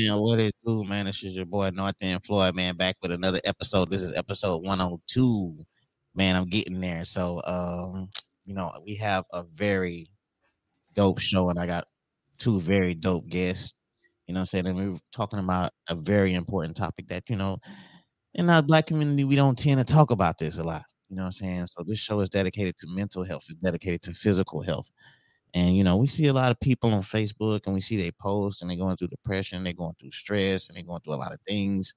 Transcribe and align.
man, 0.00 0.18
what 0.18 0.40
it 0.40 0.54
do, 0.66 0.84
man? 0.84 1.06
This 1.06 1.22
is 1.22 1.36
your 1.36 1.44
boy 1.44 1.70
North 1.72 1.94
End 2.00 2.24
Floyd, 2.24 2.54
man, 2.56 2.76
back 2.76 2.96
with 3.00 3.12
another 3.12 3.38
episode. 3.44 3.90
This 3.90 4.02
is 4.02 4.16
episode 4.16 4.64
102. 4.64 5.56
Man, 6.16 6.34
I'm 6.34 6.46
getting 6.48 6.80
there. 6.80 7.04
So 7.04 7.40
um, 7.44 8.08
you 8.44 8.54
know, 8.54 8.72
we 8.84 8.96
have 8.96 9.24
a 9.32 9.44
very 9.44 10.08
dope 10.94 11.20
show, 11.20 11.48
and 11.48 11.58
I 11.60 11.66
got 11.66 11.84
two 12.38 12.60
very 12.60 12.94
dope 12.94 13.28
guests. 13.28 13.74
You 14.26 14.34
know 14.34 14.38
what 14.38 14.42
I'm 14.42 14.46
saying? 14.46 14.66
And 14.66 14.76
we 14.76 14.96
are 14.96 15.00
talking 15.12 15.38
about 15.38 15.70
a 15.88 15.94
very 15.94 16.34
important 16.34 16.76
topic 16.76 17.08
that, 17.08 17.28
you 17.28 17.36
know, 17.36 17.58
in 18.34 18.50
our 18.50 18.62
black 18.62 18.86
community, 18.86 19.24
we 19.24 19.36
don't 19.36 19.58
tend 19.58 19.78
to 19.78 19.84
talk 19.84 20.10
about 20.10 20.38
this 20.38 20.58
a 20.58 20.64
lot. 20.64 20.82
You 21.08 21.16
know 21.16 21.22
what 21.22 21.26
I'm 21.26 21.32
saying? 21.32 21.66
So 21.66 21.84
this 21.86 21.98
show 22.00 22.18
is 22.20 22.30
dedicated 22.30 22.76
to 22.78 22.86
mental 22.88 23.22
health, 23.22 23.44
it's 23.48 23.60
dedicated 23.60 24.02
to 24.02 24.14
physical 24.14 24.62
health. 24.62 24.90
And 25.54 25.76
you 25.76 25.84
know, 25.84 25.96
we 25.96 26.06
see 26.08 26.26
a 26.26 26.32
lot 26.32 26.50
of 26.50 26.60
people 26.60 26.92
on 26.92 27.02
Facebook 27.02 27.62
and 27.66 27.74
we 27.74 27.80
see 27.80 27.96
they 27.96 28.10
post 28.12 28.60
and 28.62 28.70
they're 28.70 28.76
going 28.78 28.96
through 28.96 29.08
depression, 29.08 29.62
they're 29.64 29.72
going 29.72 29.94
through 30.00 30.10
stress, 30.10 30.68
and 30.68 30.76
they're 30.76 30.84
going 30.84 31.00
through 31.02 31.14
a 31.14 31.16
lot 31.16 31.32
of 31.32 31.40
things, 31.46 31.94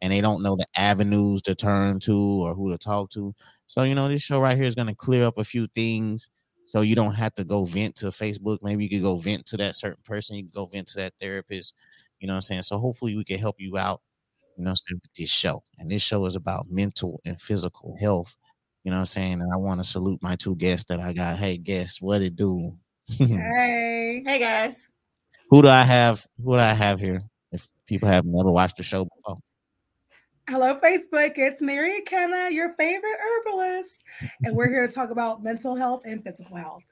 and 0.00 0.12
they 0.12 0.20
don't 0.20 0.42
know 0.42 0.56
the 0.56 0.66
avenues 0.76 1.42
to 1.42 1.54
turn 1.54 1.98
to 2.00 2.16
or 2.16 2.54
who 2.54 2.70
to 2.70 2.78
talk 2.78 3.10
to. 3.10 3.34
So, 3.66 3.82
you 3.82 3.94
know, 3.94 4.08
this 4.08 4.22
show 4.22 4.40
right 4.40 4.56
here 4.56 4.64
is 4.66 4.74
to 4.76 4.94
clear 4.94 5.24
up 5.26 5.38
a 5.38 5.44
few 5.44 5.66
things. 5.68 6.30
So 6.66 6.82
you 6.82 6.94
don't 6.94 7.14
have 7.14 7.34
to 7.34 7.44
go 7.44 7.64
vent 7.64 7.96
to 7.96 8.06
Facebook. 8.06 8.58
Maybe 8.62 8.84
you 8.84 8.90
could 8.90 9.02
go 9.02 9.18
vent 9.18 9.44
to 9.46 9.56
that 9.56 9.74
certain 9.74 10.02
person. 10.04 10.36
You 10.36 10.44
go 10.44 10.66
vent 10.66 10.86
to 10.88 10.98
that 10.98 11.14
therapist. 11.20 11.74
You 12.20 12.28
know 12.28 12.34
what 12.34 12.38
I'm 12.38 12.42
saying? 12.42 12.62
So 12.62 12.78
hopefully 12.78 13.16
we 13.16 13.24
can 13.24 13.38
help 13.38 13.56
you 13.58 13.76
out, 13.76 14.00
you 14.56 14.64
know, 14.64 14.74
with 14.90 15.00
this 15.16 15.30
show. 15.30 15.62
And 15.78 15.90
this 15.90 16.02
show 16.02 16.26
is 16.26 16.36
about 16.36 16.66
mental 16.70 17.20
and 17.24 17.40
physical 17.40 17.96
health. 18.00 18.36
You 18.84 18.90
know 18.92 18.98
what 18.98 19.00
I'm 19.00 19.06
saying? 19.06 19.34
And 19.40 19.52
I 19.52 19.56
want 19.56 19.80
to 19.80 19.84
salute 19.84 20.20
my 20.22 20.36
two 20.36 20.56
guests 20.56 20.86
that 20.90 21.00
I 21.00 21.12
got. 21.12 21.38
Hey, 21.38 21.56
guests, 21.58 22.00
what 22.02 22.22
it 22.22 22.36
do? 22.36 22.72
hey, 23.18 24.22
hey 24.24 24.38
guys. 24.38 24.88
Who 25.50 25.62
do 25.62 25.68
I 25.68 25.82
have? 25.82 26.26
Who 26.44 26.52
do 26.52 26.58
I 26.58 26.72
have 26.72 27.00
here? 27.00 27.22
If 27.50 27.68
people 27.86 28.08
have 28.08 28.24
never 28.24 28.50
watched 28.50 28.76
the 28.76 28.84
show 28.84 29.04
before. 29.04 29.36
Hello, 30.48 30.78
Facebook. 30.80 31.32
It's 31.36 31.60
Mary 31.60 32.00
Ekene, 32.00 32.52
your 32.52 32.74
favorite 32.74 33.16
herbalist, 33.20 34.04
and 34.44 34.56
we're 34.56 34.68
here 34.68 34.86
to 34.86 34.92
talk 34.92 35.10
about 35.10 35.42
mental 35.42 35.74
health 35.74 36.02
and 36.04 36.22
physical 36.22 36.56
health. 36.56 36.82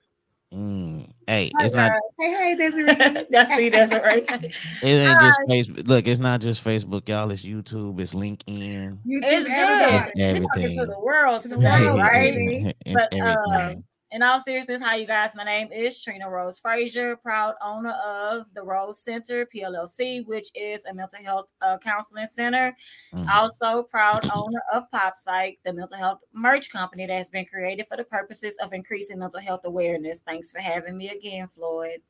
Mm. 0.52 1.08
Hey, 1.26 1.52
Hi, 1.56 1.64
it's 1.64 1.74
not. 1.74 1.92
Hey, 2.18 2.30
hey, 2.30 2.56
Desiree. 2.56 3.26
that's 3.30 3.54
see, 3.54 3.68
that's 3.68 3.92
right. 3.92 4.24
it 4.28 4.84
ain't 4.84 5.20
just 5.20 5.40
Facebook. 5.48 5.86
Look, 5.86 6.08
it's 6.08 6.20
not 6.20 6.40
just 6.40 6.64
Facebook, 6.64 7.08
y'all. 7.08 7.30
It's 7.30 7.44
YouTube. 7.44 8.00
It's 8.00 8.14
LinkedIn. 8.14 8.98
YouTube. 9.04 9.22
It's, 9.22 10.06
it's 10.06 10.20
everything. 10.20 10.78
To 10.78 10.86
the 10.86 10.98
world, 11.00 11.42
to 11.42 11.48
the 11.48 11.58
world, 11.58 12.00
right? 12.00 12.34
It's 12.34 12.94
but, 12.94 13.14
everything. 13.14 13.84
Uh, 13.84 13.87
in 14.10 14.22
all 14.22 14.40
seriousness, 14.40 14.80
hi 14.80 14.96
you 14.96 15.06
guys. 15.06 15.34
My 15.34 15.44
name 15.44 15.70
is 15.70 16.00
Trina 16.02 16.30
Rose 16.30 16.58
Frazier, 16.58 17.16
proud 17.16 17.54
owner 17.62 17.92
of 17.92 18.46
the 18.54 18.62
Rose 18.62 19.00
Center 19.00 19.46
PLLC, 19.46 20.26
which 20.26 20.48
is 20.54 20.84
a 20.86 20.94
mental 20.94 21.22
health 21.22 21.52
uh, 21.60 21.76
counseling 21.78 22.26
center. 22.26 22.74
Mm-hmm. 23.12 23.28
Also, 23.28 23.82
proud 23.82 24.28
owner 24.34 24.62
of 24.72 24.90
Pop 24.90 25.18
Psych, 25.18 25.58
the 25.64 25.72
mental 25.72 25.98
health 25.98 26.20
merch 26.32 26.70
company 26.70 27.06
that 27.06 27.16
has 27.16 27.28
been 27.28 27.44
created 27.44 27.86
for 27.86 27.96
the 27.96 28.04
purposes 28.04 28.56
of 28.62 28.72
increasing 28.72 29.18
mental 29.18 29.40
health 29.40 29.64
awareness. 29.64 30.22
Thanks 30.22 30.50
for 30.50 30.60
having 30.60 30.96
me 30.96 31.10
again, 31.10 31.46
Floyd. 31.48 32.00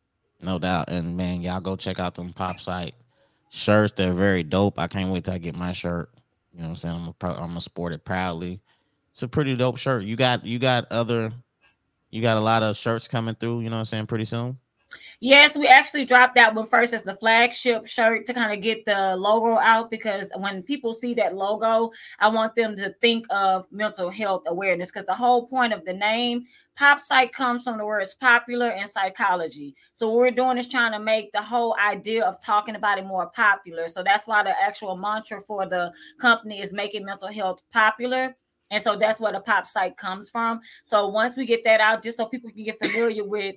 No 0.40 0.58
doubt, 0.60 0.88
and 0.88 1.16
man, 1.16 1.42
y'all 1.42 1.60
go 1.60 1.74
check 1.74 1.98
out 1.98 2.14
them 2.14 2.32
Pop 2.32 2.60
Psych 2.60 2.94
shirts. 3.48 3.94
They're 3.96 4.12
very 4.12 4.44
dope. 4.44 4.78
I 4.78 4.86
can't 4.86 5.10
wait 5.10 5.24
till 5.24 5.34
I 5.34 5.38
get 5.38 5.56
my 5.56 5.72
shirt. 5.72 6.10
You 6.52 6.60
know 6.60 6.66
what 6.66 6.70
I'm 6.70 6.76
saying? 6.76 6.94
I'm 6.94 7.14
I'm 7.28 7.36
gonna 7.36 7.60
sport 7.60 7.92
it 7.92 8.04
proudly. 8.04 8.60
It's 9.10 9.24
a 9.24 9.28
pretty 9.28 9.56
dope 9.56 9.78
shirt. 9.78 10.04
You 10.04 10.14
got 10.14 10.46
you 10.46 10.60
got 10.60 10.86
other 10.92 11.32
you 12.10 12.22
got 12.22 12.36
a 12.36 12.40
lot 12.40 12.62
of 12.62 12.76
shirts 12.76 13.08
coming 13.08 13.34
through, 13.34 13.60
you 13.60 13.70
know 13.70 13.76
what 13.76 13.80
I'm 13.80 13.86
saying, 13.86 14.06
pretty 14.06 14.24
soon? 14.24 14.58
Yes, 15.20 15.56
we 15.56 15.66
actually 15.66 16.04
dropped 16.04 16.36
that 16.36 16.54
one 16.54 16.66
first 16.66 16.94
as 16.94 17.02
the 17.02 17.14
flagship 17.14 17.86
shirt 17.86 18.24
to 18.26 18.34
kind 18.34 18.52
of 18.52 18.62
get 18.62 18.84
the 18.84 19.16
logo 19.16 19.58
out 19.58 19.90
because 19.90 20.30
when 20.36 20.62
people 20.62 20.92
see 20.92 21.12
that 21.14 21.34
logo, 21.34 21.90
I 22.20 22.28
want 22.28 22.54
them 22.54 22.76
to 22.76 22.94
think 23.00 23.26
of 23.30 23.66
mental 23.72 24.10
health 24.10 24.44
awareness 24.46 24.90
because 24.90 25.06
the 25.06 25.14
whole 25.14 25.46
point 25.46 25.72
of 25.72 25.84
the 25.84 25.92
name 25.92 26.44
pop 26.76 27.00
psych 27.00 27.32
comes 27.32 27.64
from 27.64 27.78
the 27.78 27.84
words 27.84 28.14
popular 28.14 28.68
and 28.68 28.88
psychology. 28.88 29.74
So 29.92 30.08
what 30.08 30.18
we're 30.18 30.30
doing 30.30 30.56
is 30.56 30.68
trying 30.68 30.92
to 30.92 31.00
make 31.00 31.32
the 31.32 31.42
whole 31.42 31.76
idea 31.84 32.24
of 32.24 32.42
talking 32.42 32.76
about 32.76 32.98
it 32.98 33.04
more 33.04 33.28
popular. 33.30 33.88
So 33.88 34.04
that's 34.04 34.26
why 34.26 34.44
the 34.44 34.54
actual 34.62 34.96
mantra 34.96 35.40
for 35.40 35.66
the 35.66 35.92
company 36.20 36.60
is 36.60 36.72
making 36.72 37.04
mental 37.04 37.28
health 37.28 37.60
popular 37.72 38.36
and 38.70 38.82
so 38.82 38.96
that's 38.96 39.20
where 39.20 39.32
the 39.32 39.40
Pop 39.40 39.66
Psych 39.66 39.96
comes 39.96 40.30
from. 40.30 40.60
So 40.82 41.08
once 41.08 41.36
we 41.36 41.46
get 41.46 41.64
that 41.64 41.80
out, 41.80 42.02
just 42.02 42.16
so 42.16 42.26
people 42.26 42.50
can 42.50 42.64
get 42.64 42.78
familiar 42.82 43.24
with 43.24 43.56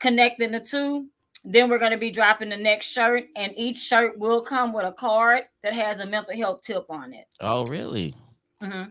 connecting 0.00 0.52
the 0.52 0.60
two, 0.60 1.08
then 1.44 1.68
we're 1.68 1.78
going 1.78 1.92
to 1.92 1.98
be 1.98 2.10
dropping 2.10 2.50
the 2.50 2.56
next 2.56 2.86
shirt, 2.86 3.24
and 3.36 3.52
each 3.56 3.78
shirt 3.78 4.18
will 4.18 4.40
come 4.40 4.72
with 4.72 4.84
a 4.84 4.92
card 4.92 5.42
that 5.62 5.72
has 5.72 5.98
a 5.98 6.06
mental 6.06 6.36
health 6.36 6.62
tip 6.62 6.84
on 6.88 7.12
it. 7.12 7.26
Oh, 7.40 7.64
really? 7.64 8.14
Mm-hmm. 8.62 8.90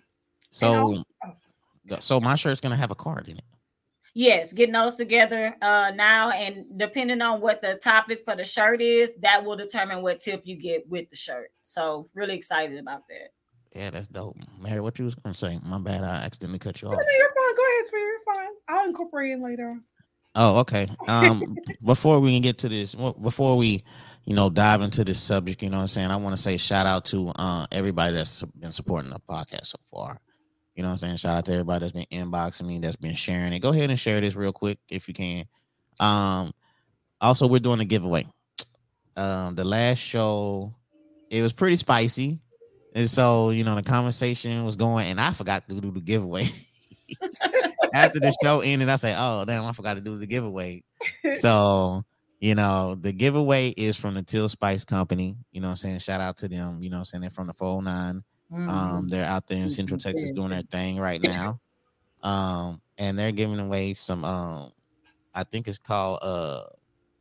So, 0.49 1.01
so 1.99 2.19
my 2.19 2.35
shirt's 2.35 2.59
going 2.59 2.71
to 2.71 2.77
have 2.77 2.91
a 2.91 2.95
card 2.95 3.29
in 3.29 3.37
it. 3.37 3.43
Yes, 4.13 4.51
getting 4.51 4.73
those 4.73 4.95
together 4.95 5.55
uh, 5.61 5.93
now, 5.95 6.31
and 6.31 6.65
depending 6.75 7.21
on 7.21 7.39
what 7.39 7.61
the 7.61 7.75
topic 7.75 8.25
for 8.25 8.35
the 8.35 8.43
shirt 8.43 8.81
is, 8.81 9.13
that 9.21 9.45
will 9.45 9.55
determine 9.55 10.01
what 10.01 10.19
tip 10.19 10.41
you 10.43 10.57
get 10.57 10.85
with 10.89 11.09
the 11.09 11.15
shirt. 11.15 11.51
So, 11.61 12.09
really 12.13 12.35
excited 12.35 12.77
about 12.77 13.07
that. 13.07 13.31
Yeah, 13.73 13.89
that's 13.89 14.07
dope. 14.07 14.35
Mary, 14.61 14.81
what 14.81 14.99
you 14.99 15.05
was 15.05 15.15
gonna 15.15 15.33
say? 15.33 15.59
My 15.63 15.77
bad, 15.77 16.03
I 16.03 16.25
accidentally 16.25 16.59
cut 16.59 16.81
you 16.81 16.89
off. 16.89 16.93
No, 16.93 16.99
you're 16.99 17.27
fine. 17.27 17.55
Go 17.55 17.63
ahead, 17.63 17.87
sweetie. 17.87 18.03
You're 18.03 18.19
fine. 18.25 18.51
I'll 18.67 18.87
incorporate 18.87 19.31
it 19.31 19.39
later. 19.39 19.79
Oh, 20.35 20.59
okay. 20.59 20.87
Um, 21.07 21.57
before 21.85 22.19
we 22.19 22.33
can 22.33 22.41
get 22.41 22.57
to 22.59 22.69
this, 22.69 22.95
before 22.95 23.57
we, 23.57 23.83
you 24.25 24.33
know, 24.33 24.49
dive 24.49 24.81
into 24.81 25.03
this 25.03 25.19
subject, 25.19 25.61
you 25.61 25.69
know 25.69 25.77
what 25.77 25.83
I'm 25.83 25.87
saying? 25.89 26.11
I 26.11 26.15
want 26.17 26.35
to 26.35 26.41
say 26.41 26.57
shout 26.57 26.85
out 26.85 27.05
to 27.05 27.31
uh 27.35 27.65
everybody 27.71 28.15
that's 28.15 28.43
been 28.43 28.71
supporting 28.71 29.11
the 29.11 29.19
podcast 29.19 29.67
so 29.67 29.77
far. 29.89 30.19
You 30.75 30.83
know 30.83 30.89
what 30.89 30.93
I'm 30.93 30.97
saying? 30.97 31.17
Shout 31.17 31.37
out 31.37 31.45
to 31.45 31.53
everybody 31.53 31.79
that's 31.79 31.91
been 31.91 32.05
inboxing 32.11 32.65
me, 32.65 32.79
that's 32.79 32.95
been 32.95 33.15
sharing 33.15 33.53
it. 33.53 33.59
Go 33.59 33.69
ahead 33.69 33.89
and 33.89 33.99
share 33.99 34.21
this 34.21 34.35
real 34.35 34.53
quick 34.53 34.79
if 34.89 35.07
you 35.07 35.13
can. 35.13 35.45
Um, 35.99 36.53
also, 37.19 37.47
we're 37.47 37.59
doing 37.59 37.81
a 37.81 37.85
giveaway. 37.85 38.25
Um, 39.17 39.55
the 39.55 39.65
last 39.65 39.99
show, 39.99 40.73
it 41.29 41.41
was 41.41 41.53
pretty 41.53 41.75
spicy. 41.75 42.39
And 42.93 43.09
so, 43.09 43.51
you 43.51 43.63
know, 43.63 43.75
the 43.75 43.83
conversation 43.83 44.65
was 44.65 44.75
going, 44.75 45.07
and 45.07 45.19
I 45.19 45.31
forgot 45.31 45.67
to 45.69 45.79
do 45.79 45.91
the 45.91 46.01
giveaway. 46.01 46.45
After 47.93 48.19
the 48.19 48.35
show 48.43 48.61
ended, 48.61 48.89
I 48.89 48.95
say, 48.95 49.15
Oh, 49.17 49.45
damn, 49.45 49.65
I 49.65 49.71
forgot 49.73 49.95
to 49.95 50.01
do 50.01 50.17
the 50.17 50.27
giveaway. 50.27 50.83
so, 51.39 52.03
you 52.39 52.55
know, 52.55 52.95
the 52.95 53.11
giveaway 53.11 53.69
is 53.69 53.97
from 53.97 54.15
the 54.15 54.23
Till 54.23 54.49
Spice 54.49 54.85
Company. 54.85 55.37
You 55.51 55.61
know 55.61 55.69
I'm 55.69 55.75
saying? 55.75 55.99
Shout 55.99 56.21
out 56.21 56.37
to 56.37 56.47
them. 56.47 56.81
You 56.81 56.89
know 56.89 56.99
I'm 56.99 57.05
saying? 57.05 57.21
They're 57.21 57.29
from 57.29 57.47
the 57.47 57.53
409. 57.53 58.23
Mm-hmm. 58.51 58.69
Um, 58.69 59.07
they're 59.07 59.25
out 59.25 59.47
there 59.47 59.57
in 59.57 59.69
Central 59.69 59.99
Texas 59.99 60.31
doing 60.31 60.49
their 60.49 60.61
thing 60.61 60.99
right 60.99 61.21
now. 61.21 61.59
Um, 62.23 62.81
and 63.01 63.17
they're 63.17 63.31
giving 63.31 63.59
away 63.59 63.93
some 63.93 64.23
um 64.23 64.71
I 65.33 65.43
think 65.43 65.67
it's 65.67 65.79
called 65.79 66.19
uh 66.21 66.65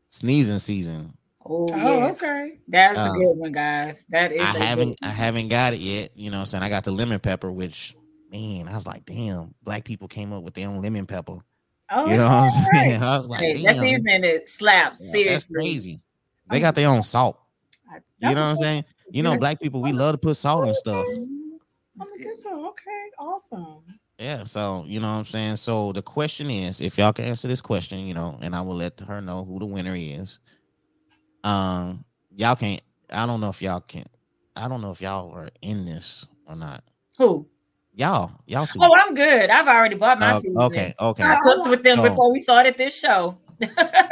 sneezing 0.09 0.59
season 0.59 1.16
Oh, 1.44 1.66
oh 1.72 1.76
yes. 1.76 2.22
okay. 2.22 2.58
That's 2.68 2.98
um, 2.98 3.16
a 3.16 3.18
good 3.18 3.32
one, 3.32 3.53
guys. 3.53 4.06
That 4.10 4.32
is. 4.32 4.42
I 4.42 4.59
haven't, 4.59 4.97
I 5.03 5.09
haven't 5.09 5.48
got 5.48 5.72
it 5.72 5.80
yet. 5.80 6.10
You 6.15 6.30
know, 6.30 6.36
what 6.36 6.41
I'm 6.41 6.47
saying 6.47 6.65
I 6.65 6.68
got 6.68 6.84
the 6.84 6.91
lemon 6.91 7.18
pepper, 7.18 7.50
which 7.50 7.97
man, 8.30 8.68
I 8.68 8.74
was 8.74 8.86
like, 8.86 9.04
damn, 9.04 9.54
black 9.62 9.84
people 9.84 10.09
came 10.09 10.32
up 10.32 10.42
with 10.42 10.54
their 10.54 10.68
own 10.68 10.82
lemon 10.82 11.06
pepper. 11.06 11.38
Oh, 11.91 12.06
you 12.09 12.16
know 12.16 12.24
what 12.24 12.32
I'm 12.32 12.50
saying? 12.50 13.03
I 13.03 13.18
was 13.18 13.28
like, 13.28 13.41
hey, 13.41 13.65
that's 13.65 13.82
even 13.82 14.24
it 14.24 14.48
slaps. 14.48 15.00
Yeah, 15.03 15.12
seriously, 15.12 15.32
that's 15.32 15.47
crazy. 15.48 16.00
They 16.50 16.60
got 16.60 16.74
their 16.74 16.88
own 16.88 17.03
salt. 17.03 17.38
you 18.18 18.28
know 18.28 18.34
what 18.34 18.38
I'm 18.38 18.56
saying? 18.56 18.84
You 19.10 19.22
know, 19.22 19.36
black 19.36 19.60
people, 19.60 19.82
we 19.82 19.92
love 19.92 20.12
to 20.12 20.18
put 20.18 20.36
salt 20.36 20.68
on 20.68 20.74
stuff. 20.74 21.06
so. 22.36 22.68
Okay, 22.68 23.10
awesome. 23.18 23.82
Yeah, 24.18 24.44
so 24.44 24.84
you 24.86 25.00
know 25.00 25.10
what 25.12 25.18
I'm 25.20 25.24
saying. 25.24 25.56
So 25.56 25.92
the 25.92 26.03
question 26.03 26.50
is, 26.50 26.80
if 26.80 26.98
y'all 26.98 27.12
can 27.12 27.24
answer 27.24 27.48
this 27.48 27.60
question, 27.60 28.00
you 28.00 28.15
know, 28.15 28.38
and 28.42 28.54
I 28.54 28.60
will 28.60 28.76
let 28.76 29.00
her 29.00 29.20
know 29.20 29.44
who 29.44 29.59
the 29.59 29.66
winner 29.66 29.94
is. 29.97 30.38
Um, 31.45 32.04
y'all 32.34 32.57
can't. 32.57 32.83
I 33.10 33.27
don't 33.27 33.41
know 33.41 33.51
if 33.51 33.60
y'all 33.63 33.81
can. 33.81 34.04
I 34.57 34.69
don't 34.69 34.81
know 34.81 34.91
if 34.91 35.01
y'all 35.01 35.33
are 35.33 35.51
in 35.63 35.84
this 35.84 36.27
or 36.47 36.57
not. 36.57 36.84
Who? 37.19 37.47
Y'all, 37.95 38.33
y'all 38.47 38.66
too. 38.66 38.78
Oh, 38.81 38.95
I'm 38.95 39.15
good. 39.15 39.51
I've 39.51 39.66
already 39.66 39.97
bought 39.97 40.21
my 40.21 40.33
uh, 40.33 40.41
season. 40.41 40.59
Okay, 40.59 40.95
okay. 41.01 41.22
I 41.22 41.41
cooked 41.41 41.69
with 41.69 41.83
them 41.83 42.03
before 42.03 42.33
we 42.33 42.41
started 42.41 42.77
this 42.78 42.98
show. 42.98 43.37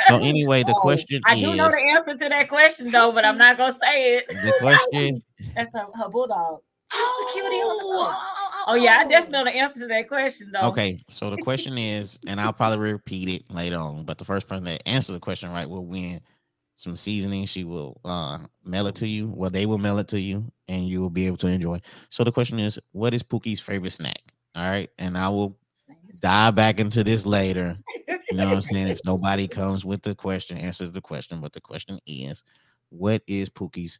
so 0.08 0.16
anyway, 0.16 0.62
the 0.62 0.74
question 0.76 1.22
I 1.26 1.36
is, 1.36 1.42
do 1.42 1.56
know 1.56 1.70
the 1.70 1.94
answer 1.96 2.16
to 2.18 2.28
that 2.28 2.48
question 2.48 2.90
though, 2.90 3.12
but 3.12 3.24
I'm 3.24 3.38
not 3.38 3.56
gonna 3.56 3.72
say 3.72 4.16
it. 4.16 4.26
The 4.28 4.52
question 4.60 5.22
that's 5.54 5.72
her, 5.74 5.86
her 5.94 6.08
bulldog. 6.08 6.60
Oh, 6.92 8.64
oh, 8.68 8.74
yeah, 8.74 8.98
I 8.98 9.04
definitely 9.04 9.32
know 9.32 9.44
the 9.44 9.56
answer 9.56 9.80
to 9.80 9.86
that 9.88 10.08
question 10.08 10.50
though. 10.52 10.68
Okay, 10.68 11.02
so 11.08 11.30
the 11.30 11.36
question 11.36 11.78
is, 11.78 12.18
and 12.26 12.40
I'll 12.40 12.52
probably 12.52 12.92
repeat 12.92 13.28
it 13.28 13.50
later 13.50 13.76
on, 13.76 14.04
but 14.04 14.18
the 14.18 14.24
first 14.24 14.48
person 14.48 14.64
that 14.64 14.82
answers 14.86 15.14
the 15.14 15.20
question 15.20 15.52
right 15.52 15.68
will 15.68 15.84
win 15.84 16.20
some 16.78 16.94
seasoning. 16.94 17.44
She 17.44 17.64
will 17.64 18.00
uh, 18.04 18.38
mail 18.64 18.86
it 18.86 18.94
to 18.96 19.06
you. 19.06 19.32
Well, 19.36 19.50
they 19.50 19.66
will 19.66 19.78
mail 19.78 19.98
it 19.98 20.08
to 20.08 20.20
you, 20.20 20.50
and 20.68 20.86
you 20.86 21.00
will 21.00 21.10
be 21.10 21.26
able 21.26 21.36
to 21.38 21.48
enjoy. 21.48 21.80
So 22.08 22.22
the 22.24 22.32
question 22.32 22.58
is, 22.60 22.78
what 22.92 23.12
is 23.12 23.22
Pookie's 23.22 23.60
favorite 23.60 23.90
snack? 23.90 24.22
All 24.54 24.62
right, 24.62 24.88
and 24.98 25.18
I 25.18 25.28
will 25.28 25.58
dive 26.20 26.54
back 26.54 26.78
into 26.80 27.02
this 27.02 27.26
later. 27.26 27.76
You 28.30 28.36
know 28.36 28.46
what 28.46 28.54
I'm 28.54 28.60
saying? 28.60 28.88
If 28.88 29.00
nobody 29.04 29.48
comes 29.48 29.84
with 29.84 30.02
the 30.02 30.14
question, 30.14 30.56
answers 30.56 30.92
the 30.92 31.00
question, 31.00 31.40
but 31.40 31.52
the 31.52 31.60
question 31.60 31.98
is, 32.06 32.44
what 32.90 33.22
is 33.26 33.50
Pookie's 33.50 33.98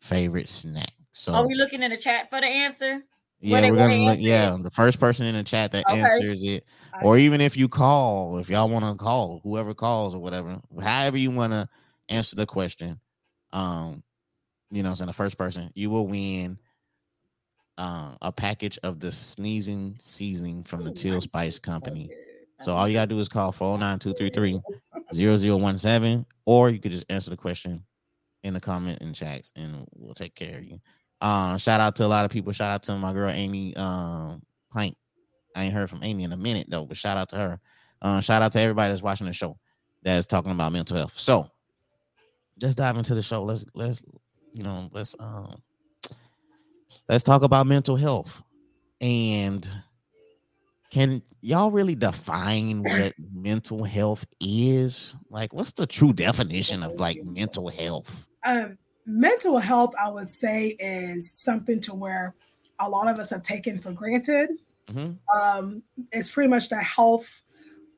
favorite 0.00 0.48
snack? 0.48 0.92
So 1.12 1.32
Are 1.32 1.48
we 1.48 1.54
looking 1.54 1.82
in 1.82 1.90
the 1.90 1.96
chat 1.96 2.28
for 2.28 2.40
the 2.40 2.46
answer? 2.46 3.02
yeah, 3.40 3.70
we're 3.70 3.76
gonna 3.76 3.94
look. 3.94 4.18
Yeah, 4.20 4.54
the 4.60 4.70
first 4.70 5.00
person 5.00 5.24
in 5.24 5.34
the 5.34 5.44
chat 5.44 5.70
that 5.72 5.88
Okay. 5.88 5.98
answers 6.00 6.44
it, 6.44 6.64
or 7.02 7.16
even 7.16 7.40
if 7.40 7.56
you 7.56 7.68
call, 7.68 8.36
if 8.38 8.50
y'all 8.50 8.68
want 8.68 8.84
to 8.84 8.94
call, 8.96 9.40
whoever 9.44 9.72
calls 9.72 10.14
or 10.14 10.18
whatever, 10.20 10.58
however 10.82 11.16
you 11.16 11.30
want 11.30 11.52
to 11.54 11.68
answer 12.08 12.36
the 12.36 12.46
question, 12.46 13.00
um, 13.52 14.02
you 14.70 14.82
know, 14.82 14.90
I'm 14.90 14.96
saying 14.96 15.06
the 15.06 15.12
first 15.12 15.38
person, 15.38 15.70
you 15.74 15.90
will 15.90 16.06
win. 16.06 16.58
Uh, 17.76 18.14
a 18.22 18.32
package 18.32 18.78
of 18.82 18.98
the 18.98 19.12
sneezing 19.12 19.94
seasoning 20.00 20.64
from 20.64 20.82
the 20.82 20.90
Teal. 20.90 21.20
Spice 21.20 21.60
Company. 21.60 22.10
So 22.62 22.74
all 22.74 22.88
you 22.88 22.94
gotta 22.94 23.06
do 23.06 23.20
is 23.20 23.28
call 23.28 23.52
409-233-0017, 23.52 26.24
or 26.44 26.70
you 26.70 26.80
could 26.80 26.90
just 26.90 27.06
answer 27.08 27.30
the 27.30 27.36
question 27.36 27.84
in 28.42 28.54
the 28.54 28.60
comment 28.60 28.98
and 29.00 29.14
chats 29.14 29.52
and 29.54 29.86
we'll 29.94 30.14
take 30.14 30.34
care 30.34 30.58
of 30.58 30.64
you. 30.64 30.80
Uh 31.20 31.56
shout 31.56 31.80
out 31.80 31.94
to 31.96 32.04
a 32.04 32.08
lot 32.08 32.24
of 32.24 32.32
people. 32.32 32.52
Shout 32.52 32.72
out 32.72 32.82
to 32.84 32.96
my 32.96 33.12
girl 33.12 33.30
Amy 33.30 33.76
um 33.76 34.42
Pint. 34.72 34.96
I 35.54 35.64
ain't 35.64 35.74
heard 35.74 35.90
from 35.90 36.02
Amy 36.02 36.24
in 36.24 36.32
a 36.32 36.36
minute 36.36 36.66
though, 36.68 36.84
but 36.84 36.96
shout 36.96 37.16
out 37.16 37.28
to 37.30 37.36
her. 37.36 37.60
Uh, 38.00 38.20
shout 38.20 38.42
out 38.42 38.52
to 38.52 38.60
everybody 38.60 38.90
that's 38.90 39.02
watching 39.02 39.26
the 39.26 39.32
show 39.32 39.58
that's 40.02 40.26
talking 40.26 40.52
about 40.52 40.72
mental 40.72 40.96
health. 40.96 41.18
So 41.18 41.50
let's 42.60 42.74
dive 42.74 42.96
into 42.96 43.14
the 43.14 43.22
show. 43.22 43.42
Let's 43.42 43.64
let's 43.74 44.02
you 44.52 44.62
know 44.62 44.88
let's 44.92 45.14
um 45.18 45.54
let's 47.08 47.24
talk 47.24 47.42
about 47.42 47.66
mental 47.66 47.96
health 47.96 48.42
and 49.00 49.68
can 50.90 51.22
y'all 51.42 51.70
really 51.70 51.94
define 51.94 52.82
what 52.82 53.12
mental 53.34 53.84
health 53.84 54.24
is? 54.40 55.14
Like, 55.28 55.52
what's 55.52 55.72
the 55.72 55.86
true 55.86 56.12
definition 56.12 56.82
of 56.82 56.94
like 56.94 57.22
mental 57.22 57.68
health? 57.68 58.26
um, 58.44 58.78
mental 59.04 59.58
health, 59.58 59.94
I 60.02 60.10
would 60.10 60.28
say, 60.28 60.76
is 60.78 61.30
something 61.32 61.80
to 61.82 61.94
where 61.94 62.34
a 62.78 62.88
lot 62.88 63.08
of 63.08 63.18
us 63.18 63.30
have 63.30 63.42
taken 63.42 63.78
for 63.78 63.92
granted. 63.92 64.50
Mhm. 64.88 65.18
Um, 65.34 65.82
it's 66.12 66.30
pretty 66.30 66.48
much 66.48 66.68
the 66.68 66.76
health 66.76 67.42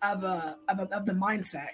of 0.03 0.25
a, 0.25 0.57
of, 0.69 0.81
a, 0.81 0.97
of 0.97 1.07
the 1.07 1.13
mindset. 1.13 1.71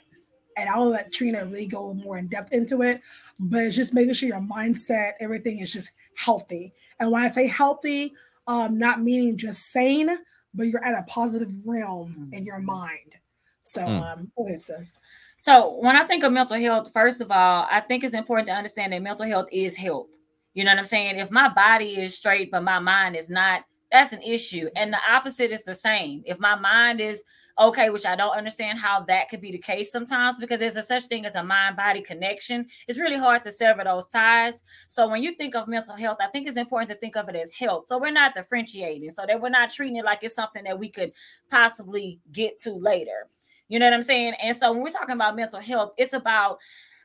And 0.57 0.69
I'll 0.69 0.89
let 0.89 1.13
Trina 1.13 1.45
really 1.45 1.67
go 1.67 1.93
more 1.95 2.19
in 2.19 2.29
depth 2.29 2.53
into 2.53 2.83
it, 2.83 3.03
but 3.39 3.63
it's 3.63 3.77
just 3.77 3.95
making 3.95 4.15
sure 4.15 4.29
your 4.29 4.41
mindset, 4.41 5.13
everything 5.21 5.61
is 5.61 5.73
just 5.73 5.91
healthy. 6.17 6.73
And 6.99 7.11
when 7.11 7.23
I 7.23 7.29
say 7.29 7.47
healthy, 7.47 8.15
um, 8.47 8.79
not 8.79 9.03
meaning 9.03 9.37
just 9.37 9.71
sane, 9.71 10.19
but 10.55 10.65
you're 10.65 10.85
at 10.85 10.99
a 10.99 11.03
positive 11.05 11.53
realm 11.65 12.31
in 12.33 12.45
your 12.45 12.61
mind. 12.61 13.17
So, 13.65 13.83
Mm. 13.83 14.01
um, 14.01 14.33
go 14.37 14.47
ahead, 14.47 14.63
sis. 14.63 14.99
So 15.39 15.79
when 15.81 15.97
I 15.97 16.05
think 16.05 16.23
of 16.25 16.33
mental 16.33 16.59
health, 16.59 16.93
first 16.93 17.21
of 17.21 17.31
all, 17.31 17.67
I 17.71 17.81
think 17.81 18.05
it's 18.05 18.15
important 18.15 18.47
to 18.47 18.55
understand 18.55 18.93
that 18.93 19.03
mental 19.03 19.27
health 19.27 19.49
is 19.53 19.77
health. 19.77 20.09
You 20.55 20.65
know 20.65 20.71
what 20.71 20.79
I'm 20.79 20.87
saying? 20.87 21.19
If 21.19 21.31
my 21.31 21.49
body 21.49 22.01
is 22.01 22.15
straight, 22.15 22.51
but 22.51 22.63
my 22.63 22.79
mind 22.79 23.17
is 23.17 23.29
not, 23.29 23.65
that's 23.93 24.13
an 24.13 24.23
issue. 24.23 24.71
And 24.77 24.93
the 24.93 24.99
opposite 25.11 25.51
is 25.51 25.65
the 25.65 25.75
same. 25.75 26.23
If 26.25 26.39
my 26.39 26.55
mind 26.55 27.01
is 27.01 27.25
okay, 27.59 27.91
which 27.91 28.05
I 28.05 28.17
don't 28.17 28.37
understand 28.37 28.79
how 28.79 29.01
that 29.05 29.29
could 29.29 29.41
be 29.41 29.51
the 29.51 29.59
case 29.59 29.91
sometimes 29.91 30.37
because 30.39 30.59
there's 30.59 30.77
a 30.77 30.83
such 30.83 31.05
thing 31.05 31.25
as 31.25 31.35
a 31.35 31.43
mind 31.43 31.77
body 31.77 32.03
connection. 32.03 32.67
It's 32.87 32.99
really 32.99 33.19
hard 33.19 33.43
to 33.45 33.53
sever 33.53 33.83
those 33.85 34.07
ties. 34.07 34.63
So 34.89 35.09
when 35.09 35.23
you 35.23 35.35
think 35.35 35.55
of 35.55 35.69
mental 35.69 35.95
health, 35.95 36.19
I 36.21 36.27
think 36.29 36.47
it's 36.47 36.57
important 36.57 36.91
to 36.91 36.97
think 36.97 37.17
of 37.17 37.29
it 37.29 37.37
as 37.37 37.53
health. 37.53 37.85
So 37.89 37.99
we're 37.99 38.11
not 38.11 38.35
differentiating, 38.35 39.11
so 39.11 39.25
that 39.27 39.41
we're 39.41 39.49
not 39.49 39.71
treating 39.71 39.97
it 39.97 40.05
like 40.05 40.23
it's 40.23 40.35
something 40.35 40.65
that 40.65 40.79
we 40.79 40.91
could 40.91 41.13
possibly 41.51 42.21
get 42.33 42.61
to 42.63 42.73
later. 42.73 43.27
You 43.69 43.79
know 43.79 43.87
what 43.87 43.95
I'm 43.95 44.03
saying? 44.03 44.35
And 44.43 44.57
so 44.57 44.73
when 44.73 44.83
we're 44.83 44.91
talking 44.91 45.15
about 45.15 45.35
mental 45.35 45.61
health, 45.61 45.93
it's 45.99 46.13
about 46.13 46.59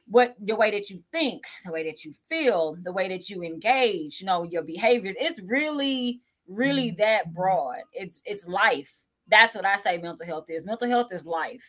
what 0.08 0.36
the 0.40 0.56
way 0.56 0.72
that 0.72 0.90
you 0.90 1.00
think, 1.12 1.46
the 1.66 1.72
way 1.72 1.84
that 1.84 2.04
you 2.04 2.14
feel, 2.30 2.78
the 2.84 2.92
way 2.92 3.08
that 3.08 3.30
you 3.30 3.44
engage, 3.44 4.20
you 4.20 4.28
know, 4.28 4.44
your 4.44 4.62
behaviors. 4.62 5.16
It's 5.18 5.40
really, 5.42 6.20
really 6.48 6.90
mm-hmm. 6.90 6.98
that 6.98 7.34
broad. 7.34 7.78
It's 7.94 8.22
it's 8.26 8.46
life. 8.48 8.94
That's 9.28 9.56
what 9.56 9.66
I 9.66 9.78
say 9.78 9.98
mental 9.98 10.26
health 10.26 10.50
is. 10.50 10.66
Mental 10.66 10.88
health 10.88 11.12
is 11.12 11.26
life. 11.26 11.64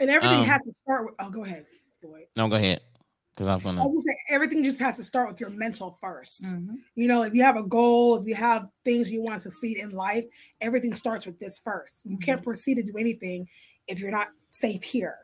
And 0.00 0.10
everything 0.10 0.40
Um, 0.40 0.44
has 0.46 0.62
to 0.64 0.72
start 0.74 1.06
with, 1.06 1.14
oh, 1.18 1.30
go 1.30 1.44
ahead. 1.44 1.66
Go 2.02 2.14
ahead. 2.14 2.26
No, 2.36 2.48
go 2.48 2.56
ahead. 2.56 2.80
Because 3.34 3.48
I'm 3.48 3.58
I 3.60 3.62
gonna 3.62 3.82
was 3.82 3.92
gonna 3.92 4.02
say 4.02 4.16
everything 4.30 4.62
just 4.62 4.78
has 4.78 4.96
to 4.98 5.04
start 5.04 5.28
with 5.28 5.40
your 5.40 5.50
mental 5.50 5.96
1st 6.02 6.44
Mm-hmm. 6.44 6.74
You 6.94 7.08
know, 7.08 7.22
if 7.22 7.34
you 7.34 7.42
have 7.42 7.56
a 7.56 7.64
goal, 7.64 8.16
if 8.16 8.26
you 8.28 8.34
have 8.36 8.68
things 8.84 9.10
you 9.10 9.22
want 9.22 9.34
to 9.34 9.40
succeed 9.40 9.76
in 9.78 9.90
life, 9.90 10.24
everything 10.60 10.94
starts 10.94 11.26
with 11.26 11.38
this 11.40 11.58
first. 11.58 12.04
You 12.06 12.16
can't 12.18 12.42
proceed 12.42 12.76
to 12.76 12.82
do 12.82 12.96
anything 12.96 13.48
if 13.88 13.98
you're 13.98 14.12
not 14.12 14.28
safe 14.50 14.84
here. 14.84 15.16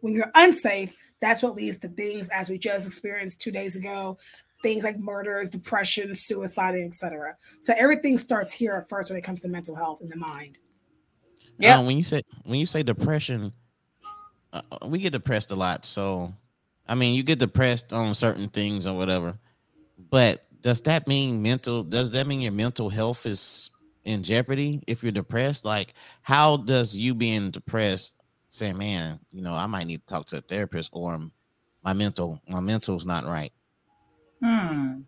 When 0.00 0.14
you're 0.14 0.30
unsafe, 0.34 0.96
that's 1.20 1.42
what 1.42 1.54
leads 1.54 1.78
to 1.78 1.88
things 1.88 2.28
as 2.30 2.48
we 2.48 2.58
just 2.58 2.86
experienced 2.86 3.40
two 3.40 3.50
days 3.50 3.76
ago, 3.76 4.16
things 4.62 4.84
like 4.84 4.98
murders, 4.98 5.50
depression, 5.50 6.14
suicide, 6.14 6.74
etc. 6.76 7.34
So 7.60 7.74
everything 7.76 8.18
starts 8.18 8.52
here 8.52 8.74
at 8.76 8.88
first 8.88 9.10
when 9.10 9.18
it 9.18 9.22
comes 9.22 9.40
to 9.42 9.48
mental 9.48 9.74
health 9.74 10.00
in 10.00 10.08
the 10.08 10.16
mind. 10.16 10.58
Yeah. 11.58 11.78
Um, 11.78 11.86
when 11.86 11.96
you 11.96 12.04
say 12.04 12.22
when 12.44 12.58
you 12.58 12.66
say 12.66 12.82
depression, 12.82 13.52
uh, 14.52 14.62
we 14.86 14.98
get 14.98 15.12
depressed 15.12 15.50
a 15.50 15.54
lot. 15.54 15.84
So, 15.84 16.32
I 16.88 16.94
mean, 16.94 17.14
you 17.14 17.22
get 17.22 17.38
depressed 17.38 17.92
on 17.92 18.14
certain 18.14 18.48
things 18.48 18.86
or 18.86 18.96
whatever. 18.96 19.38
But 20.10 20.44
does 20.60 20.80
that 20.82 21.06
mean 21.06 21.42
mental? 21.42 21.82
Does 21.82 22.10
that 22.12 22.26
mean 22.26 22.40
your 22.40 22.52
mental 22.52 22.88
health 22.88 23.26
is 23.26 23.70
in 24.04 24.22
jeopardy 24.22 24.82
if 24.86 25.02
you're 25.02 25.12
depressed? 25.12 25.64
Like, 25.64 25.94
how 26.22 26.56
does 26.56 26.96
you 26.96 27.14
being 27.14 27.50
depressed 27.50 28.22
say, 28.48 28.72
"Man, 28.72 29.20
you 29.30 29.42
know, 29.42 29.54
I 29.54 29.66
might 29.66 29.86
need 29.86 30.00
to 30.00 30.06
talk 30.06 30.26
to 30.26 30.38
a 30.38 30.40
therapist," 30.40 30.90
or 30.92 31.18
my 31.84 31.92
mental 31.92 32.40
my 32.48 32.60
mental's 32.60 33.06
not 33.06 33.24
right? 33.24 33.52
Hmm. 34.42 35.00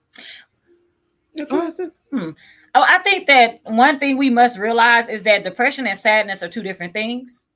Sis. 1.72 1.98
Oh, 2.12 2.84
I 2.86 2.98
think 2.98 3.26
that 3.26 3.60
one 3.64 3.98
thing 3.98 4.16
we 4.16 4.30
must 4.30 4.58
realize 4.58 5.08
is 5.08 5.22
that 5.24 5.44
depression 5.44 5.86
and 5.86 5.98
sadness 5.98 6.42
are 6.42 6.48
two 6.48 6.62
different 6.62 6.92
things. 6.92 7.48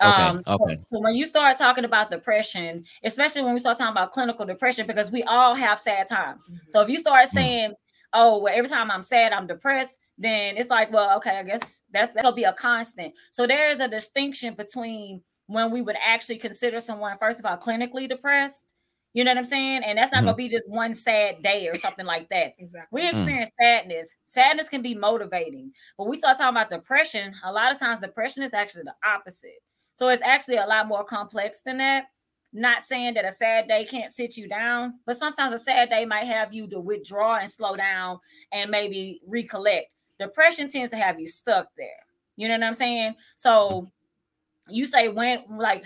Okay, 0.00 0.28
so- 0.46 0.62
okay. 0.62 0.78
So, 0.88 1.00
when 1.00 1.14
you 1.14 1.26
start 1.26 1.56
talking 1.56 1.84
about 1.84 2.10
depression, 2.10 2.84
especially 3.02 3.42
when 3.42 3.54
we 3.54 3.58
start 3.60 3.78
talking 3.78 3.90
about 3.90 4.12
clinical 4.12 4.46
depression, 4.46 4.86
because 4.86 5.10
we 5.10 5.24
all 5.24 5.54
have 5.56 5.80
sad 5.80 6.06
times. 6.06 6.48
So 6.68 6.80
if 6.80 6.88
you 6.88 6.96
start 6.98 7.26
Mm. 7.26 7.32
saying, 7.32 7.74
"Oh, 8.12 8.38
well, 8.38 8.54
every 8.56 8.68
time 8.70 8.90
I'm 8.92 9.02
sad, 9.02 9.32
I'm 9.32 9.48
depressed," 9.48 9.98
then 10.16 10.56
it's 10.56 10.70
like, 10.70 10.92
well, 10.92 11.16
okay, 11.16 11.38
I 11.38 11.42
guess 11.42 11.82
that's 11.92 12.12
that'll 12.12 12.30
be 12.32 12.44
a 12.44 12.52
constant. 12.52 13.12
So 13.32 13.44
there 13.46 13.70
is 13.70 13.80
a 13.80 13.88
distinction 13.88 14.54
between 14.54 15.22
when 15.46 15.72
we 15.72 15.82
would 15.82 15.96
actually 16.00 16.38
consider 16.38 16.78
someone, 16.78 17.18
first 17.18 17.40
of 17.40 17.46
all, 17.46 17.56
clinically 17.56 18.08
depressed. 18.08 18.72
You 19.18 19.24
know 19.24 19.32
what 19.32 19.38
I'm 19.38 19.44
saying? 19.46 19.82
And 19.82 19.98
that's 19.98 20.12
not 20.12 20.22
Mhm. 20.22 20.26
gonna 20.26 20.36
be 20.36 20.48
just 20.48 20.70
one 20.70 20.94
sad 20.94 21.42
day 21.42 21.66
or 21.66 21.74
something 21.74 22.06
like 22.06 22.28
that. 22.28 22.54
Exactly. 22.56 23.02
We 23.02 23.08
experience 23.08 23.52
sadness. 23.60 24.14
Sadness 24.26 24.68
can 24.68 24.80
be 24.80 24.94
motivating, 24.94 25.72
but 25.96 26.06
we 26.06 26.16
start 26.16 26.38
talking 26.38 26.56
about 26.56 26.70
depression. 26.70 27.34
A 27.42 27.50
lot 27.52 27.72
of 27.72 27.80
times, 27.80 27.98
depression 27.98 28.44
is 28.44 28.54
actually 28.54 28.84
the 28.84 28.94
opposite. 29.04 29.60
So 29.92 30.06
it's 30.10 30.22
actually 30.22 30.58
a 30.58 30.66
lot 30.66 30.86
more 30.86 31.02
complex 31.02 31.62
than 31.62 31.78
that. 31.78 32.04
Not 32.52 32.84
saying 32.84 33.14
that 33.14 33.24
a 33.24 33.32
sad 33.32 33.66
day 33.66 33.84
can't 33.86 34.12
sit 34.12 34.36
you 34.36 34.46
down, 34.46 35.00
but 35.04 35.16
sometimes 35.16 35.52
a 35.52 35.58
sad 35.58 35.90
day 35.90 36.04
might 36.04 36.28
have 36.28 36.54
you 36.54 36.68
to 36.68 36.78
withdraw 36.78 37.38
and 37.38 37.50
slow 37.50 37.74
down 37.74 38.20
and 38.52 38.70
maybe 38.70 39.20
recollect. 39.26 39.90
Depression 40.20 40.68
tends 40.68 40.92
to 40.92 40.96
have 40.96 41.18
you 41.18 41.26
stuck 41.26 41.74
there. 41.76 42.06
You 42.36 42.46
know 42.46 42.54
what 42.54 42.62
I'm 42.62 42.74
saying? 42.74 43.16
So 43.34 43.88
you 44.68 44.86
say 44.86 45.08
when, 45.08 45.42
like, 45.50 45.84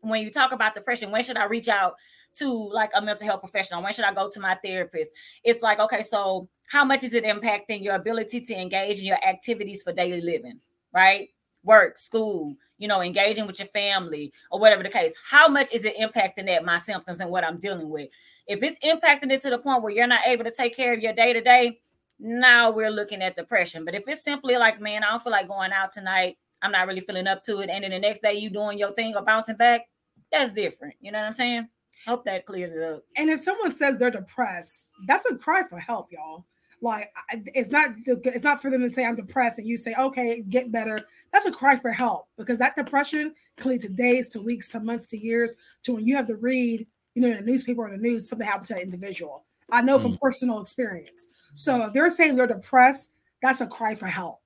when 0.00 0.22
you 0.22 0.30
talk 0.30 0.52
about 0.52 0.74
depression, 0.74 1.10
when 1.10 1.22
should 1.22 1.36
I 1.36 1.44
reach 1.44 1.68
out 1.68 1.96
to 2.36 2.70
like 2.72 2.90
a 2.94 3.02
mental 3.02 3.26
health 3.26 3.40
professional? 3.40 3.82
When 3.82 3.92
should 3.92 4.04
I 4.04 4.14
go 4.14 4.30
to 4.30 4.40
my 4.40 4.56
therapist? 4.62 5.12
It's 5.44 5.62
like, 5.62 5.78
okay, 5.80 6.02
so 6.02 6.48
how 6.68 6.84
much 6.84 7.04
is 7.04 7.14
it 7.14 7.24
impacting 7.24 7.82
your 7.82 7.94
ability 7.94 8.40
to 8.40 8.54
engage 8.54 8.98
in 8.98 9.04
your 9.04 9.22
activities 9.24 9.82
for 9.82 9.92
daily 9.92 10.20
living, 10.20 10.58
right? 10.92 11.28
Work, 11.62 11.98
school, 11.98 12.54
you 12.78 12.88
know, 12.88 13.02
engaging 13.02 13.46
with 13.46 13.58
your 13.58 13.68
family 13.68 14.32
or 14.50 14.58
whatever 14.58 14.82
the 14.82 14.88
case. 14.88 15.14
How 15.22 15.48
much 15.48 15.72
is 15.72 15.84
it 15.84 15.98
impacting 15.98 16.46
that 16.46 16.64
my 16.64 16.78
symptoms 16.78 17.20
and 17.20 17.30
what 17.30 17.44
I'm 17.44 17.58
dealing 17.58 17.90
with? 17.90 18.08
If 18.46 18.62
it's 18.62 18.78
impacting 18.78 19.30
it 19.30 19.42
to 19.42 19.50
the 19.50 19.58
point 19.58 19.82
where 19.82 19.92
you're 19.92 20.06
not 20.06 20.26
able 20.26 20.44
to 20.44 20.50
take 20.50 20.74
care 20.74 20.94
of 20.94 21.00
your 21.00 21.12
day 21.12 21.32
to 21.32 21.40
day, 21.40 21.78
now 22.18 22.70
we're 22.70 22.90
looking 22.90 23.22
at 23.22 23.36
depression. 23.36 23.84
But 23.84 23.94
if 23.94 24.04
it's 24.06 24.22
simply 24.22 24.56
like, 24.56 24.80
man, 24.80 25.04
I 25.04 25.10
don't 25.10 25.22
feel 25.22 25.32
like 25.32 25.48
going 25.48 25.72
out 25.72 25.92
tonight, 25.92 26.36
I'm 26.62 26.72
not 26.72 26.86
really 26.86 27.00
feeling 27.00 27.26
up 27.26 27.42
to 27.44 27.60
it, 27.60 27.70
and 27.70 27.84
then 27.84 27.90
the 27.90 27.98
next 27.98 28.20
day 28.20 28.34
you 28.34 28.50
doing 28.50 28.78
your 28.78 28.92
thing 28.92 29.14
or 29.16 29.22
bouncing 29.22 29.56
back, 29.56 29.82
that's 30.30 30.52
different. 30.52 30.94
You 31.00 31.12
know 31.12 31.18
what 31.18 31.28
I'm 31.28 31.34
saying? 31.34 31.68
Hope 32.06 32.24
that 32.24 32.46
clears 32.46 32.72
it 32.72 32.82
up. 32.82 33.04
And 33.16 33.30
if 33.30 33.40
someone 33.40 33.72
says 33.72 33.98
they're 33.98 34.10
depressed, 34.10 34.86
that's 35.06 35.30
a 35.30 35.36
cry 35.36 35.62
for 35.68 35.78
help, 35.78 36.08
y'all. 36.10 36.46
Like 36.82 37.12
it's 37.30 37.70
not 37.70 37.90
it's 38.06 38.44
not 38.44 38.62
for 38.62 38.70
them 38.70 38.80
to 38.80 38.90
say 38.90 39.04
I'm 39.04 39.16
depressed 39.16 39.58
and 39.58 39.68
you 39.68 39.76
say 39.76 39.94
okay 39.98 40.42
get 40.48 40.72
better. 40.72 40.98
That's 41.32 41.46
a 41.46 41.52
cry 41.52 41.76
for 41.76 41.92
help 41.92 42.28
because 42.38 42.58
that 42.58 42.74
depression 42.74 43.34
can 43.58 43.72
lead 43.72 43.82
to 43.82 43.88
days, 43.88 44.28
to 44.30 44.40
weeks, 44.40 44.68
to 44.70 44.80
months, 44.80 45.06
to 45.08 45.18
years. 45.18 45.54
To 45.82 45.92
when 45.92 46.06
you 46.06 46.16
have 46.16 46.26
to 46.28 46.36
read, 46.36 46.86
you 47.14 47.22
know, 47.22 47.28
in 47.28 47.36
the 47.36 47.42
newspaper 47.42 47.82
or 47.82 47.90
the 47.90 47.98
news, 47.98 48.28
something 48.28 48.46
happened 48.46 48.66
to 48.68 48.74
that 48.74 48.82
individual. 48.82 49.44
I 49.72 49.82
know 49.82 49.98
from 49.98 50.16
personal 50.20 50.60
experience. 50.60 51.28
So 51.54 51.86
if 51.86 51.92
they're 51.92 52.10
saying 52.10 52.36
they're 52.36 52.46
depressed, 52.46 53.12
that's 53.42 53.60
a 53.60 53.66
cry 53.66 53.94
for 53.94 54.06
help. 54.06 54.40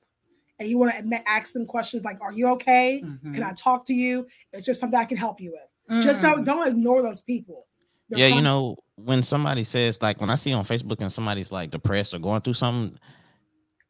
And 0.58 0.68
you 0.68 0.78
want 0.78 0.92
to 0.92 1.28
ask 1.28 1.52
them 1.52 1.66
questions 1.66 2.04
like, 2.04 2.20
"Are 2.20 2.32
you 2.32 2.48
okay? 2.48 3.02
Mm-hmm. 3.04 3.32
Can 3.32 3.42
I 3.42 3.52
talk 3.52 3.86
to 3.86 3.94
you? 3.94 4.26
Is 4.52 4.66
there 4.66 4.74
something 4.74 4.98
I 4.98 5.04
can 5.04 5.16
help 5.16 5.40
you 5.40 5.52
with?" 5.52 5.70
Just 6.00 6.22
don't 6.22 6.44
don't 6.44 6.66
ignore 6.68 7.02
those 7.02 7.20
people. 7.20 7.66
They're 8.08 8.20
yeah, 8.20 8.34
you 8.34 8.42
know, 8.42 8.76
when 8.96 9.22
somebody 9.22 9.64
says 9.64 10.00
like 10.02 10.20
when 10.20 10.30
I 10.30 10.34
see 10.34 10.52
on 10.52 10.64
Facebook 10.64 11.00
and 11.00 11.12
somebody's 11.12 11.50
like 11.52 11.70
depressed 11.70 12.14
or 12.14 12.18
going 12.18 12.40
through 12.42 12.54
something, 12.54 12.98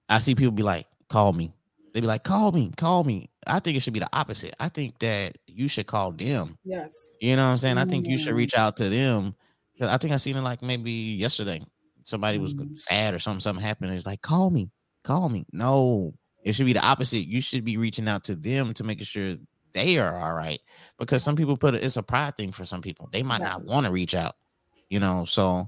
I 0.08 0.18
see 0.18 0.34
people 0.34 0.52
be 0.52 0.62
like, 0.62 0.86
call 1.08 1.32
me. 1.32 1.52
They 1.92 2.00
be 2.00 2.06
like, 2.06 2.24
call 2.24 2.50
me, 2.52 2.72
call 2.76 3.04
me. 3.04 3.30
I 3.46 3.60
think 3.60 3.76
it 3.76 3.80
should 3.80 3.92
be 3.92 4.00
the 4.00 4.08
opposite. 4.12 4.54
I 4.58 4.68
think 4.68 4.98
that 4.98 5.38
you 5.46 5.68
should 5.68 5.86
call 5.86 6.10
them. 6.12 6.58
Yes. 6.64 7.16
You 7.20 7.36
know 7.36 7.44
what 7.44 7.52
I'm 7.52 7.58
saying? 7.58 7.78
I 7.78 7.84
think 7.84 8.06
you 8.06 8.18
should 8.18 8.34
Mm. 8.34 8.38
reach 8.38 8.54
out 8.54 8.76
to 8.78 8.88
them. 8.88 9.34
I 9.80 9.96
think 9.98 10.12
I 10.12 10.16
seen 10.16 10.36
it 10.36 10.40
like 10.40 10.62
maybe 10.62 10.90
yesterday. 10.90 11.62
Somebody 12.02 12.38
was 12.38 12.54
Mm. 12.54 12.76
sad 12.76 13.14
or 13.14 13.18
something, 13.20 13.40
something 13.40 13.64
happened. 13.64 13.90
and 13.90 13.96
It's 13.96 14.06
like, 14.06 14.22
call 14.22 14.50
me, 14.50 14.70
call 15.04 15.28
me. 15.28 15.44
No, 15.52 16.14
it 16.42 16.54
should 16.54 16.66
be 16.66 16.72
the 16.72 16.84
opposite. 16.84 17.28
You 17.28 17.40
should 17.40 17.64
be 17.64 17.76
reaching 17.76 18.08
out 18.08 18.24
to 18.24 18.34
them 18.34 18.74
to 18.74 18.84
make 18.84 19.00
sure 19.02 19.34
they 19.74 19.98
are 19.98 20.16
all 20.18 20.34
right. 20.34 20.60
Because 20.98 21.22
some 21.22 21.36
people 21.36 21.56
put 21.56 21.74
it, 21.74 21.84
it's 21.84 21.96
a 21.96 22.02
pride 22.02 22.36
thing 22.36 22.52
for 22.52 22.64
some 22.64 22.80
people. 22.80 23.08
They 23.12 23.22
might 23.22 23.40
not 23.40 23.66
want 23.66 23.86
to 23.86 23.92
reach 23.92 24.14
out, 24.14 24.36
you 24.88 25.00
know. 25.00 25.24
So 25.24 25.66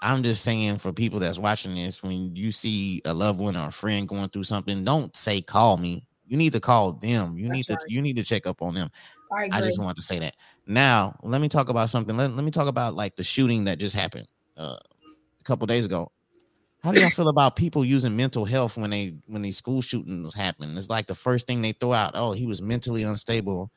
I'm 0.00 0.22
just 0.22 0.42
saying 0.42 0.78
for 0.78 0.92
people 0.92 1.18
that's 1.18 1.38
watching 1.38 1.74
this, 1.74 2.02
when 2.02 2.34
you 2.34 2.52
see 2.52 3.02
a 3.04 3.12
loved 3.12 3.40
one 3.40 3.56
or 3.56 3.68
a 3.68 3.72
friend 3.72 4.08
going 4.08 4.28
through 4.30 4.44
something, 4.44 4.84
don't 4.84 5.14
say 5.16 5.40
call 5.40 5.76
me. 5.76 6.06
You 6.26 6.36
need 6.36 6.52
to 6.52 6.60
call 6.60 6.92
them. 6.92 7.36
You 7.36 7.48
need 7.48 7.64
That's 7.68 7.84
to 7.84 7.92
you 7.92 8.00
need 8.00 8.16
to 8.16 8.24
check 8.24 8.46
up 8.46 8.62
on 8.62 8.74
them. 8.74 8.90
I. 9.32 9.48
I 9.52 9.60
just 9.60 9.80
wanted 9.80 9.96
to 9.96 10.02
say 10.02 10.18
that. 10.20 10.36
Now, 10.66 11.18
let 11.22 11.40
me 11.40 11.48
talk 11.48 11.68
about 11.68 11.90
something. 11.90 12.16
Let, 12.16 12.32
let 12.32 12.44
me 12.44 12.50
talk 12.50 12.68
about 12.68 12.94
like 12.94 13.16
the 13.16 13.24
shooting 13.24 13.64
that 13.64 13.78
just 13.78 13.96
happened 13.96 14.26
uh, 14.56 14.76
a 15.40 15.44
couple 15.44 15.66
days 15.66 15.84
ago. 15.84 16.12
How 16.82 16.92
do 16.92 17.00
y'all 17.00 17.10
feel 17.10 17.28
about 17.28 17.56
people 17.56 17.84
using 17.84 18.16
mental 18.16 18.44
health 18.44 18.76
when 18.76 18.90
they 18.90 19.14
when 19.26 19.42
these 19.42 19.56
school 19.56 19.82
shootings 19.82 20.34
happen? 20.34 20.76
It's 20.76 20.88
like 20.88 21.06
the 21.06 21.14
first 21.14 21.46
thing 21.46 21.60
they 21.60 21.72
throw 21.72 21.92
out. 21.92 22.12
Oh, 22.14 22.32
he 22.32 22.46
was 22.46 22.62
mentally 22.62 23.02
unstable. 23.02 23.70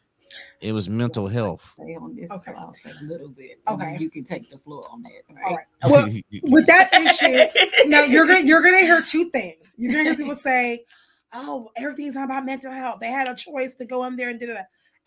It 0.62 0.74
was 0.74 0.88
mental 0.88 1.28
health. 1.28 1.74
This, 2.16 2.32
Okay. 2.32 2.52
so 2.54 2.58
I'll 2.58 2.74
say 2.74 2.92
a 3.02 3.04
little 3.04 3.30
bit. 3.30 3.60
Okay. 3.68 3.98
You 4.00 4.10
can 4.12 4.24
take 4.24 4.50
the 4.50 4.58
floor 4.60 4.84
on 4.92 5.02
that. 5.02 5.12
All 5.30 5.36
Right. 5.36 5.66
right. 5.84 5.92
Well, 5.92 6.08
with 6.44 6.68
that 6.68 6.94
issue, 6.94 7.90
now 7.90 8.04
you're 8.04 8.28
gonna 8.28 8.42
you're 8.46 8.62
gonna 8.62 8.82
hear 8.82 9.02
two 9.02 9.30
things. 9.32 9.74
You're 9.78 9.92
gonna 9.92 10.04
hear 10.04 10.16
people 10.16 10.36
say, 10.36 10.86
"Oh, 11.34 11.70
everything's 11.76 12.14
not 12.16 12.26
about 12.26 12.46
mental 12.46 12.72
health. 12.72 13.00
They 13.00 13.08
had 13.10 13.28
a 13.28 13.36
choice 13.36 13.74
to 13.76 13.86
go 13.86 14.04
in 14.06 14.16
there 14.16 14.30
and 14.30 14.40
did 14.40 14.50
it," 14.50 14.58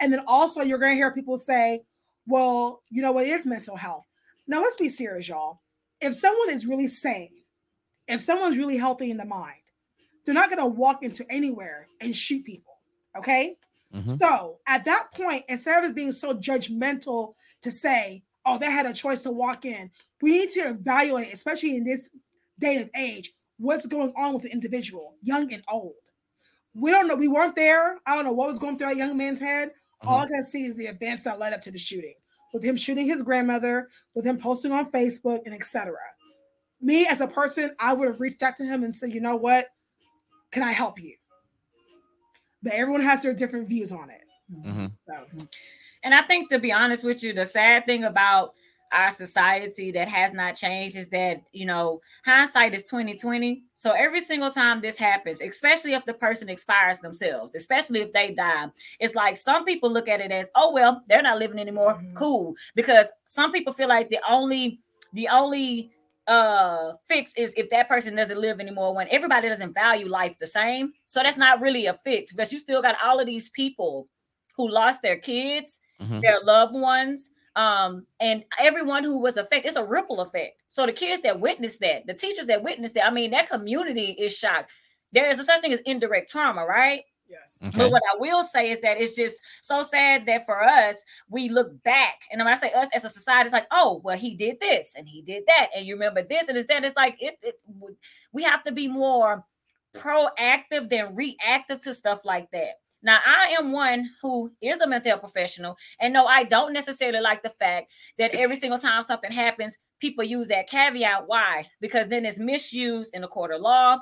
and 0.00 0.12
then 0.12 0.24
also 0.26 0.62
you're 0.62 0.78
gonna 0.78 0.94
hear 0.96 1.12
people 1.14 1.36
say, 1.36 1.82
"Well, 2.26 2.82
you 2.90 3.02
know 3.02 3.12
what 3.12 3.26
is 3.26 3.46
mental 3.46 3.76
health?" 3.76 4.04
Now 4.48 4.60
let's 4.60 4.76
be 4.76 4.88
serious, 4.88 5.28
y'all. 5.28 5.60
If 6.00 6.14
someone 6.14 6.50
is 6.50 6.66
really 6.66 6.88
sane, 6.88 7.30
if 8.08 8.20
someone's 8.20 8.58
really 8.58 8.76
healthy 8.76 9.11
in 9.11 9.16
the 9.16 9.25
mind, 9.25 9.61
they're 10.25 10.34
not 10.34 10.50
gonna 10.50 10.66
walk 10.66 11.02
into 11.02 11.25
anywhere 11.30 11.87
and 12.00 12.14
shoot 12.14 12.44
people. 12.44 12.78
Okay. 13.16 13.56
Mhm. 13.94 14.18
So 14.18 14.58
at 14.66 14.84
that 14.87 15.12
point, 15.14 15.44
instead 15.49 15.78
of 15.78 15.84
us 15.84 15.92
being 15.92 16.12
so 16.12 16.34
judgmental 16.34 17.34
to 17.62 17.70
say, 17.70 18.25
oh, 18.44 18.58
they 18.58 18.70
had 18.70 18.87
a 18.87 18.92
choice 18.92 19.20
to 19.23 19.30
walk 19.30 19.64
in, 19.64 19.90
we 20.20 20.30
need 20.38 20.50
to 20.50 20.61
evaluate, 20.70 21.32
especially 21.32 21.76
in 21.76 21.84
this 21.84 22.11
day 22.58 22.76
and 22.76 22.90
age, 22.96 23.32
what's 23.58 23.87
going 23.87 24.12
on 24.16 24.34
with 24.34 24.42
the 24.42 24.50
individual, 24.50 25.16
young 25.23 25.52
and 25.52 25.62
old. 25.68 25.94
We 26.75 26.90
don't 26.90 27.06
know. 27.06 27.14
We 27.14 27.28
weren't 27.28 27.54
there. 27.54 28.00
I 28.06 28.16
don't 28.16 28.25
know 28.25 28.32
what 28.32 28.50
was 28.50 28.58
going 28.58 28.76
through 28.76 28.88
that 28.88 28.96
young 28.96 29.16
man's 29.16 29.40
head. 29.40 29.73
All 30.02 30.20
I 30.20 30.26
can 30.26 30.44
see 30.44 30.64
is 30.64 30.76
the 30.76 30.87
events 30.87 31.23
that 31.23 31.38
led 31.38 31.52
up 31.52 31.61
to 31.62 31.70
the 31.70 31.78
shooting, 31.78 32.14
with 32.52 32.62
him 32.62 32.76
shooting 32.76 33.06
his 33.06 33.23
grandmother, 33.23 33.88
with 34.14 34.26
him 34.26 34.37
posting 34.37 34.73
on 34.73 34.90
Facebook, 34.90 35.40
and 35.46 35.54
etc. 35.54 35.96
Me 36.84 37.06
as 37.06 37.22
a 37.22 37.26
person, 37.26 37.74
I 37.80 37.94
would 37.94 38.08
have 38.08 38.20
reached 38.20 38.42
out 38.42 38.56
to 38.56 38.64
him 38.64 38.84
and 38.84 38.94
said, 38.94 39.10
you 39.10 39.20
know 39.20 39.36
what? 39.36 39.68
Can 40.50 40.62
I 40.62 40.72
help 40.72 41.00
you? 41.02 41.16
But 42.62 42.74
everyone 42.74 43.00
has 43.00 43.22
their 43.22 43.32
different 43.34 43.68
views 43.68 43.90
on 43.90 44.10
it. 44.10 44.20
Mhm. 44.52 44.92
So 45.08 45.26
And 46.02 46.14
I 46.14 46.20
think 46.20 46.50
to 46.50 46.58
be 46.58 46.70
honest 46.70 47.02
with 47.02 47.22
you, 47.22 47.32
the 47.32 47.46
sad 47.46 47.86
thing 47.86 48.04
about 48.04 48.52
our 48.92 49.10
society 49.10 49.90
that 49.90 50.08
has 50.08 50.34
not 50.34 50.54
changed 50.54 50.96
is 50.96 51.08
that 51.08 51.40
you 51.52 51.64
know 51.64 52.00
hindsight 52.24 52.74
is 52.74 52.84
2020 52.84 53.64
so 53.74 53.90
every 53.90 54.20
single 54.20 54.50
time 54.50 54.80
this 54.80 54.96
happens 54.96 55.40
especially 55.40 55.94
if 55.94 56.04
the 56.04 56.14
person 56.14 56.48
expires 56.48 57.00
themselves 57.00 57.56
especially 57.56 58.02
if 58.02 58.12
they 58.12 58.32
die 58.32 58.66
it's 59.00 59.16
like 59.16 59.36
some 59.36 59.64
people 59.64 59.90
look 59.90 60.06
at 60.06 60.20
it 60.20 60.30
as 60.30 60.48
oh 60.54 60.70
well 60.72 61.02
they're 61.08 61.22
not 61.22 61.38
living 61.38 61.58
anymore 61.58 61.94
Mhm. 61.94 62.14
cool 62.14 62.54
because 62.76 63.08
some 63.24 63.50
people 63.50 63.72
feel 63.72 63.88
like 63.88 64.08
the 64.10 64.20
only 64.28 64.78
the 65.14 65.26
only 65.28 65.90
uh 66.26 66.94
fix 67.08 67.34
is 67.36 67.52
if 67.56 67.68
that 67.70 67.88
person 67.88 68.14
doesn't 68.16 68.40
live 68.40 68.60
anymore 68.60 68.94
when 68.94 69.08
everybody 69.10 69.48
doesn't 69.48 69.74
value 69.74 70.08
life 70.08 70.36
the 70.40 70.46
same. 70.46 70.92
So 71.06 71.22
that's 71.22 71.36
not 71.36 71.60
really 71.60 71.86
a 71.86 71.94
fix 72.04 72.32
but 72.32 72.50
you 72.52 72.58
still 72.58 72.82
got 72.82 72.96
all 73.04 73.20
of 73.20 73.26
these 73.26 73.48
people 73.50 74.08
who 74.56 74.68
lost 74.68 75.02
their 75.02 75.18
kids 75.18 75.80
Mhm. 75.98 76.26
their 76.26 76.40
loved 76.44 76.74
ones 76.74 77.30
um 77.56 78.06
and 78.20 78.44
everyone 78.58 79.04
who 79.04 79.18
was 79.18 79.36
affected 79.36 79.68
it's 79.68 79.76
a 79.76 79.84
ripple 79.84 80.20
effect. 80.20 80.60
So 80.68 80.86
the 80.86 80.92
kids 80.92 81.22
that 81.22 81.40
witnessed 81.40 81.80
that 81.80 82.06
the 82.06 82.14
teachers 82.14 82.46
that 82.46 82.62
witnessed 82.62 82.94
that 82.94 83.06
i 83.06 83.10
mean 83.10 83.30
that 83.32 83.48
community 83.48 84.12
is 84.12 84.36
shocked. 84.36 84.70
There 85.12 85.30
is 85.30 85.38
a 85.38 85.44
such 85.44 85.60
thing 85.60 85.72
as 85.72 85.80
indirect 85.86 86.30
trauma 86.30 86.64
right 86.66 87.02
yes. 87.28 87.62
Okay. 87.66 87.78
but 87.78 87.90
what 87.90 88.02
i 88.12 88.18
will 88.18 88.42
say 88.42 88.70
is 88.70 88.80
that 88.80 89.00
it's 89.00 89.14
just 89.14 89.36
so 89.62 89.82
sad 89.82 90.26
that 90.26 90.44
for 90.46 90.62
us 90.62 91.02
we 91.28 91.48
look 91.48 91.82
back 91.82 92.20
and 92.30 92.38
when 92.38 92.52
i 92.52 92.56
say 92.56 92.72
us 92.72 92.88
as 92.94 93.04
a 93.04 93.08
society 93.08 93.46
it's 93.46 93.52
like 93.52 93.66
oh 93.70 94.00
well 94.04 94.16
he 94.16 94.34
did 94.34 94.58
this 94.60 94.94
and 94.96 95.08
he 95.08 95.22
did 95.22 95.44
that 95.46 95.68
and 95.74 95.86
you 95.86 95.94
remember 95.94 96.22
this 96.22 96.48
and 96.48 96.56
it's 96.56 96.68
that 96.68 96.84
it's 96.84 96.96
like 96.96 97.16
it, 97.20 97.36
it 97.42 97.60
we 98.32 98.42
have 98.42 98.62
to 98.64 98.72
be 98.72 98.88
more 98.88 99.44
proactive 99.94 100.90
than 100.90 101.14
reactive 101.14 101.80
to 101.80 101.94
stuff 101.94 102.24
like 102.24 102.50
that 102.50 102.74
now, 103.04 103.18
I 103.24 103.54
am 103.58 103.70
one 103.70 104.08
who 104.22 104.50
is 104.62 104.80
a 104.80 104.88
mental 104.88 105.10
health 105.10 105.20
professional, 105.20 105.76
and 106.00 106.14
no, 106.14 106.24
I 106.24 106.44
don't 106.44 106.72
necessarily 106.72 107.20
like 107.20 107.42
the 107.42 107.50
fact 107.50 107.92
that 108.16 108.34
every 108.34 108.56
single 108.56 108.78
time 108.78 109.02
something 109.02 109.30
happens, 109.30 109.76
people 110.00 110.24
use 110.24 110.48
that 110.48 110.70
caveat. 110.70 111.24
Why? 111.26 111.66
Because 111.82 112.08
then 112.08 112.24
it's 112.24 112.38
misused 112.38 113.14
in 113.14 113.20
the 113.20 113.28
court 113.28 113.52
of 113.52 113.60
law. 113.60 113.98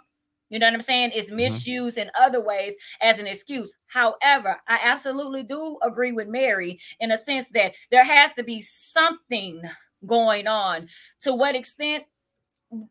You 0.52 0.58
know 0.58 0.66
what 0.66 0.74
I'm 0.74 0.82
saying? 0.82 1.12
It's 1.14 1.30
Mhm. 1.30 1.36
misused 1.36 1.96
in 1.96 2.10
other 2.14 2.42
ways 2.42 2.74
as 3.00 3.18
an 3.18 3.26
excuse. 3.26 3.74
However, 3.86 4.60
I 4.68 4.78
absolutely 4.82 5.44
do 5.44 5.78
agree 5.82 6.12
with 6.12 6.28
Mary 6.28 6.78
in 7.00 7.10
a 7.10 7.16
sense 7.16 7.48
that 7.50 7.74
there 7.90 8.04
has 8.04 8.34
to 8.34 8.42
be 8.42 8.60
something 8.60 9.62
going 10.04 10.46
on. 10.46 10.90
To 11.22 11.34
what 11.34 11.56
extent? 11.56 12.04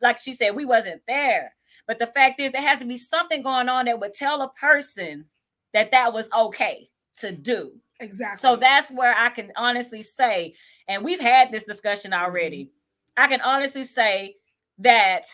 Like 0.01 0.19
she 0.19 0.33
said, 0.33 0.55
we 0.55 0.65
wasn't 0.65 1.03
there. 1.07 1.55
But 1.85 1.99
the 1.99 2.07
fact 2.07 2.39
is, 2.39 2.51
there 2.51 2.61
has 2.63 2.79
to 2.79 2.85
be 2.85 2.97
something 2.97 3.43
going 3.43 3.69
on 3.69 3.85
that 3.85 3.99
would 3.99 4.15
tell 4.15 4.41
a 4.41 4.49
person 4.53 5.29
that 5.73 5.91
that 5.91 6.13
was 6.13 6.29
okay 6.31 6.89
to 7.19 7.31
do. 7.31 7.79
Exactly. 7.99 8.39
So 8.39 8.55
that's 8.55 8.89
where 8.89 9.15
I 9.15 9.29
can 9.29 9.51
honestly 9.55 10.01
say, 10.01 10.55
and 10.87 11.03
we've 11.03 11.19
had 11.19 11.51
this 11.51 11.65
discussion 11.65 12.11
already. 12.11 12.71
I 13.17 13.27
can 13.27 13.41
honestly 13.41 13.83
say 13.83 14.37
that 14.79 15.25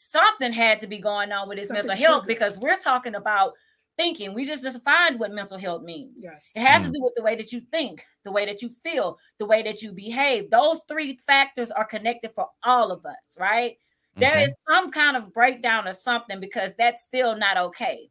something 0.00 0.52
had 0.52 0.80
to 0.80 0.86
be 0.86 0.98
going 0.98 1.32
on 1.32 1.48
with 1.48 1.58
his 1.58 1.68
Something 1.68 1.86
mental 1.88 2.04
health 2.04 2.24
triggered. 2.24 2.38
because 2.38 2.58
we're 2.62 2.78
talking 2.78 3.14
about 3.14 3.52
thinking. 3.96 4.32
We 4.34 4.46
just 4.46 4.62
defined 4.62 5.20
what 5.20 5.30
mental 5.32 5.58
health 5.58 5.82
means. 5.82 6.24
yes. 6.24 6.52
It 6.54 6.60
has 6.60 6.82
Mm. 6.82 6.86
to 6.86 6.92
do 6.92 7.02
with 7.02 7.14
the 7.16 7.22
way 7.22 7.36
that 7.36 7.52
you 7.52 7.60
think, 7.70 8.04
the 8.24 8.32
way 8.32 8.46
that 8.46 8.62
you 8.62 8.68
feel, 8.70 9.18
the 9.38 9.46
way 9.46 9.62
that 9.62 9.82
you 9.82 9.92
behave. 9.92 10.50
Those 10.50 10.82
three 10.88 11.18
factors 11.26 11.70
are 11.70 11.84
connected 11.84 12.32
for 12.34 12.48
all 12.64 12.90
of 12.90 13.04
us, 13.04 13.36
right? 13.38 13.78
There 14.16 14.30
Okay. 14.30 14.44
is 14.44 14.54
some 14.68 14.90
kind 14.90 15.16
of 15.16 15.32
breakdown 15.34 15.86
or 15.86 15.92
something 15.92 16.40
because 16.40 16.74
that's 16.76 17.02
still 17.02 17.36
not 17.36 17.56
okay. 17.58 18.10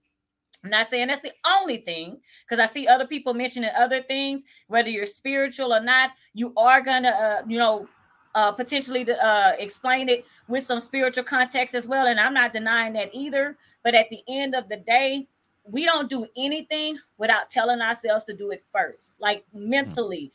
I'm 0.63 0.69
not 0.69 0.87
saying 0.87 1.07
that's 1.07 1.21
the 1.21 1.31
only 1.45 1.77
thing 1.77 2.19
because 2.47 2.59
I 2.59 2.65
see 2.71 2.87
other 2.87 3.07
people 3.07 3.33
mentioning 3.33 3.71
other 3.77 4.01
things, 4.03 4.43
whether 4.67 4.89
you're 4.89 5.05
spiritual 5.05 5.73
or 5.73 5.79
not, 5.81 6.11
you 6.33 6.53
are 6.57 6.81
gonna, 6.81 7.09
uh, 7.09 7.41
you 7.47 7.57
know, 7.57 7.87
uh, 8.35 8.51
potentially 8.51 9.09
uh, 9.11 9.53
explain 9.57 10.09
it 10.09 10.25
with 10.47 10.63
some 10.63 10.79
spiritual 10.79 11.23
context 11.23 11.75
as 11.75 11.87
well. 11.87 12.07
And 12.07 12.19
I'm 12.19 12.33
not 12.33 12.53
denying 12.53 12.93
that 12.93 13.09
either. 13.13 13.57
But 13.83 13.95
at 13.95 14.09
the 14.09 14.21
end 14.27 14.55
of 14.55 14.67
the 14.69 14.77
day, 14.77 15.27
we 15.63 15.85
don't 15.85 16.09
do 16.09 16.27
anything 16.35 16.97
without 17.17 17.49
telling 17.49 17.81
ourselves 17.81 18.23
to 18.25 18.33
do 18.33 18.51
it 18.51 18.63
first. 18.73 19.19
Like 19.21 19.45
mentally, 19.53 20.31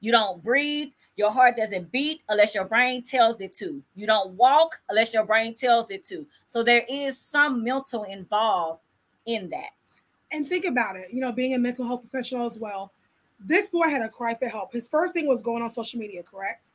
you 0.00 0.12
don't 0.12 0.42
breathe, 0.42 0.88
your 1.16 1.30
heart 1.30 1.56
doesn't 1.56 1.90
beat 1.92 2.20
unless 2.28 2.54
your 2.54 2.64
brain 2.64 3.02
tells 3.02 3.40
it 3.40 3.52
to. 3.54 3.82
You 3.94 4.06
don't 4.06 4.32
walk 4.32 4.80
unless 4.88 5.12
your 5.14 5.24
brain 5.24 5.54
tells 5.54 5.90
it 5.90 6.04
to. 6.04 6.26
So 6.46 6.62
there 6.62 6.84
is 6.88 7.18
some 7.18 7.64
mental 7.64 8.04
involved 8.04 8.80
in 9.26 9.48
that. 9.50 10.00
and 10.32 10.48
think 10.48 10.64
about 10.64 10.96
it, 10.96 11.06
you 11.12 11.20
know, 11.20 11.32
being 11.32 11.54
a 11.54 11.58
mental 11.58 11.86
health 11.86 12.00
professional 12.00 12.46
as 12.46 12.58
well. 12.58 12.92
This 13.38 13.68
boy 13.68 13.88
had 13.88 14.02
a 14.02 14.08
cry 14.08 14.34
for 14.34 14.48
help. 14.48 14.72
His 14.72 14.88
first 14.88 15.14
thing 15.14 15.28
was 15.28 15.42
going 15.42 15.62
on 15.62 15.70
social 15.70 16.00
media, 16.00 16.22
correct? 16.22 16.66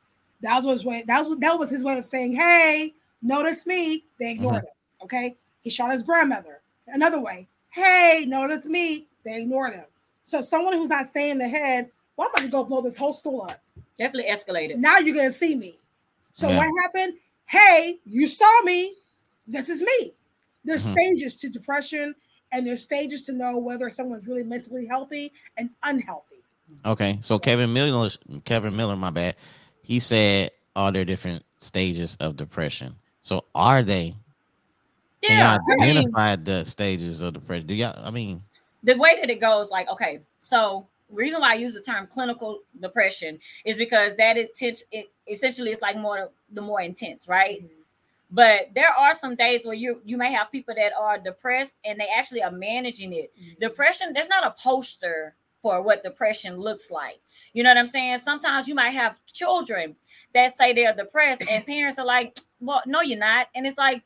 That 0.42 0.62
was 0.62 0.78
his 0.78 0.84
way. 0.84 1.04
That 1.06 1.24
was 1.24 1.38
that 1.38 1.58
was 1.58 1.70
his 1.70 1.84
way 1.84 1.98
of 1.98 2.04
saying, 2.04 2.34
"Hey, 2.34 2.94
notice 3.22 3.66
me." 3.66 4.04
They 4.18 4.32
ignored 4.32 4.64
him. 4.64 4.70
Okay, 5.02 5.36
he 5.62 5.70
shot 5.70 5.92
his 5.92 6.02
grandmother. 6.02 6.60
Another 6.88 7.20
way, 7.20 7.48
"Hey, 7.70 8.24
notice 8.26 8.66
me." 8.66 9.06
They 9.24 9.40
ignored 9.42 9.74
him. 9.74 9.84
So 10.26 10.40
someone 10.40 10.74
who's 10.74 10.88
not 10.88 11.06
saying 11.06 11.38
the 11.38 11.48
head, 11.48 11.90
"Well, 12.16 12.28
I'm 12.28 12.34
going 12.34 12.50
to 12.50 12.52
go 12.52 12.64
blow 12.64 12.82
this 12.82 12.96
whole 12.96 13.12
school 13.12 13.42
up." 13.42 13.60
Definitely 13.98 14.32
escalated. 14.32 14.76
Now 14.76 14.98
you're 14.98 15.14
gonna 15.14 15.30
see 15.30 15.54
me. 15.54 15.78
So 16.32 16.48
Yeah. 16.48 16.56
what 16.56 16.68
happened? 16.82 17.18
Hey, 17.46 17.98
you 18.04 18.26
saw 18.26 18.62
me. 18.62 18.96
This 19.46 19.68
is 19.68 19.80
me. 19.80 20.14
There's 20.64 20.86
Mhm. 20.86 20.92
stages 20.92 21.36
to 21.36 21.48
depression, 21.48 22.14
and 22.50 22.66
there's 22.66 22.82
stages 22.82 23.24
to 23.26 23.32
know 23.32 23.58
whether 23.58 23.90
someone's 23.90 24.26
really 24.26 24.44
mentally 24.44 24.86
healthy 24.86 25.32
and 25.56 25.70
unhealthy. 25.82 26.36
Okay, 26.84 27.18
so 27.20 27.38
Kevin 27.38 27.72
Miller, 27.72 28.08
Kevin 28.44 28.74
Miller, 28.74 28.96
my 28.96 29.10
bad. 29.10 29.36
He 29.82 29.98
said 29.98 30.50
are 30.74 30.92
there 30.92 31.04
different 31.04 31.44
stages 31.58 32.16
of 32.20 32.36
depression. 32.36 32.94
So 33.20 33.44
are 33.54 33.82
they? 33.82 34.14
Yeah, 35.22 35.56
y'all 35.56 35.80
I 35.80 36.02
mean, 36.02 36.44
the 36.44 36.64
stages 36.64 37.22
of 37.22 37.34
depression? 37.34 37.66
Do 37.66 37.74
y'all? 37.74 37.98
I 38.04 38.10
mean, 38.10 38.42
the 38.82 38.96
way 38.96 39.16
that 39.20 39.30
it 39.30 39.40
goes, 39.40 39.70
like, 39.70 39.88
okay, 39.88 40.20
so 40.40 40.86
reason 41.10 41.40
why 41.40 41.52
I 41.52 41.54
use 41.54 41.74
the 41.74 41.80
term 41.80 42.06
clinical 42.06 42.60
depression 42.80 43.38
is 43.64 43.76
because 43.76 44.14
that 44.16 44.36
intense, 44.36 44.82
it 44.90 45.12
essentially 45.28 45.70
it's 45.70 45.82
like 45.82 45.96
more 45.96 46.30
the 46.52 46.62
more 46.62 46.80
intense, 46.80 47.28
right? 47.28 47.62
Mm-hmm. 47.62 47.78
But 48.32 48.70
there 48.74 48.90
are 48.90 49.12
some 49.12 49.36
days 49.36 49.64
where 49.64 49.74
you 49.74 50.00
you 50.04 50.16
may 50.16 50.32
have 50.32 50.50
people 50.50 50.74
that 50.74 50.92
are 50.98 51.18
depressed 51.18 51.76
and 51.84 52.00
they 52.00 52.08
actually 52.16 52.42
are 52.42 52.50
managing 52.50 53.12
it. 53.12 53.30
Mm-hmm. 53.38 53.60
Depression, 53.60 54.12
there's 54.12 54.28
not 54.28 54.44
a 54.44 54.54
poster 54.60 55.34
for 55.60 55.80
what 55.80 56.02
depression 56.02 56.58
looks 56.58 56.90
like. 56.90 57.20
You 57.52 57.62
know 57.62 57.70
what 57.70 57.78
I'm 57.78 57.86
saying? 57.86 58.18
Sometimes 58.18 58.66
you 58.66 58.74
might 58.74 58.90
have 58.90 59.18
children 59.26 59.96
that 60.34 60.54
say 60.54 60.72
they're 60.72 60.94
depressed, 60.94 61.44
and 61.48 61.64
parents 61.66 61.98
are 61.98 62.06
like, 62.06 62.38
Well, 62.60 62.82
no, 62.86 63.00
you're 63.00 63.18
not. 63.18 63.48
And 63.54 63.66
it's 63.66 63.78
like, 63.78 64.02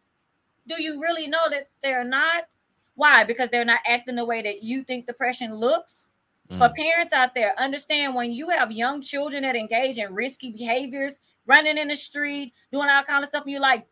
do 0.69 0.83
you 0.83 1.01
really 1.01 1.27
know 1.29 1.49
that 1.51 1.69
they're 1.83 2.05
not? 2.05 2.49
Why? 2.95 3.25
Because 3.25 3.51
they're 3.51 3.65
not 3.65 3.81
acting 3.87 4.17
the 4.17 4.25
way 4.25 4.43
that 4.43 4.63
you 4.63 4.83
think 4.83 5.07
depression 5.07 5.55
looks. 5.55 6.13
Mm, 6.51 6.75
parents 6.77 7.13
out 7.13 7.35
there, 7.35 7.59
understand 7.59 8.15
when 8.15 8.33
you 8.33 8.51
have 8.51 8.71
young 8.71 9.03
children 9.03 9.43
that 9.43 9.57
engage 9.57 9.99
in 9.99 10.15
risky 10.15 10.51
behaviors, 10.51 11.21
running 11.45 11.77
in 11.77 11.89
the 11.89 11.97
street, 11.97 12.53
doing 12.73 12.89
all 12.89 13.03
kind 13.03 13.23
of 13.23 13.29
stuff, 13.29 13.43
and 13.43 13.53
you're 13.53 13.61
like, 13.61 13.87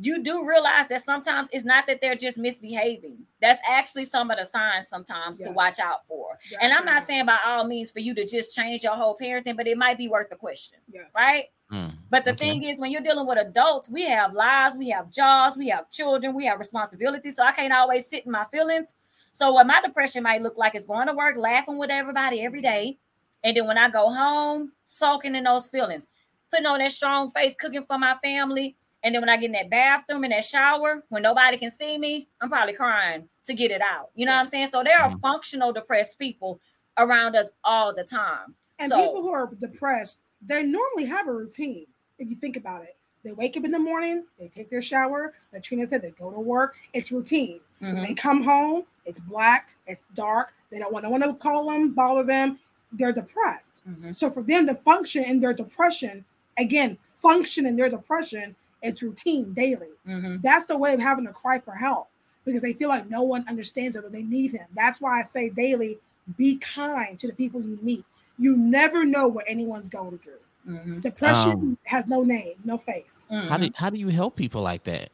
you 0.00 0.22
do 0.22 0.44
realize 0.46 0.88
that 0.88 1.04
sometimes 1.04 1.48
it's 1.52 1.64
not 1.64 1.86
that 1.86 2.00
they're 2.00 2.16
just 2.16 2.36
misbehaving. 2.36 3.18
That's 3.40 3.60
actually 3.68 4.06
some 4.06 4.30
of 4.30 4.38
the 4.38 4.44
signs 4.44 4.88
sometimes 4.88 5.38
to 5.40 5.50
watch 5.52 5.78
out 5.78 6.06
for. 6.08 6.38
And 6.60 6.72
I'm 6.72 6.84
not 6.84 7.04
saying 7.04 7.26
by 7.26 7.38
all 7.46 7.64
means 7.64 7.90
for 7.90 8.00
you 8.00 8.14
to 8.14 8.26
just 8.26 8.54
change 8.54 8.82
your 8.82 8.96
whole 8.96 9.16
parenting, 9.16 9.56
but 9.56 9.66
it 9.68 9.78
might 9.78 9.98
be 9.98 10.08
worth 10.08 10.30
the 10.30 10.36
question, 10.36 10.78
Yes. 10.90 11.12
right? 11.14 11.44
mm, 11.70 11.92
But 12.10 12.24
the 12.24 12.32
Okay. 12.32 12.48
thing 12.48 12.64
is, 12.64 12.80
when 12.80 12.90
you're 12.90 13.02
dealing 13.02 13.26
with 13.26 13.38
adults, 13.38 13.88
we 13.88 14.04
have 14.08 14.32
lives, 14.32 14.76
we 14.76 14.88
have 14.90 15.10
jobs, 15.10 15.56
we 15.56 15.68
have 15.68 15.90
children, 15.90 16.34
we 16.34 16.46
have 16.46 16.58
responsibilities. 16.58 17.36
So 17.36 17.44
I 17.44 17.52
can't 17.52 17.72
always 17.72 18.08
sit 18.08 18.26
in 18.26 18.32
my 18.32 18.44
feelings. 18.46 18.96
So 19.32 19.52
what 19.52 19.66
my 19.66 19.80
depression 19.80 20.22
might 20.22 20.42
look 20.42 20.56
like 20.56 20.74
is 20.74 20.86
going 20.86 21.06
to 21.06 21.12
work, 21.12 21.36
laughing 21.36 21.78
with 21.78 21.90
everybody 21.90 22.40
every 22.40 22.60
day, 22.62 22.98
and 23.44 23.56
then 23.56 23.66
when 23.66 23.78
I 23.78 23.90
go 23.90 24.12
home, 24.12 24.72
soaking 24.84 25.34
in 25.34 25.44
those 25.44 25.68
feelings, 25.68 26.08
putting 26.50 26.66
on 26.66 26.78
that 26.78 26.92
strong 26.92 27.30
face, 27.30 27.54
cooking 27.58 27.84
for 27.84 27.98
my 27.98 28.14
family, 28.22 28.76
and 29.04 29.14
then 29.14 29.22
when 29.22 29.28
I 29.28 29.36
get 29.36 29.46
in 29.46 29.52
that 29.52 29.70
bathroom 29.70 30.24
and 30.24 30.32
that 30.32 30.44
shower, 30.44 31.02
when 31.10 31.22
nobody 31.22 31.56
can 31.58 31.70
see 31.70 31.98
me, 31.98 32.26
I'm 32.40 32.48
probably 32.48 32.72
crying 32.74 33.28
to 33.44 33.54
get 33.54 33.70
it 33.70 33.82
out. 33.82 34.10
You 34.14 34.26
know 34.26 34.32
what 34.32 34.40
I'm 34.40 34.46
saying? 34.46 34.68
So 34.68 34.82
there 34.82 34.98
are 35.00 35.10
Mhm. 35.10 35.20
functional 35.20 35.72
depressed 35.72 36.18
people 36.18 36.58
around 36.98 37.36
us 37.36 37.50
all 37.62 37.94
the 37.94 38.02
time. 38.04 38.54
And 38.78 38.88
So- 38.90 38.96
people 38.96 39.22
who 39.22 39.30
are 39.32 39.46
depressed, 39.60 40.18
they 40.40 40.62
normally 40.64 41.04
have 41.04 41.28
a 41.28 41.32
routine. 41.32 41.86
If 42.18 42.30
you 42.30 42.36
think 42.36 42.56
about 42.56 42.82
it, 42.82 42.96
they 43.22 43.32
wake 43.32 43.56
up 43.56 43.64
in 43.64 43.70
the 43.70 43.78
morning, 43.78 44.24
they 44.38 44.48
take 44.48 44.70
their 44.70 44.82
shower. 44.82 45.32
Like 45.52 45.62
Trina 45.62 45.86
said, 45.86 46.02
they 46.02 46.10
go 46.10 46.30
to 46.30 46.40
work. 46.40 46.76
It's 46.92 47.12
routine. 47.12 47.60
When 47.80 47.96
Mhm. 47.96 48.06
They 48.06 48.14
come 48.14 48.42
home. 48.42 48.86
It's 49.04 49.18
black. 49.18 49.76
It's 49.86 50.04
dark. 50.14 50.54
They 50.70 50.78
don't 50.78 50.92
want 50.92 51.04
no 51.04 51.10
one 51.10 51.20
to 51.20 51.34
call 51.34 51.66
them, 51.68 51.92
bother 51.92 52.22
them. 52.22 52.58
They're 52.90 53.12
depressed. 53.12 53.82
Mhm. 53.86 54.14
So 54.14 54.30
for 54.30 54.42
them 54.42 54.66
to 54.66 54.74
function 54.74 55.24
in 55.24 55.40
their 55.40 55.52
depression, 55.52 56.24
again, 56.56 56.96
function 56.96 57.66
in 57.66 57.76
their 57.76 57.90
depression, 57.90 58.56
it's 58.84 59.02
routine 59.02 59.52
daily. 59.52 59.88
Mhm. 60.06 60.42
That's 60.42 60.66
the 60.66 60.76
way 60.78 60.94
of 60.94 61.00
having 61.00 61.26
to 61.26 61.32
cry 61.32 61.58
for 61.58 61.74
help 61.74 62.08
because 62.44 62.62
they 62.62 62.74
feel 62.74 62.88
like 62.88 63.08
no 63.10 63.22
one 63.22 63.44
understands 63.48 63.96
them 63.96 64.04
or 64.04 64.10
they 64.10 64.22
need 64.22 64.52
him. 64.52 64.66
That's 64.76 65.00
why 65.00 65.18
I 65.20 65.22
say 65.22 65.48
daily, 65.50 65.98
be 66.36 66.56
kind 66.56 67.18
to 67.18 67.26
the 67.26 67.34
people 67.34 67.60
you 67.60 67.78
meet. 67.82 68.04
You 68.38 68.56
never 68.56 69.04
know 69.04 69.26
what 69.28 69.44
anyone's 69.48 69.88
going 69.88 70.18
through. 70.18 70.38
Mhm. 70.68 71.00
Depression 71.00 71.52
Um, 71.52 71.78
has 71.84 72.06
no 72.06 72.22
name, 72.22 72.54
no 72.64 72.78
face. 72.78 73.30
how 73.48 73.56
do 73.58 73.68
how 73.76 73.90
do 73.90 73.98
you 73.98 74.08
help 74.08 74.36
people 74.36 74.62
like 74.62 74.84
that? 74.84 75.10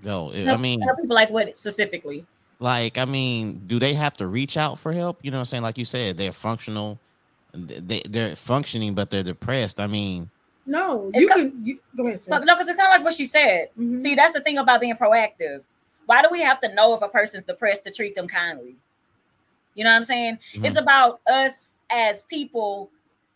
Though 0.00 0.32
I 0.32 0.56
mean, 0.56 0.80
help 0.80 0.98
people 1.00 1.14
like 1.16 1.30
what 1.30 1.58
specifically? 1.58 2.24
like 2.60 2.98
I 2.98 3.04
mean, 3.04 3.62
do 3.66 3.78
they 3.78 3.94
have 3.94 4.14
to 4.14 4.26
reach 4.26 4.56
out 4.56 4.78
for 4.78 4.92
help? 4.92 5.18
You 5.22 5.30
know 5.30 5.36
what 5.38 5.40
I'm 5.42 5.46
saying? 5.46 5.62
Like 5.62 5.76
you 5.78 5.84
said, 5.84 6.16
they're 6.16 6.32
functional, 6.32 6.98
they 7.52 8.02
they're 8.08 8.34
functioning, 8.36 8.94
but 8.94 9.10
they're 9.10 9.22
depressed. 9.22 9.78
I 9.80 9.86
mean, 9.86 10.30
No, 10.68 11.10
It's 11.14 11.22
you 11.22 11.28
can. 11.28 11.64
You, 11.64 11.80
go 11.96 12.06
ahead, 12.06 12.20
sis. 12.20 12.28
No, 12.28 12.38
because 12.54 12.68
it's 12.68 12.78
kind 12.78 12.92
of 12.92 12.98
like 12.98 13.04
what 13.04 13.14
she 13.14 13.24
said. 13.24 13.68
Mhm. 13.78 14.00
See, 14.00 14.14
that's 14.14 14.34
the 14.34 14.40
thing 14.40 14.58
about 14.58 14.80
being 14.80 14.94
proactive. 14.94 15.62
Why 16.06 16.22
do 16.22 16.28
we 16.30 16.40
have 16.42 16.58
to 16.60 16.72
know 16.74 16.94
if 16.94 17.02
a 17.02 17.08
person's 17.08 17.44
depressed 17.44 17.84
to 17.84 17.90
treat 17.90 18.14
them 18.14 18.28
kindly? 18.28 18.76
You 19.74 19.84
know 19.84 19.90
what 19.90 19.96
I'm 19.96 20.04
saying? 20.04 20.38
Mhm. 20.54 20.66
It's 20.66 20.76
about 20.76 21.20
us 21.26 21.74
as 21.90 22.22
people 22.24 22.90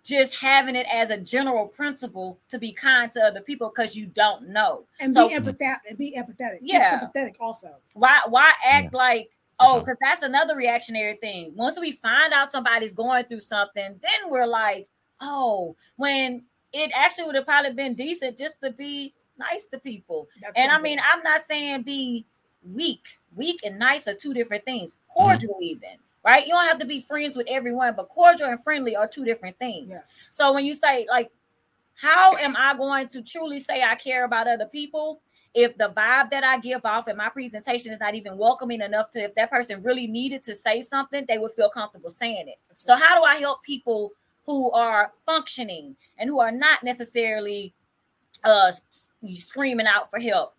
just 0.05 0.35
having 0.37 0.75
it 0.75 0.87
as 0.93 1.11
a 1.11 1.17
general 1.17 1.67
principle 1.69 2.37
to 2.49 2.59
be 2.59 2.73
kind 2.73 3.11
to 3.13 3.21
other 3.23 3.41
people 3.41 3.69
because 3.75 3.95
you 3.97 4.07
don't 4.07 4.49
know. 4.49 4.85
and 5.01 5.15
so- 5.15 5.29
be 5.29 5.35
empathetic. 5.35 5.77
And 5.89 5.97
be 5.99 6.15
empathetic. 6.19 6.59
Yeah. 6.61 6.97
be 6.97 7.01
sympathetic 7.01 7.37
also. 7.41 7.77
Why 7.95 8.21
why 8.29 8.53
act 8.67 8.93
like 8.95 9.31
oh 9.61 9.79
because 9.79 9.97
that's 10.03 10.23
another 10.23 10.57
reactionary 10.57 11.17
thing. 11.17 11.53
Once 11.55 11.79
we 11.79 11.93
find 11.93 12.33
out 12.33 12.51
somebody's 12.51 12.93
going 12.95 13.25
through 13.27 13.41
something, 13.41 13.99
then 14.03 14.31
we're 14.31 14.47
like, 14.47 14.89
oh, 15.21 15.77
when 15.97 16.43
it 16.73 16.91
actually 16.95 17.25
would 17.25 17.35
have 17.35 17.47
probably 17.47 17.73
been 17.73 17.95
decent 17.95 18.37
just 18.37 18.61
to 18.61 18.71
be 18.71 19.15
nice 19.39 19.67
to 19.67 19.79
people. 19.79 20.29
That's 20.41 20.53
And 20.57 20.71
I 20.71 20.81
mean, 20.81 20.99
I'm 21.01 21.23
not 21.23 21.43
saying 21.43 21.83
be 21.83 22.25
weak. 22.73 23.05
Weak 23.35 23.61
and 23.65 23.79
nice 23.79 24.07
are 24.09 24.15
two 24.15 24.35
different 24.35 24.65
things. 24.65 24.97
Cordial, 25.09 25.55
mm-hmm. 25.55 25.63
even 25.63 25.91
right? 26.25 26.47
You 26.47 26.53
don't 26.53 26.67
have 26.67 26.79
to 26.79 26.87
be 26.87 27.01
friends 27.01 27.37
with 27.37 27.47
everyone, 27.49 27.95
but 27.97 28.09
cordial 28.09 28.49
and 28.49 28.63
friendly 28.63 28.95
are 28.97 29.09
two 29.09 29.25
different 29.25 29.59
things. 29.59 29.89
yes. 29.91 30.29
So 30.31 30.53
when 30.53 30.65
you 30.65 30.75
say 30.75 31.07
like, 31.09 31.31
how 31.95 32.37
am 32.37 32.57
I 32.57 32.77
going 32.77 33.09
to 33.09 33.23
truly 33.23 33.59
say 33.59 33.83
I 33.83 33.95
care 33.97 34.25
about 34.25 34.49
other 34.49 34.67
people 34.67 35.21
if 35.55 35.77
the 35.77 35.93
vibe 35.95 36.31
that 36.31 36.45
I 36.45 36.59
give 36.59 36.85
off 36.87 37.09
and 37.09 37.19
my 37.19 37.29
presentation 37.29 37.93
is 37.93 38.01
not 38.01 38.15
even 38.15 38.39
welcoming 38.39 38.81
enough 38.81 39.11
to 39.11 39.23
if 39.23 39.35
that 39.35 39.51
person 39.51 39.83
really 39.83 40.07
needed 40.07 40.43
to 40.45 40.55
say 40.55 40.81
something, 40.81 41.27
they 41.29 41.37
would 41.37 41.53
feel 41.53 41.69
comfortable 41.69 42.09
saying 42.09 42.49
it. 42.49 42.57
That's 42.69 42.83
So 42.83 42.97
how 42.97 43.19
do 43.19 43.25
I 43.25 43.37
help 43.37 43.63
people 43.63 44.13
who 44.45 44.71
are 44.73 45.13
functioning 45.27 45.97
and 46.19 46.29
who 46.29 46.41
are 46.41 46.53
not 46.53 46.83
necessarily 46.83 47.75
uh 48.45 48.73
screaming 49.33 49.87
out 49.87 50.11
for 50.11 50.19
help? 50.19 50.55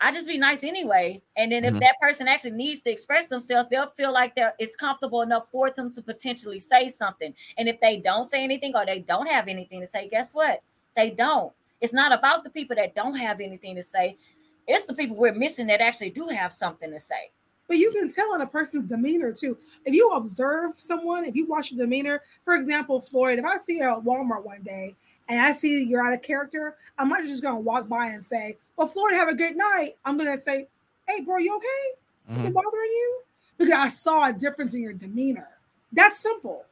I 0.00 0.12
just 0.12 0.26
be 0.26 0.36
nice 0.38 0.64
anyway. 0.64 1.22
And 1.36 1.50
then 1.52 1.64
if 1.64 1.72
Mhm. 1.74 1.80
that 1.80 1.96
person 2.00 2.28
actually 2.28 2.50
needs 2.52 2.82
to 2.82 2.90
express 2.90 3.26
themselves, 3.28 3.68
they'll 3.68 3.90
feel 3.90 4.12
like 4.12 4.34
they're 4.34 4.54
it's 4.58 4.76
comfortable 4.76 5.22
enough 5.22 5.50
for 5.50 5.70
them 5.70 5.92
to 5.94 6.02
potentially 6.02 6.58
say 6.58 6.88
something. 6.88 7.34
And 7.56 7.68
if 7.68 7.80
they 7.80 7.98
don't 7.98 8.24
say 8.24 8.42
anything 8.44 8.74
or 8.76 8.84
they 8.84 9.00
don't 9.00 9.28
have 9.28 9.48
anything 9.48 9.80
to 9.80 9.86
say, 9.86 10.08
guess 10.08 10.34
what? 10.34 10.62
They 10.94 11.10
don't. 11.10 11.52
It's 11.80 11.92
not 11.92 12.12
about 12.12 12.44
the 12.44 12.50
people 12.50 12.76
that 12.76 12.94
don't 12.94 13.16
have 13.16 13.40
anything 13.40 13.76
to 13.76 13.82
say. 13.82 14.16
It's 14.66 14.84
the 14.84 14.94
people 14.94 15.16
we're 15.16 15.32
missing 15.34 15.66
that 15.68 15.80
actually 15.80 16.10
do 16.10 16.28
have 16.28 16.52
something 16.52 16.90
to 16.90 16.98
say. 16.98 17.30
But 17.66 17.78
you 17.78 17.90
can 17.92 18.10
tell 18.10 18.34
in 18.34 18.40
a 18.40 18.46
person's 18.46 18.90
demeanor 18.90 19.32
too. 19.32 19.56
If 19.84 19.94
you 19.94 20.10
observe 20.10 20.78
someone, 20.78 21.24
if 21.24 21.34
you 21.34 21.46
watch 21.46 21.72
your 21.72 21.84
demeanor, 21.84 22.22
for 22.44 22.54
example, 22.54 23.00
Floyd, 23.00 23.38
if 23.38 23.44
I 23.44 23.56
see 23.56 23.78
you 23.78 23.84
at 23.84 24.04
Walmart 24.04 24.44
one 24.44 24.62
day 24.62 24.94
and 25.28 25.40
I 25.40 25.52
see 25.52 25.84
you're 25.84 26.02
out 26.02 26.12
of 26.12 26.22
character, 26.22 26.76
I'm 26.98 27.08
not 27.08 27.22
just 27.22 27.42
gonna 27.42 27.60
walk 27.60 27.88
by 27.88 28.08
and 28.08 28.24
say, 28.24 28.58
Well, 28.76 28.88
Floyd, 28.88 29.12
have 29.12 29.28
a 29.28 29.34
good 29.34 29.56
night. 29.56 29.92
I'm 30.04 30.18
gonna 30.18 30.38
say, 30.38 30.68
Hey, 31.08 31.22
bro, 31.22 31.38
you 31.38 31.56
okay? 31.56 31.98
Something 32.28 32.52
mhm. 32.52 32.54
bothering 32.54 32.90
you? 32.90 33.20
Because 33.58 33.72
I 33.72 33.88
saw 33.88 34.28
a 34.28 34.32
difference 34.32 34.74
in 34.74 34.82
your 34.82 34.94
demeanor. 34.94 35.48
That's 35.92 36.18
simple. 36.18 36.64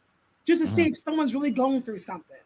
Just 0.44 0.62
to 0.62 0.68
see 0.68 0.88
if 0.88 0.98
someone's 0.98 1.34
really 1.34 1.52
going 1.52 1.82
through 1.82 1.98
something. 1.98 2.36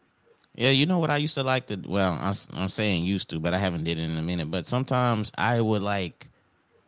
Yeah, 0.53 0.69
you 0.69 0.85
know 0.85 0.99
what 0.99 1.09
I 1.09 1.17
used 1.17 1.35
to 1.35 1.43
like 1.43 1.67
to. 1.67 1.79
Well, 1.87 2.13
I, 2.13 2.33
am 2.55 2.69
saying 2.69 3.03
used 3.05 3.29
to, 3.29 3.39
but 3.39 3.53
I 3.53 3.59
haven't 3.59 3.83
did 3.83 3.99
it 3.99 4.03
in 4.03 4.17
a 4.17 4.23
minute. 4.23 4.49
But 4.49 4.65
sometimes 4.65 5.31
I 5.37 5.61
would 5.61 5.81
like 5.81 6.27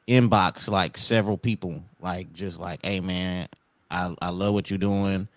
inbox 0.09 0.69
like 0.69 0.97
several 0.97 1.37
people, 1.37 1.81
like 2.01 2.33
just 2.33 2.59
like, 2.59 2.83
"Hey, 2.85 2.99
man, 2.99 3.47
I 3.91 4.13
I 4.21 4.29
love 4.29 4.53
what 4.55 4.69
you're 4.69 4.79
doing," 4.79 5.27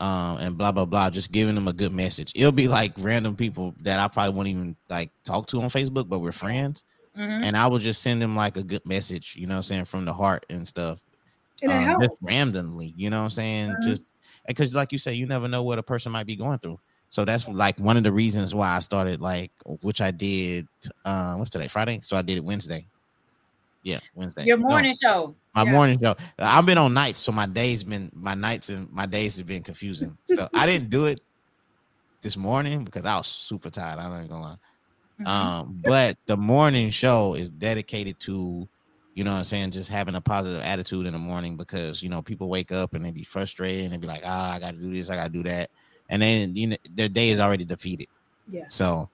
um, 0.00 0.38
and 0.38 0.58
blah 0.58 0.72
blah 0.72 0.86
blah. 0.86 1.10
Just 1.10 1.30
giving 1.30 1.54
them 1.54 1.68
a 1.68 1.72
good 1.72 1.92
message. 1.92 2.32
It'll 2.34 2.50
be 2.52 2.66
like 2.68 2.92
random 2.98 3.36
people 3.36 3.74
that 3.82 4.00
I 4.00 4.08
probably 4.08 4.34
won't 4.34 4.48
even 4.48 4.76
like 4.88 5.10
talk 5.24 5.46
to 5.48 5.60
on 5.60 5.68
Facebook, 5.68 6.08
but 6.08 6.20
we're 6.20 6.32
friends, 6.32 6.84
Mhm. 7.16 7.44
and 7.44 7.56
I 7.56 7.66
will 7.66 7.78
just 7.78 8.02
send 8.02 8.20
them 8.22 8.34
like 8.34 8.56
a 8.56 8.62
good 8.62 8.84
message. 8.86 9.36
You 9.36 9.46
know, 9.46 9.54
what 9.54 9.58
I'm 9.58 9.62
saying 9.64 9.84
from 9.84 10.04
the 10.06 10.12
heart 10.12 10.46
and 10.50 10.66
stuff 10.66 11.00
And 11.62 11.70
it 11.70 11.74
um, 11.76 11.82
helps. 11.84 12.06
just 12.08 12.20
randomly. 12.22 12.94
You 12.96 13.10
know 13.10 13.18
what 13.18 13.24
I'm 13.24 13.30
saying? 13.30 13.70
Mhm. 13.70 13.82
Just 13.84 14.06
because, 14.48 14.74
like 14.74 14.90
you 14.92 14.98
say, 14.98 15.14
you 15.14 15.26
never 15.26 15.48
know 15.48 15.62
what 15.62 15.78
a 15.78 15.82
person 15.82 16.12
might 16.12 16.26
be 16.26 16.36
going 16.36 16.58
through. 16.58 16.78
So 17.10 17.24
that's 17.24 17.46
like 17.46 17.78
one 17.78 17.96
of 17.96 18.02
the 18.02 18.10
reasons 18.10 18.54
why 18.54 18.74
I 18.74 18.80
started 18.80 19.20
like, 19.20 19.52
which 19.82 20.00
I 20.00 20.10
did. 20.10 20.66
Uh, 21.04 21.36
what's 21.36 21.50
today? 21.50 21.68
Friday. 21.68 22.00
So 22.02 22.16
I 22.16 22.22
did 22.22 22.38
it 22.38 22.44
Wednesday. 22.44 22.86
Yeah, 23.84 24.00
Wednesday. 24.14 24.46
Your 24.46 24.56
No, 24.56 24.68
morning 24.68 24.94
show. 25.00 25.36
my 25.54 25.64
Yeah. 25.64 25.70
morning 25.70 25.98
show. 26.02 26.16
I've 26.38 26.66
been 26.66 26.78
on 26.78 26.94
nights, 26.94 27.20
so 27.20 27.30
my 27.30 27.46
days 27.46 27.84
been 27.84 28.10
my 28.14 28.34
nights 28.34 28.70
and 28.70 28.90
my 28.90 29.06
days 29.06 29.36
have 29.36 29.46
been 29.46 29.62
confusing. 29.62 30.16
So 30.24 30.48
I 30.52 30.66
didn't 30.66 30.88
do 30.90 31.06
it 31.06 31.20
this 32.22 32.36
morning 32.36 32.84
because 32.84 33.04
I 33.04 33.16
was 33.16 33.26
super 33.26 33.70
tired. 33.70 33.98
I'm 33.98 34.10
not 34.10 34.28
gonna 34.28 34.42
lie. 34.42 34.56
Mhm. 35.20 35.26
Um, 35.28 35.80
but 35.84 36.16
the 36.26 36.36
morning 36.36 36.90
show 36.90 37.34
is 37.34 37.50
dedicated 37.50 38.18
to, 38.20 38.68
you 39.14 39.22
know 39.22 39.30
what 39.30 39.36
I'm 39.38 39.44
saying, 39.44 39.70
just 39.70 39.90
having 39.90 40.14
a 40.14 40.20
positive 40.20 40.62
attitude 40.62 41.06
in 41.06 41.12
the 41.12 41.18
morning 41.18 41.56
because 41.56 42.02
you 42.02 42.08
know 42.08 42.22
people 42.22 42.48
wake 42.48 42.72
up 42.72 42.94
and 42.94 43.04
they 43.04 43.12
be 43.12 43.22
frustrated 43.22 43.84
and 43.84 43.92
they 43.92 43.98
be 43.98 44.06
like, 44.08 44.22
ah, 44.24 44.54
I 44.54 44.58
gotta 44.60 44.78
do 44.78 44.90
this, 44.90 45.10
I 45.10 45.16
gotta 45.16 45.30
do 45.30 45.42
that. 45.42 45.68
And 46.08 46.22
then 46.22 46.56
you 46.56 46.68
know 46.68 46.76
their 46.90 47.10
day 47.10 47.28
is 47.28 47.38
already 47.38 47.66
defeated. 47.66 48.08
Yeah. 48.48 48.64
So 48.68 49.10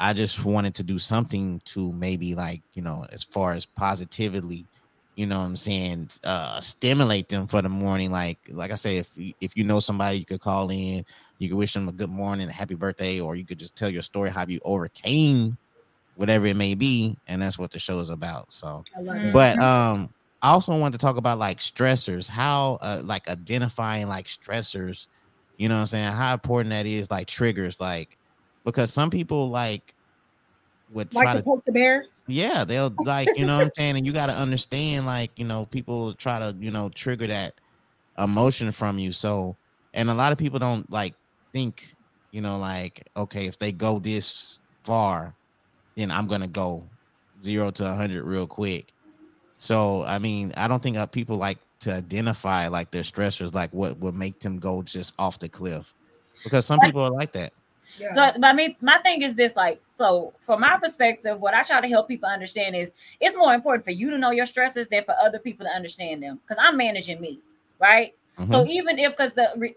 I 0.00 0.14
just 0.14 0.44
wanted 0.46 0.74
to 0.76 0.84
do 0.84 0.98
something 0.98 1.62
to 1.66 1.92
maybe 1.94 2.34
like, 2.34 2.62
you 2.74 2.82
know, 2.82 3.06
as 3.12 3.24
far 3.24 3.52
as 3.54 3.66
positively, 3.66 4.68
you 5.16 5.26
know 5.26 5.40
what 5.40 5.46
I'm 5.46 5.56
saying, 5.56 6.10
uh 6.24 6.60
stimulate 6.60 7.28
them 7.28 7.46
for 7.48 7.62
the 7.62 7.68
morning. 7.70 8.10
Like 8.12 8.38
like 8.50 8.72
I 8.72 8.76
say, 8.76 8.98
if 8.98 9.10
you, 9.16 9.34
if 9.40 9.56
you 9.56 9.64
know 9.64 9.80
somebody 9.80 10.18
you 10.18 10.26
could 10.26 10.40
call 10.40 10.70
in, 10.70 11.04
you 11.38 11.48
could 11.50 11.58
wish 11.58 11.74
them 11.74 11.88
a 11.88 11.92
good 11.92 12.10
morning, 12.10 12.48
a 12.48 12.52
happy 12.52 12.76
birthday, 12.76 13.20
or 13.20 13.36
you 13.36 13.46
could 13.46 13.58
just 13.60 13.76
tell 13.76 13.90
your 13.90 14.02
story 14.02 14.30
how 14.30 14.46
you 14.48 14.60
overcame 14.64 15.58
whatever 16.14 16.46
it 16.46 16.56
may 16.56 16.74
be, 16.74 17.18
and 17.26 17.42
that's 17.42 17.58
what 17.58 17.70
the 17.70 17.78
show 17.78 18.00
is 18.00 18.10
about. 18.10 18.52
So 18.52 18.84
I 18.96 19.00
love 19.00 19.16
it. 19.24 19.32
but 19.32 19.60
um 19.62 20.10
I 20.42 20.50
also 20.52 20.76
want 20.78 20.94
to 20.94 20.98
talk 20.98 21.16
about 21.18 21.38
like 21.38 21.58
stressors, 21.58 22.28
how 22.28 22.78
uh, 22.82 23.02
like 23.04 23.28
identifying 23.28 24.08
like 24.08 24.26
stressors, 24.26 25.06
you 25.58 25.68
know 25.68 25.74
what 25.76 25.80
I'm 25.82 25.86
saying? 25.86 26.12
How 26.12 26.32
important 26.34 26.70
that 26.70 26.86
is, 26.86 27.10
like 27.10 27.26
triggers, 27.26 27.78
like 27.80 28.16
because 28.64 28.92
some 28.92 29.10
people 29.10 29.50
like 29.50 29.94
would 30.90 31.10
try 31.10 31.24
like 31.24 31.32
to 31.32 31.38
to 31.38 31.44
poke 31.44 31.64
the 31.64 31.72
bear. 31.72 32.06
yeah, 32.26 32.64
they'll 32.64 32.94
like, 33.04 33.28
you 33.36 33.46
know 33.46 33.56
what 33.56 33.64
I'm 33.64 33.70
saying? 33.74 33.96
And 33.96 34.06
you 34.06 34.12
gotta 34.12 34.32
understand, 34.32 35.06
like, 35.06 35.30
you 35.36 35.44
know, 35.44 35.66
people 35.66 36.14
try 36.14 36.38
to, 36.38 36.56
you 36.58 36.70
know, 36.70 36.90
trigger 36.94 37.26
that 37.28 37.54
emotion 38.18 38.72
from 38.72 38.98
you. 38.98 39.12
So 39.12 39.56
and 39.92 40.10
a 40.10 40.14
lot 40.14 40.32
of 40.32 40.38
people 40.38 40.58
don't 40.58 40.90
like 40.90 41.14
think, 41.52 41.94
you 42.32 42.40
know, 42.40 42.58
like, 42.58 43.06
okay, 43.16 43.46
if 43.46 43.58
they 43.58 43.72
go 43.72 43.98
this 43.98 44.58
far, 44.84 45.34
then 45.96 46.10
I'm 46.10 46.26
gonna 46.26 46.48
go 46.48 46.84
zero 47.42 47.70
to 47.72 47.86
a 47.86 47.94
hundred 47.94 48.24
real 48.24 48.46
quick. 48.46 48.92
So 49.56 50.04
I 50.04 50.18
mean, 50.18 50.52
I 50.56 50.68
don't 50.68 50.82
think 50.82 50.96
uh, 50.96 51.06
people 51.06 51.36
like 51.36 51.58
to 51.80 51.94
identify 51.94 52.68
like 52.68 52.90
their 52.90 53.02
stressors, 53.02 53.54
like 53.54 53.72
what 53.72 53.98
would 53.98 54.14
make 54.14 54.40
them 54.40 54.58
go 54.58 54.82
just 54.82 55.14
off 55.18 55.38
the 55.38 55.48
cliff, 55.48 55.94
because 56.44 56.66
some 56.66 56.80
people 56.80 57.02
are 57.02 57.10
like 57.10 57.32
that. 57.32 57.52
Yeah. 57.98 58.32
So, 58.32 58.40
but 58.40 58.44
I 58.46 58.52
mean, 58.52 58.76
my 58.80 58.98
thing 58.98 59.22
is 59.22 59.34
this: 59.34 59.56
like, 59.56 59.80
so 59.98 60.32
from 60.40 60.60
my 60.60 60.78
perspective, 60.78 61.40
what 61.40 61.54
I 61.54 61.62
try 61.62 61.80
to 61.80 61.88
help 61.88 62.08
people 62.08 62.28
understand 62.28 62.76
is 62.76 62.92
it's 63.20 63.36
more 63.36 63.54
important 63.54 63.84
for 63.84 63.90
you 63.90 64.10
to 64.10 64.18
know 64.18 64.30
your 64.30 64.46
stresses 64.46 64.88
than 64.88 65.04
for 65.04 65.14
other 65.20 65.38
people 65.38 65.66
to 65.66 65.72
understand 65.72 66.22
them. 66.22 66.40
Because 66.42 66.62
I'm 66.62 66.76
managing 66.76 67.20
me, 67.20 67.40
right? 67.78 68.14
So 68.46 68.64
Mhm. 68.64 68.68
even 68.68 68.98
if, 68.98 69.16
because 69.16 69.34
the 69.34 69.52
re, 69.56 69.76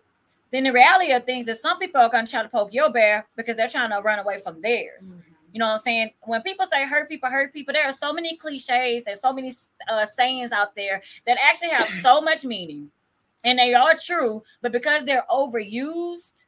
then 0.51 0.63
the 0.63 0.71
reality 0.71 1.11
of 1.11 1.25
things 1.25 1.47
is 1.47 1.61
some 1.61 1.79
people 1.79 1.99
are 1.99 2.09
going 2.09 2.25
to 2.25 2.31
try 2.31 2.43
to 2.43 2.49
poke 2.49 2.73
your 2.73 2.89
bear 2.89 3.25
because 3.35 3.57
they're 3.57 3.67
trying 3.67 3.89
to 3.89 3.99
run 4.01 4.19
away 4.19 4.37
from 4.39 4.61
theirs. 4.61 5.15
Mhm. 5.15 5.23
You 5.51 5.59
know 5.59 5.67
what 5.67 5.73
I'm 5.73 5.79
saying? 5.79 6.11
When 6.21 6.41
people 6.41 6.65
say 6.65 6.85
hurt 6.85 7.09
people, 7.09 7.29
hurt 7.29 7.53
people, 7.53 7.73
there 7.73 7.85
are 7.85 7.93
so 7.93 8.13
many 8.13 8.37
cliches 8.37 9.05
and 9.05 9.17
so 9.17 9.33
many 9.33 9.51
uh, 9.89 10.05
sayings 10.05 10.51
out 10.51 10.75
there 10.75 11.01
that 11.25 11.37
actually 11.41 11.69
have 11.69 11.87
so 11.87 12.21
much 12.21 12.43
meaning 12.45 12.89
and 13.43 13.59
they 13.59 13.73
are 13.73 13.95
true, 13.95 14.43
but 14.61 14.71
because 14.71 15.03
they're 15.05 15.25
overused, 15.29 16.42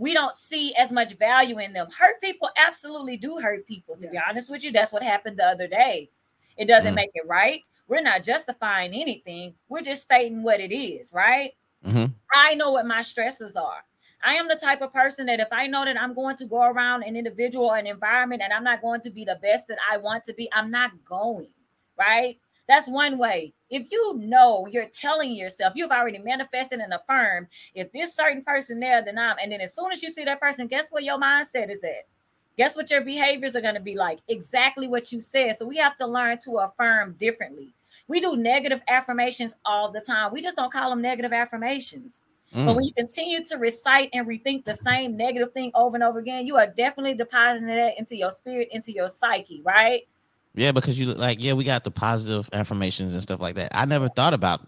we 0.00 0.14
don't 0.14 0.34
see 0.34 0.74
as 0.76 0.90
much 0.90 1.12
value 1.18 1.58
in 1.58 1.74
them. 1.74 1.86
Hurt 1.96 2.22
people 2.22 2.48
absolutely 2.56 3.18
do 3.18 3.38
hurt 3.38 3.66
people, 3.66 3.96
to 3.98 4.08
be 4.10 4.18
honest 4.28 4.50
with 4.50 4.64
you. 4.64 4.72
That's 4.72 4.94
what 4.94 5.02
happened 5.02 5.38
the 5.38 5.44
other 5.44 5.68
day. 5.68 6.10
It 6.56 6.64
doesn't 6.64 6.94
Mm. 6.94 6.96
make 6.96 7.10
it 7.12 7.26
right. 7.26 7.62
We're 7.86 8.00
not 8.00 8.22
justifying 8.22 8.94
anything, 8.94 9.54
we're 9.68 9.82
just 9.82 10.02
stating 10.02 10.42
what 10.42 10.58
it 10.58 10.72
is, 10.74 11.12
right? 11.12 11.52
Mhm. 11.84 12.14
I 12.32 12.54
know 12.54 12.70
what 12.70 12.86
my 12.86 13.02
stresses 13.02 13.56
are. 13.56 13.84
I 14.22 14.34
am 14.36 14.48
the 14.48 14.56
type 14.56 14.80
of 14.80 14.92
person 14.92 15.26
that 15.26 15.40
if 15.40 15.48
I 15.52 15.66
know 15.66 15.84
that 15.84 16.00
I'm 16.00 16.14
going 16.14 16.36
to 16.36 16.46
go 16.46 16.62
around 16.62 17.02
an 17.02 17.14
individual, 17.16 17.72
an 17.72 17.86
environment, 17.86 18.40
and 18.42 18.52
I'm 18.54 18.64
not 18.64 18.80
going 18.80 19.02
to 19.02 19.10
be 19.10 19.24
the 19.24 19.36
best 19.42 19.68
that 19.68 19.78
I 19.90 19.98
want 19.98 20.24
to 20.24 20.32
be, 20.32 20.48
I'm 20.52 20.70
not 20.70 20.92
going, 21.04 21.52
right? 21.98 22.38
That's 22.70 22.86
one 22.86 23.18
way. 23.18 23.52
If 23.68 23.88
you 23.90 24.14
know 24.16 24.68
you're 24.70 24.88
telling 24.88 25.32
yourself, 25.32 25.72
you've 25.74 25.90
already 25.90 26.18
manifested 26.18 26.78
and 26.78 26.94
affirmed, 26.94 27.48
if 27.74 27.90
this 27.90 28.14
certain 28.14 28.44
person 28.44 28.78
there, 28.78 29.04
then 29.04 29.18
I'm, 29.18 29.34
and 29.42 29.50
then 29.50 29.60
as 29.60 29.74
soon 29.74 29.90
as 29.90 30.04
you 30.04 30.08
see 30.08 30.22
that 30.22 30.40
person, 30.40 30.68
guess 30.68 30.88
what 30.90 31.02
your 31.02 31.18
mindset 31.18 31.68
is 31.68 31.82
at? 31.82 32.06
Guess 32.56 32.76
what 32.76 32.88
your 32.88 33.00
behaviors 33.00 33.56
are 33.56 33.60
going 33.60 33.74
to 33.74 33.80
be 33.80 33.96
like? 33.96 34.20
Exactly 34.28 34.86
what 34.86 35.10
you 35.10 35.20
said. 35.20 35.56
So 35.56 35.66
we 35.66 35.78
have 35.78 35.96
to 35.96 36.06
learn 36.06 36.38
to 36.44 36.58
affirm 36.58 37.16
differently. 37.18 37.74
We 38.06 38.20
do 38.20 38.36
negative 38.36 38.82
affirmations 38.86 39.52
all 39.64 39.90
the 39.90 40.00
time. 40.00 40.32
We 40.32 40.40
just 40.40 40.56
don't 40.56 40.72
call 40.72 40.90
them 40.90 41.02
negative 41.02 41.32
affirmations. 41.32 42.22
But 42.52 42.62
Mm. 42.66 42.76
when 42.76 42.84
you 42.84 42.92
continue 42.94 43.42
to 43.42 43.56
recite 43.56 44.10
and 44.12 44.28
rethink 44.28 44.64
the 44.64 44.74
same 44.74 45.16
negative 45.16 45.52
thing 45.52 45.72
over 45.74 45.96
and 45.96 46.04
over 46.04 46.20
again, 46.20 46.46
you 46.46 46.56
are 46.56 46.68
definitely 46.68 47.14
depositing 47.14 47.66
that 47.66 47.98
into 47.98 48.16
your 48.16 48.30
spirit, 48.30 48.68
into 48.70 48.92
your 48.92 49.08
psyche, 49.08 49.60
right? 49.62 50.02
Yeah, 50.54 50.72
because 50.72 50.98
you 50.98 51.06
like, 51.14 51.42
yeah, 51.42 51.52
we 51.52 51.64
got 51.64 51.84
the 51.84 51.90
positive 51.90 52.48
affirmations 52.52 53.14
and 53.14 53.22
stuff 53.22 53.40
like 53.40 53.54
that. 53.54 53.70
I 53.74 53.84
never 53.84 54.08
thought 54.08 54.34
about 54.34 54.60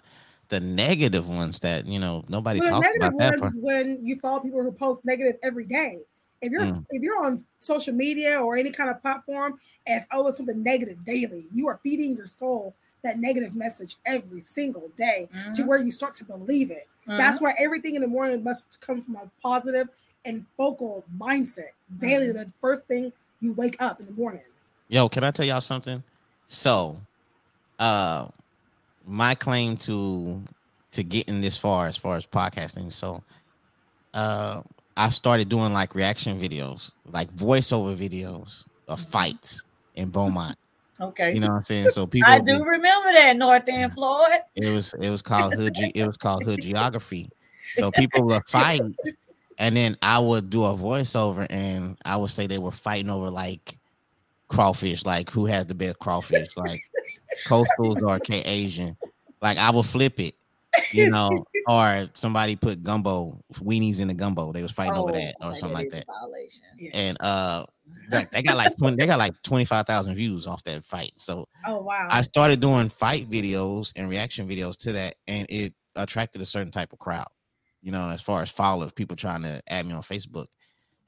the 0.48 0.60
negative 0.60 1.28
ones 1.28 1.60
that 1.60 1.86
you 1.86 1.98
know 1.98 2.22
nobody 2.28 2.60
Well, 2.60 2.68
talks 2.68 2.92
about 2.94 3.16
that. 3.18 3.36
ones 3.36 3.36
For. 3.36 3.52
is 3.54 3.58
when 3.60 4.04
you 4.04 4.16
follow 4.16 4.40
people 4.40 4.62
who 4.62 4.72
post 4.72 5.04
negative 5.04 5.38
every 5.42 5.64
day. 5.64 6.00
If 6.40 6.50
you're 6.50 6.64
Mm. 6.64 6.84
if 6.90 7.02
you're 7.02 7.24
on 7.24 7.44
social 7.60 7.94
media 7.94 8.40
or 8.40 8.56
any 8.56 8.70
kind 8.72 8.90
of 8.90 9.00
platform 9.00 9.58
and 9.86 9.96
it's 9.98 10.08
always 10.10 10.36
something 10.36 10.62
negative 10.62 11.04
daily, 11.04 11.46
you 11.52 11.68
are 11.68 11.78
feeding 11.82 12.16
your 12.16 12.26
soul 12.26 12.74
that 13.02 13.18
negative 13.18 13.54
message 13.54 13.96
every 14.06 14.40
single 14.40 14.88
day 14.96 15.28
to 15.54 15.62
Mhm, 15.62 15.66
where 15.66 15.78
you 15.78 15.90
start 15.90 16.14
to 16.14 16.24
believe 16.24 16.70
it. 16.70 16.88
mhm. 17.06 17.16
That's 17.16 17.40
why 17.40 17.54
everything 17.58 17.94
in 17.94 18.02
the 18.02 18.08
morning 18.08 18.42
must 18.44 18.80
come 18.80 19.00
from 19.02 19.16
a 19.16 19.30
positive 19.42 19.88
and 20.24 20.46
focal 20.56 21.04
mindset 21.16 21.70
daily. 21.98 22.26
Mhm. 22.28 22.32
The 22.32 22.52
first 22.60 22.86
thing 22.86 23.12
you 23.40 23.52
wake 23.54 23.80
up 23.80 24.00
in 24.00 24.06
the 24.06 24.12
morning. 24.12 24.42
Yo, 24.92 25.08
can 25.08 25.24
I 25.24 25.30
tell 25.30 25.46
y'all 25.46 25.62
something? 25.62 26.02
So, 26.44 26.98
uh, 27.78 28.28
my 29.06 29.34
claim 29.34 29.74
to 29.78 30.42
to 30.90 31.02
getting 31.02 31.40
this 31.40 31.56
far 31.56 31.86
as 31.86 31.96
far 31.96 32.16
as 32.16 32.26
podcasting. 32.26 32.92
So, 32.92 33.24
uh, 34.12 34.60
I 34.94 35.08
started 35.08 35.48
doing 35.48 35.72
like 35.72 35.94
reaction 35.94 36.38
videos, 36.38 36.92
like 37.06 37.34
voiceover 37.34 37.96
videos 37.96 38.66
of 38.86 39.00
fights 39.00 39.64
in 39.94 40.10
Beaumont. 40.10 40.58
okay. 41.00 41.32
You 41.32 41.40
know 41.40 41.46
what 41.46 41.54
I'm 41.54 41.62
saying? 41.62 41.88
So 41.88 42.06
people 42.06 42.30
I 42.30 42.40
do 42.40 42.62
remember 42.62 43.14
that 43.14 43.34
North 43.38 43.66
End 43.66 43.94
Floyd. 43.94 44.40
It 44.56 44.74
was 44.74 44.92
it 45.00 45.08
was 45.08 45.22
called 45.22 45.54
hood. 45.54 45.72
Ge- 45.74 45.92
it 45.94 46.06
was 46.06 46.18
called 46.18 46.44
hood 46.44 46.60
geography. 46.60 47.30
So 47.76 47.90
people 47.98 48.24
would 48.26 48.46
fight, 48.46 48.82
and 49.56 49.74
then 49.74 49.96
I 50.02 50.18
would 50.18 50.50
do 50.50 50.64
a 50.64 50.74
voiceover, 50.74 51.46
and 51.48 51.96
I 52.04 52.18
would 52.18 52.28
say 52.28 52.46
they 52.46 52.58
were 52.58 52.70
fighting 52.70 53.08
over 53.08 53.30
like 53.30 53.78
crawfish, 54.52 55.04
like 55.04 55.30
who 55.30 55.46
has 55.46 55.66
the 55.66 55.74
best 55.74 55.98
crawfish, 55.98 56.56
like 56.56 56.80
coastals 57.46 58.02
or 58.02 58.18
K 58.18 58.42
Asian. 58.42 58.96
Like 59.40 59.58
I 59.58 59.70
will 59.70 59.82
flip 59.82 60.20
it, 60.20 60.34
you 60.92 61.10
know, 61.10 61.44
or 61.66 62.06
somebody 62.12 62.54
put 62.54 62.82
gumbo 62.82 63.42
weenies 63.54 63.98
in 63.98 64.08
the 64.08 64.14
gumbo. 64.14 64.52
They 64.52 64.62
was 64.62 64.70
fighting 64.70 64.96
over 64.96 65.12
that 65.12 65.34
or 65.40 65.48
okay, 65.48 65.58
something 65.58 65.74
like 65.74 65.90
that. 65.90 66.04
Violation. 66.06 66.66
And 66.92 67.16
uh, 67.20 67.64
like, 68.12 68.30
they 68.30 68.42
got 68.42 68.56
like 68.56 68.76
20, 68.76 68.96
they 68.96 69.06
got 69.06 69.18
like 69.18 69.40
twenty 69.42 69.64
five 69.64 69.86
thousand 69.86 70.14
views 70.16 70.46
off 70.46 70.62
that 70.64 70.84
fight. 70.84 71.12
So 71.16 71.48
Oh 71.66 71.80
wow. 71.80 72.08
I 72.10 72.20
started 72.20 72.60
doing 72.60 72.90
fight 72.90 73.30
videos 73.30 73.92
and 73.96 74.10
reaction 74.10 74.46
videos 74.46 74.76
to 74.82 74.92
that, 74.92 75.14
and 75.26 75.46
it 75.50 75.72
attracted 75.96 76.42
a 76.42 76.46
certain 76.46 76.70
type 76.70 76.92
of 76.92 76.98
crowd. 76.98 77.28
You 77.80 77.90
know, 77.90 78.10
as 78.10 78.20
far 78.20 78.42
as 78.42 78.50
followers, 78.50 78.92
people 78.92 79.16
trying 79.16 79.42
to 79.42 79.62
add 79.66 79.86
me 79.86 79.94
on 79.94 80.02
Facebook, 80.02 80.46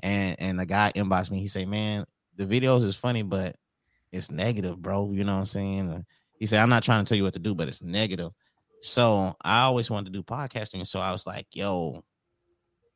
and 0.00 0.34
and 0.40 0.58
the 0.58 0.66
guy 0.66 0.92
inboxed 0.96 1.30
me. 1.30 1.38
He 1.38 1.46
said, 1.46 1.68
"Man, 1.68 2.04
the 2.36 2.46
videos 2.46 2.84
is 2.84 2.96
funny, 2.96 3.22
but 3.22 3.56
it's 4.12 4.30
negative, 4.30 4.80
bro. 4.80 5.12
You 5.12 5.24
know 5.24 5.34
what 5.34 5.40
I'm 5.40 5.44
saying?" 5.46 6.04
He 6.38 6.46
said, 6.46 6.60
"I'm 6.60 6.68
not 6.70 6.82
trying 6.82 7.04
to 7.04 7.08
tell 7.08 7.16
you 7.16 7.24
what 7.24 7.34
to 7.34 7.38
do, 7.40 7.54
but 7.54 7.68
it's 7.68 7.82
negative." 7.82 8.30
So 8.80 9.34
I 9.42 9.62
always 9.62 9.90
wanted 9.90 10.12
to 10.12 10.18
do 10.18 10.22
podcasting, 10.22 10.86
so 10.86 11.00
I 11.00 11.12
was 11.12 11.26
like, 11.26 11.46
"Yo, 11.52 12.02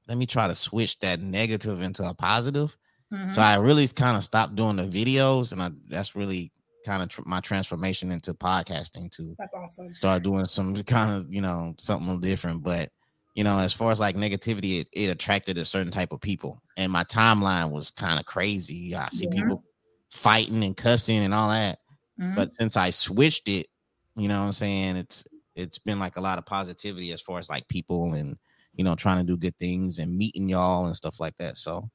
let 0.07 0.17
me 0.19 0.27
try 0.27 0.49
to 0.49 0.55
switch 0.55 0.99
that 1.01 1.21
negative 1.21 1.83
into 1.83 2.03
a 2.07 2.15
positive." 2.15 2.77
Mhm. 3.13 3.33
So 3.33 3.41
I 3.43 3.57
really 3.57 3.87
kind 3.89 4.17
of 4.17 4.25
stopped 4.25 4.55
doing 4.55 4.77
the 4.77 4.85
videos, 4.87 5.53
and 5.53 5.63
I, 5.63 5.71
that's 5.87 6.15
really 6.15 6.53
kind 6.85 7.03
of 7.03 7.09
tr- 7.09 7.23
my 7.27 7.41
transformation 7.41 8.11
into 8.11 8.33
podcasting 8.35 9.11
to 9.13 9.35
That's 9.39 9.55
awesome. 9.55 9.95
start 9.95 10.23
doing 10.23 10.45
some 10.47 10.75
kind 10.85 11.11
of 11.13 11.33
you 11.33 11.41
know 11.41 11.75
something 11.79 12.21
different. 12.21 12.63
But 12.63 12.91
you 13.39 13.45
know, 13.45 13.61
as 13.61 13.73
far 13.73 13.93
as 13.93 14.01
like 14.01 14.17
negativity, 14.17 14.81
it, 14.81 14.89
it 14.93 15.07
attracted 15.11 15.59
a 15.59 15.65
certain 15.65 15.93
type 15.93 16.11
of 16.11 16.21
people, 16.21 16.59
and 16.77 16.91
my 16.91 17.05
timeline 17.05 17.71
was 17.71 17.93
kind 17.93 18.19
of 18.19 18.27
crazy. 18.27 18.97
I 18.97 19.09
see 19.11 19.29
Yeah. 19.29 19.35
people 19.43 19.63
fighting 20.11 20.65
and 20.65 20.77
cussing 20.77 21.19
and 21.19 21.33
all 21.33 21.49
that. 21.51 21.79
Mhm. 22.19 22.35
But 22.35 22.51
since 22.51 22.77
I 22.77 22.91
switched 22.91 23.47
it, 23.49 23.69
you 24.17 24.27
know 24.27 24.41
what 24.41 24.47
I'm 24.47 24.53
saying, 24.53 24.97
it's 24.97 25.25
it's 25.55 25.79
been 25.79 26.01
like 26.01 26.17
a 26.17 26.21
lot 26.21 26.39
of 26.39 26.47
positivity 26.47 27.13
as 27.13 27.21
far 27.23 27.39
as 27.39 27.49
like 27.49 27.69
people 27.69 28.15
and 28.15 28.37
you 28.75 28.83
know 28.83 28.97
trying 28.97 29.19
to 29.19 29.25
do 29.33 29.37
good 29.39 29.57
things 29.57 30.01
and 30.01 30.17
meeting 30.19 30.49
y'all 30.49 30.87
and 30.87 30.97
stuff 30.97 31.21
like 31.21 31.37
that. 31.39 31.57
So 31.57 31.89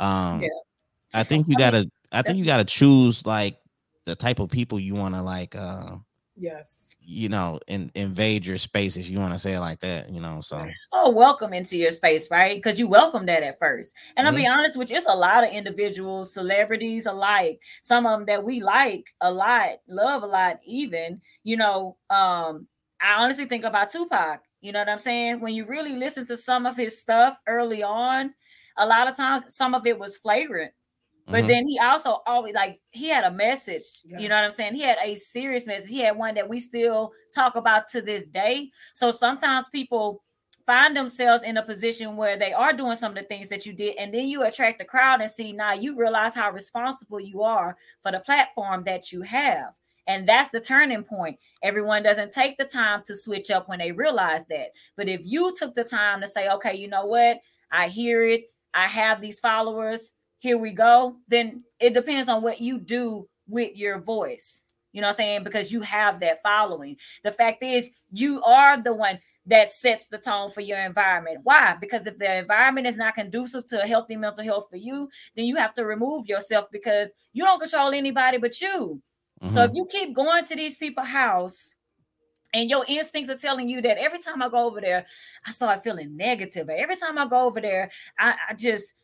um 0.00 0.42
Yeah. 0.42 0.48
I 1.14 1.24
think 1.24 1.48
you 1.48 1.56
gotta 1.56 1.90
I 2.12 2.22
think 2.22 2.38
you 2.38 2.44
gotta 2.46 2.64
choose 2.64 3.26
like 3.26 3.58
the 4.06 4.16
type 4.16 4.40
of 4.40 4.50
people 4.50 4.80
you 4.80 4.94
want 4.94 5.14
to 5.16 5.22
like 5.22 5.56
uh 5.56 5.96
Yes. 6.36 6.96
you 7.00 7.28
know 7.28 7.58
in, 7.66 7.90
invade 7.94 8.44
your 8.44 8.58
space 8.58 8.96
if 8.96 9.08
you 9.08 9.18
want 9.18 9.32
to 9.32 9.38
say 9.38 9.54
it 9.54 9.60
like 9.60 9.80
that 9.80 10.10
you 10.10 10.20
know 10.20 10.40
so 10.40 10.74
so 10.90 11.08
welcome 11.10 11.52
into 11.52 11.76
your 11.78 11.90
space, 11.90 12.30
right? 12.30 12.56
Because 12.56 12.78
you 12.78 12.88
welcome 12.88 13.26
that 13.26 13.42
at 13.42 13.58
first. 13.58 13.94
And 14.16 14.26
I'll 14.26 14.32
Mm-hmm. 14.32 14.42
be 14.42 14.46
honest 14.46 14.76
with 14.76 14.90
you, 14.90 14.96
it's 14.96 15.06
a 15.06 15.14
lot 15.14 15.44
of 15.44 15.50
individuals, 15.50 16.32
celebrities 16.34 17.06
alike, 17.06 17.60
some 17.82 18.06
of 18.06 18.18
them 18.18 18.26
that 18.26 18.44
we 18.44 18.60
like 18.62 19.06
a 19.20 19.30
lot, 19.30 19.70
love 19.88 20.22
a 20.22 20.26
lot, 20.26 20.58
even, 20.64 21.20
you 21.44 21.56
know. 21.56 21.96
Um, 22.10 22.66
I 23.00 23.22
honestly 23.22 23.46
think 23.46 23.64
about 23.64 23.90
Tupac, 23.90 24.40
you 24.60 24.72
know 24.72 24.80
what 24.80 24.88
I'm 24.88 24.98
saying? 24.98 25.40
When 25.40 25.54
you 25.54 25.66
really 25.66 25.96
listen 25.96 26.24
to 26.26 26.36
some 26.36 26.66
of 26.66 26.76
his 26.76 27.00
stuff 27.00 27.38
early 27.46 27.82
on, 27.82 28.34
a 28.78 28.86
lot 28.86 29.08
of 29.08 29.16
times 29.16 29.54
some 29.54 29.74
of 29.74 29.86
it 29.86 29.98
was 29.98 30.16
flagrant. 30.18 30.72
But 31.28 31.44
Mhm. 31.44 31.48
then 31.48 31.66
he 31.66 31.78
also 31.78 32.22
always 32.26 32.54
like 32.54 32.80
he 32.90 33.08
had 33.08 33.24
a 33.24 33.30
message. 33.30 33.84
Yeah. 34.04 34.18
You 34.18 34.28
know 34.28 34.36
what 34.36 34.44
I'm 34.44 34.50
saying? 34.52 34.74
He 34.74 34.82
had 34.82 34.98
a 35.02 35.16
serious 35.16 35.66
message. 35.66 35.90
He 35.90 36.00
had 36.00 36.16
one 36.16 36.34
that 36.36 36.48
we 36.48 36.60
still 36.60 37.12
talk 37.34 37.56
about 37.56 37.88
to 37.88 38.00
this 38.02 38.24
day. 38.26 38.70
So 38.94 39.10
sometimes 39.10 39.68
people 39.68 40.22
find 40.66 40.96
themselves 40.96 41.44
in 41.44 41.56
a 41.56 41.62
position 41.62 42.16
where 42.16 42.36
they 42.36 42.52
are 42.52 42.72
doing 42.72 42.96
some 42.96 43.12
of 43.12 43.16
the 43.16 43.22
things 43.22 43.48
that 43.48 43.66
you 43.66 43.72
did, 43.72 43.96
and 43.96 44.12
then 44.12 44.28
you 44.28 44.42
attract 44.42 44.78
the 44.78 44.84
crowd 44.84 45.20
and 45.20 45.30
see 45.30 45.52
now 45.52 45.72
you 45.72 45.94
realize 45.96 46.34
how 46.34 46.50
responsible 46.50 47.20
you 47.20 47.42
are 47.42 47.76
for 48.02 48.10
the 48.10 48.18
platform 48.20 48.82
that 48.84 49.12
you 49.12 49.22
have. 49.22 49.74
And 50.08 50.28
that's 50.28 50.50
the 50.50 50.60
turning 50.60 51.02
point. 51.04 51.38
Everyone 51.62 52.02
doesn't 52.02 52.32
take 52.32 52.56
the 52.58 52.64
time 52.64 53.02
to 53.06 53.14
switch 53.14 53.50
up 53.50 53.68
when 53.68 53.78
they 53.80 53.92
realize 53.92 54.46
that. 54.46 54.68
But 54.96 55.08
if 55.08 55.20
you 55.24 55.54
took 55.56 55.74
the 55.74 55.84
time 55.84 56.20
to 56.20 56.26
say, 56.26 56.48
okay, 56.48 56.74
you 56.76 56.88
know 56.88 57.06
what? 57.06 57.40
I 57.72 57.88
hear 57.88 58.24
it. 58.24 58.52
I 58.74 58.86
have 58.86 59.20
these 59.20 59.40
followers. 59.40 60.12
Here 60.38 60.58
we 60.58 60.72
go. 60.72 61.16
Then 61.28 61.64
it 61.80 61.94
depends 61.94 62.28
on 62.28 62.42
what 62.42 62.60
you 62.60 62.78
do 62.78 63.28
with 63.48 63.76
your 63.76 63.98
voice. 63.98 64.62
You 64.92 65.00
know 65.00 65.08
what 65.08 65.14
I'm 65.14 65.16
saying? 65.16 65.44
Because 65.44 65.70
you 65.72 65.80
have 65.82 66.20
that 66.20 66.42
following. 66.42 66.96
The 67.22 67.32
fact 67.32 67.62
is, 67.62 67.90
you 68.12 68.42
are 68.42 68.80
the 68.82 68.94
one 68.94 69.18
that 69.46 69.70
sets 69.70 70.08
the 70.08 70.18
tone 70.18 70.50
for 70.50 70.60
your 70.60 70.78
environment. 70.78 71.40
Why? 71.44 71.76
Because 71.80 72.06
if 72.06 72.18
the 72.18 72.38
environment 72.38 72.86
is 72.86 72.96
not 72.96 73.14
conducive 73.14 73.66
to 73.66 73.82
a 73.82 73.86
healthy 73.86 74.16
mental 74.16 74.42
health 74.42 74.68
for 74.70 74.76
you, 74.76 75.08
then 75.36 75.44
you 75.44 75.56
have 75.56 75.72
to 75.74 75.84
remove 75.84 76.26
yourself 76.26 76.66
because 76.72 77.12
you 77.32 77.44
don't 77.44 77.60
control 77.60 77.92
anybody 77.92 78.38
but 78.38 78.60
you. 78.60 79.00
So 79.48 79.62
if 79.62 79.70
Mhm. 79.70 79.76
you 79.76 79.86
keep 79.90 80.14
going 80.14 80.44
to 80.46 80.56
these 80.56 80.76
people's 80.76 81.08
house 81.08 81.76
and 82.52 82.68
your 82.70 82.84
instincts 82.88 83.30
are 83.30 83.36
telling 83.36 83.68
you 83.68 83.80
that 83.82 83.98
every 83.98 84.18
time 84.20 84.42
I 84.42 84.48
go 84.48 84.66
over 84.66 84.80
there, 84.80 85.06
I 85.46 85.50
start 85.52 85.82
feeling 85.84 86.16
negative. 86.16 86.68
Every 86.68 86.96
time 86.96 87.18
I 87.18 87.26
go 87.26 87.42
over 87.46 87.60
there, 87.60 87.90
I, 88.18 88.34
I 88.50 88.54
just 88.54 88.94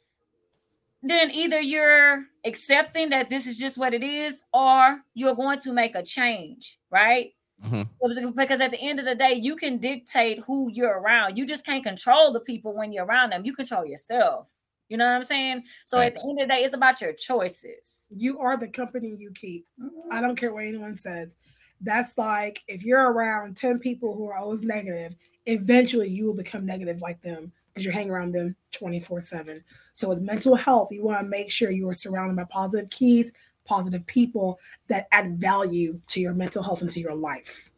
then 1.03 1.31
either 1.31 1.61
you're 1.61 2.25
accepting 2.45 3.11
that 3.11 3.29
this 3.29 3.47
is 3.47 3.59
just 3.59 3.77
what 3.77 3.95
it 3.95 4.03
is, 4.03 4.43
or 4.53 5.01
you're 5.15 5.35
going 5.35 5.59
to 5.61 5.73
make 5.73 5.95
a 5.95 6.03
change, 6.03 6.79
right? 6.91 7.33
Mhm. 7.65 7.88
Because 8.37 8.61
at 8.61 8.71
the 8.71 8.81
end 8.81 8.99
of 8.99 9.05
the 9.05 9.15
day, 9.15 9.33
you 9.33 9.57
can 9.57 9.79
dictate 9.79 10.41
who 10.41 10.71
you're 10.73 10.99
around. 10.99 11.37
You 11.37 11.47
just 11.47 11.65
can't 11.65 11.85
control 11.85 12.33
the 12.33 12.41
people 12.41 12.73
when 12.73 12.93
you're 12.93 13.05
around 13.05 13.31
them. 13.31 13.45
You 13.45 13.55
control 13.55 13.87
yourself. 13.87 14.53
You 14.88 14.97
know 14.97 15.07
what 15.07 15.15
I'm 15.17 15.25
saying? 15.25 15.65
So 15.87 15.99
at 15.99 16.15
the 16.15 16.21
end 16.21 16.41
of 16.41 16.49
the 16.49 16.55
day, 16.55 16.65
it's 16.65 16.75
about 16.75 17.01
your 17.01 17.12
choices. 17.15 18.09
You 18.11 18.38
are 18.41 18.57
the 18.57 18.69
company 18.69 19.15
you 19.17 19.31
keep. 19.31 19.67
I 20.11 20.21
don't 20.21 20.37
care 20.37 20.53
what 20.53 20.65
anyone 20.65 20.97
says. 20.97 21.37
That's 21.81 22.19
like 22.19 22.62
if 22.69 22.85
you're 22.85 23.11
around 23.11 23.57
10 23.57 23.79
people 23.79 24.15
who 24.15 24.29
are 24.29 24.37
always 24.37 24.65
negative, 24.65 25.17
eventually 25.47 26.09
you 26.09 26.27
will 26.27 26.35
become 26.35 26.67
negative 26.67 27.01
like 27.01 27.23
them 27.23 27.53
because 27.73 27.85
you're 27.85 27.95
hanging 27.95 28.11
around 28.11 28.33
them 28.33 28.57
24 28.73 29.21
7. 29.21 29.65
So, 29.95 30.09
with 30.09 30.21
mental 30.21 30.55
health, 30.55 30.89
you 30.91 31.05
want 31.05 31.21
to 31.21 31.27
make 31.27 31.51
sure 31.51 31.71
you 31.71 31.89
are 31.89 31.95
surrounded 31.95 32.37
by 32.37 32.45
positive 32.45 32.91
keys, 32.91 33.33
positive 33.65 34.07
people 34.07 34.59
that 34.89 35.09
add 35.13 35.39
value 35.39 36.01
to 36.09 36.21
your 36.21 36.35
mental 36.35 36.63
health 36.63 36.83
and 36.83 36.91
to 36.91 37.01
your 37.01 37.15
life. 37.15 37.71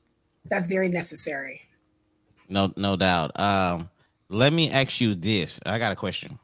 That's 0.47 0.67
very 0.67 0.89
necessary. 0.89 1.63
No, 2.49 2.73
no 2.77 2.97
doubt. 2.97 3.39
Um, 3.39 3.89
let 4.29 4.53
me 4.53 4.71
ask 4.71 5.01
you 5.01 5.15
this. 5.15 5.61
I 5.65 5.79
got 5.79 5.93
a 5.93 5.97
question. 5.97 6.39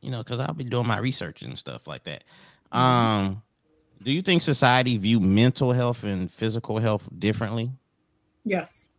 You 0.00 0.10
know, 0.10 0.18
because 0.18 0.38
I'll 0.38 0.54
be 0.54 0.64
doing 0.64 0.86
my 0.86 0.98
research 0.98 1.42
and 1.42 1.58
stuff 1.58 1.86
like 1.86 2.04
that. 2.04 2.24
Um, 2.70 3.42
do 4.02 4.12
you 4.12 4.20
think 4.20 4.42
society 4.42 4.98
view 4.98 5.18
mental 5.18 5.72
health 5.72 6.04
and 6.04 6.30
physical 6.30 6.78
health 6.78 7.08
differently? 7.18 7.70
Yes. 8.44 8.90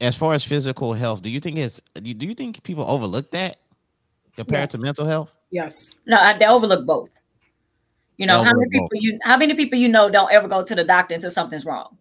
As 0.00 0.16
far 0.16 0.32
as 0.32 0.42
physical 0.44 0.94
health, 0.94 1.22
do 1.22 1.28
you 1.30 1.40
think 1.40 1.58
it's 1.58 1.80
do 1.94 2.26
you 2.26 2.34
think 2.34 2.62
people 2.62 2.84
overlook 2.88 3.30
that 3.32 3.58
compared 4.36 4.62
Yes. 4.62 4.72
to 4.72 4.78
mental 4.78 5.06
health? 5.06 5.30
Yes. 5.50 5.94
No, 6.06 6.18
I- 6.18 6.38
they 6.38 6.46
overlook 6.46 6.86
both. 6.86 7.10
You 8.16 8.26
know, 8.26 8.38
how 8.42 8.52
many 8.52 8.66
overlook 8.66 8.90
people 8.92 9.02
you 9.02 9.18
how 9.22 9.36
many 9.36 9.54
people 9.54 9.78
you 9.78 9.88
know 9.88 10.08
don't 10.08 10.32
ever 10.32 10.48
go 10.48 10.64
to 10.64 10.74
the 10.74 10.84
doctor 10.84 11.14
until 11.14 11.30
something's 11.30 11.66
wrong? 11.66 11.98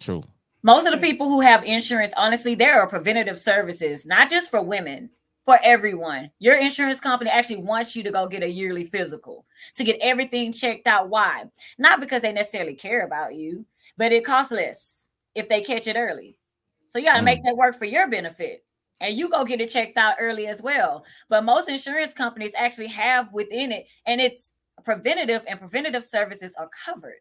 True. 0.00 0.22
Most 0.62 0.86
of 0.86 0.92
the 0.92 0.98
people 0.98 1.28
who 1.28 1.40
have 1.40 1.64
insurance, 1.64 2.12
honestly, 2.16 2.54
there 2.54 2.80
are 2.80 2.86
preventative 2.86 3.38
services, 3.38 4.06
not 4.06 4.30
just 4.30 4.50
for 4.50 4.62
women, 4.62 5.10
for 5.44 5.58
everyone. 5.62 6.30
Your 6.38 6.56
insurance 6.56 7.00
company 7.00 7.30
actually 7.30 7.56
wants 7.56 7.96
you 7.96 8.02
to 8.04 8.12
go 8.12 8.28
get 8.28 8.42
a 8.44 8.48
yearly 8.48 8.84
physical 8.84 9.44
to 9.76 9.82
get 9.84 9.98
everything 10.00 10.52
checked 10.52 10.86
out. 10.86 11.08
Why? 11.08 11.44
Not 11.78 12.00
because 12.00 12.22
they 12.22 12.32
necessarily 12.32 12.74
care 12.74 13.04
about 13.04 13.34
you, 13.34 13.64
but 13.96 14.12
it 14.12 14.24
costs 14.24 14.52
less 14.52 15.08
if 15.34 15.48
they 15.48 15.62
catch 15.62 15.86
it 15.88 15.96
early. 15.96 16.36
So 16.92 16.98
you 16.98 17.06
got 17.06 17.16
to 17.16 17.22
Mm. 17.22 17.24
make 17.24 17.42
that 17.44 17.56
work 17.56 17.78
for 17.78 17.86
your 17.86 18.06
benefit. 18.08 18.64
And 19.00 19.16
you 19.16 19.30
go 19.30 19.44
get 19.44 19.60
it 19.62 19.70
checked 19.70 19.96
out 19.96 20.16
early 20.20 20.46
as 20.46 20.62
well. 20.62 21.04
But 21.30 21.44
most 21.44 21.68
insurance 21.68 22.12
companies 22.12 22.52
actually 22.56 22.88
have 22.88 23.32
within 23.32 23.72
it, 23.72 23.86
and 24.06 24.20
it's 24.20 24.52
preventative 24.84 25.42
and 25.48 25.58
preventative 25.58 26.04
services 26.04 26.54
are 26.56 26.68
covered. 26.84 27.20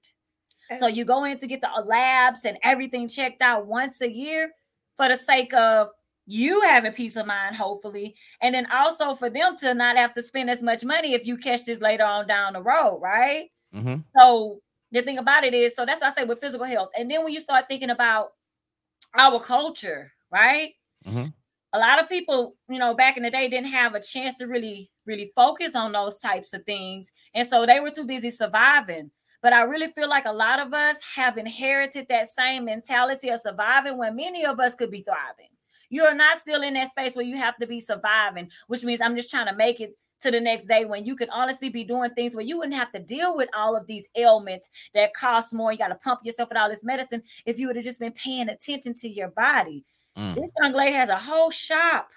So 0.80 0.88
you 0.88 1.06
go 1.06 1.24
in 1.24 1.38
to 1.40 1.48
get 1.48 1.62
the 1.62 1.70
labs 1.86 2.46
and 2.46 2.58
everything 2.64 3.08
checked 3.08 3.42
out 3.42 3.68
once 3.68 4.02
a 4.02 4.12
year 4.12 4.52
for 4.98 5.08
the 5.08 5.16
sake 5.18 5.54
of 5.54 5.90
you 6.28 6.62
having 6.62 6.94
peace 6.94 7.16
of 7.16 7.26
mind, 7.26 7.56
hopefully, 7.56 8.16
and 8.42 8.54
then 8.56 8.68
also 8.72 9.16
for 9.16 9.30
them 9.30 9.58
to 9.58 9.74
not 9.74 9.98
have 9.98 10.14
to 10.14 10.24
spend 10.24 10.50
as 10.50 10.62
much 10.62 10.84
money 10.84 11.14
if 11.14 11.26
you 11.26 11.38
catch 11.38 11.66
this 11.66 11.82
later 11.82 12.04
on 12.04 12.28
down 12.28 12.54
the 12.54 12.62
road, 12.62 13.00
right? 13.02 13.50
hmm 13.74 13.96
So 14.18 14.62
the 14.92 15.02
thing 15.02 15.18
about 15.18 15.44
it 15.44 15.54
is, 15.54 15.76
so 15.76 15.86
that's 15.86 16.02
what 16.02 16.12
I 16.12 16.16
say 16.16 16.24
with 16.26 16.42
physical 16.42 16.66
health. 16.66 16.90
And 16.98 17.10
then 17.10 17.24
when 17.24 17.34
you 17.34 17.40
start 17.40 17.66
thinking 17.68 17.90
about 17.90 18.32
our 19.16 19.40
culture, 19.40 20.12
right? 20.32 20.74
Mhm. 21.06 21.34
A 21.74 21.80
lot 21.80 22.02
of 22.02 22.10
people, 22.10 22.58
you 22.70 22.80
know, 22.80 22.94
back 22.94 23.16
in 23.18 23.24
the 23.24 23.30
day 23.30 23.48
didn't 23.48 23.68
have 23.72 23.96
a 23.96 24.02
chance 24.02 24.36
to 24.38 24.46
really, 24.48 24.92
really 25.06 25.32
focus 25.36 25.76
on 25.76 25.94
those 25.94 26.20
types 26.20 26.54
of 26.54 26.66
things. 26.66 27.12
And 27.34 27.48
so 27.48 27.66
they 27.66 27.80
were 27.80 27.92
too 27.92 28.06
busy 28.06 28.30
surviving. 28.30 29.12
But 29.42 29.54
I 29.54 29.62
really 29.64 29.88
feel 29.88 30.10
like 30.10 30.26
a 30.26 30.34
lot 30.34 30.60
of 30.60 30.74
us 30.74 30.98
have 31.16 31.38
inherited 31.38 32.08
that 32.10 32.28
same 32.30 32.66
mentality 32.66 33.30
of 33.30 33.40
surviving 33.40 33.98
when 33.98 34.16
many 34.16 34.46
of 34.46 34.60
us 34.60 34.76
could 34.76 34.92
be 34.92 35.02
thriving. 35.02 35.50
You're 35.90 36.14
not 36.14 36.38
still 36.40 36.62
in 36.62 36.74
that 36.76 36.92
space 36.92 37.16
where 37.16 37.26
you 37.26 37.38
have 37.38 37.58
to 37.58 37.68
be 37.68 37.80
surviving, 37.80 38.50
which 38.68 38.84
means 38.84 39.02
I'm 39.02 39.16
just 39.16 39.30
trying 39.30 39.48
to 39.48 39.56
make 39.56 39.80
it 39.80 39.98
to 40.22 40.32
the 40.32 40.40
next 40.40 40.68
day 40.68 40.86
when 40.86 41.06
you 41.06 41.16
could 41.16 41.30
honestly 41.32 41.70
be 41.70 41.84
doing 41.84 42.12
things 42.12 42.36
where 42.36 42.46
you 42.46 42.58
wouldn't 42.58 42.76
have 42.76 42.92
to 42.94 43.00
deal 43.00 43.36
with 43.36 43.50
all 43.56 43.76
of 43.76 43.86
these 43.88 44.08
ailments 44.16 44.70
that 44.94 45.14
cost 45.14 45.54
more. 45.54 45.72
You 45.72 45.78
got 45.78 45.90
to 45.90 45.96
pump 45.96 46.22
yourself 46.24 46.50
with 46.50 46.58
all 46.58 46.70
this 46.70 46.84
medicine 46.84 47.22
if 47.46 47.60
you 47.60 47.68
would 47.68 47.76
have 47.76 47.86
just 47.86 48.00
been 48.00 48.12
paying 48.14 48.50
attention 48.50 48.94
to 48.96 49.10
your 49.10 49.30
body. 49.30 49.84
Mm. 50.18 50.36
This 50.36 50.52
young 50.62 50.74
lady 50.74 50.94
has 50.94 51.10
a 51.10 51.18
whole 51.18 51.52
shop 51.52 52.10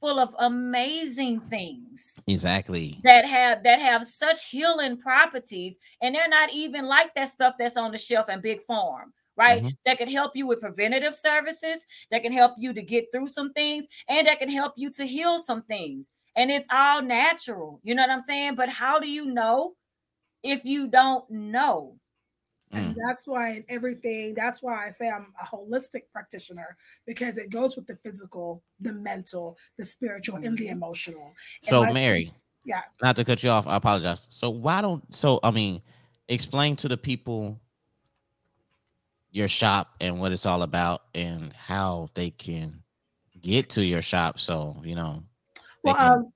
full 0.00 0.18
of 0.18 0.34
amazing 0.40 1.40
things 1.40 2.20
Exactly. 2.26 2.98
that 3.04 3.24
have 3.26 3.62
that 3.62 3.78
have 3.80 4.04
such 4.04 4.46
healing 4.50 4.98
properties 4.98 5.78
and 6.02 6.14
they're 6.14 6.28
not 6.28 6.52
even 6.52 6.84
like 6.86 7.14
that 7.14 7.28
stuff 7.28 7.54
that's 7.58 7.76
on 7.76 7.90
the 7.92 7.96
shelf 7.96 8.28
in 8.28 8.40
big 8.40 8.60
farm 8.64 9.12
right 9.36 9.62
Mhm. 9.62 9.76
that 9.86 9.96
can 9.98 10.08
help 10.08 10.36
you 10.36 10.46
with 10.46 10.60
preventative 10.60 11.14
services 11.14 11.86
that 12.10 12.22
can 12.22 12.32
help 12.32 12.52
you 12.58 12.74
to 12.74 12.82
get 12.82 13.10
through 13.12 13.28
some 13.28 13.52
things 13.54 13.86
and 14.08 14.26
that 14.26 14.38
can 14.40 14.50
help 14.50 14.74
you 14.76 14.90
to 14.90 15.06
heal 15.06 15.38
some 15.38 15.62
things 15.62 16.10
and 16.36 16.50
it's 16.50 16.66
all 16.70 17.02
natural 17.02 17.80
you 17.82 17.94
know 17.94 18.02
what 18.02 18.10
i'm 18.10 18.20
saying 18.20 18.54
but 18.54 18.68
how 18.68 18.98
do 18.98 19.08
you 19.08 19.26
know 19.26 19.74
if 20.42 20.64
you 20.64 20.88
don't 20.88 21.28
know 21.30 21.96
And 22.72 22.94
Mm. 22.94 22.94
that's 23.06 23.26
why 23.26 23.50
in 23.50 23.64
everything, 23.68 24.34
that's 24.34 24.60
why 24.62 24.86
I 24.86 24.90
say 24.90 25.08
I'm 25.08 25.32
a 25.40 25.44
holistic 25.44 26.10
practitioner 26.12 26.76
because 27.06 27.38
it 27.38 27.50
goes 27.50 27.76
with 27.76 27.86
the 27.86 27.96
physical, 27.96 28.64
the 28.80 28.92
mental, 28.92 29.56
the 29.78 29.84
spiritual, 29.84 30.36
and 30.36 30.58
the 30.58 30.68
emotional. 30.68 31.34
So 31.62 31.84
I- 31.84 31.92
Mary, 31.92 32.32
Yeah. 32.64 32.82
not 33.02 33.16
to 33.16 33.24
cut 33.24 33.42
you 33.44 33.50
off, 33.50 33.66
I 33.68 33.76
apologize. 33.76 34.26
So 34.30 34.50
why 34.50 34.80
don't 34.80 35.04
so 35.14 35.38
I 35.44 35.50
mean, 35.52 35.82
explain 36.28 36.74
to 36.76 36.88
the 36.88 36.96
people 36.96 37.60
your 39.30 39.48
shop 39.48 39.94
and 40.00 40.20
what 40.20 40.32
it's 40.32 40.46
all 40.46 40.62
about 40.62 41.02
and 41.14 41.52
how 41.52 42.08
they 42.14 42.30
can 42.30 42.82
get 43.40 43.68
to 43.70 43.84
your 43.84 44.02
shop. 44.02 44.38
So 44.38 44.80
you 44.84 44.94
know, 44.94 45.22
they 45.24 45.33
Well, 45.84 45.96
um, 45.96 46.32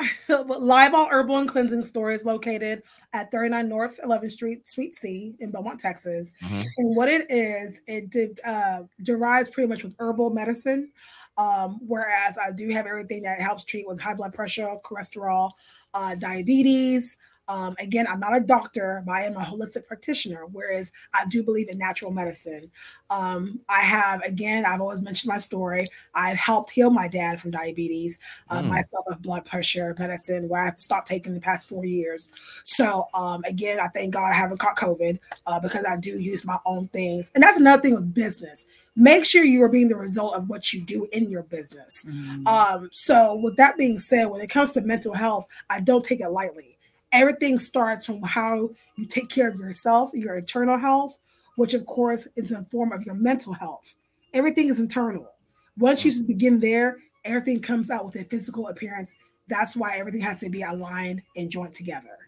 Live 0.60 0.94
All 0.94 1.08
Herbal 1.08 1.38
and 1.38 1.48
Cleansing 1.48 1.84
Store 1.84 2.12
is 2.12 2.24
located 2.24 2.82
at 3.12 3.30
39 3.32 3.68
North 3.68 3.98
11th 4.04 4.30
Street, 4.30 4.68
Suite 4.68 4.94
C 4.94 5.34
in 5.40 5.50
Beaumont, 5.50 5.80
Texas. 5.80 6.32
Mhm. 6.40 6.64
And 6.76 6.96
what 6.96 7.08
it 7.08 7.26
is, 7.30 7.80
it 7.86 8.10
did, 8.10 8.38
uh, 8.44 8.82
derives 9.02 9.50
pretty 9.50 9.68
much 9.68 9.82
with 9.82 9.96
herbal 9.98 10.30
medicine. 10.30 10.92
Um, 11.36 11.78
whereas 11.86 12.36
I 12.38 12.52
do 12.52 12.68
have 12.70 12.86
everything 12.86 13.22
that 13.22 13.40
helps 13.40 13.64
treat 13.64 13.86
with 13.88 14.00
high 14.00 14.14
blood 14.14 14.34
pressure, 14.34 14.76
cholesterol, 14.84 15.50
uh, 15.94 16.14
diabetes, 16.16 17.16
Um, 17.48 17.74
again, 17.78 18.06
I'm 18.06 18.20
not 18.20 18.36
a 18.36 18.40
doctor, 18.40 19.02
but 19.06 19.12
I 19.12 19.22
am 19.22 19.36
a 19.36 19.40
holistic 19.40 19.86
practitioner, 19.86 20.44
whereas 20.52 20.92
I 21.14 21.24
do 21.26 21.42
believe 21.42 21.68
in 21.70 21.78
natural 21.78 22.10
medicine. 22.10 22.70
Um, 23.10 23.60
I 23.70 23.80
have, 23.80 24.22
again, 24.22 24.66
I've 24.66 24.82
always 24.82 25.00
mentioned 25.00 25.30
my 25.30 25.38
story. 25.38 25.86
I've 26.14 26.36
helped 26.36 26.70
heal 26.70 26.90
my 26.90 27.08
dad 27.08 27.40
from 27.40 27.50
diabetes, 27.50 28.18
uh, 28.50 28.60
mm. 28.60 28.68
myself 28.68 29.06
of 29.08 29.22
blood 29.22 29.46
pressure 29.46 29.94
medicine, 29.98 30.48
where 30.48 30.66
I've 30.66 30.78
stopped 30.78 31.08
taking 31.08 31.32
the 31.32 31.40
past 31.40 31.70
four 31.70 31.86
years. 31.86 32.30
So, 32.64 33.08
um, 33.14 33.42
again, 33.44 33.80
I 33.80 33.88
thank 33.88 34.12
God 34.12 34.26
I 34.26 34.34
haven't 34.34 34.58
caught 34.58 34.76
COVID 34.76 35.18
uh, 35.46 35.58
because 35.58 35.86
I 35.86 35.96
do 35.96 36.18
use 36.18 36.44
my 36.44 36.58
own 36.66 36.88
things. 36.88 37.32
And 37.34 37.42
that's 37.42 37.58
another 37.58 37.80
thing 37.80 37.94
with 37.94 38.12
business. 38.12 38.66
Make 38.94 39.24
sure 39.24 39.44
you 39.44 39.62
are 39.62 39.68
being 39.68 39.88
the 39.88 39.96
result 39.96 40.34
of 40.34 40.48
what 40.48 40.72
you 40.72 40.82
do 40.82 41.08
in 41.12 41.30
your 41.30 41.44
business. 41.44 42.04
Mm. 42.06 42.46
Um, 42.46 42.88
so, 42.92 43.36
with 43.36 43.56
that 43.56 43.78
being 43.78 43.98
said, 43.98 44.26
when 44.26 44.42
it 44.42 44.50
comes 44.50 44.72
to 44.72 44.82
mental 44.82 45.14
health, 45.14 45.46
I 45.70 45.80
don't 45.80 46.04
take 46.04 46.20
it 46.20 46.28
lightly 46.28 46.77
everything 47.12 47.58
starts 47.58 48.06
from 48.06 48.22
how 48.22 48.70
you 48.96 49.06
take 49.06 49.28
care 49.28 49.48
of 49.48 49.58
yourself, 49.58 50.10
your 50.14 50.36
internal 50.36 50.78
health, 50.78 51.18
which 51.56 51.74
of 51.74 51.86
course 51.86 52.28
is 52.36 52.52
a 52.52 52.62
form 52.64 52.92
of 52.92 53.02
your 53.02 53.14
mental 53.14 53.52
health. 53.52 53.94
Everything 54.34 54.68
is 54.68 54.78
internal. 54.78 55.28
Once 55.76 56.04
you 56.04 56.22
begin 56.24 56.60
there, 56.60 56.98
everything 57.24 57.60
comes 57.60 57.90
out 57.90 58.04
with 58.04 58.16
a 58.16 58.24
physical 58.24 58.68
appearance. 58.68 59.14
That's 59.48 59.76
why 59.76 59.96
everything 59.96 60.20
has 60.20 60.40
to 60.40 60.50
be 60.50 60.62
aligned 60.62 61.22
and 61.36 61.50
joined 61.50 61.74
together. 61.74 62.18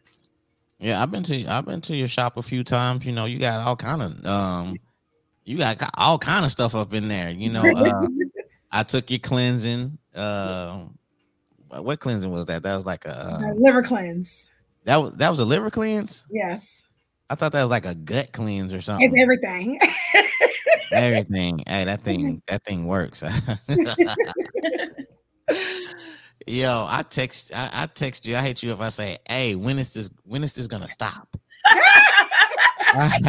Yeah, 0.79 1.03
I've 1.03 1.11
been 1.11 1.23
to 1.25 1.47
I've 1.47 1.67
been 1.67 1.83
to 1.83 1.97
your 1.97 2.09
shop 2.09 2.39
a 2.39 2.43
few 2.43 2.65
times. 2.65 3.05
You 3.05 3.13
know, 3.13 3.27
you 3.27 3.39
got 3.39 3.67
all 3.67 3.77
kind 3.77 4.03
of 4.03 4.27
um, 4.27 4.77
you 5.45 5.59
got 5.59 5.79
all 5.99 6.19
kind 6.19 6.45
of 6.45 6.51
stuff 6.51 6.75
up 6.75 6.95
in 6.95 7.09
there. 7.09 7.31
You 7.31 7.51
know, 7.51 7.71
uh, 7.71 8.09
I 8.73 8.83
took 8.83 9.11
your 9.11 9.19
cleansing. 9.19 9.99
Uh, 10.15 10.85
what 11.69 12.01
cleansing 12.01 12.31
was 12.31 12.47
that? 12.47 12.63
That 12.63 12.75
was 12.75 12.87
like 12.87 13.05
a 13.05 13.15
uh, 13.15 13.53
liver 13.59 13.83
cleanse. 13.83 14.50
That 14.85 14.97
was 14.97 15.13
that 15.15 15.29
was 15.29 15.39
a 15.41 15.45
liver 15.45 15.71
cleanse. 15.71 16.27
Yes. 16.31 16.83
I 17.29 17.35
thought 17.37 17.53
that 17.53 17.63
was 17.63 17.71
like 17.71 17.87
a 17.87 17.95
gut 17.95 18.33
cleanse 18.33 18.75
or 18.75 18.81
something. 18.81 19.07
It's 19.07 19.21
everything. 19.21 19.79
everything. 20.93 21.63
Hey, 21.67 21.85
that 21.85 22.01
thing 22.03 22.43
that 22.47 22.65
thing 22.65 22.87
works. 22.87 23.23
Yo, 26.47 26.87
I 26.89 27.03
text 27.03 27.53
I, 27.55 27.71
I, 27.73 27.87
text 27.87 28.27
you. 28.27 28.37
I 28.37 28.41
hate 28.41 28.63
you 28.63 28.73
if 28.73 28.81
I 28.81 28.89
say, 28.89 29.19
"Hey, 29.29 29.55
when 29.55 29.79
is 29.79 29.93
this? 29.95 30.11
When 30.25 30.43
is 30.43 30.55
this 30.55 30.67
gonna 30.67 30.87
stop?" 30.87 31.37
and 32.95 33.23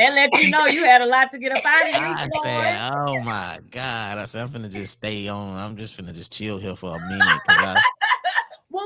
then 0.00 0.14
let 0.14 0.32
you 0.40 0.50
know 0.50 0.66
you 0.66 0.84
had 0.84 1.02
a 1.02 1.06
lot 1.06 1.30
to 1.30 1.38
get 1.38 1.52
up 1.52 1.64
out 1.64 1.82
of 1.82 1.94
here. 1.94 2.02
I 2.02 2.28
said, 2.42 2.90
"Oh 2.96 3.20
my 3.20 3.58
god!" 3.70 4.18
I 4.18 4.24
said, 4.24 4.42
"I'm 4.42 4.50
gonna 4.50 4.68
just 4.68 4.94
stay 4.94 5.28
on. 5.28 5.56
I'm 5.56 5.76
just 5.76 5.96
gonna 5.98 6.12
just 6.12 6.32
chill 6.32 6.58
here 6.58 6.74
for 6.74 6.96
a 6.96 7.00
minute." 7.00 7.40
I, 7.48 7.80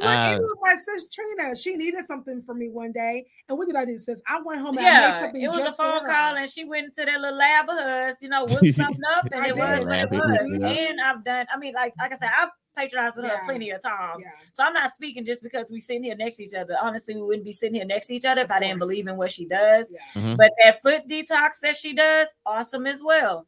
well, 0.01 0.11
look, 0.11 0.19
uh, 0.19 0.35
even 0.35 0.51
my 0.61 0.77
sis 0.77 1.07
Trina, 1.09 1.57
she 1.57 1.77
needed 1.77 2.05
something 2.05 2.43
for 2.43 2.55
me 2.55 2.69
one 2.69 2.93
day. 2.93 3.27
And 3.49 3.59
what 3.59 3.67
did 3.67 3.77
I 3.77 3.85
do, 3.85 3.99
sis? 3.99 4.23
I 4.29 4.41
went 4.43 4.61
home 4.61 4.77
and 4.79 4.87
yeah, 4.87 4.91
I 4.91 5.13
made 5.13 5.21
something. 5.21 5.43
It 5.43 5.49
was 5.49 5.59
a 5.59 5.73
phone 5.73 6.05
call, 6.07 6.37
and 6.37 6.51
she 6.51 6.65
went 6.65 6.87
into 6.87 7.05
that 7.05 7.21
little 7.21 7.39
lab 7.39 7.69
of 7.69 7.79
hers, 7.79 8.17
you 8.21 8.29
know, 8.29 8.45
whipped 8.49 8.75
something 8.75 9.01
up, 9.17 9.27
and 9.33 9.47
it 9.47 9.57
was 9.57 9.85
what 9.85 9.97
it 9.97 10.11
was. 10.11 10.65
And 10.65 11.01
I've 11.01 11.25
done, 11.25 11.47
I 11.55 11.59
mean, 11.59 11.75
like, 11.75 11.95
like 11.99 12.13
I 12.13 12.17
said, 12.17 12.31
I've 12.39 12.51
patronized 12.77 13.17
with 13.17 13.27
yeah. 13.27 13.37
her 13.37 13.45
plenty 13.45 13.71
of 13.71 13.83
times. 13.83 14.23
Yeah. 14.23 14.31
So 14.53 14.65
I'm 14.65 14.73
not 14.73 14.93
speaking 14.93 15.25
just 15.25 15.43
because 15.43 15.71
we 15.71 15.81
sitting 15.81 16.05
here 16.05 16.17
next 16.17 16.37
to 16.37 16.45
each 16.45 16.55
other. 16.55 16.77
Honestly, 16.81 17.15
we 17.15 17.23
wouldn't 17.23 17.45
be 17.45 17.53
sitting 17.53 17.75
here 17.75 17.85
next 17.85 18.09
to 18.09 18.15
each 18.15 18.25
other 18.25 18.43
if 18.43 18.51
I 18.51 18.61
didn't 18.61 18.79
believe 18.79 19.07
in 19.07 19.17
what 19.17 19.31
she 19.31 19.47
does. 19.47 19.93
Yeah. 19.93 20.21
Mm-hmm. 20.21 20.37
But 20.37 20.51
that 20.63 20.83
foot 20.83 21.09
detox 21.09 21.61
that 21.63 21.77
she 21.77 21.93
does, 21.95 22.29
awesome 22.45 22.87
as 22.87 23.01
well. 23.03 23.47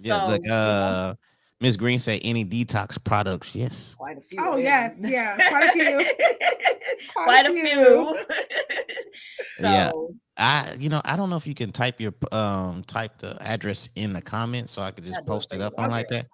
Yeah, 0.00 0.20
so, 0.20 0.26
like 0.26 0.48
uh 0.48 1.14
Miss 1.60 1.76
Green 1.76 1.98
said 1.98 2.20
any 2.22 2.44
detox 2.44 3.02
products. 3.02 3.54
Yes. 3.54 3.96
Quite 3.96 4.18
a 4.18 4.20
few. 4.20 4.38
Oh, 4.40 4.56
yes. 4.56 5.02
Yeah. 5.04 5.36
Quite 5.48 5.70
a 5.70 5.72
few. 5.72 5.96
quite, 7.14 7.24
quite, 7.24 7.46
a 7.46 7.52
few. 7.52 7.62
few. 7.62 8.18
so. 9.56 9.62
Yeah. 9.62 9.92
I, 10.36 10.72
you 10.78 10.88
know, 10.88 11.02
I 11.04 11.16
don't 11.16 11.30
know 11.30 11.36
if 11.36 11.48
you 11.48 11.54
can 11.54 11.72
type 11.72 12.00
your 12.00 12.14
um 12.30 12.84
type 12.86 13.18
the 13.18 13.36
address 13.40 13.88
in 13.96 14.12
the 14.12 14.22
comments 14.22 14.70
so 14.70 14.82
I 14.82 14.92
could 14.92 15.04
just 15.04 15.26
post 15.26 15.52
it 15.52 15.60
up 15.60 15.74
on 15.78 15.90
like 15.90 16.06
that. 16.08 16.26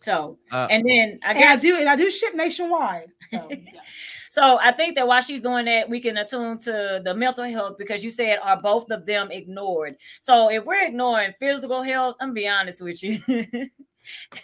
So, 0.00 0.38
uh, 0.52 0.68
and 0.70 0.88
then 0.88 1.18
I 1.24 1.34
guess 1.34 1.58
I 1.58 1.60
do, 1.60 1.76
and 1.80 1.88
I 1.88 1.96
do 1.96 2.08
ship 2.08 2.36
nationwide. 2.36 3.08
So, 3.32 3.48
so 4.30 4.60
I 4.62 4.70
think 4.70 4.94
that 4.94 5.08
while 5.08 5.22
she's 5.22 5.40
doing 5.40 5.64
that, 5.64 5.90
we 5.90 5.98
can 5.98 6.18
attune 6.18 6.58
to 6.58 7.02
the 7.04 7.14
mental 7.14 7.46
health 7.46 7.78
because 7.78 8.04
you 8.04 8.10
said 8.10 8.38
are 8.40 8.62
both 8.62 8.88
of 8.92 9.06
them 9.06 9.32
ignored. 9.32 9.96
So 10.20 10.52
if 10.52 10.64
we're 10.64 10.86
ignoring 10.86 11.32
physical 11.40 11.82
health, 11.82 12.14
I'm 12.20 12.32
be 12.32 12.46
honest 12.46 12.80
with 12.80 13.02
you. 13.02 13.20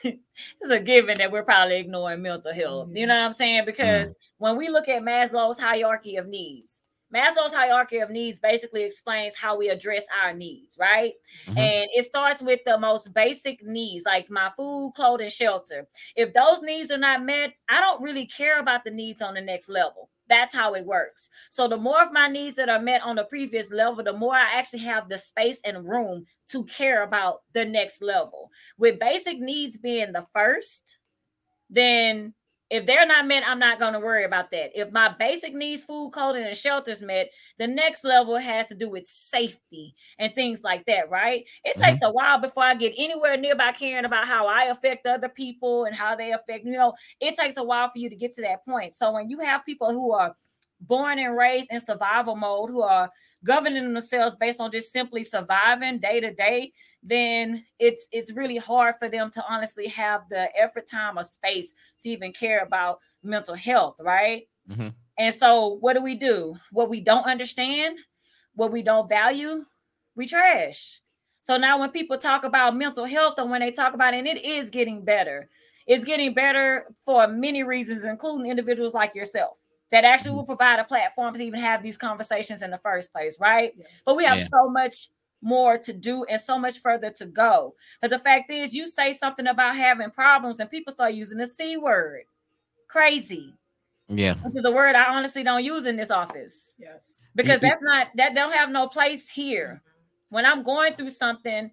it's 0.02 0.70
a 0.70 0.80
given 0.80 1.18
that 1.18 1.30
we're 1.30 1.44
probably 1.44 1.76
ignoring 1.76 2.22
mental 2.22 2.52
health. 2.52 2.88
Mm-hmm. 2.88 2.96
You 2.96 3.06
know 3.06 3.14
what 3.14 3.24
I'm 3.24 3.32
saying? 3.32 3.64
Because 3.64 4.08
mm-hmm. 4.08 4.44
when 4.44 4.56
we 4.56 4.68
look 4.68 4.88
at 4.88 5.02
Maslow's 5.02 5.58
hierarchy 5.58 6.16
of 6.16 6.26
needs, 6.26 6.80
Maslow's 7.14 7.54
hierarchy 7.54 7.98
of 7.98 8.10
needs 8.10 8.40
basically 8.40 8.82
explains 8.82 9.36
how 9.36 9.56
we 9.56 9.68
address 9.68 10.04
our 10.22 10.32
needs, 10.32 10.76
right? 10.78 11.12
Mm-hmm. 11.46 11.58
And 11.58 11.88
it 11.92 12.04
starts 12.04 12.42
with 12.42 12.60
the 12.66 12.76
most 12.78 13.14
basic 13.14 13.64
needs, 13.64 14.04
like 14.04 14.28
my 14.30 14.50
food, 14.56 14.94
clothing, 14.96 15.28
shelter. 15.28 15.86
If 16.16 16.34
those 16.34 16.62
needs 16.62 16.90
are 16.90 16.98
not 16.98 17.24
met, 17.24 17.52
I 17.68 17.80
don't 17.80 18.02
really 18.02 18.26
care 18.26 18.58
about 18.58 18.82
the 18.84 18.90
needs 18.90 19.22
on 19.22 19.34
the 19.34 19.40
next 19.40 19.68
level. 19.68 20.10
That's 20.28 20.54
how 20.54 20.74
it 20.74 20.86
works. 20.86 21.28
So 21.50 21.68
the 21.68 21.76
more 21.76 22.02
of 22.02 22.12
my 22.12 22.28
needs 22.28 22.56
that 22.56 22.68
are 22.68 22.80
met 22.80 23.02
on 23.02 23.16
the 23.16 23.24
previous 23.24 23.70
level, 23.70 24.02
the 24.02 24.12
more 24.12 24.34
I 24.34 24.58
actually 24.58 24.80
have 24.80 25.08
the 25.08 25.18
space 25.18 25.60
and 25.64 25.86
room 25.86 26.24
to 26.48 26.64
care 26.64 27.02
about 27.02 27.42
the 27.52 27.64
next 27.64 28.00
level. 28.02 28.50
With 28.78 28.98
basic 28.98 29.38
needs 29.38 29.76
being 29.76 30.12
the 30.12 30.26
first, 30.32 30.98
then 31.68 32.34
if 32.74 32.86
they're 32.86 33.06
not 33.06 33.28
met, 33.28 33.44
I'm 33.46 33.60
not 33.60 33.78
going 33.78 33.92
to 33.92 34.00
worry 34.00 34.24
about 34.24 34.50
that. 34.50 34.72
If 34.74 34.90
my 34.90 35.14
basic 35.16 35.54
needs, 35.54 35.84
food, 35.84 36.10
clothing, 36.12 36.42
and 36.42 36.56
shelters 36.56 37.00
met, 37.00 37.30
the 37.56 37.68
next 37.68 38.02
level 38.02 38.36
has 38.36 38.66
to 38.66 38.74
do 38.74 38.90
with 38.90 39.06
safety 39.06 39.94
and 40.18 40.34
things 40.34 40.64
like 40.64 40.84
that, 40.86 41.08
right? 41.08 41.44
It 41.62 41.76
mm-hmm. 41.76 41.84
takes 41.84 42.02
a 42.02 42.10
while 42.10 42.40
before 42.40 42.64
I 42.64 42.74
get 42.74 42.92
anywhere 42.98 43.36
nearby 43.36 43.70
caring 43.70 44.04
about 44.04 44.26
how 44.26 44.48
I 44.48 44.64
affect 44.64 45.06
other 45.06 45.28
people 45.28 45.84
and 45.84 45.94
how 45.94 46.16
they 46.16 46.32
affect, 46.32 46.64
you 46.64 46.72
know, 46.72 46.94
it 47.20 47.36
takes 47.36 47.58
a 47.58 47.62
while 47.62 47.90
for 47.90 47.98
you 47.98 48.10
to 48.10 48.16
get 48.16 48.34
to 48.34 48.42
that 48.42 48.64
point. 48.64 48.92
So 48.92 49.12
when 49.12 49.30
you 49.30 49.38
have 49.38 49.64
people 49.64 49.92
who 49.92 50.10
are 50.10 50.34
born 50.80 51.20
and 51.20 51.36
raised 51.36 51.68
in 51.70 51.78
survival 51.78 52.34
mode, 52.34 52.70
who 52.70 52.82
are 52.82 53.08
governing 53.44 53.94
themselves 53.94 54.34
based 54.34 54.58
on 54.58 54.72
just 54.72 54.90
simply 54.90 55.22
surviving 55.22 56.00
day 56.00 56.18
to 56.18 56.34
day, 56.34 56.72
then 57.04 57.64
it's 57.78 58.08
it's 58.10 58.32
really 58.32 58.56
hard 58.56 58.94
for 58.98 59.08
them 59.08 59.30
to 59.30 59.44
honestly 59.46 59.86
have 59.88 60.22
the 60.30 60.48
effort, 60.58 60.86
time, 60.86 61.18
or 61.18 61.22
space 61.22 61.74
to 62.00 62.08
even 62.08 62.32
care 62.32 62.64
about 62.64 62.98
mental 63.22 63.54
health, 63.54 63.96
right? 64.00 64.48
Mm-hmm. 64.68 64.88
And 65.18 65.34
so, 65.34 65.76
what 65.80 65.92
do 65.92 66.02
we 66.02 66.14
do? 66.14 66.56
What 66.72 66.88
we 66.88 67.00
don't 67.00 67.26
understand, 67.26 67.98
what 68.54 68.72
we 68.72 68.82
don't 68.82 69.08
value, 69.08 69.64
we 70.16 70.26
trash. 70.26 71.00
So 71.40 71.58
now, 71.58 71.78
when 71.78 71.90
people 71.90 72.16
talk 72.16 72.44
about 72.44 72.74
mental 72.74 73.04
health, 73.04 73.34
and 73.36 73.50
when 73.50 73.60
they 73.60 73.70
talk 73.70 73.92
about 73.92 74.14
it, 74.14 74.18
and 74.18 74.26
it 74.26 74.42
is 74.42 74.70
getting 74.70 75.04
better, 75.04 75.48
it's 75.86 76.04
getting 76.04 76.32
better 76.32 76.86
for 77.04 77.28
many 77.28 77.62
reasons, 77.62 78.04
including 78.04 78.50
individuals 78.50 78.94
like 78.94 79.14
yourself 79.14 79.60
that 79.90 80.04
actually 80.04 80.30
mm-hmm. 80.30 80.38
will 80.38 80.46
provide 80.46 80.80
a 80.80 80.84
platform 80.84 81.34
to 81.34 81.44
even 81.44 81.60
have 81.60 81.82
these 81.82 81.98
conversations 81.98 82.62
in 82.62 82.70
the 82.70 82.78
first 82.78 83.12
place, 83.12 83.38
right? 83.38 83.74
Yes. 83.76 83.88
But 84.06 84.16
we 84.16 84.24
have 84.24 84.38
yeah. 84.38 84.46
so 84.46 84.70
much 84.70 85.10
more 85.44 85.76
to 85.78 85.92
do 85.92 86.24
and 86.24 86.40
so 86.40 86.58
much 86.58 86.80
further 86.80 87.10
to 87.10 87.26
go. 87.26 87.74
But 88.00 88.10
the 88.10 88.18
fact 88.18 88.50
is, 88.50 88.74
you 88.74 88.88
say 88.88 89.12
something 89.12 89.46
about 89.46 89.76
having 89.76 90.10
problems 90.10 90.58
and 90.58 90.70
people 90.70 90.92
start 90.92 91.12
using 91.12 91.38
the 91.38 91.46
C 91.46 91.76
word. 91.76 92.22
Crazy. 92.88 93.54
Yeah. 94.08 94.34
Which 94.36 94.56
is 94.56 94.64
a 94.64 94.72
word 94.72 94.96
I 94.96 95.14
honestly 95.14 95.42
don't 95.42 95.64
use 95.64 95.84
in 95.84 95.96
this 95.96 96.10
office. 96.10 96.74
Yes. 96.78 97.28
Because 97.34 97.60
that's 97.60 97.82
not 97.82 98.08
that 98.16 98.34
don't 98.34 98.52
have 98.52 98.70
no 98.70 98.88
place 98.88 99.28
here. 99.28 99.82
Mm-hmm. 99.82 100.34
when 100.34 100.46
I'm 100.46 100.62
going 100.62 100.94
through 100.94 101.10
something, 101.10 101.70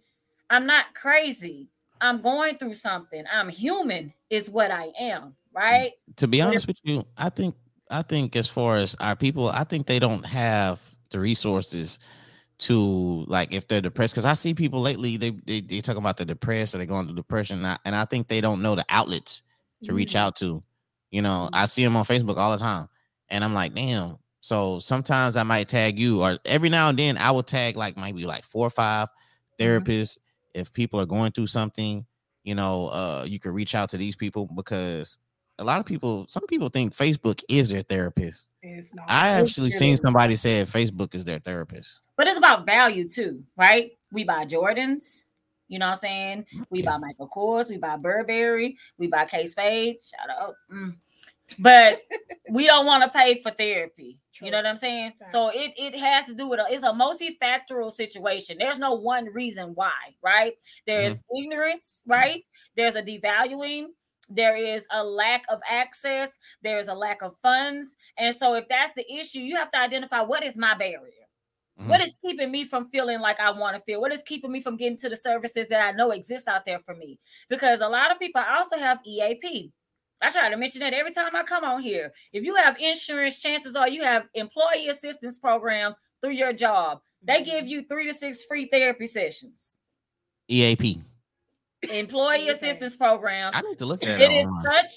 I'm 0.49 0.65
not 0.65 0.93
crazy. 0.93 1.69
I'm 2.01 2.21
going 2.21 2.57
through 2.57 2.73
something. 2.73 3.23
I'm 3.31 3.47
human, 3.47 4.13
is 4.29 4.49
what 4.49 4.71
I 4.71 4.91
am, 4.99 5.35
right? 5.53 5.93
To 6.17 6.27
be 6.27 6.41
honest 6.41 6.67
with 6.67 6.79
you, 6.83 7.05
I 7.17 7.29
think 7.29 7.55
I 7.89 8.01
think 8.01 8.35
as 8.35 8.47
far 8.47 8.77
as 8.77 8.95
our 8.99 9.15
people, 9.15 9.49
I 9.49 9.63
think 9.63 9.87
they 9.87 9.99
don't 9.99 10.25
have 10.25 10.81
the 11.11 11.19
resources 11.19 11.99
to 12.61 13.25
like 13.27 13.53
if 13.53 13.67
they're 13.67 13.81
depressed 13.81 14.13
because 14.13 14.25
i 14.25 14.33
see 14.33 14.53
people 14.53 14.81
lately 14.81 15.17
they, 15.17 15.31
they 15.31 15.61
they 15.61 15.81
talk 15.81 15.97
about 15.97 16.15
the 16.17 16.25
depressed 16.25 16.73
or 16.75 16.77
they're 16.77 16.87
going 16.87 17.05
through 17.07 17.15
depression 17.15 17.57
and 17.57 17.67
I, 17.67 17.77
and 17.85 17.95
I 17.95 18.05
think 18.05 18.27
they 18.27 18.39
don't 18.41 18.61
know 18.61 18.75
the 18.75 18.85
outlets 18.89 19.41
to 19.83 19.93
reach 19.93 20.13
Mhm. 20.13 20.19
out 20.19 20.35
to 20.37 20.63
you 21.09 21.21
know 21.23 21.45
Mm-hmm. 21.47 21.55
i 21.55 21.65
see 21.65 21.83
them 21.83 21.95
on 21.95 22.03
facebook 22.05 22.37
all 22.37 22.51
the 22.51 22.59
time 22.59 22.87
and 23.29 23.43
i'm 23.43 23.53
like 23.55 23.73
damn 23.73 24.17
so 24.41 24.77
sometimes 24.79 25.37
i 25.37 25.43
might 25.43 25.67
tag 25.69 25.97
you 25.97 26.21
or 26.21 26.37
every 26.45 26.69
now 26.69 26.89
and 26.89 26.99
then 26.99 27.17
i 27.17 27.31
will 27.31 27.43
tag 27.43 27.75
like 27.77 27.97
maybe 27.97 28.25
like 28.25 28.43
four 28.43 28.65
or 28.67 28.69
five 28.71 29.07
Mm-hmm. 29.59 29.83
therapists 29.89 30.17
if 30.53 30.71
people 30.71 30.99
are 30.99 31.05
going 31.07 31.31
through 31.31 31.47
something 31.47 32.05
you 32.43 32.53
know 32.55 32.87
uh 32.89 33.25
you 33.27 33.39
can 33.39 33.53
reach 33.53 33.73
out 33.75 33.89
to 33.89 33.97
these 33.97 34.15
people 34.15 34.47
because 34.55 35.17
a 35.61 35.63
lot 35.63 35.79
of 35.79 35.85
people 35.85 36.25
some 36.27 36.45
people 36.47 36.67
think 36.69 36.93
facebook 36.93 37.41
is 37.47 37.69
their 37.69 37.83
therapist 37.83 38.49
It's 38.63 38.93
not. 38.93 39.05
i 39.07 39.39
It's 39.39 39.49
actually 39.49 39.69
seen 39.71 39.95
somebody 39.95 40.35
say 40.35 40.63
facebook 40.63 41.13
is 41.15 41.23
their 41.23 41.39
therapist 41.39 42.01
But 42.17 42.27
it's 42.27 42.37
about 42.37 42.65
value 42.65 43.07
too, 43.07 43.43
right? 43.55 43.91
We 44.11 44.23
buy 44.25 44.45
Jordans, 44.45 45.23
you 45.69 45.79
know 45.79 45.85
what 45.85 45.91
I'm 45.93 45.97
saying? 45.97 46.45
We 46.69 46.81
Yeah. 46.81 46.91
buy 46.91 46.97
Michael 46.97 47.29
Kors, 47.29 47.69
we 47.69 47.77
buy 47.77 47.95
Burberry, 47.97 48.77
we 48.97 49.07
buy 49.07 49.25
Kate 49.25 49.49
Spade. 49.49 49.97
Shout 50.03 50.29
out. 50.29 50.55
Mm. 50.71 50.97
But 51.59 52.01
we 52.49 52.65
don't 52.67 52.85
want 52.85 53.03
to 53.03 53.09
pay 53.09 53.41
for 53.41 53.51
therapy. 53.51 54.19
True. 54.33 54.47
You 54.47 54.51
know 54.51 54.57
what 54.59 54.65
I'm 54.65 54.77
saying? 54.77 55.13
So 55.29 55.49
it 55.53 55.71
it 55.77 55.95
has 55.97 56.25
to 56.25 56.33
do 56.33 56.47
with 56.47 56.59
a, 56.59 56.65
it's 56.69 56.83
a 56.83 56.91
multifactorial 56.91 57.91
situation. 57.91 58.57
There's 58.59 58.79
no 58.79 58.93
one 58.93 59.25
reason 59.33 59.71
why, 59.75 60.15
right? 60.23 60.53
There's 60.85 61.19
ignorance, 61.37 62.01
right? 62.05 62.43
There's 62.75 62.95
a 62.95 63.01
devaluing. 63.03 63.87
There 64.33 64.55
is 64.55 64.85
a 64.91 65.03
lack 65.03 65.43
of 65.49 65.61
access. 65.69 66.37
There's 66.61 66.87
a 66.87 66.93
lack 66.93 67.21
of 67.21 67.37
funds. 67.37 67.95
And 68.17 68.35
so 68.35 68.55
if 68.55 68.67
that's 68.69 68.93
the 68.93 69.11
issue, 69.11 69.39
you 69.39 69.55
have 69.55 69.71
to 69.71 69.79
identify 69.79 70.21
what 70.21 70.43
is 70.43 70.57
my 70.57 70.73
barrier. 70.73 71.21
What 71.75 71.99
mm-hmm. 71.99 72.07
is 72.07 72.17
keeping 72.23 72.51
me 72.51 72.65
from 72.65 72.89
feeling 72.89 73.21
like 73.21 73.39
I 73.39 73.49
want 73.49 73.75
to 73.75 73.81
feel? 73.81 74.01
What 74.01 74.11
is 74.11 74.21
keeping 74.21 74.51
me 74.51 74.61
from 74.61 74.77
getting 74.77 74.97
to 74.97 75.09
the 75.09 75.15
services 75.15 75.67
that 75.69 75.81
I 75.81 75.91
know 75.91 76.11
exist 76.11 76.47
out 76.47 76.65
there 76.65 76.79
for 76.79 76.95
me? 76.95 77.17
Because 77.49 77.81
a 77.81 77.87
lot 77.87 78.11
of 78.11 78.19
people 78.19 78.41
also 78.47 78.77
have 78.77 78.99
EAP. 79.05 79.71
I 80.21 80.29
try 80.29 80.49
to 80.49 80.57
mention 80.57 80.81
that 80.81 80.93
every 80.93 81.11
time 81.11 81.35
I 81.35 81.41
come 81.41 81.63
on 81.63 81.81
here. 81.81 82.13
If 82.33 82.43
you 82.43 82.55
have 82.55 82.79
insurance, 82.79 83.39
chances 83.39 83.75
are 83.75 83.89
you 83.89 84.03
have 84.03 84.27
employee 84.35 84.89
assistance 84.89 85.37
programs 85.37 85.95
through 86.21 86.33
your 86.33 86.53
job. 86.53 86.99
They 87.23 87.37
mm-hmm. 87.37 87.45
give 87.45 87.67
you 87.67 87.83
three 87.89 88.07
to 88.07 88.13
six 88.13 88.43
free 88.43 88.67
therapy 88.71 89.07
sessions. 89.07 89.79
eap 90.47 91.01
Employee 91.89 92.49
assistance 92.49 92.95
programs. 92.95 93.55
I 93.55 93.61
need 93.61 93.77
to 93.79 93.85
look 93.85 94.03
at 94.03 94.09
It 94.21 94.31
it. 94.31 94.35
is 94.35 94.45
online. 94.47 94.63
such 94.63 94.93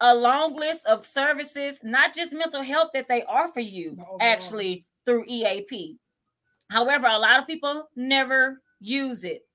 a 0.00 0.14
long 0.14 0.56
list 0.56 0.84
of 0.86 1.06
services, 1.06 1.80
not 1.84 2.14
just 2.14 2.32
mental 2.32 2.62
health, 2.62 2.90
that 2.94 3.06
they 3.08 3.22
offer 3.24 3.60
you 3.60 3.92
But 3.96 4.02
overall. 4.02 4.18
actually 4.20 4.84
through 5.04 5.24
EAP. 5.28 5.98
However, 6.70 7.06
a 7.06 7.18
lot 7.18 7.40
of 7.40 7.46
people 7.46 7.88
never 7.94 8.60
use 8.80 9.24
it. 9.24 9.46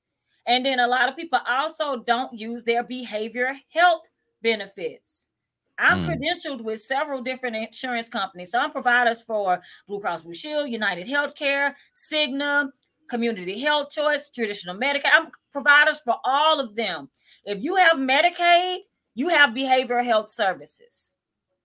And 0.45 0.65
then 0.65 0.80
a 0.80 0.88
lot 0.88 1.09
of 1.09 1.15
people 1.15 1.39
also 1.47 1.97
don't 1.97 2.34
use 2.34 2.63
their 2.63 2.84
behavior 2.84 3.53
health 3.73 4.09
benefits. 4.41 5.30
I'm 5.77 6.03
Mm. 6.03 6.07
credentialed 6.09 6.61
with 6.61 6.82
several 6.82 7.21
different 7.21 7.55
insurance 7.55 8.09
companies. 8.09 8.51
So 8.51 8.59
I'm 8.59 8.71
providers 8.71 9.21
for 9.21 9.61
Blue 9.88 9.99
Cross 9.99 10.23
Blue 10.23 10.34
Shield, 10.34 10.69
United 10.69 11.07
Healthcare, 11.07 11.75
Cigna, 11.95 12.71
Community 13.10 13.60
Health 13.60 13.91
Choice, 13.91 14.30
Traditional 14.30 14.76
Medicaid. 14.76 15.10
I'm 15.14 15.28
providers 15.51 15.99
for 15.99 16.16
all 16.24 16.60
of 16.60 16.76
them. 16.76 17.10
If 17.45 17.64
you 17.64 17.76
have 17.76 17.93
Medicaid, 17.97 18.80
you 19.16 19.30
have 19.30 19.51
behavioral 19.51 20.03
health 20.05 20.32
services. 20.32 21.16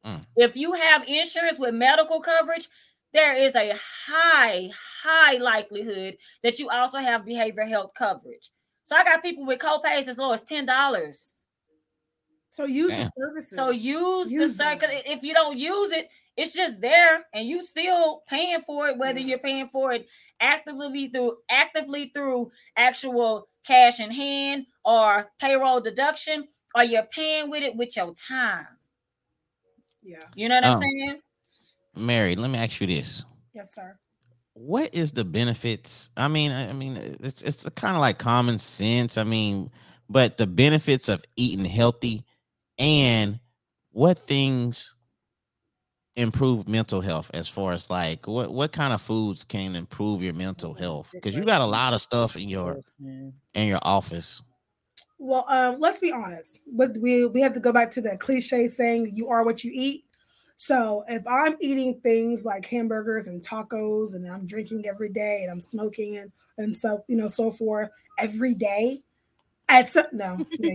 Mm. 0.05 0.25
If 0.37 0.57
you 0.57 0.73
have 0.73 1.05
insurance 1.07 1.59
with 1.59 1.75
medical 1.75 2.21
coverage, 2.21 2.69
there 3.13 3.37
is 3.37 3.55
a 3.55 3.73
high, 4.07 4.71
high 5.03 5.37
likelihood 5.37 6.17
that 6.43 6.59
you 6.59 6.69
also 6.69 6.99
have 6.99 7.23
behavioral 7.23 7.69
health 7.69 7.93
coverage. 7.97 8.51
So 8.85 8.97
I 8.97 9.05
got 9.05 9.23
people 9.23 9.47
with 9.47 9.61
copays 9.61 10.09
as 10.09 10.19
low 10.19 10.33
as 10.33 10.43
ten 10.43 10.67
dollars. 10.67 11.47
So 12.51 12.67
use 12.67 12.91
the 12.91 12.99
Damn. 12.99 13.09
services. 13.09 13.57
So 13.57 13.71
use, 13.71 14.31
Use 14.31 14.57
the 14.57 14.65
circle. 14.65 14.89
If 14.91 15.23
you 15.23 15.33
don't 15.35 15.59
use 15.59 15.91
it, 15.93 16.09
it's 16.37 16.53
just 16.53 16.81
there, 16.81 17.25
and 17.33 17.49
you 17.49 17.65
still 17.65 18.23
paying 18.29 18.61
for 18.63 18.89
it, 18.89 18.99
whether 18.99 19.21
Yeah. 19.21 19.27
you're 19.27 19.39
paying 19.39 19.69
for 19.69 19.93
it 19.93 20.07
actively 20.45 21.09
through 21.09 21.39
actively 21.51 22.13
through 22.15 22.53
actual 22.77 23.49
cash 23.67 23.99
in 23.99 24.11
hand 24.11 24.67
or 24.85 25.31
payroll 25.41 25.81
deduction, 25.81 26.47
or 26.75 26.85
you're 26.85 27.09
paying 27.11 27.51
with 27.51 27.63
it 27.63 27.75
with 27.77 27.97
your 27.97 28.13
time. 28.15 28.67
yeah. 30.03 30.19
You 30.37 30.49
know 30.51 30.57
what 30.57 30.65
I'm 30.67 30.77
Oh. 30.77 30.81
saying? 30.81 31.21
Mary, 31.97 32.37
let 32.37 32.51
me 32.51 32.59
ask 32.59 32.81
you 32.81 32.87
this. 32.87 33.25
Yes, 33.55 33.75
sir. 33.75 33.99
What 34.53 34.95
is 34.95 35.13
the 35.13 35.25
benefits? 35.25 36.11
I 36.17 36.29
mean, 36.29 36.53
I 36.53 36.69
I 36.69 36.73
mean, 36.73 36.97
it's 36.97 37.43
it's 37.43 37.69
kind 37.71 37.95
of 37.95 38.01
like 38.01 38.19
common 38.19 38.59
sense. 38.59 39.17
I 39.17 39.25
mean, 39.25 39.71
but 40.11 40.37
the 40.37 40.47
benefits 40.47 41.09
of 41.09 41.25
eating 41.37 41.65
healthy 41.65 42.25
and 42.79 43.41
what 43.93 44.19
things 44.19 44.95
improve 46.17 46.69
mental 46.69 47.01
health 47.01 47.31
as 47.35 47.49
far 47.49 47.73
as 47.73 47.91
like 47.91 48.29
what 48.29 48.53
what 48.53 48.73
kind 48.73 48.93
of 48.93 49.03
foods 49.03 49.43
can 49.43 49.75
improve 49.75 50.23
your 50.23 50.33
mental 50.33 50.73
health 50.73 51.11
because 51.13 51.35
you 51.35 51.45
got 51.45 51.61
a 51.61 51.67
lot 51.67 51.93
of 51.93 52.01
stuff 52.01 52.37
in 52.37 52.49
your 52.49 52.81
in 53.55 53.67
your 53.67 53.81
office 53.83 54.43
Well, 55.19 55.47
um, 55.49 55.81
let's 55.81 56.01
be 56.01 56.13
honest. 56.13 56.61
But 56.67 56.97
we 56.99 57.27
we 57.27 57.41
have 57.41 57.55
to 57.55 57.61
go 57.61 57.73
back 57.73 57.91
to 57.93 58.01
the 58.01 58.17
cliche 58.17 58.69
saying 58.69 59.11
you 59.15 59.29
are 59.29 59.45
what 59.45 59.65
you 59.65 59.71
eat. 59.75 60.05
So 60.57 61.05
if 61.09 61.23
I'm 61.27 61.57
eating 61.61 62.01
things 62.01 62.45
like 62.45 62.67
hamburgers 62.67 63.27
and 63.27 63.43
tacos 63.43 64.15
and 64.15 64.29
I'm 64.29 64.47
drinking 64.47 64.87
every 64.87 65.09
day 65.09 65.41
and 65.43 65.51
I'm 65.51 65.61
smoking 65.61 66.19
and 66.19 66.31
and 66.59 66.77
so 66.77 67.05
you 67.09 67.17
know 67.17 67.29
so 67.29 67.51
forth 67.51 67.89
every 68.19 68.55
day, 68.55 69.03
at 69.69 69.89
some 69.89 70.07
no, 70.13 70.39
yeah, 70.59 70.75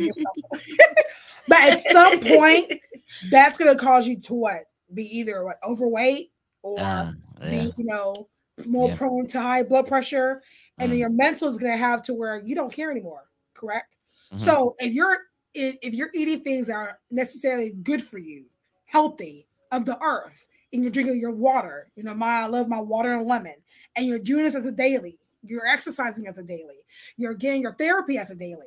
but 1.48 1.60
at 1.60 1.80
some 1.80 2.20
point 2.20 2.74
that's 3.32 3.58
gonna 3.58 3.76
cause 3.76 4.08
you 4.08 4.20
to 4.22 4.34
what 4.34 4.64
be 4.94 5.04
either 5.18 5.44
what 5.44 5.58
overweight 5.68 6.32
or 6.64 6.84
Ah, 6.84 7.14
be 7.48 7.74
you 7.78 7.86
know 7.86 8.30
more 8.66 8.92
Yeah. 8.92 8.94
prone 8.94 9.28
to 9.28 9.42
high 9.42 9.64
blood 9.64 9.88
pressure, 9.88 10.42
and 10.80 10.92
then 10.92 11.00
Mm. 11.00 11.00
your 11.00 11.10
mental 11.10 11.48
is 11.48 11.58
gonna 11.58 11.78
have 11.78 12.02
to 12.04 12.14
where 12.14 12.44
you 12.46 12.56
don't 12.56 12.74
care 12.74 12.92
anymore. 12.92 13.30
Correct. 13.54 13.98
Mhm. 14.32 14.56
So 14.56 14.76
if 14.80 14.94
you're 14.94 15.18
if 15.54 15.78
if 15.82 15.94
you're 15.94 16.12
eating 16.14 16.42
things 16.44 16.68
that 16.68 16.76
are 16.76 17.00
necessarily 17.12 17.72
good 17.72 18.04
for 18.04 18.18
you, 18.20 18.46
healthy 18.86 19.48
of 19.72 19.86
the 19.86 20.02
earth, 20.04 20.48
and 20.74 20.84
you're 20.84 20.92
drinking 20.92 21.20
your 21.20 21.36
water, 21.36 21.92
you 21.96 22.04
know, 22.04 22.14
my 22.14 22.42
I 22.44 22.46
love 22.48 22.68
my 22.68 22.82
water 22.82 23.14
and 23.14 23.28
lemon, 23.28 23.56
and 23.96 24.06
you're 24.06 24.20
doing 24.20 24.44
this 24.44 24.56
as 24.56 24.66
a 24.66 24.72
daily, 24.72 25.20
you're 25.44 25.66
exercising 25.68 26.28
as 26.28 26.38
a 26.38 26.44
daily, 26.44 26.80
you're 27.18 27.34
getting 27.36 27.62
your 27.62 27.76
therapy 27.76 28.18
as 28.18 28.32
a 28.32 28.36
daily. 28.36 28.66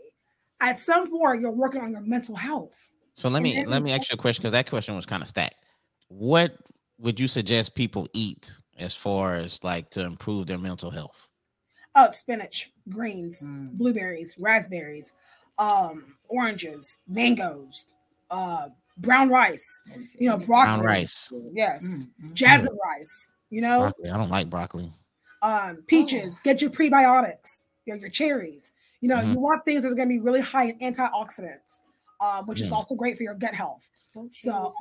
At 0.61 0.79
some 0.79 1.11
point, 1.11 1.41
you're 1.41 1.51
working 1.53 1.81
on 1.83 1.91
your 1.93 2.01
mental 2.03 2.37
health. 2.37 2.93
So 3.15 3.29
let 3.29 3.43
me 3.43 3.63
let 3.65 3.83
me 3.83 3.93
ask 3.93 4.11
you 4.11 4.15
a 4.15 4.17
question 4.19 4.43
because 4.43 4.53
that 4.53 4.69
question 4.69 4.95
was 4.97 5.07
kind 5.07 5.23
of 5.23 5.29
stacked. 5.29 5.65
What 6.19 6.57
would 6.99 7.19
you 7.19 7.27
suggest 7.27 7.75
people 7.75 8.07
eat 8.13 8.53
as 8.79 8.95
far 8.95 9.35
as 9.35 9.65
like 9.65 9.91
to 9.91 10.05
improve 10.05 10.47
their 10.47 10.59
mental 10.59 10.91
health? 10.91 11.27
Oh, 11.95 12.11
spinach, 12.11 12.71
greens, 12.89 13.43
Mm. 13.43 13.73
blueberries, 13.79 14.37
raspberries, 14.39 15.15
um, 15.59 16.17
oranges, 16.29 16.99
mangoes, 17.09 17.87
uh, 18.31 18.69
brown 18.99 19.31
rice, 19.31 19.83
you 20.19 20.29
know, 20.29 20.37
broccoli. 20.37 20.77
Brown 20.77 20.81
rice, 20.85 21.33
Yes, 21.53 22.07
Mm, 22.21 22.35
jasmine 22.35 22.79
rice. 22.85 23.33
You 23.51 23.63
know, 23.63 23.79
broccoli. 23.79 24.11
I 24.11 24.17
don't 24.17 24.31
like 24.31 24.49
broccoli. 24.51 24.93
um, 25.43 25.79
peaches. 25.89 26.39
Get 26.45 26.61
your 26.61 26.71
prebiotics. 26.71 27.65
Your 27.87 27.97
your 27.97 28.11
cherries. 28.11 28.73
You 29.01 29.09
know, 29.09 29.17
Mhm. 29.19 29.33
you 29.33 29.41
want 29.41 29.65
things 29.65 29.83
that 29.83 29.91
are 29.91 29.95
going 29.95 30.09
to 30.09 30.15
be 30.15 30.21
really 30.21 30.41
high 30.41 30.67
in 30.67 30.79
antioxidants, 30.79 31.83
um, 32.23 32.47
which 32.47 32.61
is 32.61 32.71
also 32.73 32.95
great 32.95 33.17
for 33.17 33.25
your 33.25 33.35
gut 33.35 33.55
health. 33.55 33.91
So- 34.31 34.73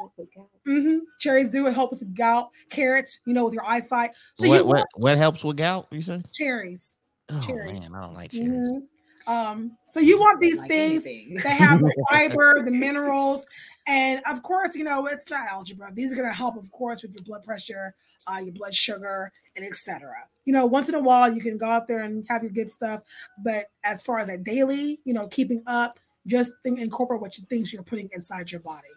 hmm 0.66 1.00
Cherries 1.20 1.50
do 1.50 1.66
help 1.66 1.92
with 1.92 2.16
gout. 2.16 2.52
Carrots, 2.70 3.20
you 3.26 3.34
know, 3.34 3.46
with 3.46 3.54
your 3.54 3.66
eyesight. 3.66 4.12
So 4.36 4.48
what 4.48 4.62
you 4.62 4.66
what 4.66 4.88
what 4.96 5.18
helps 5.18 5.44
with 5.44 5.58
gout? 5.58 5.88
You 5.92 6.02
say? 6.02 6.22
cherries. 6.34 6.96
Oh 7.30 7.42
Cherries. 7.46 7.80
man, 7.80 7.92
I 7.96 8.06
don't 8.06 8.14
like 8.14 8.32
cherries. 8.32 8.70
Mhm. 8.70 8.82
Um, 9.28 9.78
so 9.88 10.00
you 10.00 10.20
want 10.20 10.42
these 10.42 10.58
Like 10.58 10.68
things 10.68 11.06
anything. 11.06 11.40
They 11.44 11.56
have 11.56 11.80
the 11.80 12.06
fiber, 12.10 12.64
the 12.66 12.72
minerals, 12.72 13.46
and 13.88 14.20
of 14.30 14.42
course, 14.42 14.76
you 14.76 14.84
know, 14.84 15.06
it's 15.06 15.30
not 15.30 15.48
algebra. 15.48 15.92
These 15.94 16.12
are 16.12 16.16
going 16.16 16.28
to 16.28 16.34
help, 16.34 16.58
of 16.58 16.72
course, 16.72 17.04
with 17.04 17.14
your 17.14 17.24
blood 17.24 17.44
pressure, 17.44 17.94
uh, 18.28 18.40
your 18.40 18.54
blood 18.54 18.74
sugar, 18.74 19.32
and 19.56 19.64
etc. 19.64 20.12
You 20.46 20.54
know, 20.54 20.66
once 20.66 20.90
in 20.90 20.96
a 20.96 21.00
while, 21.00 21.32
you 21.32 21.40
can 21.40 21.58
go 21.58 21.68
out 21.68 21.88
there 21.88 22.00
and 22.00 22.26
have 22.30 22.42
your 22.42 22.52
good 22.52 22.72
stuff. 22.72 23.04
But 23.44 23.68
as 23.84 24.02
far 24.02 24.20
as 24.20 24.28
a 24.28 24.38
daily, 24.38 25.00
you 25.06 25.14
know, 25.14 25.28
keeping 25.28 25.62
up, 25.68 26.00
just 26.28 26.54
think, 26.64 26.80
incorporate 26.80 27.22
what 27.22 27.38
you 27.38 27.46
things 27.50 27.74
you're 27.74 27.84
putting 27.84 28.10
inside 28.14 28.52
your 28.52 28.62
body. 28.62 28.88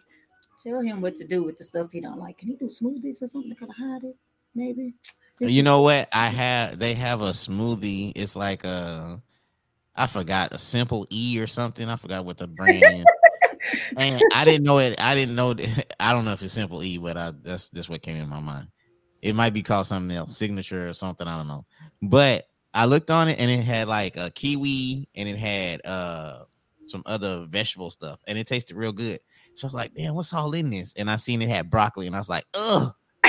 Tell 0.63 0.81
him 0.81 1.01
what 1.01 1.15
to 1.17 1.27
do 1.27 1.43
with 1.43 1.57
the 1.57 1.63
stuff 1.63 1.91
he 1.91 2.01
don't 2.01 2.17
like. 2.17 2.37
Can 2.37 2.49
he 2.49 2.55
do 2.55 2.65
smoothies 2.65 3.21
or 3.21 3.27
something 3.27 3.51
to 3.51 3.55
kind 3.55 3.71
of 3.71 3.77
hide 3.77 4.03
it? 4.03 4.15
Maybe. 4.55 4.93
You 5.39 5.63
know 5.63 5.81
what? 5.81 6.07
I 6.13 6.27
have 6.27 6.79
they 6.79 6.93
have 6.93 7.21
a 7.21 7.31
smoothie. 7.31 8.13
It's 8.15 8.35
like 8.35 8.63
a 8.63 9.21
I 9.95 10.07
forgot 10.07 10.53
a 10.53 10.57
simple 10.57 11.05
E 11.11 11.39
or 11.39 11.47
something. 11.47 11.87
I 11.89 11.97
forgot 11.97 12.25
what 12.25 12.37
the 12.37 12.47
brand 12.47 12.83
is. 12.83 13.05
and 13.97 14.21
I 14.33 14.45
didn't 14.45 14.63
know 14.63 14.79
it. 14.79 14.99
I 14.99 15.13
didn't 15.13 15.35
know. 15.35 15.53
That, 15.53 15.95
I 15.99 16.13
don't 16.13 16.25
know 16.25 16.31
if 16.31 16.41
it's 16.41 16.53
simple 16.53 16.83
E, 16.83 16.97
but 16.97 17.17
I, 17.17 17.31
that's 17.43 17.69
just 17.69 17.89
what 17.89 18.01
came 18.01 18.17
in 18.17 18.29
my 18.29 18.39
mind. 18.39 18.69
It 19.21 19.35
might 19.35 19.53
be 19.53 19.63
called 19.63 19.87
something 19.87 20.15
else, 20.15 20.37
signature 20.37 20.87
or 20.87 20.93
something. 20.93 21.27
I 21.27 21.37
don't 21.37 21.47
know. 21.47 21.65
But 22.01 22.47
I 22.73 22.85
looked 22.85 23.09
on 23.09 23.27
it 23.27 23.39
and 23.39 23.49
it 23.49 23.61
had 23.61 23.87
like 23.87 24.17
a 24.17 24.29
kiwi 24.31 25.07
and 25.15 25.29
it 25.29 25.37
had 25.37 25.85
uh 25.85 26.43
some 26.87 27.03
other 27.05 27.45
vegetable 27.49 27.91
stuff 27.91 28.19
and 28.27 28.37
it 28.37 28.47
tasted 28.47 28.75
real 28.75 28.91
good. 28.91 29.19
So 29.53 29.65
I 29.65 29.69
was 29.69 29.73
like, 29.75 29.93
damn, 29.93 30.15
what's 30.15 30.33
all 30.33 30.53
in 30.53 30.69
this? 30.69 30.93
And 30.97 31.09
I 31.09 31.15
seen 31.15 31.41
it 31.41 31.49
had 31.49 31.69
broccoli 31.69 32.07
and 32.07 32.15
I 32.15 32.19
was 32.19 32.29
like, 32.29 32.45
ugh. 32.57 32.91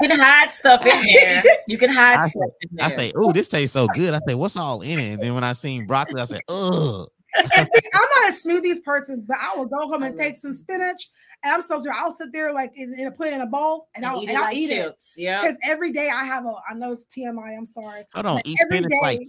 you 0.00 0.08
can 0.08 0.18
hide 0.18 0.50
stuff 0.50 0.84
in 0.84 1.06
there. 1.14 1.42
You 1.66 1.78
can 1.78 1.90
hide 1.90 2.18
I 2.18 2.28
stuff 2.28 2.50
in 2.60 2.68
there. 2.72 2.86
I 2.86 2.88
say, 2.90 3.12
oh, 3.16 3.32
this 3.32 3.48
tastes 3.48 3.72
so 3.72 3.86
good. 3.94 4.14
I 4.14 4.18
say, 4.26 4.34
what's 4.34 4.56
all 4.56 4.82
in 4.82 4.98
it? 4.98 5.12
And 5.14 5.22
then 5.22 5.34
when 5.34 5.44
I 5.44 5.52
seen 5.52 5.86
broccoli, 5.86 6.20
I 6.20 6.24
said, 6.24 6.40
ugh. 6.48 7.06
I'm 7.36 7.48
not 7.56 8.28
a 8.28 8.32
smoothies 8.32 8.82
person, 8.84 9.24
but 9.26 9.36
I 9.40 9.56
will 9.56 9.66
go 9.66 9.88
home 9.88 10.04
and 10.04 10.16
take 10.16 10.36
some 10.36 10.54
spinach. 10.54 11.08
And 11.42 11.52
I'm 11.52 11.62
so 11.62 11.78
sorry. 11.80 11.96
I'll 11.98 12.12
sit 12.12 12.32
there 12.32 12.54
like 12.54 12.72
and, 12.76 12.94
and 12.94 13.14
put 13.16 13.26
it 13.26 13.32
in 13.34 13.40
a 13.40 13.46
bowl 13.46 13.88
and, 13.94 14.04
And 14.04 14.12
I'll 14.12 14.22
eat 14.22 14.28
and 14.28 14.36
it 14.36 14.36
I'll 14.36 14.44
like 14.44 14.56
eat 14.56 14.70
it. 14.70 14.94
Yeah. 15.16 15.40
Because 15.40 15.58
every 15.64 15.90
day 15.90 16.10
I 16.14 16.24
have 16.24 16.44
a 16.44 16.54
I 16.70 16.74
know 16.74 16.92
it's 16.92 17.06
TMI, 17.06 17.56
I'm 17.56 17.66
sorry. 17.66 18.04
Hold 18.14 18.26
on, 18.26 18.36
But 18.36 18.46
eat 18.46 18.58
every 18.62 18.78
spinach 18.78 18.92
like 19.02 19.18
day- 19.18 19.26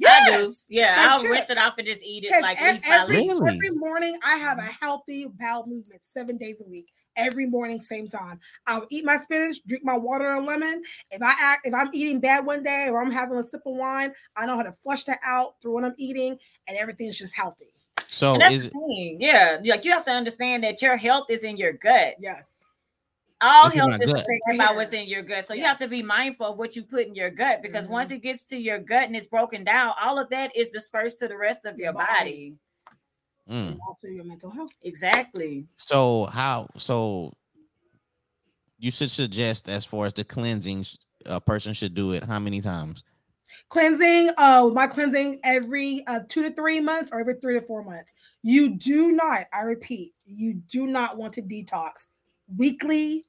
chips. 0.00 0.12
I 0.12 0.30
do. 0.30 0.42
Yes. 0.42 0.66
Yeah. 0.68 0.96
like 0.96 1.10
I'll 1.10 1.18
chips. 1.18 1.30
rinse 1.30 1.50
it 1.50 1.58
off 1.58 1.74
and 1.78 1.86
just 1.86 2.04
eat 2.04 2.24
it 2.24 2.42
like 2.42 2.60
ev- 2.60 2.74
leaf 2.74 2.82
by 2.82 2.88
every, 2.88 3.16
leaf. 3.16 3.32
Really? 3.32 3.54
every 3.54 3.70
morning 3.70 4.18
I 4.22 4.36
have 4.36 4.58
a 4.58 4.62
mm-hmm. 4.62 4.70
healthy 4.80 5.26
bowel 5.38 5.66
movement 5.66 6.02
seven 6.12 6.36
days 6.36 6.62
a 6.64 6.68
week. 6.68 6.86
Every 7.18 7.46
morning, 7.46 7.80
same 7.80 8.08
time. 8.08 8.38
I'll 8.66 8.86
eat 8.90 9.02
my 9.06 9.16
spinach, 9.16 9.56
drink 9.66 9.82
my 9.82 9.96
water 9.96 10.36
and 10.36 10.44
lemon. 10.44 10.82
If 11.10 11.22
I 11.22 11.32
act, 11.40 11.66
if 11.66 11.72
I'm 11.72 11.88
eating 11.94 12.20
bad 12.20 12.44
one 12.44 12.62
day 12.62 12.88
or 12.90 13.00
I'm 13.02 13.10
having 13.10 13.38
a 13.38 13.44
sip 13.44 13.62
of 13.64 13.74
wine, 13.74 14.12
I 14.36 14.44
know 14.44 14.54
how 14.54 14.62
to 14.62 14.74
flush 14.82 15.04
that 15.04 15.20
out 15.24 15.54
through 15.62 15.72
what 15.72 15.84
I'm 15.84 15.94
eating, 15.96 16.38
and 16.68 16.76
everything's 16.76 17.18
just 17.18 17.34
healthy. 17.34 17.72
So 18.08 18.34
And 18.34 18.42
that's 18.42 18.54
is 18.54 18.64
the 18.64 18.70
thing. 18.70 19.16
Yeah. 19.18 19.58
Like 19.64 19.84
you 19.86 19.92
have 19.92 20.04
to 20.04 20.10
understand 20.10 20.62
that 20.64 20.82
your 20.82 20.98
health 20.98 21.26
is 21.30 21.42
in 21.42 21.56
your 21.56 21.72
gut. 21.72 22.16
Yes. 22.20 22.65
All 23.42 23.66
It's 23.66 23.74
health 23.74 23.92
is 23.92 23.98
gut. 23.98 24.08
affected 24.20 24.40
Right 24.48 24.58
by 24.58 24.66
here. 24.68 24.76
what's 24.76 24.92
in 24.92 25.06
your 25.06 25.22
gut. 25.22 25.46
So 25.46 25.52
you 25.54 25.62
have 25.64 25.78
to 25.80 25.88
be 25.88 26.02
mindful 26.02 26.46
of 26.46 26.58
what 26.58 26.74
you 26.74 26.82
put 26.84 27.06
in 27.06 27.14
your 27.14 27.30
gut 27.30 27.60
because 27.62 27.86
Mhm. 27.86 27.90
once 27.90 28.10
it 28.10 28.22
gets 28.22 28.44
to 28.44 28.56
your 28.56 28.78
gut 28.78 29.04
and 29.04 29.14
it's 29.14 29.26
broken 29.26 29.62
down, 29.62 29.92
all 30.00 30.18
of 30.18 30.30
that 30.30 30.56
is 30.56 30.68
dispersed 30.70 31.18
to 31.18 31.28
the 31.28 31.36
rest 31.36 31.66
of 31.66 31.76
Your 31.78 31.86
your 31.86 31.92
body. 31.92 32.06
body. 32.06 32.58
mm. 33.48 33.68
And 33.72 33.80
also 33.86 34.08
your 34.08 34.24
mental 34.24 34.50
health. 34.50 34.70
Exactly. 34.82 35.66
so 35.76 36.24
how 36.26 36.68
so 36.78 37.32
you 38.78 38.90
should 38.90 39.10
suggest 39.10 39.68
as 39.68 39.84
far 39.84 40.06
as 40.06 40.12
the 40.14 40.24
cleansing 40.24 40.84
a 41.26 41.40
person 41.40 41.72
should 41.72 41.94
do 41.94 42.12
it 42.12 42.22
how 42.24 42.38
many 42.38 42.60
times? 42.60 43.04
Cleansing, 43.68 44.30
uh, 44.38 44.70
my 44.72 44.86
cleansing 44.86 45.40
every 45.44 46.02
uh, 46.06 46.20
two 46.28 46.42
to 46.42 46.50
three 46.52 46.80
months 46.80 47.10
or 47.12 47.20
every 47.20 47.34
three 47.34 47.58
to 47.58 47.66
four 47.66 47.82
months. 47.82 48.14
You 48.42 48.76
do 48.76 49.12
not, 49.12 49.46
I 49.52 49.62
repeat, 49.62 50.14
you 50.24 50.54
do 50.54 50.86
not 50.86 51.16
want 51.16 51.32
to 51.34 51.42
detox 51.42 52.06
weekly, 52.54 53.26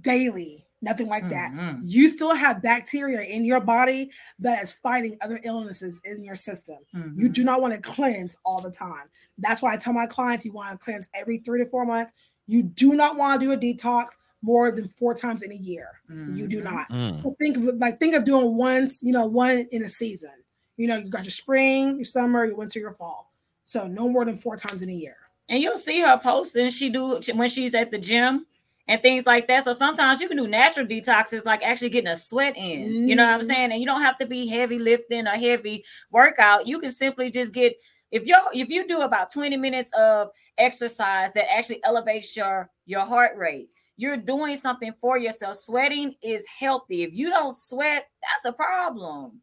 daily, 0.00 0.66
nothing 0.82 1.06
like 1.06 1.28
that. 1.28 1.52
Mhm. 1.52 1.78
You 1.82 2.08
still 2.08 2.34
have 2.34 2.62
bacteria 2.62 3.22
in 3.22 3.44
your 3.44 3.60
body 3.60 4.10
that 4.40 4.62
is 4.62 4.74
fighting 4.74 5.16
other 5.20 5.40
illnesses 5.44 6.00
in 6.04 6.22
your 6.24 6.36
system. 6.36 6.78
You 6.92 7.28
Mhm. 7.28 7.32
do 7.32 7.44
not 7.44 7.60
want 7.60 7.74
to 7.74 7.80
cleanse 7.80 8.36
all 8.44 8.60
the 8.60 8.70
time. 8.70 9.08
That's 9.38 9.62
why 9.62 9.72
I 9.72 9.76
tell 9.76 9.92
my 9.92 10.06
clients 10.06 10.44
you 10.44 10.52
want 10.52 10.72
to 10.72 10.84
cleanse 10.84 11.08
every 11.14 11.38
three 11.38 11.62
to 11.62 11.70
four 11.70 11.86
months. 11.86 12.12
You 12.46 12.62
do 12.62 12.94
not 12.94 13.16
want 13.16 13.40
to 13.40 13.46
do 13.46 13.52
a 13.52 13.56
detox 13.56 14.10
more 14.42 14.70
than 14.70 14.88
four 14.90 15.14
times 15.14 15.42
in 15.42 15.50
a 15.50 15.56
year. 15.56 15.88
You 16.08 16.46
do 16.46 16.60
Mhm. 16.60 16.64
not. 16.64 16.88
Mm. 16.90 17.22
So 17.22 17.34
think 17.40 17.56
of 17.56 17.64
like 17.76 17.98
think 17.98 18.14
of 18.14 18.24
doing 18.24 18.54
once, 18.54 19.02
you 19.02 19.12
know, 19.12 19.26
one 19.26 19.66
in 19.72 19.82
a 19.82 19.88
season. 19.88 20.30
You 20.76 20.86
know, 20.88 20.96
you 20.96 21.08
got 21.08 21.24
your 21.24 21.30
spring, 21.30 21.96
your 21.96 22.04
summer, 22.04 22.44
your 22.44 22.54
winter, 22.54 22.78
your 22.78 22.92
fall. 22.92 23.32
So 23.64 23.88
no 23.88 24.08
more 24.08 24.24
than 24.24 24.36
four 24.36 24.56
times 24.56 24.82
in 24.82 24.90
a 24.90 24.92
year. 24.92 25.16
And 25.48 25.62
you'll 25.62 25.78
see 25.78 26.00
her 26.00 26.18
posting. 26.18 26.70
She 26.70 26.88
do 26.88 27.20
when 27.34 27.48
she's 27.48 27.74
at 27.74 27.90
the 27.90 27.98
gym 27.98 28.46
and 28.88 29.00
things 29.00 29.26
like 29.26 29.46
that. 29.48 29.64
So 29.64 29.72
sometimes 29.72 30.20
you 30.20 30.28
can 30.28 30.36
do 30.36 30.46
natural 30.48 30.86
detoxes, 30.86 31.44
like 31.44 31.62
actually 31.62 31.90
getting 31.90 32.10
a 32.10 32.16
sweat 32.16 32.56
in. 32.56 33.08
You 33.08 33.14
know 33.14 33.24
what 33.24 33.34
I'm 33.34 33.40
Mhm. 33.40 33.46
saying? 33.46 33.72
And 33.72 33.80
you 33.80 33.86
don't 33.86 34.02
have 34.02 34.18
to 34.18 34.26
be 34.26 34.46
heavy 34.46 34.78
lifting 34.78 35.26
or 35.26 35.36
heavy 35.36 35.84
workout. 36.10 36.66
You 36.66 36.80
can 36.80 36.90
simply 36.92 37.30
just 37.30 37.52
get 37.52 37.76
if 38.12 38.26
you 38.26 38.36
if 38.54 38.68
you 38.70 38.86
do 38.86 39.00
about 39.02 39.32
20 39.32 39.56
minutes 39.56 39.92
of 39.92 40.30
exercise 40.58 41.32
that 41.34 41.50
actually 41.52 41.82
elevates 41.84 42.36
your 42.36 42.70
your 42.86 43.04
heart 43.04 43.36
rate. 43.36 43.70
You're 43.96 44.16
doing 44.16 44.56
something 44.56 44.92
for 45.00 45.16
yourself. 45.16 45.56
Sweating 45.56 46.14
is 46.22 46.46
healthy. 46.46 47.02
If 47.02 47.12
you 47.14 47.30
don't 47.30 47.56
sweat, 47.56 48.06
that's 48.22 48.44
a 48.44 48.52
problem. 48.52 49.40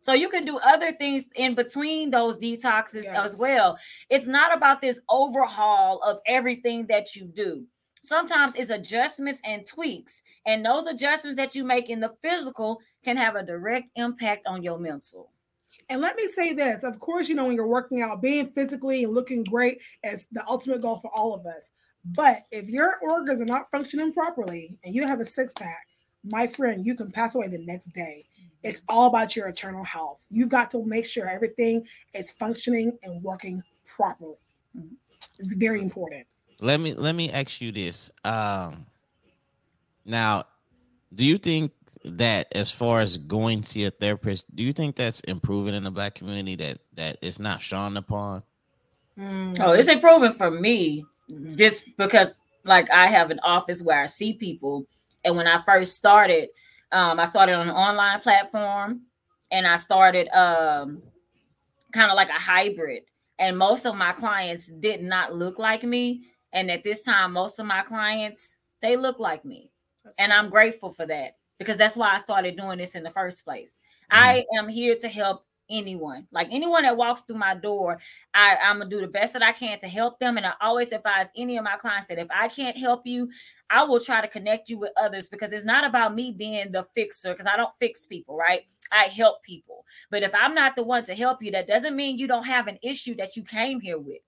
So 0.00 0.14
you 0.14 0.28
can 0.30 0.44
do 0.44 0.58
other 0.58 0.92
things 0.92 1.28
in 1.34 1.54
between 1.54 2.10
those 2.10 2.38
detoxes 2.38 3.04
as 3.04 3.38
well. 3.38 3.78
It's 4.08 4.26
not 4.26 4.56
about 4.56 4.80
this 4.80 5.00
overhaul 5.08 6.00
of 6.02 6.20
everything 6.26 6.86
that 6.86 7.14
you 7.14 7.24
do. 7.26 7.66
Sometimes 8.02 8.54
it's 8.54 8.70
adjustments 8.70 9.42
and 9.44 9.66
tweaks, 9.66 10.22
and 10.46 10.64
those 10.64 10.86
adjustments 10.86 11.36
that 11.36 11.54
you 11.54 11.64
make 11.64 11.90
in 11.90 12.00
the 12.00 12.14
physical 12.22 12.80
can 13.04 13.16
have 13.18 13.36
a 13.36 13.44
direct 13.44 13.88
impact 13.96 14.46
on 14.46 14.62
your 14.62 14.78
mental. 14.78 15.30
And 15.90 16.00
let 16.00 16.16
me 16.16 16.26
say 16.28 16.54
this 16.54 16.82
of 16.82 16.98
course, 16.98 17.28
you 17.28 17.34
know, 17.34 17.46
when 17.46 17.54
you're 17.54 17.66
working 17.66 18.00
out, 18.00 18.22
being 18.22 18.48
physically 18.52 19.04
and 19.04 19.12
looking 19.12 19.44
great 19.44 19.82
is 20.02 20.26
the 20.32 20.46
ultimate 20.48 20.80
goal 20.80 20.98
for 20.98 21.10
all 21.14 21.34
of 21.34 21.44
us. 21.44 21.72
But 22.04 22.44
if 22.50 22.68
your 22.68 22.98
organs 23.02 23.42
are 23.42 23.46
not 23.46 23.70
functioning 23.70 24.12
properly 24.12 24.78
and 24.82 24.94
you 24.94 25.06
have 25.06 25.20
a 25.20 25.26
six 25.26 25.52
pack, 25.52 25.86
my 26.24 26.46
friend, 26.46 26.86
you 26.86 26.94
can 26.94 27.10
pass 27.10 27.34
away 27.34 27.48
the 27.48 27.58
next 27.58 27.88
day. 27.88 28.24
It's 28.62 28.82
all 28.88 29.08
about 29.08 29.34
your 29.36 29.48
eternal 29.48 29.84
health. 29.84 30.20
You've 30.30 30.50
got 30.50 30.70
to 30.70 30.84
make 30.84 31.06
sure 31.06 31.28
everything 31.28 31.86
is 32.14 32.30
functioning 32.30 32.98
and 33.02 33.22
working 33.22 33.62
properly. 33.86 34.36
Mhm. 34.76 34.96
It's 35.38 35.54
very 35.54 35.80
important. 35.80 36.26
Let 36.60 36.80
me 36.80 36.94
let 36.94 37.14
me 37.14 37.30
ask 37.30 37.60
you 37.60 37.72
this. 37.72 38.10
Um 38.24 38.86
now, 40.04 40.44
do 41.14 41.24
you 41.24 41.38
think 41.38 41.72
that 42.04 42.48
as 42.52 42.70
far 42.70 43.00
as 43.00 43.16
going 43.18 43.60
to 43.60 43.68
see 43.68 43.84
a 43.84 43.90
therapist, 43.90 44.54
do 44.54 44.62
you 44.62 44.72
think 44.72 44.96
that's 44.96 45.20
improving 45.20 45.74
in 45.74 45.84
the 45.84 45.90
black 45.90 46.14
community 46.14 46.56
that 46.56 46.78
that 46.94 47.18
it's 47.22 47.38
not 47.38 47.62
shunned 47.62 47.96
upon? 47.96 48.42
Oh, 49.18 49.72
it's 49.72 49.88
improving 49.88 50.32
for 50.32 50.50
me 50.50 51.04
Mhm. 51.30 51.56
just 51.56 51.84
because 51.96 52.38
like 52.64 52.90
I 52.90 53.06
have 53.06 53.30
an 53.30 53.40
office 53.40 53.82
where 53.82 54.02
I 54.02 54.06
see 54.06 54.34
people. 54.34 54.86
And 55.24 55.36
when 55.36 55.46
I 55.46 55.62
first 55.62 55.94
started, 55.94 56.48
um, 56.92 57.20
I 57.20 57.24
started 57.24 57.54
on 57.54 57.68
an 57.68 57.74
online 57.74 58.20
platform 58.20 59.02
and 59.50 59.66
I 59.66 59.76
started 59.76 60.28
um 60.36 61.02
kind 61.92 62.10
of 62.10 62.16
like 62.16 62.28
a 62.28 62.34
hybrid. 62.34 63.02
And 63.38 63.56
most 63.56 63.86
of 63.86 63.96
my 63.96 64.12
clients 64.12 64.66
did 64.66 65.02
not 65.02 65.34
look 65.34 65.58
like 65.58 65.82
me. 65.82 66.24
And 66.52 66.70
at 66.70 66.84
this 66.84 67.02
time, 67.02 67.32
most 67.32 67.58
of 67.58 67.66
my 67.66 67.82
clients 67.82 68.56
they 68.82 68.96
look 68.96 69.18
like 69.18 69.44
me. 69.44 69.70
That's 70.04 70.16
And 70.18 70.30
right. 70.30 70.38
I'm 70.38 70.50
grateful 70.50 70.90
for 70.90 71.06
that 71.06 71.36
because 71.58 71.76
that's 71.76 71.96
why 71.96 72.14
I 72.14 72.18
started 72.18 72.56
doing 72.56 72.78
this 72.78 72.94
in 72.94 73.02
the 73.02 73.10
first 73.10 73.44
place. 73.44 73.78
I 74.10 74.44
am 74.58 74.68
here 74.68 74.96
to 74.96 75.08
help 75.08 75.44
anyone, 75.70 76.26
like 76.32 76.48
anyone 76.50 76.82
that 76.82 76.96
walks 76.96 77.22
through 77.22 77.38
my 77.38 77.54
door. 77.54 77.98
I, 78.34 78.56
I'm 78.56 78.78
gonna 78.78 78.90
do 78.90 79.00
the 79.00 79.06
best 79.06 79.32
that 79.32 79.42
I 79.42 79.52
can 79.52 79.78
to 79.80 79.88
help 79.88 80.18
them. 80.18 80.36
And 80.36 80.46
I 80.46 80.52
always 80.60 80.92
advise 80.92 81.28
any 81.36 81.56
of 81.56 81.64
my 81.64 81.76
clients 81.76 82.08
that 82.08 82.18
if 82.18 82.28
I 82.30 82.48
can't 82.48 82.76
help 82.76 83.06
you, 83.06 83.30
I 83.70 83.84
will 83.84 84.00
try 84.00 84.20
to 84.20 84.28
connect 84.28 84.68
you 84.68 84.78
with 84.78 84.90
others 85.00 85.28
because 85.28 85.52
it's 85.52 85.64
not 85.64 85.84
about 85.84 86.14
me 86.14 86.32
being 86.32 86.72
the 86.72 86.86
fixer 86.94 87.32
because 87.32 87.46
I 87.46 87.56
don't 87.56 87.72
fix 87.78 88.04
people, 88.04 88.36
right? 88.36 88.62
I 88.90 89.04
help 89.04 89.42
people. 89.42 89.84
But 90.10 90.24
if 90.24 90.34
I'm 90.34 90.54
not 90.54 90.74
the 90.74 90.82
one 90.82 91.04
to 91.04 91.14
help 91.14 91.42
you, 91.42 91.52
that 91.52 91.68
doesn't 91.68 91.94
mean 91.94 92.18
you 92.18 92.26
don't 92.26 92.46
have 92.46 92.66
an 92.66 92.78
issue 92.82 93.14
that 93.16 93.36
you 93.36 93.44
came 93.44 93.80
here 93.80 93.98
with. 93.98 94.18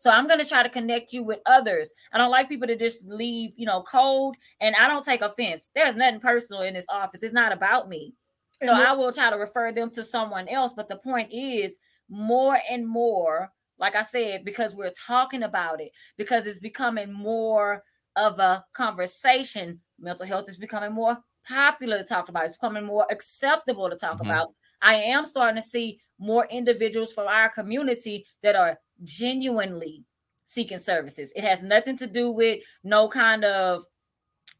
So 0.00 0.10
I'm 0.10 0.26
going 0.26 0.40
to 0.40 0.48
try 0.48 0.62
to 0.62 0.70
connect 0.70 1.12
you 1.12 1.22
with 1.22 1.40
others. 1.44 1.92
I 2.10 2.16
don't 2.16 2.30
like 2.30 2.48
people 2.48 2.66
to 2.66 2.74
just 2.74 3.04
leave, 3.04 3.52
you 3.56 3.66
know, 3.66 3.82
cold. 3.82 4.34
And 4.60 4.74
I 4.74 4.88
don't 4.88 5.04
take 5.04 5.20
offense. 5.20 5.70
There's 5.74 5.94
nothing 5.94 6.20
personal 6.20 6.62
in 6.62 6.72
this 6.72 6.86
office. 6.88 7.22
It's 7.22 7.34
not 7.34 7.52
about 7.52 7.86
me. 7.86 8.14
So 8.60 8.72
And 8.72 8.82
I 8.82 8.92
will 8.92 9.12
try 9.12 9.30
to 9.30 9.36
refer 9.36 9.72
them 9.72 9.90
to 9.92 10.02
someone 10.04 10.48
else. 10.48 10.72
But 10.74 10.88
the 10.88 10.96
point 10.96 11.32
is, 11.32 11.78
more 12.08 12.58
and 12.68 12.86
more, 12.86 13.52
like 13.78 13.94
I 13.94 14.02
said, 14.02 14.44
because 14.44 14.74
we're 14.74 14.92
talking 15.06 15.42
about 15.42 15.80
it, 15.80 15.92
because 16.16 16.46
it's 16.46 16.58
becoming 16.58 17.12
more 17.12 17.82
of 18.16 18.38
a 18.38 18.64
conversation, 18.74 19.80
mental 19.98 20.26
health 20.26 20.48
is 20.48 20.56
becoming 20.58 20.92
more 20.92 21.18
popular 21.46 21.98
to 21.98 22.04
talk 22.04 22.28
about. 22.28 22.44
It's 22.44 22.54
becoming 22.54 22.84
more 22.84 23.06
acceptable 23.10 23.88
to 23.88 23.96
talk 23.96 24.20
Mhm. 24.20 24.24
about. 24.24 24.54
I 24.82 24.94
am 24.96 25.24
starting 25.24 25.60
to 25.62 25.66
see 25.66 26.00
more 26.18 26.46
individuals 26.50 27.12
from 27.12 27.28
our 27.28 27.48
community 27.50 28.26
that 28.42 28.56
are 28.56 28.78
genuinely 29.04 30.04
seeking 30.46 30.78
services. 30.78 31.32
It 31.36 31.44
has 31.44 31.62
nothing 31.62 31.96
to 31.98 32.06
do 32.06 32.30
with 32.30 32.62
no 32.82 33.08
kind 33.08 33.44
of 33.44 33.84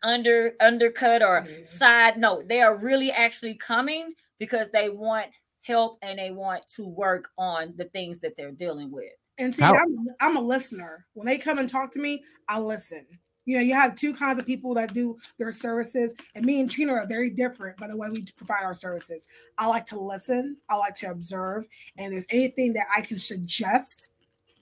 under 0.03 0.55
undercut 0.61 1.23
or 1.23 1.43
Mhm. 1.43 1.67
side 1.67 2.19
note. 2.19 2.49
They 2.49 2.61
are 2.61 2.77
really 2.77 3.11
actually 3.11 3.55
coming 3.55 4.15
because 4.39 4.71
they 4.71 4.89
want 4.89 5.29
help 5.63 5.99
and 6.03 6.19
they 6.19 6.31
want 6.31 6.67
to 6.77 6.87
work 6.87 7.31
on 7.37 7.75
the 7.77 7.85
things 7.87 8.21
that 8.21 8.35
they're 8.37 8.53
dealing 8.53 8.91
with. 8.91 9.13
And 9.39 9.55
see, 9.55 9.63
How- 9.63 9.75
I'm, 9.75 10.07
I'm 10.21 10.37
a 10.37 10.41
listener. 10.41 11.07
When 11.15 11.27
they 11.27 11.39
come 11.39 11.59
and 11.59 11.69
talk 11.69 11.91
to 11.93 11.99
me, 11.99 12.25
I 12.49 12.59
listen. 12.59 13.07
You 13.47 13.57
know, 13.57 13.63
you 13.63 13.75
have 13.75 13.95
two 13.95 14.15
kinds 14.15 14.39
of 14.39 14.47
people 14.47 14.75
that 14.75 14.93
do 14.93 15.17
their 15.39 15.51
services, 15.51 16.15
and 16.35 16.45
me 16.45 16.61
and 16.61 16.71
Trina 16.71 16.93
are 16.93 17.07
very 17.07 17.31
different 17.31 17.77
by 17.79 17.89
the 17.89 17.97
way 17.97 18.09
we 18.11 18.23
provide 18.37 18.63
our 18.65 18.75
services. 18.75 19.27
I 19.59 19.67
like 19.67 19.87
to 19.87 19.99
listen, 19.99 20.59
I 20.69 20.77
like 20.77 20.95
to 20.97 21.11
observe, 21.11 21.67
and 21.97 22.07
if 22.07 22.11
there's 22.13 22.27
anything 22.31 22.75
that 22.75 22.87
I 22.95 23.01
can 23.01 23.19
suggest, 23.19 24.11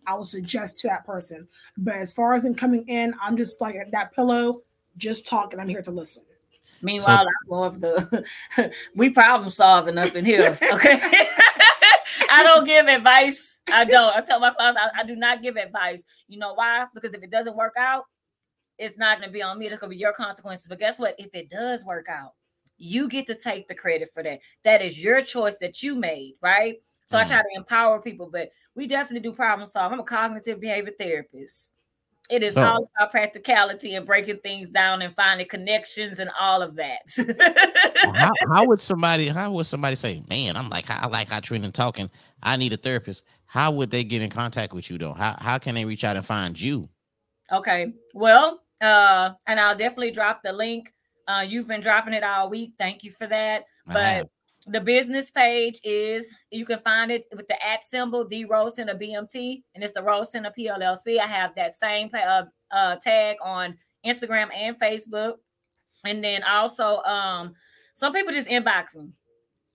I 0.07 0.14
will 0.14 0.24
suggest 0.24 0.78
to 0.78 0.89
that 0.89 1.05
person. 1.05 1.49
But 1.76 1.97
as 1.97 2.12
far 2.12 2.32
as 2.34 2.45
in 2.45 2.55
coming 2.55 2.84
in, 2.89 3.14
I'm 3.20 3.36
just 3.36 3.61
like 3.61 3.76
that 3.91 4.12
pillow, 4.14 4.62
just 4.99 5.26
talking. 5.26 5.55
And 5.55 5.62
I'm 5.62 5.68
here 5.68 5.82
to 5.82 5.90
listen. 5.90 6.24
Meanwhile, 6.82 7.18
so, 7.18 7.22
I'm 7.22 7.49
more 7.49 7.66
of 7.66 7.80
the 7.80 8.24
we 8.94 9.11
problem 9.11 9.51
solving 9.51 9.99
up 9.99 10.14
in 10.14 10.24
here. 10.24 10.57
Okay. 10.62 11.01
I 12.30 12.42
don't 12.42 12.64
give 12.66 12.86
advice. 12.86 13.62
I 13.72 13.84
don't. 13.84 14.14
I 14.16 14.20
tell 14.20 14.40
my 14.40 14.51
clients 14.51 14.80
I, 14.80 15.01
I, 15.01 15.05
do 15.05 15.16
not 15.16 15.42
give 15.42 15.57
advice. 15.57 16.05
You 16.28 16.38
know 16.38 16.55
why? 16.55 16.86
Because 16.94 17.14
if 17.14 17.22
it 17.22 17.30
doesn't 17.30 17.57
work 17.57 17.74
out, 17.78 18.05
it's 18.78 18.96
not 18.96 19.18
going 19.18 19.28
to 19.28 19.32
be 19.32 19.42
on 19.42 19.59
me. 19.59 19.66
It's 19.66 19.78
going 19.78 19.90
to 19.90 19.94
be 19.94 20.01
your 20.01 20.12
consequences. 20.12 20.66
But 20.68 20.78
guess 20.78 20.99
what? 20.99 21.14
If 21.18 21.34
it 21.34 21.51
does 21.51 21.84
work 21.84 22.07
out, 22.09 22.34
you 22.76 23.09
get 23.09 23.26
to 23.26 23.34
take 23.34 23.66
the 23.66 23.74
credit 23.74 24.11
for 24.14 24.22
that. 24.22 24.40
That 24.64 24.82
is 24.82 25.03
your 25.03 25.20
choice 25.22 25.59
that 25.59 25.82
you 25.82 25.96
made, 25.96 26.34
right? 26.40 26.76
So 27.07 27.16
mm. 27.16 27.20
I 27.20 27.24
try 27.24 27.38
to 27.38 27.49
empower 27.57 28.01
people, 28.01 28.28
but 28.30 28.51
we 28.74 28.86
definitely 28.86 29.28
do 29.28 29.34
problem 29.34 29.68
solve. 29.68 29.92
I'm 29.92 30.01
a 30.01 30.05
cognitive 30.05 30.61
behavior 30.61 30.92
therapist. 30.99 31.72
It 32.29 32.43
is 32.43 32.57
all 32.59 32.91
about 32.95 33.11
practicality 33.11 33.95
and 33.95 34.05
breaking 34.05 34.39
things 34.39 34.68
down 34.68 35.01
and 35.01 35.14
finding 35.14 35.49
connections 35.49 36.18
and 36.18 36.31
all 36.39 36.61
of 36.61 36.76
that. 36.76 37.01
how, 38.14 38.31
how, 38.55 38.66
would 38.66 38.83
somebody 38.83 39.29
how 39.29 39.51
would 39.53 39.64
somebody 39.64 39.97
say, 39.97 40.22
Man, 40.29 40.57
I'm 40.57 40.68
like 40.68 40.91
I 40.91 41.07
like 41.07 41.29
how 41.29 41.41
Trina 41.41 41.70
talking. 41.70 42.11
I 42.43 42.57
need 42.57 42.74
a 42.74 42.76
therapist. 42.76 43.24
How 43.47 43.70
would 43.70 43.91
they 43.91 44.05
get 44.05 44.20
in 44.20 44.29
contact 44.29 44.74
with 44.74 44.91
you 44.91 44.99
though? 44.99 45.14
How 45.14 45.37
how 45.39 45.57
can 45.57 45.74
they 45.74 45.87
reach 45.87 46.05
out 46.05 46.16
and 46.16 46.26
find 46.26 46.61
you? 46.61 46.89
Okay. 47.51 47.95
Well, 48.12 48.61
uh, 48.83 49.31
and 49.47 49.59
I'll 49.59 49.76
definitely 49.76 50.11
drop 50.11 50.43
the 50.43 50.53
link. 50.53 50.93
Uh, 51.26 51.45
you've 51.49 51.66
been 51.66 51.81
dropping 51.81 52.12
it 52.12 52.24
all 52.24 52.51
week. 52.51 52.72
Thank 52.79 53.05
you 53.05 53.11
for 53.11 53.26
that. 53.26 53.64
But 53.87 54.29
the 54.71 54.81
business 54.81 55.31
page 55.31 55.81
is 55.83 56.29
you 56.51 56.64
can 56.64 56.79
find 56.81 57.11
it 57.11 57.27
with 57.35 57.49
the 57.49 57.66
at 57.66 57.83
symbol, 57.83 58.27
the 58.27 58.45
Rose 58.45 58.77
Center 58.77 58.95
BMT, 58.95 59.62
and 59.75 59.83
it's 59.83 59.93
the 59.93 60.03
Rose 60.03 60.33
Center 60.33 60.53
PLLC. 60.57 61.19
I 61.19 61.27
have 61.27 61.55
that 61.57 61.75
same 61.75 62.11
uh, 62.14 62.45
uh, 62.71 62.97
tag 62.97 63.37
on 63.43 63.77
Instagram 64.05 64.49
and 64.55 64.79
Facebook, 64.79 65.35
and 66.05 66.23
then 66.23 66.43
also 66.43 66.99
um, 67.03 67.55
some 67.95 68.12
people 68.12 68.33
just 68.33 68.49
inbox 68.49 68.95
me. 68.97 69.11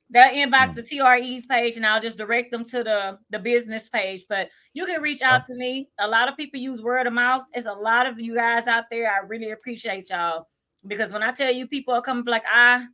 They'll 0.09 0.31
inbox 0.31 0.73
mm. 0.73 0.75
the 0.75 0.83
TRE's 0.83 1.45
page, 1.47 1.75
and 1.75 1.85
I'll 1.85 2.01
just 2.01 2.17
direct 2.17 2.51
them 2.51 2.63
to 2.65 2.83
the 2.83 3.17
the 3.31 3.39
business 3.39 3.89
page. 3.89 4.25
But 4.29 4.49
you 4.73 4.85
can 4.85 5.01
reach 5.01 5.21
out 5.21 5.43
to 5.45 5.55
me. 5.55 5.89
A 5.99 6.07
lot 6.07 6.29
of 6.29 6.37
people 6.37 6.59
use 6.59 6.81
word 6.81 7.07
of 7.07 7.13
mouth. 7.13 7.43
It's 7.53 7.67
a 7.67 7.73
lot 7.73 8.05
of 8.05 8.19
you 8.19 8.35
guys 8.35 8.67
out 8.67 8.85
there. 8.91 9.11
I 9.11 9.25
really 9.25 9.51
appreciate 9.51 10.09
y'all 10.09 10.47
because 10.85 11.11
when 11.11 11.23
I 11.23 11.31
tell 11.31 11.51
you, 11.51 11.67
people 11.67 11.93
are 11.93 12.01
coming 12.01 12.25
like 12.25 12.43
I 12.47 12.85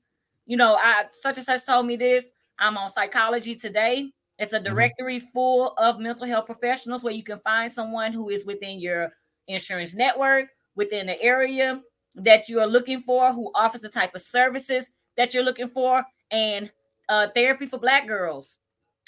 you 0.49 0.57
know, 0.57 0.75
I 0.81 1.05
such 1.11 1.37
and 1.37 1.45
such 1.45 1.63
told 1.63 1.85
me 1.85 1.95
this. 1.95 2.33
I'm 2.57 2.75
on 2.75 2.89
psychology 2.89 3.55
today. 3.55 4.11
It's 4.39 4.51
a 4.51 4.57
mm-hmm. 4.57 4.73
directory 4.73 5.19
mm-hmm. 5.19 5.29
full 5.31 5.73
of 5.77 5.99
mental 5.99 6.25
health 6.25 6.47
professionals 6.47 7.03
where 7.03 7.13
you 7.13 7.23
can 7.23 7.37
find 7.39 7.71
someone 7.71 8.11
who 8.11 8.29
is 8.29 8.45
within 8.45 8.79
your 8.79 9.13
insurance 9.47 9.93
network, 9.93 10.47
within 10.75 11.05
the 11.05 11.21
area 11.21 11.79
that 12.15 12.49
you 12.49 12.59
are 12.59 12.67
looking 12.67 13.01
for, 13.03 13.31
who 13.31 13.51
offers 13.53 13.81
the 13.81 13.89
type 13.89 14.15
of 14.15 14.23
services 14.23 14.89
that 15.17 15.35
you're 15.35 15.43
looking 15.43 15.69
for, 15.69 16.03
and 16.31 16.71
uh, 17.09 17.27
therapy 17.35 17.67
for 17.67 17.77
Black 17.77 18.07
girls. 18.07 18.57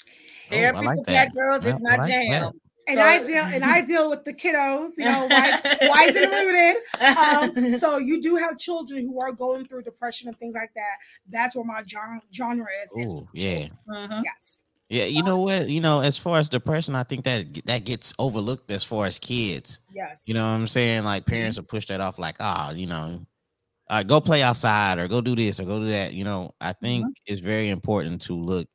Oh, 0.06 0.10
therapy 0.48 0.86
like 0.86 0.98
for 0.98 1.04
that. 1.06 1.32
Black 1.32 1.34
girls 1.34 1.66
is 1.66 1.80
not 1.80 1.98
like 1.98 2.08
jam. 2.08 2.30
That 2.30 2.52
and 2.88 2.98
so, 2.98 3.02
I 3.02 3.18
deal 3.24 3.44
and 3.44 3.64
I 3.76 3.80
deal 3.84 4.10
with 4.10 4.24
the 4.24 4.32
kiddos, 4.32 4.92
you 4.96 5.04
know, 5.04 5.26
wise, 5.26 5.60
wise 5.82 6.16
and 6.16 6.30
rooted. 6.30 6.76
Um, 7.00 7.74
so 7.78 7.98
you 7.98 8.20
do 8.20 8.36
have 8.36 8.58
children 8.58 9.02
who 9.02 9.20
are 9.20 9.32
going 9.32 9.66
through 9.66 9.82
depression 9.82 10.28
and 10.28 10.38
things 10.38 10.54
like 10.54 10.72
that. 10.74 10.96
That's 11.28 11.54
where 11.54 11.64
my 11.64 11.82
genre, 11.86 12.20
genre 12.32 12.66
is. 12.84 13.06
Ooh, 13.06 13.26
yeah. 13.32 13.68
Mm-hmm. 13.88 14.22
Yes. 14.24 14.64
Yeah, 14.88 15.04
you 15.04 15.22
know 15.22 15.38
what? 15.38 15.70
You 15.70 15.80
know, 15.80 16.00
as 16.02 16.18
far 16.18 16.38
as 16.38 16.50
depression, 16.50 16.94
I 16.94 17.02
think 17.02 17.24
that 17.24 17.64
that 17.64 17.84
gets 17.84 18.12
overlooked 18.18 18.70
as 18.70 18.84
far 18.84 19.06
as 19.06 19.18
kids. 19.18 19.78
Yes. 19.90 20.24
You 20.26 20.34
know 20.34 20.42
what 20.42 20.52
I'm 20.52 20.68
saying? 20.68 21.04
Like 21.04 21.24
parents 21.24 21.56
mm-hmm. 21.56 21.62
will 21.62 21.68
push 21.68 21.86
that 21.86 22.02
off, 22.02 22.18
like, 22.18 22.36
ah, 22.40 22.68
oh, 22.68 22.74
you 22.74 22.86
know, 22.86 23.24
uh, 23.88 24.02
go 24.02 24.20
play 24.20 24.42
outside 24.42 24.98
or 24.98 25.08
go 25.08 25.22
do 25.22 25.34
this 25.34 25.60
or 25.60 25.64
go 25.64 25.78
do 25.78 25.86
that. 25.86 26.12
You 26.12 26.24
know, 26.24 26.54
I 26.60 26.74
think 26.74 27.04
mm-hmm. 27.04 27.12
it's 27.32 27.40
very 27.40 27.70
important 27.70 28.20
to 28.22 28.34
look 28.34 28.68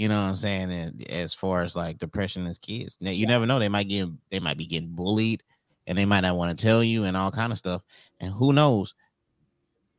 you 0.00 0.08
know 0.08 0.18
what 0.18 0.28
I'm 0.28 0.34
saying? 0.34 0.72
And 0.72 1.10
as 1.10 1.34
far 1.34 1.62
as 1.62 1.76
like 1.76 1.98
depression 1.98 2.46
as 2.46 2.56
kids, 2.56 2.96
now 3.02 3.10
you 3.10 3.24
yeah. 3.24 3.28
never 3.28 3.44
know. 3.44 3.58
They 3.58 3.68
might 3.68 3.86
get 3.86 4.08
they 4.30 4.40
might 4.40 4.56
be 4.56 4.64
getting 4.64 4.88
bullied, 4.88 5.42
and 5.86 5.98
they 5.98 6.06
might 6.06 6.22
not 6.22 6.36
want 6.36 6.56
to 6.56 6.64
tell 6.64 6.82
you 6.82 7.04
and 7.04 7.18
all 7.18 7.30
kind 7.30 7.52
of 7.52 7.58
stuff. 7.58 7.84
And 8.18 8.32
who 8.32 8.54
knows? 8.54 8.94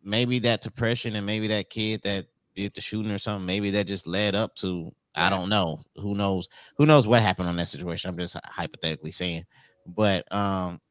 Maybe 0.04 0.40
that 0.40 0.62
depression 0.62 1.16
and 1.16 1.24
maybe 1.28 1.50
that 1.50 1.70
kid 1.70 2.02
that 2.02 2.26
did 2.56 2.74
the 2.74 2.82
shooting 2.82 3.12
or 3.12 3.20
something. 3.20 3.46
Maybe 3.46 3.70
that 3.70 3.86
just 3.86 4.08
led 4.08 4.34
up 4.34 4.56
to 4.56 4.90
I 5.14 5.30
don't 5.30 5.50
know. 5.50 5.82
Who 5.98 6.16
knows? 6.16 6.50
Who 6.78 6.88
knows 6.88 7.08
what 7.08 7.22
happened 7.22 7.50
on 7.50 7.58
that 7.58 7.68
situation? 7.68 8.10
I'm 8.10 8.18
just 8.18 8.36
hypothetically 8.44 9.12
saying. 9.12 9.44
But 9.86 10.26
um, 10.34 10.82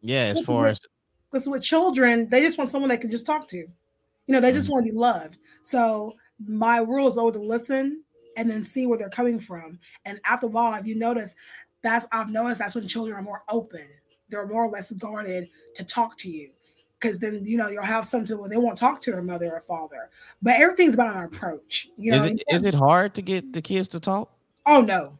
yeah, 0.00 0.26
as 0.26 0.42
far 0.42 0.68
as 0.68 0.78
because 1.28 1.48
with 1.48 1.64
children, 1.64 2.28
they 2.30 2.40
just 2.40 2.56
want 2.56 2.70
someone 2.70 2.88
they 2.88 2.98
can 2.98 3.10
just 3.10 3.26
talk 3.26 3.48
to. 3.48 3.56
You 3.56 3.68
know, 4.28 4.40
they 4.40 4.52
just 4.52 4.66
mm-hmm. 4.66 4.74
want 4.74 4.86
to 4.86 4.92
be 4.92 4.96
loved. 4.96 5.38
So 5.62 6.12
my 6.38 6.78
rule 6.78 7.08
is 7.08 7.16
always 7.16 7.34
to 7.34 7.42
listen 7.42 8.04
and 8.36 8.50
then 8.50 8.62
see 8.62 8.86
where 8.86 8.98
they're 8.98 9.08
coming 9.08 9.38
from. 9.38 9.78
And 10.04 10.20
after 10.24 10.46
a 10.46 10.50
while, 10.50 10.78
if 10.78 10.86
you 10.86 10.94
notice, 10.94 11.34
that's 11.82 12.06
I've 12.12 12.30
noticed 12.30 12.58
that's 12.58 12.74
when 12.74 12.86
children 12.86 13.16
are 13.16 13.22
more 13.22 13.42
open. 13.48 13.88
They're 14.28 14.46
more 14.46 14.64
or 14.66 14.70
less 14.70 14.92
guarded 14.92 15.48
to 15.74 15.84
talk 15.84 16.16
to 16.18 16.30
you. 16.30 16.50
Because 17.00 17.18
then 17.18 17.42
you 17.44 17.56
know 17.56 17.68
you'll 17.68 17.82
have 17.82 18.04
something 18.04 18.38
where 18.38 18.50
they 18.50 18.58
won't 18.58 18.76
talk 18.76 19.00
to 19.02 19.10
their 19.10 19.22
mother 19.22 19.50
or 19.52 19.60
father. 19.60 20.10
But 20.42 20.60
everything's 20.60 20.94
about 20.94 21.16
an 21.16 21.24
approach. 21.24 21.88
You 21.96 22.12
know, 22.12 22.24
is 22.24 22.30
it, 22.32 22.42
is 22.48 22.64
it 22.64 22.74
hard 22.74 23.14
to 23.14 23.22
get 23.22 23.52
the 23.52 23.62
kids 23.62 23.88
to 23.88 24.00
talk? 24.00 24.30
Oh 24.66 24.82
no. 24.82 25.18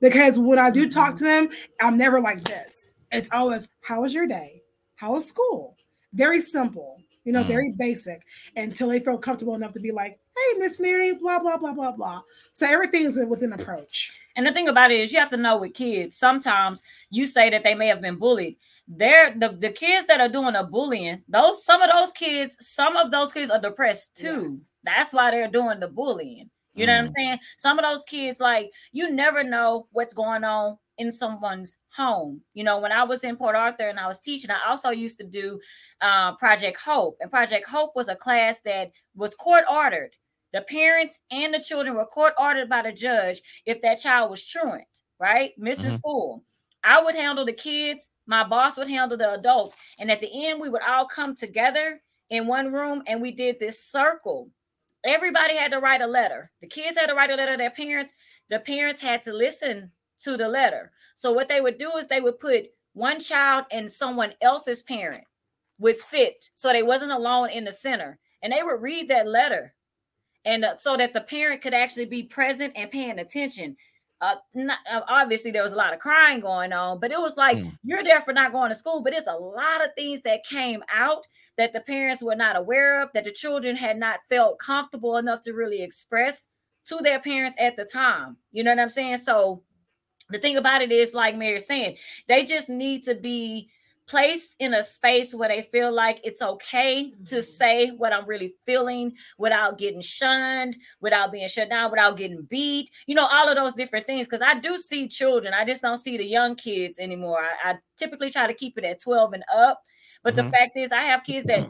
Because 0.00 0.38
when 0.38 0.58
I 0.58 0.70
do 0.70 0.88
talk 0.88 1.14
to 1.16 1.24
them, 1.24 1.48
I'm 1.80 1.96
never 1.96 2.20
like 2.20 2.44
this. 2.44 2.94
It's 3.10 3.30
always, 3.32 3.68
how 3.82 4.02
was 4.02 4.14
your 4.14 4.26
day? 4.26 4.62
How 4.96 5.12
was 5.12 5.28
school? 5.28 5.76
Very 6.14 6.40
simple 6.40 7.02
you 7.24 7.32
know, 7.32 7.42
mm. 7.42 7.48
very 7.48 7.72
basic 7.78 8.26
until 8.56 8.88
they 8.88 9.00
feel 9.00 9.18
comfortable 9.18 9.54
enough 9.54 9.72
to 9.72 9.80
be 9.80 9.92
like, 9.92 10.18
hey, 10.42 10.58
Miss 10.58 10.80
Mary, 10.80 11.14
blah, 11.14 11.38
blah, 11.38 11.56
blah, 11.56 11.72
blah, 11.72 11.92
blah. 11.92 12.22
So 12.52 12.66
everything's 12.66 13.18
within 13.28 13.52
approach. 13.52 14.18
And 14.34 14.46
the 14.46 14.52
thing 14.52 14.68
about 14.68 14.90
it 14.90 15.00
is 15.00 15.12
you 15.12 15.18
have 15.18 15.30
to 15.30 15.36
know 15.36 15.58
with 15.58 15.74
kids, 15.74 16.16
sometimes 16.16 16.82
you 17.10 17.26
say 17.26 17.50
that 17.50 17.64
they 17.64 17.74
may 17.74 17.86
have 17.88 18.00
been 18.00 18.16
bullied. 18.16 18.56
They're 18.88 19.34
the, 19.36 19.50
the 19.50 19.70
kids 19.70 20.06
that 20.06 20.20
are 20.20 20.28
doing 20.28 20.54
the 20.54 20.64
bullying, 20.64 21.22
those 21.28 21.64
some 21.64 21.82
of 21.82 21.90
those 21.90 22.12
kids, 22.12 22.56
some 22.60 22.96
of 22.96 23.10
those 23.10 23.32
kids 23.32 23.50
are 23.50 23.60
depressed 23.60 24.16
too. 24.16 24.46
Yes. 24.48 24.72
That's 24.84 25.12
why 25.12 25.30
they're 25.30 25.50
doing 25.50 25.80
the 25.80 25.88
bullying. 25.88 26.50
You 26.74 26.86
know 26.86 26.94
what 26.94 27.00
I'm 27.00 27.08
mm. 27.08 27.12
saying? 27.14 27.38
Some 27.58 27.78
of 27.78 27.84
those 27.84 28.02
kids, 28.04 28.40
like, 28.40 28.72
you 28.92 29.10
never 29.10 29.44
know 29.44 29.88
what's 29.92 30.14
going 30.14 30.42
on 30.42 30.78
in 30.96 31.12
someone's 31.12 31.76
home. 31.94 32.40
You 32.54 32.64
know, 32.64 32.78
when 32.78 32.92
I 32.92 33.04
was 33.04 33.24
in 33.24 33.36
Port 33.36 33.56
Arthur 33.56 33.88
and 33.88 34.00
I 34.00 34.06
was 34.06 34.20
teaching, 34.20 34.50
I 34.50 34.70
also 34.70 34.88
used 34.88 35.18
to 35.18 35.24
do 35.24 35.60
uh, 36.00 36.34
Project 36.36 36.80
Hope. 36.80 37.18
And 37.20 37.30
Project 37.30 37.68
Hope 37.68 37.92
was 37.94 38.08
a 38.08 38.16
class 38.16 38.62
that 38.62 38.92
was 39.14 39.34
court 39.34 39.64
ordered. 39.70 40.12
The 40.52 40.62
parents 40.62 41.18
and 41.30 41.54
the 41.54 41.60
children 41.60 41.94
were 41.94 42.06
court 42.06 42.34
ordered 42.38 42.68
by 42.68 42.82
the 42.82 42.92
judge 42.92 43.40
if 43.66 43.80
that 43.82 44.00
child 44.00 44.30
was 44.30 44.44
truant, 44.44 44.84
right? 45.18 45.52
Missing 45.58 45.86
mm-hmm. 45.86 45.96
school. 45.96 46.44
I 46.84 47.02
would 47.02 47.14
handle 47.14 47.44
the 47.44 47.52
kids, 47.52 48.08
my 48.26 48.44
boss 48.44 48.76
would 48.76 48.88
handle 48.88 49.16
the 49.16 49.34
adults. 49.34 49.76
And 49.98 50.10
at 50.10 50.20
the 50.20 50.46
end, 50.46 50.60
we 50.60 50.68
would 50.68 50.82
all 50.82 51.06
come 51.06 51.34
together 51.34 52.00
in 52.30 52.46
one 52.46 52.72
room 52.72 53.02
and 53.06 53.22
we 53.22 53.30
did 53.30 53.58
this 53.58 53.84
circle 53.84 54.50
Everybody 55.04 55.56
had 55.56 55.72
to 55.72 55.80
write 55.80 56.00
a 56.00 56.06
letter. 56.06 56.50
The 56.60 56.68
kids 56.68 56.96
had 56.96 57.06
to 57.06 57.14
write 57.14 57.30
a 57.30 57.34
letter 57.34 57.52
to 57.52 57.58
their 57.58 57.70
parents. 57.70 58.12
The 58.50 58.60
parents 58.60 59.00
had 59.00 59.22
to 59.22 59.32
listen 59.32 59.90
to 60.20 60.36
the 60.36 60.48
letter. 60.48 60.92
So 61.16 61.32
what 61.32 61.48
they 61.48 61.60
would 61.60 61.78
do 61.78 61.90
is 61.96 62.06
they 62.06 62.20
would 62.20 62.38
put 62.38 62.66
one 62.92 63.18
child 63.18 63.64
and 63.72 63.90
someone 63.90 64.32
else's 64.40 64.82
parent 64.82 65.24
would 65.78 65.96
sit 65.96 66.50
so 66.54 66.72
they 66.72 66.84
wasn't 66.84 67.10
alone 67.10 67.50
in 67.50 67.64
the 67.64 67.72
center 67.72 68.18
and 68.42 68.52
they 68.52 68.62
would 68.62 68.80
read 68.80 69.08
that 69.08 69.26
letter 69.26 69.74
and 70.44 70.64
uh, 70.64 70.76
so 70.76 70.96
that 70.96 71.12
the 71.12 71.20
parent 71.20 71.62
could 71.62 71.74
actually 71.74 72.06
be 72.06 72.22
present 72.22 72.72
and 72.76 72.90
paying 72.90 73.18
attention 73.18 73.76
uh, 74.20 74.36
not, 74.54 74.78
uh, 74.90 75.00
obviously 75.08 75.50
there 75.50 75.64
was 75.64 75.72
a 75.72 75.76
lot 75.76 75.92
of 75.92 75.98
crying 75.98 76.40
going 76.40 76.72
on 76.72 76.98
but 77.00 77.10
it 77.10 77.18
was 77.18 77.36
like 77.36 77.56
mm. 77.56 77.72
you're 77.82 78.04
there 78.04 78.20
for 78.20 78.32
not 78.32 78.52
going 78.52 78.70
to 78.70 78.74
school 78.74 79.02
but 79.02 79.12
it's 79.12 79.26
a 79.26 79.32
lot 79.32 79.84
of 79.84 79.90
things 79.96 80.20
that 80.20 80.44
came 80.44 80.82
out 80.92 81.26
that 81.58 81.72
the 81.72 81.80
parents 81.80 82.22
were 82.22 82.34
not 82.34 82.56
aware 82.56 83.02
of, 83.02 83.10
that 83.14 83.24
the 83.24 83.30
children 83.30 83.76
had 83.76 83.98
not 83.98 84.20
felt 84.28 84.58
comfortable 84.58 85.16
enough 85.16 85.42
to 85.42 85.52
really 85.52 85.82
express 85.82 86.46
to 86.88 86.98
their 87.02 87.20
parents 87.20 87.56
at 87.58 87.76
the 87.76 87.84
time. 87.84 88.36
You 88.50 88.64
know 88.64 88.72
what 88.72 88.80
I'm 88.80 88.88
saying? 88.88 89.18
So 89.18 89.62
the 90.30 90.38
thing 90.38 90.56
about 90.56 90.82
it 90.82 90.90
is, 90.90 91.14
like 91.14 91.36
Mary's 91.36 91.66
saying, 91.66 91.96
they 92.26 92.44
just 92.44 92.68
need 92.68 93.04
to 93.04 93.14
be 93.14 93.68
placed 94.06 94.54
in 94.58 94.74
a 94.74 94.82
space 94.82 95.34
where 95.34 95.48
they 95.48 95.62
feel 95.62 95.92
like 95.92 96.20
it's 96.24 96.42
okay 96.42 97.12
mm-hmm. 97.12 97.24
to 97.24 97.40
say 97.42 97.90
what 97.90 98.12
I'm 98.12 98.26
really 98.26 98.54
feeling 98.66 99.12
without 99.38 99.78
getting 99.78 100.00
shunned, 100.00 100.76
without 101.00 101.32
being 101.32 101.48
shut 101.48 101.70
down, 101.70 101.90
without 101.90 102.16
getting 102.16 102.42
beat, 102.42 102.90
you 103.06 103.14
know, 103.14 103.26
all 103.26 103.48
of 103.48 103.56
those 103.56 103.74
different 103.74 104.06
things. 104.06 104.26
Because 104.26 104.42
I 104.42 104.58
do 104.58 104.76
see 104.78 105.08
children, 105.08 105.54
I 105.54 105.64
just 105.64 105.82
don't 105.82 105.98
see 105.98 106.16
the 106.16 106.26
young 106.26 106.56
kids 106.56 106.98
anymore. 106.98 107.40
I, 107.64 107.72
I 107.72 107.78
typically 107.96 108.30
try 108.30 108.46
to 108.46 108.54
keep 108.54 108.76
it 108.78 108.84
at 108.84 109.00
12 109.00 109.32
and 109.34 109.44
up 109.54 109.82
But 110.24 110.36
the 110.36 110.42
Mhm. 110.42 110.50
fact 110.52 110.76
is, 110.76 110.92
I 110.92 111.02
have 111.02 111.24
kids 111.24 111.46
that 111.46 111.68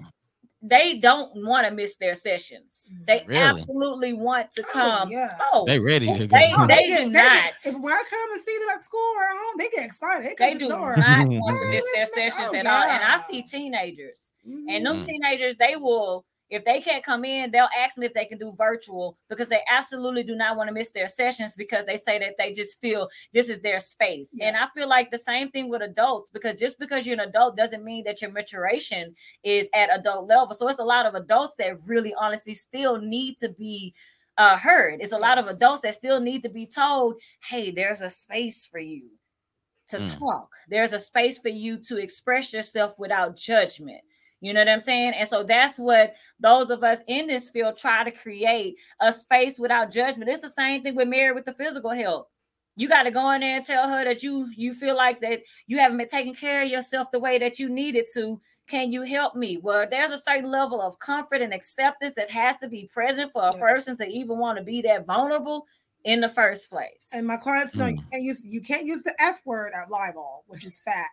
they 0.63 0.95
don't 0.99 1.31
want 1.45 1.67
to 1.67 1.73
miss 1.75 1.97
their 1.97 2.15
sessions. 2.15 2.89
They 3.07 3.25
Really? 3.27 3.41
absolutely 3.43 4.13
want 4.13 4.51
to 4.53 4.63
Oh, 4.69 4.73
come. 4.73 5.11
yeah. 5.11 5.37
Oh, 5.53 5.65
They 5.67 5.81
ready 5.81 6.07
to 6.07 6.27
They- 6.27 6.27
go. 6.29 6.55
Oh, 6.59 6.67
they 6.69 6.87
get- 6.87 7.05
do 7.07 7.11
get- 7.13 7.33
not. 7.35 7.53
if 7.65 7.81
when 7.81 7.93
I 7.93 8.03
come 8.09 8.33
and 8.33 8.41
see 8.41 8.57
them 8.61 8.69
at 8.75 8.85
school 8.85 9.01
or 9.17 9.25
at 9.25 9.37
home, 9.37 9.55
they 9.59 9.69
get 9.71 9.85
excited. 9.85 10.27
They, 10.27 10.35
come 10.37 10.47
they 10.47 10.53
to 10.55 10.59
do 10.61 10.69
the 10.69 10.77
door. 10.77 10.97
not 10.97 11.27
want 11.29 11.59
to 11.61 11.69
miss 11.69 11.85
their 11.95 12.07
Oh, 12.09 12.15
sessions 12.15 12.55
at 12.55 12.67
all. 12.67 12.83
And 12.85 13.03
I 13.03 13.19
see 13.29 13.43
teenagers, 13.43 14.33
and 14.45 14.87
them 14.87 15.01
Mhm. 15.01 15.07
teenagers, 15.07 15.57
they 15.57 15.75
will. 15.77 16.25
If 16.53 16.65
they 16.65 16.81
can't 16.81 17.05
come 17.05 17.25
in, 17.25 17.51
they'll 17.51 17.69
ask 17.77 17.99
me 17.99 18.07
if 18.07 18.15
they 18.15 18.27
can 18.27 18.39
do 18.39 18.53
virtual 18.57 19.19
because 19.29 19.49
they 19.49 19.63
absolutely 19.71 20.23
do 20.23 20.37
not 20.37 20.57
want 20.57 20.69
to 20.69 20.75
miss 20.75 20.91
their 20.91 21.09
sessions 21.09 21.55
because 21.57 21.87
they 21.87 21.97
say 21.97 22.19
that 22.19 22.35
they 22.39 22.53
just 22.53 22.81
feel 22.81 23.09
this 23.33 23.49
is 23.49 23.61
their 23.61 23.81
space. 23.81 24.37
And 24.41 24.57
I 24.57 24.67
feel 24.69 24.89
like 24.89 25.11
the 25.11 25.19
same 25.19 25.51
thing 25.51 25.69
with 25.71 25.83
adults 25.83 26.31
because 26.31 26.61
just 26.61 26.79
because 26.79 27.07
you're 27.07 27.21
an 27.21 27.29
adult 27.29 27.57
doesn't 27.57 27.85
mean 27.85 28.05
that 28.05 28.23
your 28.23 28.31
maturation 28.33 29.15
is 29.43 29.69
at 29.75 29.95
adult 29.95 30.29
level. 30.29 30.55
So 30.55 30.69
it's 30.69 30.79
a 30.79 30.85
lot 30.85 31.07
of 31.07 31.15
adults 31.15 31.57
that 31.57 31.85
really 31.87 32.15
honestly 32.21 32.55
still 32.55 32.99
need 33.01 33.39
to 33.39 33.49
be 33.49 33.95
uh, 34.39 34.57
heard. 34.59 35.01
It's 35.01 35.13
a 35.13 35.19
lot 35.19 35.39
of 35.39 35.47
adults 35.47 35.83
that 35.83 35.95
still 35.95 36.21
need 36.21 36.43
to 36.43 36.49
be 36.51 36.67
told, 36.67 37.21
hey, 37.49 37.71
there's 37.71 38.03
a 38.03 38.11
space 38.11 38.67
for 38.67 38.79
you 38.79 39.11
to 39.89 40.01
Mm. 40.01 40.19
talk. 40.19 40.51
There's 40.69 40.93
a 40.93 40.99
space 40.99 41.39
for 41.39 41.49
you 41.49 41.79
to 41.85 41.99
express 41.99 42.53
yourself 42.53 42.99
without 42.99 43.37
judgment. 43.37 44.03
You 44.43 44.53
know 44.53 44.61
what 44.61 44.69
I'm 44.69 44.81
saying? 44.81 45.15
And 45.17 45.29
so 45.29 45.45
that's 45.45 45.79
what 45.79 46.15
those 46.41 46.71
of 46.71 46.83
us 46.83 47.01
in 47.07 47.29
this 47.29 47.49
field 47.49 47.77
try 47.77 48.03
to 48.03 48.11
create 48.11 48.75
a 49.01 49.13
space 49.13 49.57
without 49.57 49.93
judgment. 49.93 50.29
It's 50.29 50.43
the 50.43 50.51
same 50.51 50.83
thing 50.83 50.97
with 50.97 51.07
Mary 51.07 51.33
with 51.33 51.45
the 51.45 51.55
physical 51.55 51.91
health. 51.91 52.27
You 52.75 52.89
got 52.89 53.05
to 53.05 53.13
go 53.13 53.31
in 53.31 53.43
there 53.43 53.57
and 53.59 53.65
tell 53.65 53.89
her 53.89 54.05
that 54.05 54.25
you 54.25 54.51
you 54.57 54.75
feel 54.75 54.97
like 54.97 55.21
that 55.21 55.43
you 55.69 55.79
haven't 55.79 55.99
been 55.99 56.09
taking 56.09 56.35
care 56.35 56.63
of 56.65 56.69
yourself 56.69 57.11
the 57.13 57.21
way 57.21 57.39
that 57.39 57.61
you 57.61 57.69
needed 57.69 58.07
to. 58.15 58.41
Can 58.67 58.91
you 58.91 59.03
help 59.03 59.37
me? 59.37 59.59
Well, 59.59 59.87
there's 59.89 60.11
a 60.11 60.19
certain 60.19 60.51
level 60.51 60.83
of 60.83 60.99
comfort 60.99 61.41
and 61.41 61.55
acceptance 61.55 62.17
that 62.17 62.31
has 62.31 62.59
to 62.59 62.69
be 62.69 62.89
present 62.93 63.33
for 63.33 63.43
a 63.43 63.53
Yes. 63.53 63.61
person 63.61 63.97
to 63.99 64.07
even 64.07 64.39
want 64.39 64.59
to 64.59 64.65
be 64.65 64.83
that 64.83 65.07
vulnerable 65.07 65.67
in 66.05 66.21
the 66.21 66.29
first 66.29 66.69
place. 66.71 67.09
And 67.13 67.27
my 67.27 67.37
clients 67.37 67.75
know 67.77 67.87
you 67.87 67.97
Mm. 67.97 68.11
can't 68.11 68.23
use 68.25 68.41
you 68.45 68.61
can't 68.61 68.85
use 68.87 69.03
the 69.03 69.15
F 69.21 69.41
word 69.45 69.73
at 69.75 69.91
live 69.91 70.17
all, 70.17 70.45
which 70.49 70.65
is 70.65 70.81
fat. 70.81 71.07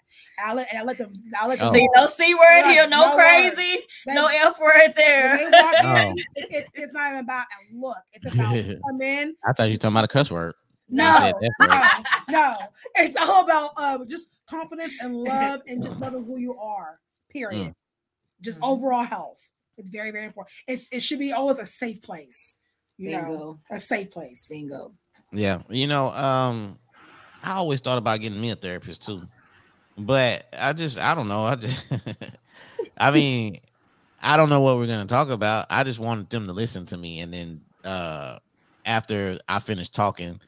I 0.44 0.54
let 0.54 0.68
I 0.74 0.84
let 0.84 0.98
them 0.98 1.14
I 1.40 1.48
let 1.48 1.60
them 1.60 1.68
Oh. 1.70 1.74
See, 1.74 1.88
no 1.96 2.08
C 2.08 2.34
word 2.34 2.42
Right, 2.42 2.72
here, 2.72 2.88
no, 2.88 3.08
no 3.10 3.16
crazy, 3.16 3.86
They- 4.06 4.14
no 4.14 4.28
F 4.28 4.60
word 4.60 4.94
there. 4.96 5.36
when 5.38 5.48
in, 5.48 5.54
Oh. 5.54 6.14
it- 6.36 6.48
it's 6.52 6.72
it's 6.74 6.94
not 6.94 7.10
even 7.12 7.24
about 7.24 7.46
a 7.46 7.76
look. 7.76 7.98
It's 8.14 8.34
about 8.34 8.54
come 8.90 9.02
in. 9.02 9.36
I 9.46 9.54
thought 9.54 9.66
you 9.70 9.74
were 9.74 9.78
talking 9.78 9.94
about 9.94 10.06
a 10.06 10.08
cuss 10.10 10.32
word. 10.32 10.56
No, 10.92 11.32
word. 11.34 11.50
no, 11.70 11.88
no. 12.30 12.58
It's 12.96 13.16
all 13.16 13.44
about 13.44 13.72
uh, 13.78 14.00
just 14.06 14.30
confidence 14.50 14.94
and 15.02 15.16
love 15.16 15.62
and 15.68 15.84
just 15.84 15.98
loving 16.00 16.24
who 16.26 16.38
you 16.38 16.58
are. 16.58 17.00
Period. 17.32 17.76
Just 18.42 18.60
Mhm. 18.60 18.70
overall 18.72 19.04
health. 19.04 19.40
It's 19.78 19.92
very 19.92 20.10
very 20.12 20.26
important. 20.26 20.52
It's 20.68 20.88
it 20.92 21.02
should 21.02 21.20
be 21.20 21.32
always 21.32 21.58
a 21.60 21.66
safe 21.68 22.02
place. 22.02 22.58
You 23.00 23.12
know, 23.12 23.58
a 23.72 23.80
safe 23.80 24.12
place. 24.12 24.50
Bingo. 24.52 24.91
Yeah, 25.32 25.62
you 25.70 25.88
know, 25.88 26.10
um, 26.10 26.78
I 27.41 27.54
always 27.54 27.80
thought 27.82 27.97
about 27.97 28.20
getting 28.20 28.41
me 28.41 28.50
a 28.52 28.56
therapist 28.56 29.06
too, 29.06 29.22
but 29.97 30.45
I 30.58 30.74
just, 30.74 31.00
I 31.00 31.16
don't 31.16 31.28
know. 31.30 31.43
I 31.45 31.56
just, 31.56 31.86
I 32.97 33.12
mean, 33.12 33.58
I 34.22 34.36
don't 34.38 34.50
know 34.50 34.60
what 34.62 34.78
we're 34.78 34.88
gonna 34.88 35.06
talk 35.06 35.30
about. 35.30 35.68
I 35.70 35.84
just 35.84 36.00
wanted 36.00 36.30
them 36.30 36.47
to 36.47 36.54
listen 36.54 36.86
to 36.88 36.97
me, 36.97 37.20
and 37.22 37.34
then 37.34 37.62
uh 37.86 38.39
after 38.86 39.38
I 39.47 39.60
finish 39.60 39.89
talking, 39.89 40.41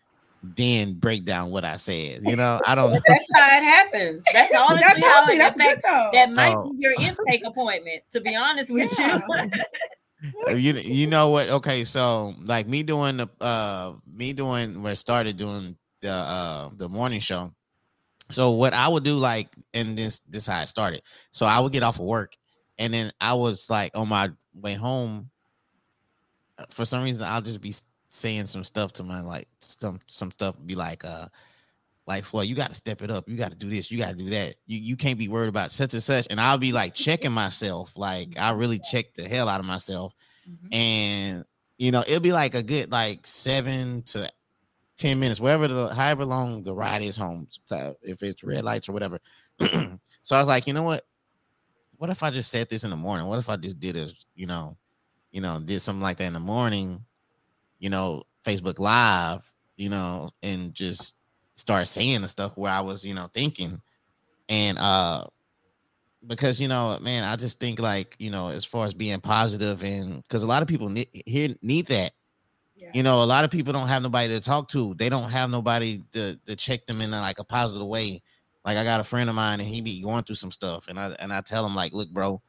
then 0.44 0.96
break 0.96 1.24
down 1.24 1.52
what 1.52 1.64
I 1.64 1.78
said. 1.78 2.24
You 2.24 2.36
know, 2.36 2.60
I 2.66 2.76
don't. 2.76 2.92
But 2.92 3.02
that's 3.08 3.26
how 3.34 3.58
it 3.58 3.64
happens. 3.64 4.24
That's 4.34 4.54
honestly 4.58 4.82
That's 4.82 5.04
how 5.04 5.16
healthy. 5.20 5.34
it, 5.34 5.38
That's 5.38 5.58
that, 5.58 5.76
good 5.76 5.82
though. 5.86 6.10
that 6.14 6.32
might 6.32 6.56
Oh. 6.58 6.64
be 6.64 6.78
your 6.80 6.94
intake 6.94 7.44
appointment. 7.46 8.04
To 8.12 8.20
be 8.20 8.36
honest 8.36 8.72
with 8.72 8.98
Yeah. 9.00 9.22
you, 9.28 9.52
you 10.50 10.74
you 10.74 11.08
know 11.08 11.30
what? 11.30 11.50
Okay, 11.50 11.84
so 11.84 12.36
like 12.46 12.68
me 12.68 12.84
doing 12.84 13.18
the 13.18 13.30
uh 13.42 13.94
me 14.06 14.34
doing 14.34 14.82
where 14.84 14.92
I 14.92 14.96
started 14.96 15.38
doing 15.38 15.76
the 16.02 16.12
uh 16.12 16.70
the 16.76 16.90
morning 16.90 17.20
show. 17.20 17.52
So 18.30 18.52
what 18.52 18.74
I 18.74 18.88
would 18.88 19.04
do 19.04 19.16
like 19.16 19.50
and 19.74 19.98
this 19.98 20.20
this 20.20 20.48
how 20.48 20.60
I 20.60 20.66
started. 20.66 21.02
So 21.32 21.46
I 21.46 21.60
would 21.60 21.72
get 21.72 21.84
off 21.84 22.00
of 22.00 22.06
work 22.06 22.34
and 22.78 22.94
then 22.94 23.12
I 23.20 23.34
was 23.34 23.70
like 23.70 23.98
on 23.98 24.10
my 24.10 24.32
way 24.54 24.74
home. 24.74 25.30
uh, 26.58 26.66
For 26.70 26.86
some 26.86 27.04
reason, 27.04 27.24
I'll 27.24 27.42
just 27.42 27.62
be 27.62 27.74
saying 28.10 28.46
some 28.46 28.64
stuff 28.64 28.94
to 28.94 29.04
my 29.04 29.22
like 29.22 29.48
some 29.60 30.00
some 30.08 30.32
stuff 30.32 30.56
be 30.66 30.76
like 30.76 31.06
uh 31.06 31.28
like 32.08 32.26
Floyd, 32.26 32.48
you 32.48 32.56
got 32.56 32.70
to 32.70 32.76
step 32.76 33.02
it 33.02 33.12
up. 33.12 33.30
You 33.30 33.38
got 33.38 33.52
to 33.52 33.58
do 33.58 33.70
this. 33.70 33.92
You 33.92 33.98
got 33.98 34.10
to 34.10 34.16
do 34.16 34.30
that. 34.32 34.56
You 34.66 34.80
you 34.80 34.98
can't 34.98 35.20
be 35.20 35.28
worried 35.28 35.50
about 35.50 35.72
such 35.72 35.94
and 35.94 36.04
such. 36.04 36.28
And 36.30 36.42
I'll 36.42 36.58
be 36.58 36.72
like 36.72 36.94
checking 36.94 37.32
myself. 37.32 37.98
Like 37.98 38.38
I 38.40 38.52
really 38.52 38.80
check 38.80 39.14
the 39.14 39.28
hell 39.28 39.48
out 39.48 39.60
of 39.60 39.66
myself 39.66 40.14
mm-hmm. 40.50 40.74
and 40.74 41.46
you 41.78 41.92
know 41.92 42.02
it'll 42.02 42.22
be 42.22 42.32
like 42.32 42.56
a 42.56 42.64
good 42.64 42.92
like 42.92 43.26
seven 43.26 44.04
to 44.04 44.30
ten 44.98 45.20
minutes 45.20 45.40
wherever 45.40 45.68
the 45.68 45.94
however 45.94 46.26
long 46.26 46.64
the 46.64 46.74
ride 46.74 47.02
is 47.02 47.18
home 47.18 47.48
if 48.04 48.22
it's 48.22 48.44
red 48.44 48.64
lights 48.64 48.88
or 48.88 48.94
whatever 48.94 49.20
so 50.22 50.36
i 50.36 50.40
was 50.40 50.48
like 50.48 50.68
you 50.68 50.74
know 50.74 50.84
what 50.84 51.06
what 51.98 52.10
if 52.10 52.22
i 52.24 52.30
just 52.30 52.52
said 52.52 52.70
this 52.70 52.84
in 52.84 52.90
the 52.90 52.96
morning 52.96 53.26
what 53.28 53.40
if 53.40 53.50
i 53.50 53.56
just 53.56 53.80
did 53.80 53.96
this 53.96 54.26
you 54.36 54.46
know 54.46 54.76
you 55.32 55.42
know 55.42 55.60
did 55.60 55.80
something 55.80 56.02
like 56.02 56.18
that 56.18 56.26
in 56.26 56.34
the 56.34 56.40
morning 56.40 57.04
you 57.80 57.90
know 57.90 58.24
facebook 58.46 58.80
live 58.80 59.52
you 59.76 59.90
know 59.90 60.30
and 60.44 60.74
just 60.74 61.16
start 61.62 61.88
saying 61.88 62.22
the 62.22 62.28
stuff 62.28 62.58
where 62.58 62.72
i 62.72 62.82
was 62.82 63.06
you 63.06 63.14
know 63.14 63.30
thinking. 63.34 63.82
And 64.50 64.78
uh 64.78 65.26
because 66.28 66.60
you 66.60 66.68
know 66.68 67.00
man 67.02 67.24
i 67.24 67.36
just 67.36 67.60
think 67.60 67.80
like 67.80 68.16
you 68.20 68.30
know 68.30 68.50
as 68.50 68.64
far 68.66 68.86
as 68.86 68.94
being 68.94 69.20
positive 69.22 69.84
and 69.84 70.22
because 70.24 70.44
a 70.44 70.48
lot 70.48 70.62
of 70.62 70.68
people 70.68 70.90
need 70.90 71.08
here 71.26 71.56
need 71.62 71.88
that. 71.88 72.12
Yeah. 72.76 72.90
you 72.94 73.04
know 73.04 73.22
a 73.22 73.26
lot 73.26 73.46
of 73.46 73.52
people 73.52 73.72
don't 73.72 73.88
have 73.88 74.02
nobody 74.02 74.28
to 74.30 74.40
talk 74.40 74.68
to. 74.70 74.96
They 74.96 75.08
don't 75.08 75.30
have 75.30 75.52
nobody 75.52 76.02
to, 76.14 76.36
to 76.48 76.56
check 76.56 76.88
them 76.88 77.00
in 77.02 77.12
like 77.12 77.38
a 77.40 77.44
positive 77.44 77.88
way. 77.88 78.22
Like 78.66 78.78
i 78.78 78.84
got 78.84 79.00
a 79.00 79.04
friend 79.04 79.30
of 79.30 79.36
mine 79.36 79.60
and 79.60 79.70
he 79.70 79.82
be 79.82 80.02
going 80.02 80.24
through 80.24 80.36
some 80.36 80.52
stuff 80.52 80.88
and 80.88 81.00
i 81.00 81.16
and 81.20 81.32
i 81.32 81.42
tell 81.42 81.66
him 81.66 81.76
like 81.76 81.94
look 81.94 82.10
bro 82.10 82.42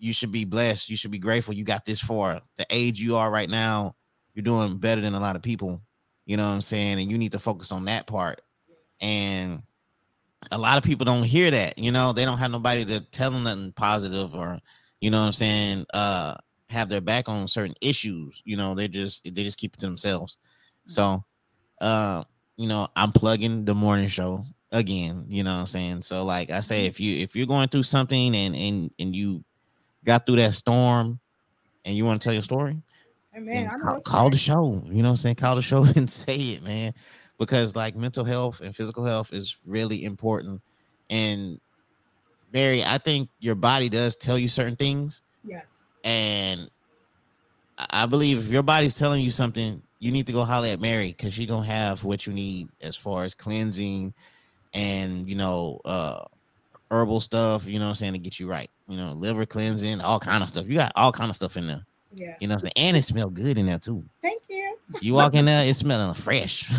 you 0.00 0.12
should 0.12 0.30
be 0.30 0.44
blessed. 0.44 0.88
You 0.88 0.96
should 0.96 1.10
be 1.10 1.18
grateful 1.18 1.54
you 1.54 1.64
got 1.64 1.84
this 1.84 2.00
far. 2.00 2.40
The 2.56 2.64
age 2.70 3.00
you 3.00 3.16
are 3.16 3.32
right 3.32 3.50
now 3.50 3.96
you're 4.32 4.44
doing 4.44 4.78
better 4.78 5.00
than 5.00 5.14
a 5.14 5.20
lot 5.20 5.34
of 5.34 5.42
people 5.42 5.80
you 6.28 6.36
know 6.36 6.46
what 6.46 6.54
i'm 6.54 6.60
saying? 6.60 7.00
And 7.00 7.10
you 7.10 7.18
need 7.18 7.32
to 7.32 7.38
focus 7.40 7.72
on 7.72 7.86
that 7.86 8.06
part. 8.06 8.42
Yes. 8.68 8.98
and 9.02 9.62
a 10.52 10.58
lot 10.58 10.78
of 10.78 10.84
people 10.84 11.04
don't 11.04 11.24
hear 11.24 11.50
that 11.50 11.76
you 11.78 11.90
know? 11.90 12.12
They 12.12 12.24
don't 12.24 12.38
have 12.38 12.52
nobody 12.52 12.84
to 12.84 13.00
tell 13.00 13.32
them 13.32 13.42
nothing 13.42 13.72
positive 13.72 14.34
or 14.36 14.60
you 15.00 15.10
know 15.10 15.18
what 15.20 15.26
i'm 15.26 15.32
saying 15.32 15.86
uh 15.94 16.36
have 16.68 16.90
their 16.90 17.00
back 17.00 17.28
on 17.28 17.48
certain 17.48 17.74
issues 17.80 18.42
you 18.44 18.56
know? 18.56 18.74
They 18.74 18.86
just 18.86 19.24
they 19.24 19.42
just 19.42 19.58
keep 19.58 19.74
it 19.74 19.80
to 19.80 19.86
themselves. 19.86 20.38
So 20.86 21.24
uh 21.80 22.22
you 22.56 22.68
know 22.68 22.88
i'm 22.94 23.10
plugging 23.12 23.64
the 23.64 23.74
morning 23.74 24.08
show 24.08 24.44
again 24.70 25.24
you 25.28 25.42
know 25.44 25.54
what 25.54 25.60
i'm 25.60 25.66
saying? 25.66 26.02
So 26.02 26.24
like 26.24 26.50
i 26.50 26.60
say 26.60 26.84
if 26.86 27.00
you 27.00 27.18
if 27.22 27.34
you're 27.34 27.46
going 27.46 27.68
through 27.68 27.84
something 27.84 28.36
and 28.36 28.54
and 28.54 28.92
and 28.98 29.16
you 29.16 29.42
got 30.04 30.26
through 30.26 30.36
that 30.36 30.52
storm 30.54 31.18
and 31.86 31.96
you 31.96 32.04
want 32.04 32.20
to 32.20 32.26
tell 32.26 32.34
your 32.34 32.42
story 32.42 32.76
Man, 33.44 33.64
call, 33.80 34.00
call 34.06 34.30
the 34.30 34.36
show. 34.38 34.82
You 34.86 35.02
know 35.02 35.08
what 35.08 35.10
I'm 35.10 35.16
saying? 35.16 35.36
Call 35.36 35.56
the 35.56 35.62
show 35.62 35.84
and 35.96 36.08
say 36.10 36.36
it, 36.36 36.62
man. 36.62 36.92
Because 37.38 37.76
like 37.76 37.94
mental 37.96 38.24
health 38.24 38.60
and 38.60 38.74
physical 38.74 39.04
health 39.04 39.32
is 39.32 39.56
really 39.66 40.04
important. 40.04 40.60
And 41.08 41.58
Barry, 42.50 42.84
I 42.84 42.98
think 42.98 43.28
your 43.40 43.54
body 43.54 43.88
does 43.88 44.16
tell 44.16 44.38
you 44.38 44.48
certain 44.48 44.76
things. 44.76 45.22
Yes. 45.44 45.90
And 46.04 46.70
I- 47.78 48.02
I 48.02 48.06
believe 48.06 48.38
if 48.38 48.48
your 48.48 48.62
body's 48.62 48.94
telling 48.94 49.22
you 49.24 49.30
something, 49.30 49.82
you 50.00 50.12
need 50.12 50.26
to 50.26 50.32
go 50.32 50.44
holler 50.44 50.68
at 50.68 50.80
Mary 50.80 51.08
because 51.08 51.32
she's 51.34 51.46
gonna 51.46 51.66
have 51.66 52.04
what 52.04 52.26
you 52.26 52.32
need 52.32 52.68
as 52.80 52.96
far 52.96 53.24
as 53.24 53.34
cleansing 53.34 54.14
and 54.72 55.28
you 55.28 55.36
know, 55.36 55.80
uh 55.84 56.24
herbal 56.90 57.20
stuff, 57.20 57.66
you 57.66 57.78
know 57.78 57.84
what 57.86 57.90
I'm 57.90 57.94
saying, 57.96 58.12
to 58.14 58.18
get 58.18 58.40
you 58.40 58.48
right. 58.48 58.70
You 58.86 58.96
know, 58.96 59.12
liver 59.12 59.44
cleansing, 59.44 60.00
all 60.00 60.18
kind 60.18 60.42
of 60.42 60.48
stuff. 60.48 60.66
You 60.66 60.74
got 60.76 60.92
all 60.96 61.12
kind 61.12 61.28
of 61.30 61.36
stuff 61.36 61.56
in 61.56 61.66
there. 61.66 61.84
Yeah. 62.14 62.36
You 62.40 62.48
know 62.48 62.54
what 62.54 62.62
I'm 62.64 62.70
saying? 62.76 62.88
And 62.88 62.96
it 62.96 63.02
smells 63.02 63.32
good 63.32 63.58
in 63.58 63.66
there 63.66 63.78
too. 63.78 64.04
Thank 64.22 64.42
you. 64.48 64.78
You 65.00 65.14
walk 65.14 65.34
in 65.34 65.44
there, 65.44 65.66
it's 65.66 65.78
smelling 65.78 66.14
fresh. 66.14 66.70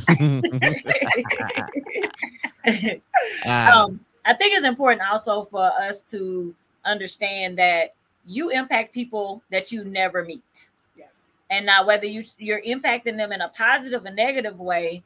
Um, 3.46 4.00
I 4.26 4.34
think 4.34 4.54
it's 4.54 4.66
important 4.66 5.02
also 5.10 5.44
for 5.44 5.64
us 5.64 6.02
to 6.04 6.54
understand 6.86 7.58
that 7.58 7.94
you 8.26 8.50
impact 8.50 8.94
people 8.94 9.42
that 9.52 9.72
you 9.72 9.84
never 9.84 10.24
meet. 10.24 10.70
Yes. 10.96 11.36
And 11.50 11.66
now 11.66 11.86
whether 11.86 12.06
you 12.06 12.24
you're 12.38 12.62
impacting 12.62 13.18
them 13.18 13.32
in 13.32 13.42
a 13.42 13.50
positive 13.50 14.06
or 14.06 14.12
negative 14.12 14.60
way, 14.60 15.04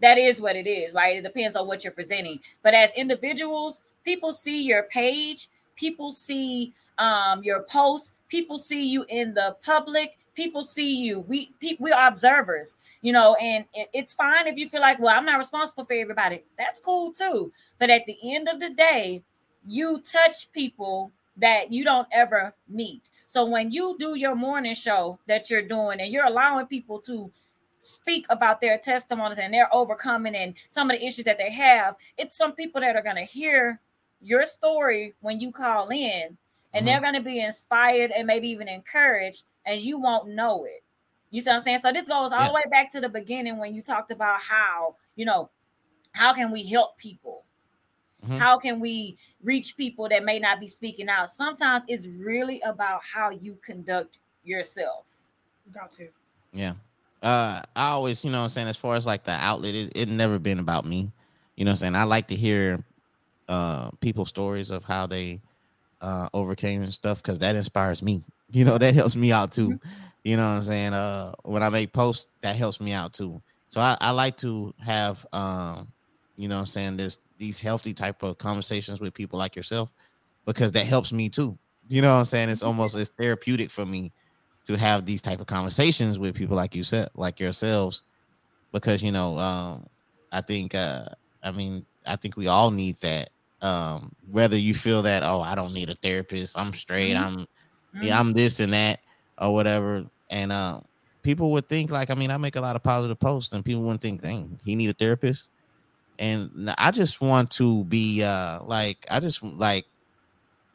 that 0.00 0.18
is 0.18 0.40
what 0.40 0.56
it 0.56 0.66
is, 0.66 0.92
right? 0.92 1.16
It 1.16 1.22
depends 1.22 1.56
on 1.56 1.66
what 1.66 1.84
you're 1.84 1.92
presenting. 1.92 2.40
But 2.62 2.74
as 2.74 2.92
individuals, 2.94 3.82
people 4.04 4.32
see 4.32 4.62
your 4.62 4.84
page, 4.84 5.48
people 5.76 6.12
see 6.12 6.72
um, 6.98 7.42
your 7.42 7.62
posts, 7.64 8.12
people 8.32 8.56
see 8.56 8.88
you 8.88 9.04
in 9.10 9.34
the 9.34 9.54
public, 9.62 10.16
people 10.34 10.62
see 10.62 10.96
you. 10.96 11.20
We 11.20 11.52
pe- 11.60 11.76
we 11.78 11.92
are 11.92 12.08
observers, 12.08 12.76
you 13.02 13.12
know, 13.12 13.34
and 13.34 13.66
it- 13.74 13.90
it's 13.92 14.14
fine 14.14 14.46
if 14.46 14.56
you 14.56 14.70
feel 14.70 14.80
like, 14.80 14.98
well, 14.98 15.14
I'm 15.14 15.26
not 15.26 15.36
responsible 15.36 15.84
for 15.84 15.92
everybody. 15.92 16.42
That's 16.56 16.80
cool 16.80 17.12
too. 17.12 17.52
But 17.78 17.90
at 17.90 18.06
the 18.06 18.18
end 18.34 18.48
of 18.48 18.58
the 18.58 18.70
day, 18.70 19.22
you 19.66 20.00
touch 20.00 20.50
people 20.52 21.12
that 21.36 21.70
you 21.70 21.84
don't 21.84 22.08
ever 22.10 22.54
meet. 22.66 23.10
So 23.26 23.44
when 23.44 23.70
you 23.70 23.96
do 23.98 24.14
your 24.14 24.34
morning 24.34 24.74
show 24.74 25.18
that 25.26 25.50
you're 25.50 25.68
doing 25.76 26.00
and 26.00 26.10
you're 26.10 26.24
allowing 26.24 26.66
people 26.66 27.00
to 27.00 27.30
speak 27.80 28.24
about 28.30 28.62
their 28.62 28.78
testimonies 28.78 29.38
and 29.38 29.52
they're 29.52 29.74
overcoming 29.74 30.36
and 30.36 30.54
some 30.70 30.90
of 30.90 30.98
the 30.98 31.04
issues 31.04 31.26
that 31.26 31.36
they 31.36 31.50
have, 31.50 31.96
it's 32.16 32.34
some 32.34 32.52
people 32.54 32.80
that 32.80 32.96
are 32.96 33.02
going 33.02 33.16
to 33.16 33.24
hear 33.24 33.78
your 34.22 34.46
story 34.46 35.14
when 35.20 35.38
you 35.38 35.52
call 35.52 35.90
in 35.90 36.38
and 36.74 36.84
Mhm. 36.84 36.86
they're 36.90 37.00
going 37.00 37.14
to 37.14 37.20
be 37.20 37.40
inspired 37.40 38.10
and 38.10 38.26
maybe 38.26 38.48
even 38.48 38.68
encouraged 38.68 39.44
and 39.66 39.80
you 39.80 39.98
won't 39.98 40.28
know 40.28 40.64
it. 40.64 40.82
You 41.30 41.40
see 41.40 41.50
what 41.50 41.56
I'm 41.56 41.60
saying? 41.62 41.78
So 41.78 41.92
this 41.92 42.08
goes 42.08 42.32
all 42.32 42.40
Yeah. 42.40 42.48
the 42.48 42.54
way 42.54 42.62
back 42.70 42.90
to 42.92 43.00
the 43.00 43.08
beginning 43.08 43.58
when 43.58 43.74
you 43.74 43.82
talked 43.82 44.10
about 44.10 44.40
how, 44.40 44.96
you 45.16 45.24
know, 45.24 45.50
how 46.12 46.34
can 46.34 46.50
we 46.50 46.62
help 46.64 46.98
people? 46.98 47.44
Mhm. 48.24 48.38
How 48.38 48.58
can 48.58 48.80
we 48.80 49.16
reach 49.42 49.76
people 49.76 50.08
that 50.08 50.24
may 50.24 50.38
not 50.38 50.60
be 50.60 50.66
speaking 50.68 51.08
out? 51.08 51.30
Sometimes 51.30 51.84
it's 51.88 52.06
really 52.06 52.60
about 52.62 53.02
how 53.02 53.30
you 53.30 53.56
conduct 53.64 54.18
yourself. 54.44 55.06
Got 55.72 55.90
to. 55.92 56.08
Yeah. 56.52 56.74
Uh 57.22 57.62
I 57.76 57.88
always, 57.90 58.24
you 58.24 58.30
know 58.30 58.38
what 58.38 58.44
I'm 58.44 58.48
saying, 58.50 58.68
as 58.68 58.76
far 58.76 58.94
as 58.96 59.06
like 59.06 59.24
the 59.24 59.32
outlet, 59.32 59.74
it, 59.74 59.92
it 59.96 60.08
never 60.08 60.38
been 60.38 60.58
about 60.58 60.84
me. 60.84 61.12
You 61.56 61.64
know 61.64 61.70
what 61.70 61.72
I'm 61.74 61.76
saying? 61.76 61.96
I 61.96 62.04
like 62.04 62.28
to 62.28 62.36
hear 62.36 62.84
uh 63.48 63.90
people's 64.00 64.28
stories 64.28 64.70
of 64.70 64.84
how 64.84 65.06
they 65.06 65.40
uh 66.02 66.28
overcame 66.34 66.82
and 66.82 66.92
stuff 66.92 67.22
because 67.22 67.38
that 67.40 67.56
inspires 67.56 68.02
me. 68.02 68.22
You 68.54 68.66
know, 68.66 68.76
that 68.76 68.94
helps 68.94 69.16
me 69.16 69.32
out 69.32 69.50
too. 69.50 69.80
You 70.24 70.36
know 70.36 70.42
what 70.42 70.56
I'm 70.56 70.62
saying? 70.62 70.92
Uh 70.92 71.32
when 71.44 71.62
I 71.62 71.70
make 71.70 71.94
posts, 71.94 72.28
that 72.42 72.54
helps 72.54 72.82
me 72.82 72.92
out 72.92 73.14
too. 73.14 73.40
So 73.68 73.80
I, 73.80 73.96
I 73.98 74.10
like 74.10 74.36
to 74.38 74.74
have 74.84 75.24
um, 75.32 75.90
you 76.36 76.48
know 76.48 76.56
what 76.56 76.60
I'm 76.60 76.66
saying, 76.66 76.98
this 76.98 77.18
these 77.38 77.58
healthy 77.58 77.94
type 77.94 78.22
of 78.22 78.36
conversations 78.36 79.00
with 79.00 79.14
people 79.14 79.38
like 79.38 79.56
yourself 79.56 79.90
because 80.44 80.72
that 80.72 80.84
helps 80.84 81.12
me 81.12 81.30
too. 81.30 81.58
You 81.88 82.02
know 82.02 82.12
what 82.12 82.18
I'm 82.18 82.24
saying? 82.26 82.50
It's 82.50 82.62
almost 82.62 82.94
it's 82.96 83.08
therapeutic 83.08 83.70
for 83.70 83.86
me 83.86 84.12
to 84.64 84.76
have 84.76 85.06
these 85.06 85.22
type 85.22 85.40
of 85.40 85.46
conversations 85.46 86.18
with 86.18 86.34
people 86.36 86.56
like 86.56 86.74
you 86.74 86.82
said, 86.82 87.08
like 87.14 87.40
yourselves, 87.40 88.04
because 88.72 89.02
you 89.02 89.12
know, 89.12 89.38
um, 89.38 89.86
I 90.30 90.40
think, 90.40 90.74
uh, 90.74 91.06
I 91.42 91.50
mean, 91.50 91.84
I 92.06 92.16
think 92.16 92.36
we 92.36 92.48
all 92.48 92.70
need 92.70 92.96
that. 93.00 93.30
Um, 93.62 94.12
whether 94.28 94.58
you 94.58 94.74
feel 94.74 95.02
that, 95.02 95.22
oh, 95.22 95.40
I 95.40 95.54
don't 95.54 95.72
need 95.72 95.88
a 95.88 95.94
therapist, 95.94 96.58
I'm 96.58 96.74
straight, 96.74 97.14
Mhm. 97.14 97.22
I'm, 97.22 97.46
yeah, 98.02 98.18
I'm 98.18 98.32
this 98.32 98.58
and 98.58 98.72
that, 98.72 98.98
or 99.38 99.54
whatever, 99.54 100.04
and 100.30 100.50
uh, 100.50 100.80
people 101.22 101.52
would 101.52 101.68
think 101.68 101.90
like, 101.90 102.10
I 102.10 102.14
mean, 102.16 102.32
I 102.32 102.36
make 102.38 102.56
a 102.56 102.60
lot 102.60 102.74
of 102.74 102.82
positive 102.82 103.20
posts, 103.20 103.54
and 103.54 103.64
people 103.64 103.82
wouldn't 103.82 104.00
think, 104.00 104.20
dang, 104.20 104.58
he 104.64 104.74
need 104.74 104.90
a 104.90 104.94
therapist, 104.94 105.50
and 106.18 106.74
I 106.76 106.90
just 106.90 107.20
want 107.20 107.52
to 107.52 107.84
be, 107.84 108.24
uh, 108.24 108.64
like, 108.64 109.06
I 109.08 109.20
just 109.20 109.42
like, 109.44 109.84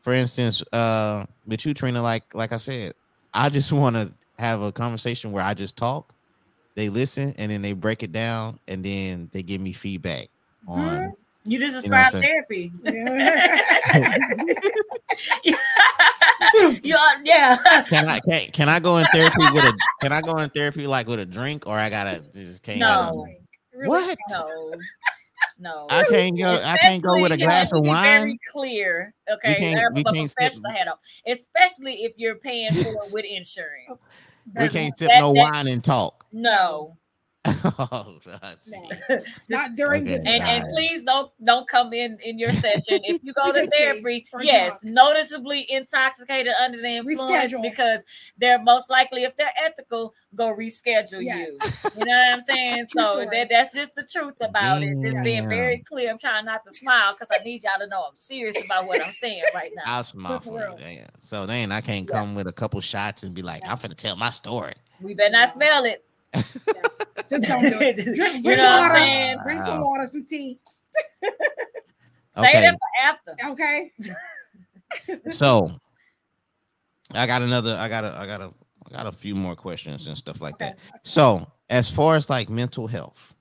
for 0.01 0.13
instance, 0.13 0.63
uh, 0.71 1.25
with 1.45 1.65
you, 1.65 1.73
Trina, 1.73 2.01
like, 2.01 2.33
like 2.33 2.53
I 2.53 2.57
said, 2.57 2.93
I 3.33 3.49
just 3.49 3.71
want 3.73 3.97
to 3.97 4.13
have 4.39 4.61
a 4.61 4.71
conversation 4.71 5.33
where 5.33 5.43
I 5.43 5.53
just 5.53 5.75
talk, 5.75 6.13
they 6.77 6.87
listen, 6.87 7.33
and 7.37 7.51
then 7.51 7.61
they 7.61 7.73
break 7.73 8.01
it 8.01 8.13
down, 8.13 8.59
and 8.67 8.81
then 8.81 9.29
they 9.33 9.43
give 9.43 9.59
me 9.59 9.73
feedback 9.73 10.29
on. 10.67 11.11
You 11.47 11.59
just 11.59 11.85
You 11.85 11.91
know 11.91 12.03
described 12.03 12.25
therapy. 12.25 12.71
Yeah. 15.43 15.55
yeah, 16.83 16.97
yeah. 17.23 17.83
Can 17.89 18.07
I 18.07 18.19
can, 18.19 18.51
can 18.51 18.69
I 18.69 18.79
go 18.79 18.97
in 18.97 19.05
therapy 19.11 19.51
with 19.51 19.65
a 19.65 19.73
can 20.01 20.11
I 20.11 20.21
go 20.21 20.37
in 20.37 20.49
therapy 20.51 20.87
like 20.87 21.07
with 21.07 21.19
a 21.19 21.25
drink 21.25 21.65
or 21.67 21.77
I 21.77 21.89
gotta 21.89 22.19
just 22.33 22.63
can't 22.63 22.79
No. 22.79 23.25
Really? 23.73 23.87
What? 23.89 24.17
No, 24.29 24.71
no. 25.59 25.87
I 25.89 26.03
can't 26.09 26.37
go 26.37 26.53
I 26.63 26.77
can't 26.77 27.01
go 27.01 27.19
with 27.21 27.31
a 27.31 27.37
glass 27.37 27.71
of 27.73 27.85
wine. 27.85 28.21
Very 28.21 28.39
clear, 28.51 29.13
okay. 29.31 29.55
can't- 29.55 29.95
we 29.95 30.03
can't 30.03 30.29
sip- 30.29 30.35
professional 30.37 30.71
head 30.71 30.87
on. 30.87 30.97
Especially 31.25 32.03
if 32.03 32.13
you're 32.17 32.35
paying 32.35 32.69
for 32.71 33.03
it 33.05 33.11
with 33.11 33.25
insurance. 33.25 34.27
We 34.55 34.69
can't 34.69 34.97
sip 34.97 35.09
that- 35.09 35.19
no 35.19 35.33
that- 35.33 35.51
wine 35.53 35.67
and 35.67 35.83
talk. 35.83 36.25
No, 36.31 36.95
oh, 37.47 38.19
No. 38.67 39.17
Not 39.49 39.75
during 39.75 40.03
Okay. 40.03 40.17
this. 40.17 40.25
and 40.25 40.43
and 40.43 40.63
please 40.73 41.01
don't 41.03 41.31
don't 41.45 41.67
come 41.67 41.93
in 41.93 42.17
in 42.23 42.37
your 42.39 42.51
session 42.53 43.01
if 43.03 43.21
you 43.23 43.33
go 43.33 43.51
to 43.51 43.67
therapy 43.77 44.25
yes 44.41 44.81
drunk. 44.81 44.93
noticeably 44.95 45.65
intoxicated 45.71 46.53
under 46.61 46.81
the 46.81 46.87
influence 46.97 47.53
Reschedule. 47.53 47.61
because 47.61 48.03
they're 48.37 48.61
most 48.61 48.89
likely 48.89 49.23
if 49.23 49.35
they're 49.37 49.51
ethical 49.63 50.13
go 50.35 50.53
reschedule 50.55 51.23
Yes. 51.23 51.49
you 51.49 51.99
you 51.99 52.05
know 52.05 52.11
what 52.17 52.33
i'm 52.35 52.41
saying 52.41 52.85
so 52.89 53.25
that, 53.31 53.47
that's 53.49 53.73
just 53.73 53.95
the 53.95 54.03
truth 54.03 54.35
about 54.41 54.83
it 54.83 54.95
just 55.01 55.23
being 55.23 55.47
very 55.49 55.79
clear 55.87 56.09
i'm 56.11 56.17
trying 56.17 56.45
not 56.45 56.63
to 56.63 56.73
smile 56.73 57.13
because 57.13 57.27
i 57.31 57.43
need 57.43 57.63
y'all 57.63 57.79
to 57.79 57.87
know 57.87 58.03
i'm 58.03 58.17
serious 58.17 58.55
about 58.65 58.85
what 58.87 59.01
i'm 59.03 59.11
saying 59.11 59.41
right 59.55 59.71
now 59.75 59.83
I'll 59.85 60.03
smile 60.03 60.39
For 60.39 60.51
for 60.51 60.57
real. 60.57 60.71
you. 60.73 60.97
Damn. 60.97 61.07
So 61.21 61.45
then 61.45 61.71
I 61.71 61.81
can't 61.81 62.07
come 62.07 62.35
with 62.35 62.47
a 62.47 62.51
couple 62.53 62.79
shots 62.81 63.23
and 63.23 63.33
be 63.33 63.41
like, 63.41 63.61
I'm 63.65 63.77
finna 63.77 63.95
tell 63.95 64.15
my 64.15 64.29
story. 64.31 64.73
we 65.01 65.13
better 65.13 65.29
not 65.31 65.53
smell 65.53 65.85
it 65.85 66.03
Just 66.33 67.45
don't 67.47 67.63
do 67.63 67.79
it. 67.81 67.97
You 68.07 68.15
Drink, 68.15 68.17
know 68.17 68.41
drink 68.43 68.59
what 68.59 68.69
I'm 68.69 68.89
water. 68.89 68.95
saying? 68.95 69.37
Bring 69.43 69.59
some 69.61 69.81
water, 69.81 70.07
some 70.07 70.25
tea. 70.25 70.59
say 71.23 71.29
Okay. 72.37 72.61
that 72.61 72.73
for 72.73 73.03
after 73.03 73.35
Okay. 73.51 73.91
So 75.29 75.71
I 77.13 77.25
got 77.27 77.41
another, 77.41 77.75
I 77.79 77.87
got 77.89 78.03
a, 78.03 78.15
I 78.17 78.25
got 78.25 78.41
a, 78.41 78.53
I 78.87 78.91
got 78.91 79.07
a 79.07 79.11
few 79.11 79.35
more 79.35 79.55
questions 79.55 80.07
and 80.07 80.17
stuff 80.17 80.41
like 80.41 80.55
Okay. 80.55 80.69
that. 80.69 80.77
So 81.03 81.49
as 81.69 81.89
far 81.89 82.15
as 82.15 82.29
like 82.29 82.49
mental 82.49 82.87
health, 82.87 83.33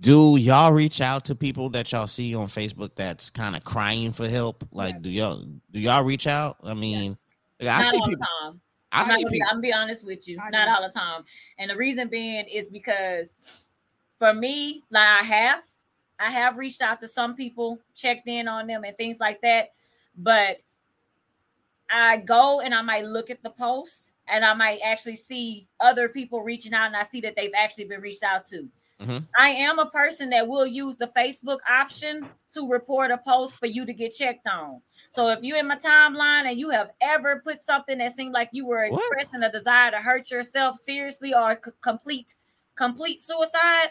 do 0.00 0.36
y'all 0.36 0.72
reach 0.72 1.00
out 1.00 1.24
to 1.24 1.34
people 1.34 1.70
that 1.70 1.90
y'all 1.90 2.06
see 2.06 2.34
on 2.34 2.46
Facebook 2.46 2.94
that's 2.94 3.30
kind 3.30 3.56
of 3.56 3.64
crying 3.64 4.12
for 4.12 4.28
help? 4.28 4.64
Like, 4.70 4.94
Yes. 4.94 5.02
do 5.02 5.10
y'all 5.10 5.44
do 5.70 5.80
y'all 5.80 6.04
reach 6.04 6.26
out? 6.26 6.58
I 6.62 6.74
mean, 6.74 7.10
Yes. 7.10 7.24
like, 7.60 7.68
I 7.70 7.82
not 7.82 7.86
see 7.92 7.98
all 7.98 8.06
people. 8.08 8.20
the 8.20 8.26
time 8.50 8.60
I 8.92 9.00
I'm, 9.00 9.06
see 9.06 9.12
not 9.12 9.16
gonna 9.18 9.30
be, 9.30 9.36
people. 9.36 9.48
I'm 9.50 9.56
gonna 9.56 9.62
be 9.62 9.72
honest 9.72 10.04
with 10.06 10.28
you, 10.28 10.38
I 10.40 10.50
not 10.50 10.66
do. 10.66 10.70
all 10.70 10.82
the 10.82 10.92
time. 10.92 11.24
And 11.58 11.70
the 11.70 11.76
reason 11.76 12.08
being 12.08 12.46
is 12.46 12.68
because 12.68 13.66
for 14.18 14.32
me, 14.34 14.82
like 14.90 15.06
I 15.06 15.22
have, 15.22 15.62
I 16.18 16.30
have 16.30 16.58
reached 16.58 16.82
out 16.82 16.98
to 17.00 17.08
some 17.08 17.34
people, 17.34 17.78
checked 17.94 18.28
in 18.28 18.48
on 18.48 18.66
them 18.66 18.84
and 18.84 18.96
things 18.96 19.20
like 19.20 19.40
that. 19.42 19.72
But 20.16 20.58
I 21.90 22.18
go 22.18 22.60
and 22.60 22.74
I 22.74 22.82
might 22.82 23.04
look 23.04 23.30
at 23.30 23.42
the 23.42 23.50
post 23.50 24.10
and 24.26 24.44
I 24.44 24.52
might 24.54 24.80
actually 24.84 25.16
see 25.16 25.68
other 25.80 26.08
people 26.08 26.42
reaching 26.42 26.74
out 26.74 26.86
and 26.86 26.96
I 26.96 27.02
see 27.02 27.20
that 27.22 27.34
they've 27.36 27.52
actually 27.56 27.84
been 27.84 28.00
reached 28.00 28.22
out 28.22 28.44
to. 28.46 28.68
Mhm. 29.00 29.26
I 29.38 29.50
am 29.50 29.78
a 29.78 29.88
person 29.90 30.28
that 30.30 30.46
will 30.46 30.66
use 30.66 30.96
the 30.96 31.06
Facebook 31.08 31.60
option 31.68 32.28
to 32.54 32.68
report 32.68 33.10
a 33.10 33.18
post 33.18 33.58
for 33.58 33.66
you 33.66 33.86
to 33.86 33.92
get 33.92 34.12
checked 34.12 34.46
on. 34.48 34.82
So 35.10 35.28
if 35.30 35.40
you're 35.42 35.58
in 35.58 35.66
my 35.66 35.76
timeline 35.76 36.48
and 36.48 36.58
you 36.58 36.70
have 36.70 36.90
ever 37.00 37.40
put 37.44 37.60
something 37.60 37.98
that 37.98 38.12
seemed 38.12 38.32
like 38.32 38.50
you 38.52 38.66
were 38.66 38.86
What? 38.88 39.00
expressing 39.00 39.42
a 39.42 39.50
desire 39.50 39.90
to 39.90 39.98
hurt 39.98 40.30
yourself 40.30 40.76
seriously 40.76 41.34
or 41.34 41.60
c- 41.64 41.70
complete 41.80 42.34
complete 42.76 43.20
suicide, 43.22 43.88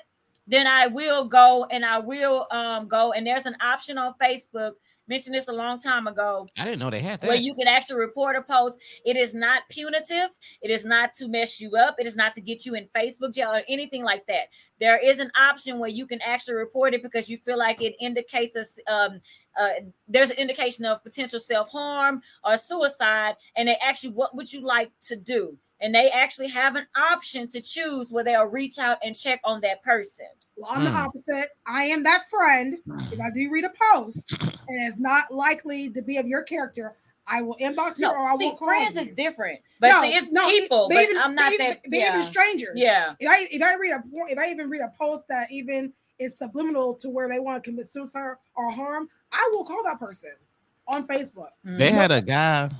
then 0.47 0.65
I 0.67 0.87
will 0.87 1.25
go 1.25 1.65
and 1.71 1.83
I 1.85 1.99
will 1.99 2.47
um 2.51 2.87
go 2.87 3.11
and 3.13 3.25
there's 3.27 3.45
an 3.45 3.57
option 3.61 3.97
on 3.97 4.13
Facebook. 4.21 4.73
Mentioned 5.07 5.35
this 5.35 5.47
a 5.47 5.53
long 5.53 5.79
time 5.79 6.07
ago 6.07 6.47
I 6.57 6.65
didn't 6.65 6.79
know 6.79 6.89
they 6.89 6.99
had 6.99 7.21
that. 7.21 7.27
where 7.27 7.37
you 7.37 7.53
can 7.55 7.67
actually 7.67 7.99
report 7.99 8.35
a 8.35 8.41
post. 8.41 8.77
It 9.05 9.15
is 9.15 9.33
not 9.33 9.63
punitive. 9.69 10.29
It 10.61 10.71
is 10.71 10.83
not 10.85 11.13
to 11.13 11.27
mess 11.27 11.61
you 11.61 11.75
up. 11.75 11.95
It 11.99 12.05
is 12.05 12.15
not 12.15 12.35
to 12.35 12.41
get 12.41 12.65
you 12.65 12.75
in 12.75 12.87
Facebook 12.95 13.33
jail 13.33 13.51
or 13.51 13.63
anything 13.69 14.03
like 14.03 14.25
that. 14.27 14.47
There 14.79 14.97
is 14.97 15.19
an 15.19 15.31
option 15.39 15.79
where 15.79 15.89
you 15.89 16.05
can 16.05 16.21
actually 16.21 16.55
report 16.55 16.93
it 16.93 17.03
because 17.03 17.29
you 17.29 17.37
feel 17.37 17.57
like 17.57 17.81
it 17.81 17.95
indicates 17.99 18.55
us. 18.55 18.77
Um, 18.87 19.21
uh, 19.59 19.69
there's 20.07 20.29
an 20.29 20.37
indication 20.37 20.85
of 20.85 21.03
potential 21.03 21.39
self 21.39 21.69
harm 21.69 22.21
or 22.43 22.57
suicide, 22.57 23.35
and 23.55 23.67
they 23.67 23.77
actually, 23.77 24.11
what 24.11 24.35
would 24.35 24.51
you 24.51 24.61
like 24.61 24.91
to 25.07 25.15
do? 25.15 25.57
And 25.79 25.93
they 25.93 26.09
actually 26.09 26.47
have 26.49 26.75
an 26.75 26.87
option 26.95 27.47
to 27.49 27.61
choose 27.61 28.11
where 28.11 28.23
they'll 28.23 28.45
reach 28.45 28.79
out 28.79 28.97
and 29.03 29.15
check 29.15 29.39
on 29.43 29.61
that 29.61 29.83
person. 29.83 30.25
Well, 30.55 30.71
I'm 30.71 30.83
the 30.83 30.89
Mm. 30.89 31.05
opposite. 31.05 31.49
I 31.67 31.83
am 31.85 32.01
that 32.03 32.23
friend. 32.29 32.77
If 33.11 33.19
I 33.19 33.29
do 33.29 33.49
read 33.51 33.63
a 33.65 33.71
post 33.93 34.33
and 34.39 34.87
it's 34.87 34.97
not 34.97 35.29
likely 35.31 35.89
to 35.91 36.01
be 36.01 36.17
of 36.17 36.25
your 36.25 36.41
character, 36.43 36.95
I 37.27 37.41
will 37.41 37.57
inbox 37.61 37.99
you 37.99 38.07
or 38.09 38.17
I 38.17 38.31
No, 38.31 38.37
see, 38.37 38.45
will 38.45 38.55
call 38.57 38.67
friends 38.69 38.95
you. 38.95 39.01
is 39.01 39.11
different, 39.11 39.59
but 39.79 39.89
No, 39.89 40.01
see, 40.01 40.15
it's 40.15 40.31
no, 40.31 40.47
people. 40.49 40.87
But, 40.89 41.03
even- 41.03 41.17
I'm 41.17 41.35
not 41.35 41.51
even, 41.53 41.67
that. 41.67 41.81
But 41.83 41.99
yeah. 41.99 42.09
even 42.09 42.23
strangers. 42.23 42.73
yeah. 42.75 43.13
If 43.19 43.29
I 43.29 43.47
if 43.51 43.61
I 43.61 43.75
read 43.75 43.91
a 43.91 44.03
if 44.31 44.39
I 44.39 44.49
even 44.49 44.69
read 44.69 44.81
a 44.81 44.91
post 44.99 45.27
that 45.27 45.51
even 45.51 45.93
is 46.19 46.37
subliminal 46.37 46.95
to 46.95 47.09
where 47.09 47.27
they 47.29 47.39
want 47.39 47.63
to 47.63 47.69
commit 47.69 47.85
suicide 47.85 48.35
or 48.55 48.71
harm, 48.71 49.09
I 49.31 49.47
will 49.51 49.63
call 49.65 49.83
that 49.83 49.99
person 49.99 50.31
on 50.87 51.05
Facebook. 51.05 51.49
They 51.63 51.91
Mhm. 51.91 51.95
had 51.95 52.11
a 52.11 52.21
guy. 52.21 52.71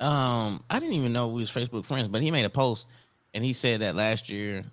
Um, 0.00 0.62
I 0.70 0.78
didn't 0.78 0.94
even 0.94 1.12
know 1.12 1.28
we 1.28 1.40
was 1.40 1.50
Facebook 1.50 1.84
friends, 1.84 2.08
but 2.08 2.22
he 2.22 2.30
made 2.30 2.44
a 2.44 2.50
post 2.50 2.88
and 3.34 3.44
he 3.44 3.52
said 3.52 3.80
that 3.80 3.96
last 3.96 4.28
year, 4.28 4.64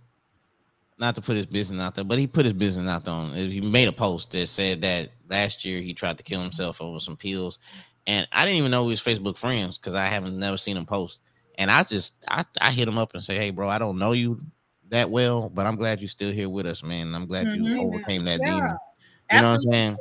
not 0.98 1.16
to 1.16 1.22
put 1.22 1.36
his 1.36 1.46
business 1.46 1.82
out 1.82 1.96
there, 1.96 2.04
but 2.04 2.18
he 2.20 2.28
put 2.28 2.46
his 2.46 2.54
business 2.54 2.88
out 2.88 3.04
there. 3.04 3.14
On, 3.14 3.34
he 3.34 3.60
made 3.60 3.88
a 3.88 3.92
post 3.92 4.32
that 4.32 4.48
said 4.48 4.82
that 4.82 5.10
last 5.30 5.66
year 5.66 5.82
he 5.82 5.94
tried 5.94 6.18
to 6.18 6.24
kill 6.24 6.42
himself 6.42 6.82
over 6.82 7.00
some 7.00 7.18
pills, 7.18 7.60
and 8.08 8.28
I 8.32 8.46
didn't 8.46 8.60
even 8.60 8.72
know 8.72 8.84
we 8.84 8.92
was 8.92 9.02
Facebook 9.02 9.38
friends 9.38 9.78
because 9.78 9.94
I 9.94 10.06
haven't 10.06 10.40
never 10.40 10.58
seen 10.58 10.78
him 10.78 10.86
post. 10.86 11.22
And 11.58 11.70
I 11.70 11.84
just 11.84 12.14
I, 12.28 12.44
I 12.62 12.72
hit 12.72 12.88
him 12.88 12.98
up 12.98 13.14
and 13.14 13.24
say, 13.24 13.36
hey, 13.36 13.50
bro, 13.50 13.68
I 13.68 13.78
don't 13.78 13.98
know 13.98 14.14
you 14.14 14.40
that 14.90 15.10
well, 15.10 15.50
but 15.50 15.66
I'm 15.66 15.76
glad 15.76 16.00
you're 16.00 16.08
still 16.08 16.32
here 16.32 16.50
with 16.50 16.66
us, 16.66 16.84
man. 16.84 17.14
I'm 17.14 17.26
glad 17.26 17.48
Mhm. 17.48 17.56
you 17.58 17.78
overcame 17.80 18.24
that 18.26 18.40
Yeah. 18.42 18.52
demon. 18.52 18.78
You 19.32 19.42
know 19.42 19.52
what 19.52 19.60
I'm 19.66 19.72
saying? 19.74 19.98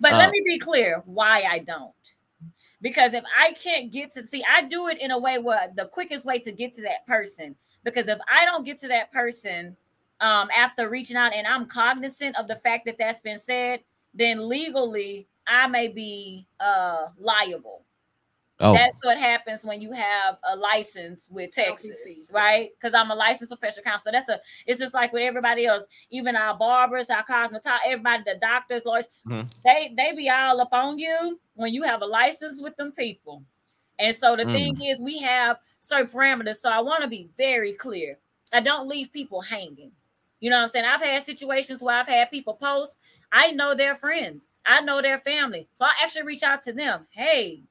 But 0.00 0.12
Uh, 0.12 0.18
let 0.18 0.30
me 0.30 0.42
be 0.44 0.58
clear 0.58 1.02
why 1.04 1.42
I 1.42 1.58
don't. 1.58 1.92
Because 2.80 3.14
if 3.14 3.24
I 3.36 3.52
can't 3.52 3.90
get 3.90 4.12
to 4.14 4.26
see, 4.26 4.44
I 4.48 4.62
do 4.62 4.88
it 4.88 5.00
in 5.00 5.10
a 5.10 5.18
way 5.18 5.38
where 5.38 5.68
the 5.74 5.86
quickest 5.86 6.24
way 6.24 6.38
to 6.40 6.52
get 6.52 6.74
to 6.74 6.82
that 6.82 7.06
person. 7.06 7.56
Because 7.84 8.08
if 8.08 8.18
I 8.30 8.44
don't 8.44 8.64
get 8.64 8.78
to 8.78 8.88
that 8.88 9.12
person 9.12 9.76
um, 10.20 10.48
after 10.56 10.88
reaching 10.88 11.16
out 11.16 11.34
and 11.34 11.46
I'm 11.46 11.66
cognizant 11.66 12.36
of 12.36 12.46
the 12.46 12.56
fact 12.56 12.84
that 12.86 12.96
that's 12.98 13.20
been 13.20 13.38
said, 13.38 13.80
then 14.14 14.48
legally 14.48 15.26
I 15.46 15.66
may 15.66 15.88
be 15.88 16.46
uh, 16.60 17.06
liable. 17.18 17.82
Oh, 18.60 18.72
That's 18.72 18.98
what 19.02 19.18
happens 19.18 19.64
when 19.64 19.80
you 19.80 19.92
have 19.92 20.36
a 20.50 20.56
license 20.56 21.28
with 21.30 21.52
Texas, 21.52 22.04
LPC. 22.06 22.32
right? 22.32 22.70
Because 22.74 22.92
I'm 22.92 23.10
a 23.10 23.14
licensed 23.14 23.50
professional 23.50 23.84
counselor. 23.84 24.12
That's 24.12 24.28
a. 24.28 24.40
It's 24.66 24.80
just 24.80 24.94
like 24.94 25.12
with 25.12 25.22
everybody 25.22 25.66
else. 25.66 25.86
Even 26.10 26.34
our 26.34 26.56
barbers, 26.58 27.08
our 27.08 27.24
cosmetologists, 27.24 27.78
everybody, 27.86 28.24
the 28.26 28.38
doctors, 28.40 28.84
lawyers, 28.84 29.06
Mhm. 29.26 29.48
they 29.64 29.94
they 29.96 30.12
be 30.12 30.28
all 30.28 30.60
up 30.60 30.72
on 30.72 30.98
you 30.98 31.40
when 31.54 31.72
you 31.72 31.84
have 31.84 32.02
a 32.02 32.06
license 32.06 32.60
with 32.60 32.76
them 32.76 32.90
people. 32.92 33.44
And 34.00 34.14
so 34.14 34.34
the 34.34 34.44
Mm. 34.44 34.52
thing 34.52 34.82
is, 34.86 35.00
we 35.00 35.18
have 35.18 35.60
certain 35.80 36.08
parameters. 36.08 36.56
So 36.56 36.70
I 36.70 36.80
want 36.80 37.02
to 37.02 37.08
be 37.08 37.30
very 37.36 37.72
clear. 37.74 38.18
I 38.52 38.60
don't 38.60 38.88
leave 38.88 39.12
people 39.12 39.40
hanging. 39.40 39.92
You 40.40 40.50
know 40.50 40.56
what 40.58 40.62
I'm 40.64 40.68
saying? 40.70 40.84
I've 40.84 41.02
had 41.02 41.22
situations 41.22 41.82
where 41.82 41.96
I've 41.96 42.06
had 42.08 42.30
people 42.30 42.54
post. 42.54 42.98
I 43.30 43.52
know 43.52 43.74
their 43.74 43.94
friends. 43.94 44.48
I 44.66 44.80
know 44.80 45.00
their 45.02 45.18
family. 45.18 45.68
So 45.74 45.84
I 45.84 45.92
actually 46.02 46.22
reach 46.22 46.42
out 46.42 46.62
to 46.62 46.72
them. 46.72 47.06
Hey, 47.10 47.62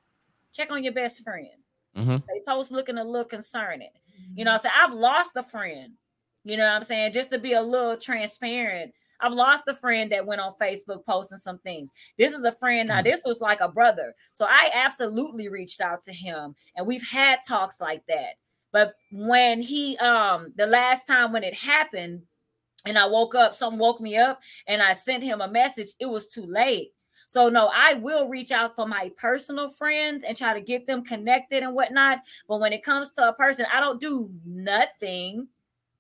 check 0.58 0.72
on 0.72 0.84
your 0.84 0.94
best 0.94 1.24
friend. 1.24 1.48
mhm. 1.96 2.24
They 2.28 2.42
post 2.48 2.72
looking 2.72 2.98
a 2.98 3.04
little 3.04 3.26
concerning. 3.26 3.90
You 4.36 4.46
know, 4.46 4.58
so 4.58 4.70
I've 4.76 4.94
lost 4.94 5.32
a 5.36 5.44
friend. 5.44 5.94
You 6.44 6.58
know 6.58 6.66
what 6.66 6.74
I'm 6.74 6.84
saying? 6.84 7.14
Just 7.14 7.30
to 7.32 7.40
be 7.40 7.54
a 7.54 7.62
little 7.62 7.98
transparent. 7.98 8.94
I've 9.20 9.34
lost 9.34 9.68
a 9.68 9.74
friend 9.74 10.12
that 10.12 10.26
went 10.26 10.42
on 10.42 10.54
Facebook 10.62 11.06
posting 11.06 11.38
some 11.40 11.58
things. 11.60 11.92
This 12.18 12.34
is 12.34 12.44
a 12.44 12.52
friend 12.52 12.90
now. 12.90 13.02
Mm. 13.02 13.06
This 13.06 13.24
was 13.26 13.42
like 13.42 13.62
a 13.62 13.68
brother. 13.68 14.14
So 14.34 14.46
I 14.46 14.70
absolutely 14.74 15.50
reached 15.50 15.82
out 15.82 16.02
to 16.04 16.14
him 16.14 16.56
and 16.76 16.86
we've 16.86 17.06
had 17.08 17.40
talks 17.48 17.82
like 17.82 18.04
that. 18.08 18.36
But 18.72 18.94
when 19.12 19.62
he 19.62 19.98
um 19.98 20.54
the 20.56 20.68
last 20.68 21.08
time 21.08 21.32
when 21.32 21.44
it 21.44 21.56
happened 21.56 22.22
and 22.86 22.98
I 22.98 23.08
woke 23.08 23.34
up, 23.34 23.56
something 23.56 23.80
woke 23.80 24.00
me 24.02 24.18
up 24.18 24.40
and 24.68 24.82
I 24.82 24.94
sent 24.94 25.24
him 25.24 25.42
a 25.42 25.50
message, 25.50 25.90
it 26.00 26.06
was 26.06 26.28
too 26.28 26.46
late. 26.46 26.92
So 27.28 27.50
no, 27.50 27.70
I 27.74 27.96
will 27.96 28.30
reach 28.30 28.52
out 28.52 28.76
for 28.76 28.88
my 28.88 29.12
personal 29.18 29.70
friends 29.70 30.24
and 30.24 30.36
try 30.36 30.54
to 30.54 30.62
get 30.62 30.88
them 30.88 31.04
connected 31.04 31.62
and 31.62 31.76
whatnot. 31.76 32.20
But 32.48 32.60
when 32.60 32.72
it 32.72 32.84
comes 32.84 33.12
to 33.12 33.30
a 33.30 33.34
person, 33.34 33.66
I 33.72 33.82
don't 33.82 34.00
do 34.00 34.30
nothing. 34.46 35.48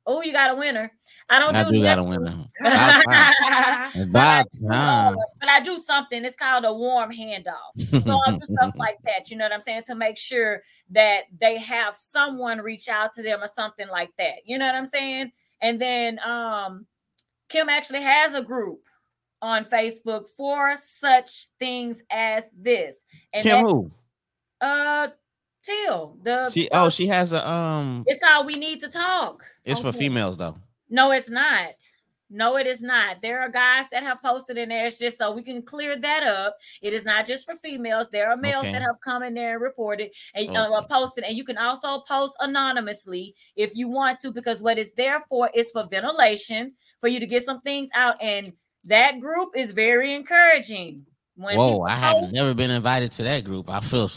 Oh, 0.10 0.22
you 0.22 0.32
got 0.32 0.52
a 0.52 0.56
winner. 0.56 0.90
I 1.30 1.38
don't 1.38 1.54
I 1.54 1.66
do, 1.66 1.72
do 1.74 1.84
got 1.84 2.00
a 2.00 2.04
winner. 2.04 2.46
About 2.62 3.04
time. 3.04 3.92
but, 3.94 4.06
About 4.10 4.46
I, 4.72 4.72
time. 4.72 5.16
but 5.42 5.50
I 5.50 5.60
do 5.60 5.78
something. 5.78 6.24
It's 6.24 6.34
called 6.34 6.64
a 6.64 6.74
warm 6.74 7.12
handoff. 7.12 7.76
So 8.06 8.18
I 8.26 8.32
do 8.32 8.40
stuff 8.44 8.74
like 8.78 9.02
that. 9.04 9.30
You 9.30 9.36
know 9.36 9.44
what 9.44 9.52
I'm 9.52 9.60
saying? 9.60 9.84
To 9.88 9.96
make 9.96 10.18
sure 10.18 10.64
that 10.92 11.24
they 11.38 11.58
have 11.58 11.98
someone 11.98 12.60
reach 12.60 12.88
out 12.88 13.12
to 13.16 13.22
them 13.22 13.44
or 13.44 13.48
something 13.48 13.90
like 13.90 14.12
that. 14.18 14.36
You 14.46 14.58
know 14.58 14.66
what 14.66 14.76
I'm 14.76 14.86
saying? 14.86 15.34
And 15.62 15.80
then 15.80 16.20
um 16.26 16.86
Kim 17.50 17.68
actually 17.68 18.02
has 18.02 18.34
a 18.34 18.42
group 18.42 18.88
on 19.42 19.66
Facebook 19.66 20.28
for 20.30 20.76
such 20.78 21.48
things 21.60 22.02
as 22.12 22.50
this. 22.58 23.04
And 23.34 23.44
Kim 23.44 23.64
that, 23.64 23.70
who? 23.70 23.92
uh 24.62 25.08
Till 25.64 26.18
the 26.24 26.50
She 26.50 26.70
oh 26.72 26.90
she 26.90 27.08
has 27.08 27.34
a 27.34 27.46
um. 27.50 28.04
it's 28.08 28.22
called 28.22 28.46
We 28.46 28.56
Need 28.56 28.80
to 28.82 28.88
Talk. 28.90 29.44
It's 29.66 29.82
for 29.82 29.92
females 29.92 30.38
though. 30.38 30.56
No, 30.90 31.12
it's 31.12 31.30
not. 31.30 31.74
No, 32.30 32.58
it 32.58 32.68
is 32.68 32.82
not. 32.82 33.22
There 33.22 33.42
are 33.42 33.50
guys 33.50 33.86
that 33.92 34.04
have 34.04 34.22
posted 34.22 34.58
in 34.58 34.70
there. 34.70 34.86
It's 34.86 34.98
just 34.98 35.18
so 35.18 35.32
we 35.32 35.42
can 35.42 35.62
clear 35.62 35.98
that 35.98 36.24
up. 36.24 36.58
It 36.82 36.94
is 36.94 37.04
not 37.06 37.26
just 37.26 37.46
for 37.46 37.56
females. 37.56 38.08
There 38.12 38.30
are 38.30 38.38
males 38.38 38.64
Okay. 38.64 38.74
that 38.74 38.82
have 38.82 38.96
come 39.04 39.24
in 39.24 39.34
there 39.34 39.54
and 39.54 39.62
reported 39.62 40.12
and 40.36 40.56
uh, 40.56 40.70
Okay. 40.78 40.88
posted. 40.90 41.24
And 41.26 41.36
you 41.38 41.44
can 41.46 41.58
also 41.58 42.00
post 42.02 42.36
anonymously 42.40 43.34
if 43.56 43.76
you 43.76 43.88
want 43.90 44.20
to, 44.22 44.32
because 44.32 44.62
what 44.62 44.78
it's 44.78 44.92
there 44.94 45.22
for 45.30 45.50
is 45.54 45.72
for 45.72 45.86
ventilation, 45.90 46.74
for 47.00 47.08
you 47.08 47.20
to 47.20 47.28
get 47.28 47.44
some 47.44 47.62
things 47.62 47.90
out. 47.94 48.16
And 48.22 48.52
that 48.88 49.20
group 49.20 49.50
is 49.56 49.72
very 49.72 50.14
encouraging. 50.14 51.06
When 51.36 51.56
Whoa, 51.56 51.82
I 51.84 51.96
have 51.96 52.32
never 52.34 52.54
been 52.56 52.72
invited 52.72 53.12
to 53.14 53.24
that 53.24 53.44
group. 53.44 53.70
I 53.70 53.80
feel 53.80 54.10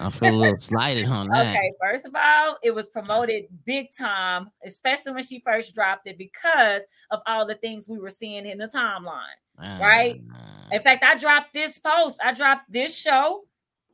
I 0.00 0.10
feel 0.10 0.30
a 0.30 0.36
little 0.36 0.58
slighted 0.58 1.06
on 1.06 1.28
that. 1.28 1.54
Okay, 1.56 1.72
first 1.80 2.04
of 2.04 2.12
all, 2.16 2.56
it 2.64 2.72
was 2.72 2.88
promoted 2.88 3.44
big 3.64 3.92
time, 3.96 4.50
especially 4.66 5.12
when 5.12 5.22
she 5.22 5.40
first 5.44 5.74
dropped 5.74 6.06
it 6.08 6.18
because 6.18 6.82
of 7.12 7.20
all 7.26 7.46
the 7.46 7.54
things 7.56 7.88
we 7.88 7.98
were 7.98 8.10
seeing 8.10 8.44
in 8.46 8.58
the 8.58 8.66
timeline. 8.66 9.36
right? 9.80 10.20
Ah, 10.34 10.66
In 10.72 10.82
fact, 10.82 11.04
I 11.04 11.16
dropped 11.16 11.52
this 11.54 11.78
post. 11.78 12.18
I 12.24 12.32
dropped 12.32 12.72
this 12.72 12.96
show, 12.96 13.42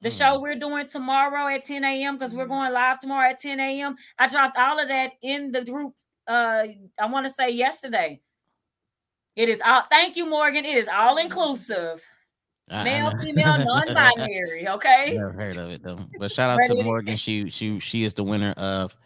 the 0.00 0.08
Hmm. 0.08 0.14
show 0.16 0.40
we're 0.40 0.54
doing 0.54 0.86
tomorrow 0.86 1.48
at 1.48 1.64
10 1.64 1.84
a.m. 1.84 2.16
because 2.16 2.34
we're 2.34 2.46
going 2.46 2.72
live 2.72 2.98
tomorrow 2.98 3.28
at 3.30 3.40
10 3.40 3.60
a.m. 3.60 3.96
I 4.18 4.28
dropped 4.28 4.56
all 4.56 4.78
of 4.80 4.88
that 4.88 5.12
in 5.22 5.52
the 5.52 5.64
group. 5.64 5.94
Uh, 6.26 6.66
I 6.98 7.06
want 7.06 7.26
to 7.26 7.32
say 7.32 7.50
yesterday. 7.50 8.20
It 9.36 9.48
is 9.48 9.60
all. 9.64 9.82
Thank 9.82 10.16
you, 10.16 10.26
Morgan. 10.26 10.64
It 10.64 10.76
is 10.76 10.88
all 10.88 11.16
inclusive, 11.16 12.04
I 12.70 12.84
male, 12.84 13.16
female, 13.18 13.58
non-binary. 13.64 14.68
Okay. 14.68 15.12
Never 15.14 15.32
heard 15.32 15.56
of 15.56 15.70
it 15.70 15.82
though. 15.82 16.00
But 16.18 16.30
shout 16.30 16.50
out 16.50 16.66
to 16.66 16.82
Morgan. 16.82 17.16
She 17.16 17.48
she 17.50 17.78
she 17.78 18.04
is 18.04 18.14
the 18.14 18.24
winner 18.24 18.52
of 18.56 18.96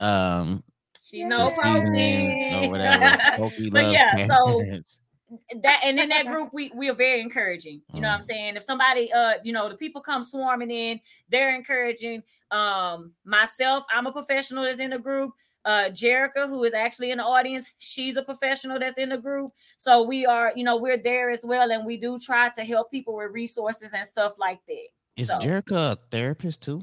um 0.00 0.62
She 1.00 1.24
knows 1.24 1.54
the 1.54 2.50
or 2.52 2.68
whatever. 2.70 3.16
Kofi 3.38 3.70
But 3.70 3.84
loves 3.84 3.92
yeah, 3.94 4.26
so- 4.26 4.60
that 5.62 5.80
and 5.82 5.98
in 5.98 6.08
that 6.10 6.26
group 6.26 6.50
we 6.52 6.70
we 6.74 6.88
are 6.88 6.94
very 6.94 7.20
encouraging 7.20 7.80
you 7.92 8.00
know 8.00 8.08
what 8.08 8.14
i'm 8.18 8.20
Mm. 8.22 8.26
saying 8.26 8.56
if 8.56 8.62
somebody 8.62 9.12
uh 9.12 9.34
you 9.42 9.52
know 9.52 9.68
the 9.68 9.74
people 9.76 10.00
come 10.00 10.22
swarming 10.22 10.70
in 10.70 11.00
they're 11.28 11.54
encouraging 11.54 12.22
um 12.50 13.10
myself 13.24 13.84
i'm 13.92 14.06
a 14.06 14.12
professional 14.12 14.62
that's 14.64 14.80
in 14.80 14.90
the 14.90 14.98
group 14.98 15.32
uh 15.64 15.88
jerica 15.90 16.46
who 16.46 16.64
is 16.64 16.74
actually 16.74 17.10
in 17.10 17.18
the 17.18 17.24
audience 17.24 17.66
she's 17.78 18.16
a 18.16 18.22
professional 18.22 18.78
that's 18.78 18.98
in 18.98 19.08
the 19.08 19.18
group 19.18 19.50
so 19.78 20.02
we 20.02 20.26
are 20.26 20.52
you 20.54 20.64
know 20.64 20.76
we're 20.76 20.98
there 20.98 21.30
as 21.30 21.44
well 21.44 21.70
and 21.72 21.86
we 21.86 21.96
do 21.96 22.18
try 22.18 22.48
to 22.50 22.62
help 22.64 22.90
people 22.90 23.16
with 23.16 23.30
resources 23.32 23.90
and 23.94 24.06
stuff 24.06 24.34
like 24.38 24.60
that 24.68 24.86
Is 25.16 25.28
so- 25.28 25.38
Jerica 25.38 25.92
a 25.92 25.98
therapist 26.10 26.62
too? 26.62 26.82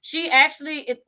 she 0.00 0.30
actually 0.30 0.80
it 0.80 1.02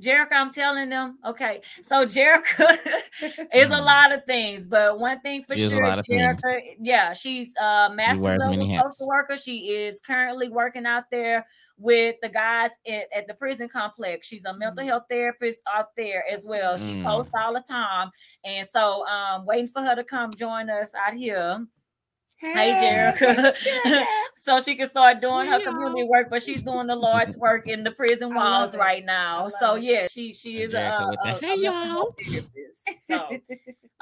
Jerica, 0.00 0.32
I'm 0.32 0.50
telling 0.50 0.88
them, 0.88 1.18
okay. 1.22 1.60
So 1.82 2.06
Jerica 2.06 2.78
is 3.52 3.68
a 3.68 3.74
Mhm. 3.74 3.84
lot 3.84 4.10
of 4.12 4.24
things, 4.24 4.66
but 4.66 4.98
one 4.98 5.20
thing 5.20 5.44
for 5.44 5.54
She 5.54 5.68
sure, 5.68 5.82
lot 5.82 5.98
of 5.98 6.06
things. 6.06 6.22
Jerica, 6.22 6.60
yeah, 6.80 7.12
she's 7.12 7.54
a 7.56 7.90
master 7.94 8.22
level 8.38 8.66
social 8.66 9.06
worker. 9.06 9.36
She 9.36 9.68
is 9.68 10.00
currently 10.00 10.48
working 10.48 10.86
out 10.86 11.04
there 11.10 11.46
with 11.78 12.16
the 12.22 12.28
guys 12.28 12.70
at, 12.86 13.04
at 13.14 13.26
the 13.26 13.34
prison 13.34 13.68
complex. 13.68 14.26
She's 14.26 14.44
a 14.44 14.54
mental 14.54 14.82
Mhm. 14.84 14.88
health 14.88 15.04
therapist 15.10 15.62
out 15.72 15.88
there 15.96 16.24
as 16.32 16.46
well. 16.48 16.76
She 16.76 16.94
Mm. 16.94 17.04
posts 17.04 17.32
all 17.34 17.52
the 17.54 17.60
time, 17.68 18.10
and 18.44 18.66
so 18.66 19.06
um, 19.06 19.44
waiting 19.46 19.68
for 19.68 19.82
her 19.82 19.94
to 19.94 20.04
come 20.04 20.30
join 20.36 20.70
us 20.70 20.94
out 20.94 21.14
here. 21.14 21.66
Hey, 22.42 23.14
Jerica. 23.16 24.04
so 24.36 24.60
she 24.60 24.74
can 24.74 24.88
start 24.88 25.20
doing 25.20 25.46
her 25.46 25.60
community 25.60 26.04
work, 26.04 26.28
but 26.28 26.42
she's 26.42 26.62
doing 26.62 26.88
the 26.88 26.96
Lord's 26.96 27.36
work 27.36 27.68
in 27.68 27.84
the 27.84 27.92
prison 27.92 28.34
walls 28.34 28.76
right 28.76 29.04
now. 29.04 29.48
So 29.48 29.76
yeah, 29.76 30.06
she 30.10 30.34
she 30.34 30.60
is 30.60 30.74
a, 30.74 30.76
Jerica 30.76 31.00
a, 31.00 31.08
with 31.08 31.18
the, 31.22 31.28
a- 31.28 31.36
a 31.36 31.40
"Hey, 31.40 31.56
mental 31.60 31.88
y'all." 31.88 32.14
therapist. 32.20 32.90
So 33.02 33.28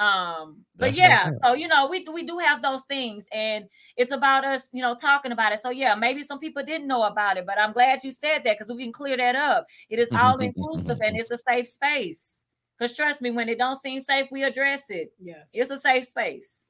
um 0.01 0.57
but 0.76 0.86
That's 0.86 0.97
yeah 0.97 1.30
so 1.45 1.53
you 1.53 1.68
know 1.68 1.86
we 1.86 2.07
we 2.12 2.24
do 2.24 2.38
have 2.38 2.62
those 2.62 2.82
things 2.84 3.26
and 3.32 3.66
it's 3.99 4.12
about 4.12 4.47
us 4.47 4.70
you 4.72 4.80
know 4.80 4.95
talking 4.95 5.30
about 5.30 5.53
it 5.53 5.61
so 5.61 5.68
yeah 5.68 5.95
maybe 5.95 6.22
some 6.22 6.38
people 6.38 6.64
didn't 6.64 6.86
know 6.88 7.03
about 7.03 7.36
it 7.36 7.45
but 7.45 7.59
i'm 7.59 7.72
glad 7.72 8.03
you 8.03 8.11
said 8.11 8.38
that 8.45 8.59
because 8.59 8.74
we 8.74 8.82
can 8.84 8.93
clear 8.93 9.16
that 9.18 9.36
up 9.36 9.66
it 9.91 9.99
is 9.99 10.11
all 10.18 10.38
inclusive 10.38 10.99
and 11.03 11.16
it's 11.16 11.30
a 11.30 11.36
safe 11.36 11.68
space 11.68 12.47
because 12.78 12.97
trust 12.97 13.20
me 13.20 13.30
when 13.30 13.51
it 13.51 13.59
don't 13.59 13.76
seem 13.76 14.01
safe 14.01 14.26
we 14.30 14.43
address 14.43 14.88
it 14.88 15.12
yes. 15.20 15.51
it's 15.53 15.70
a 15.70 15.78
safe 15.78 16.07
space 16.07 16.70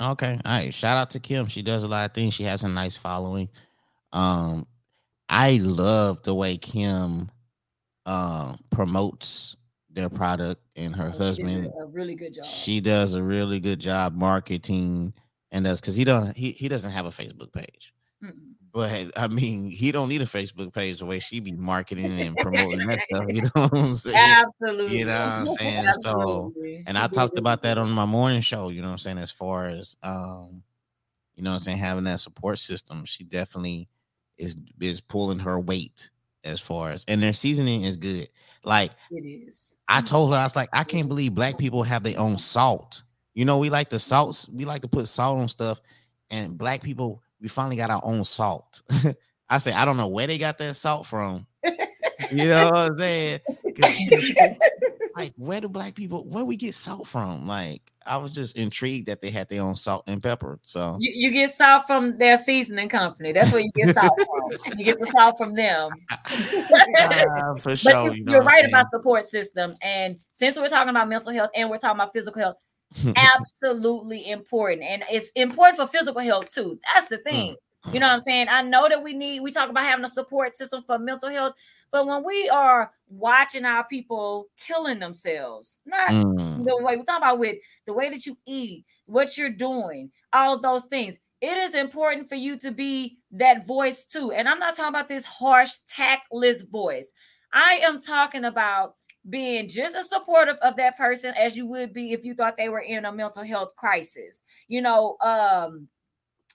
Okay. 0.00 0.38
All 0.44 0.52
right. 0.58 0.72
Shout 0.72 0.96
out 0.96 1.10
to 1.10 1.20
Kim. 1.20 1.46
She 1.46 1.62
does 1.62 1.82
a 1.82 1.88
lot 1.88 2.08
of 2.08 2.14
things. 2.14 2.34
She 2.34 2.44
has 2.44 2.62
a 2.64 2.68
nice 2.68 2.96
following. 2.96 3.48
Um, 4.12 4.66
I 5.28 5.56
love 5.62 6.22
the 6.22 6.34
way 6.34 6.56
Kim 6.56 7.30
uh, 8.06 8.56
promotes 8.70 9.56
their 9.90 10.08
product 10.08 10.62
and 10.76 10.94
her 10.94 11.12
Oh, 11.14 11.18
husband. 11.18 11.70
a, 11.80 11.86
really 11.86 12.14
good 12.14 12.34
job 12.34 12.44
She 12.44 12.80
does 12.80 13.14
a 13.14 13.22
really 13.22 13.58
good 13.60 13.80
job 13.80 14.14
marketing 14.14 15.12
and 15.50 15.66
that's 15.66 15.80
because 15.80 15.96
he 15.96 16.04
don't 16.04 16.36
he, 16.36 16.52
he 16.52 16.68
doesn't 16.68 16.90
have 16.92 17.06
a 17.06 17.10
Facebook 17.10 17.52
page. 17.52 17.92
Mm-mm. 18.24 18.32
But 18.72 19.10
I 19.16 19.28
mean, 19.28 19.70
he 19.70 19.92
don't 19.92 20.08
need 20.08 20.22
a 20.22 20.26
Facebook 20.26 20.72
page 20.72 20.98
the 20.98 21.06
way 21.06 21.18
she 21.18 21.40
be 21.40 21.52
marketing 21.52 22.20
and 22.20 22.36
promoting 22.36 22.86
that 22.86 23.00
stuff. 23.12 23.24
You 23.28 23.42
know 23.56 23.68
what 23.68 23.78
I'm 23.78 23.94
saying? 23.94 24.36
absolutely 24.36 24.98
You 24.98 25.04
know 25.06 25.12
what 25.12 25.28
I'm 25.28 25.46
saying? 25.46 25.92
So, 26.02 26.52
and 26.86 26.98
I 26.98 27.06
talked 27.06 27.38
about 27.38 27.62
that 27.62 27.78
on 27.78 27.90
my 27.90 28.04
morning 28.04 28.40
show, 28.40 28.68
you 28.68 28.82
know 28.82 28.88
what 28.88 28.92
I'm 28.92 28.98
saying, 28.98 29.18
as 29.18 29.30
far 29.30 29.66
as 29.66 29.96
um, 30.02 30.62
you 31.34 31.42
know 31.42 31.50
what 31.50 31.54
I'm 31.54 31.60
saying, 31.60 31.78
having 31.78 32.04
that 32.04 32.20
support 32.20 32.58
system. 32.58 33.04
She 33.04 33.24
definitely 33.24 33.88
is 34.36 34.56
is 34.80 35.00
pulling 35.00 35.38
her 35.40 35.58
weight 35.58 36.10
as 36.44 36.60
far 36.60 36.90
as 36.90 37.04
and 37.08 37.22
their 37.22 37.32
seasoning 37.32 37.84
is 37.84 37.96
good. 37.96 38.28
Like 38.64 38.90
it 39.10 39.24
is 39.24 39.74
I 39.88 40.02
told 40.02 40.32
her, 40.32 40.38
I 40.38 40.42
was 40.42 40.54
like, 40.54 40.68
I 40.72 40.84
can't 40.84 41.08
believe 41.08 41.34
black 41.34 41.56
people 41.56 41.82
have 41.82 42.02
their 42.02 42.18
own 42.18 42.36
salt. 42.36 43.02
You 43.34 43.46
know, 43.46 43.58
we 43.58 43.70
like 43.70 43.88
the 43.88 43.98
salts, 43.98 44.48
we 44.48 44.64
like 44.64 44.82
to 44.82 44.88
put 44.88 45.08
salt 45.08 45.40
on 45.40 45.48
stuff. 45.48 45.80
and 46.30 46.58
black 46.58 46.82
people 46.82 47.22
we 47.40 47.48
finally 47.48 47.76
got 47.76 47.90
our 47.90 48.00
own 48.04 48.24
salt. 48.24 48.82
I 49.50 49.58
say 49.58 49.72
I 49.72 49.84
don't 49.84 49.96
know 49.96 50.08
where 50.08 50.26
they 50.26 50.38
got 50.38 50.58
that 50.58 50.76
salt 50.76 51.06
from. 51.06 51.46
you 52.30 52.44
know 52.48 52.70
what 52.70 52.76
I'm 52.76 52.98
saying? 52.98 53.40
like 55.16 55.32
where 55.36 55.60
do 55.60 55.68
black 55.68 55.94
people 55.94 56.24
where 56.24 56.44
we 56.44 56.56
get 56.56 56.74
salt 56.74 57.06
from? 57.06 57.46
Like 57.46 57.92
I 58.06 58.16
was 58.16 58.32
just 58.32 58.56
intrigued 58.56 59.06
that 59.06 59.20
they 59.20 59.30
had 59.30 59.48
their 59.48 59.62
own 59.62 59.74
salt 59.74 60.04
and 60.06 60.22
pepper. 60.22 60.58
So 60.62 60.96
you, 61.00 61.12
you 61.14 61.30
get 61.32 61.52
salt 61.52 61.84
from 61.86 62.18
their 62.18 62.36
seasoning 62.36 62.88
company. 62.88 63.32
That's 63.32 63.52
where 63.52 63.60
you 63.60 63.70
get 63.74 63.90
salt 63.90 64.12
from. 64.16 64.78
You 64.78 64.84
get 64.84 64.98
the 64.98 65.06
salt 65.06 65.36
from 65.38 65.54
them. 65.54 65.90
uh, 66.10 67.54
for 67.56 67.76
sure. 67.76 68.14
you 68.14 68.24
are 68.34 68.42
right 68.42 68.64
about 68.66 68.86
the 68.90 68.98
support 68.98 69.26
system. 69.26 69.74
And 69.82 70.16
since 70.34 70.56
we're 70.56 70.68
talking 70.68 70.90
about 70.90 71.08
mental 71.08 71.32
health 71.32 71.50
and 71.54 71.68
we're 71.68 71.78
talking 71.78 72.00
about 72.00 72.12
physical 72.12 72.40
health, 72.40 72.56
absolutely 73.16 74.30
important. 74.30 74.82
And 74.82 75.04
it's 75.10 75.30
important 75.30 75.76
for 75.76 75.86
physical 75.86 76.20
health 76.20 76.48
too. 76.50 76.78
That's 76.94 77.08
the 77.08 77.18
thing. 77.18 77.56
Mm. 77.86 77.94
You 77.94 78.00
know 78.00 78.08
what 78.08 78.14
I'm 78.14 78.20
saying? 78.20 78.48
I 78.50 78.62
know 78.62 78.88
that 78.88 79.02
we 79.02 79.12
need, 79.12 79.40
we 79.40 79.52
talk 79.52 79.70
about 79.70 79.84
having 79.84 80.04
a 80.04 80.08
support 80.08 80.54
system 80.54 80.82
for 80.82 80.98
mental 80.98 81.28
health, 81.28 81.54
but 81.90 82.06
when 82.06 82.24
we 82.24 82.48
are 82.48 82.92
watching 83.08 83.64
our 83.64 83.84
people 83.84 84.46
killing 84.58 84.98
themselves, 84.98 85.80
not 85.86 86.10
mm. 86.10 86.64
the 86.64 86.76
way 86.82 86.96
we 86.96 87.04
talk 87.04 87.18
about 87.18 87.38
with 87.38 87.56
the 87.86 87.92
way 87.92 88.10
that 88.10 88.26
you 88.26 88.36
eat, 88.46 88.84
what 89.06 89.38
you're 89.38 89.48
doing, 89.48 90.10
all 90.32 90.54
of 90.54 90.62
those 90.62 90.86
things, 90.86 91.18
it 91.40 91.56
is 91.56 91.74
important 91.74 92.28
for 92.28 92.34
you 92.34 92.58
to 92.58 92.72
be 92.72 93.18
that 93.30 93.66
voice 93.66 94.04
too. 94.04 94.32
And 94.32 94.48
I'm 94.48 94.58
not 94.58 94.76
talking 94.76 94.88
about 94.88 95.08
this 95.08 95.24
harsh, 95.24 95.72
tactless 95.86 96.62
voice. 96.62 97.12
I 97.52 97.80
am 97.84 98.00
talking 98.00 98.44
about 98.44 98.96
being 99.28 99.68
just 99.68 99.94
as 99.94 100.08
supportive 100.08 100.56
of 100.62 100.76
that 100.76 100.96
person 100.96 101.34
as 101.38 101.56
you 101.56 101.66
would 101.66 101.92
be 101.92 102.12
if 102.12 102.24
you 102.24 102.34
thought 102.34 102.56
they 102.56 102.68
were 102.68 102.80
in 102.80 103.04
a 103.04 103.12
mental 103.12 103.42
health 103.42 103.74
crisis. 103.76 104.42
You 104.68 104.82
know, 104.82 105.16
um, 105.20 105.88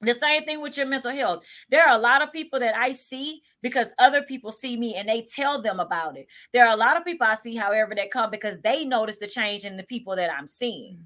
the 0.01 0.13
same 0.13 0.43
thing 0.43 0.61
with 0.61 0.77
your 0.77 0.85
mental 0.85 1.11
health. 1.11 1.45
There 1.69 1.87
are 1.87 1.95
a 1.95 2.01
lot 2.01 2.21
of 2.21 2.33
people 2.33 2.59
that 2.59 2.75
I 2.75 2.91
see 2.91 3.41
because 3.61 3.93
other 3.99 4.21
people 4.21 4.51
see 4.51 4.75
me 4.75 4.95
and 4.95 5.07
they 5.07 5.21
tell 5.21 5.61
them 5.61 5.79
about 5.79 6.17
it. 6.17 6.27
There 6.51 6.65
are 6.65 6.73
a 6.73 6.77
lot 6.77 6.97
of 6.97 7.05
people 7.05 7.25
I 7.25 7.35
see, 7.35 7.55
however, 7.55 7.95
that 7.95 8.11
come 8.11 8.29
because 8.29 8.59
they 8.59 8.85
notice 8.85 9.17
the 9.17 9.27
change 9.27 9.65
in 9.65 9.77
the 9.77 9.83
people 9.83 10.15
that 10.15 10.31
I'm 10.31 10.47
seeing. 10.47 10.99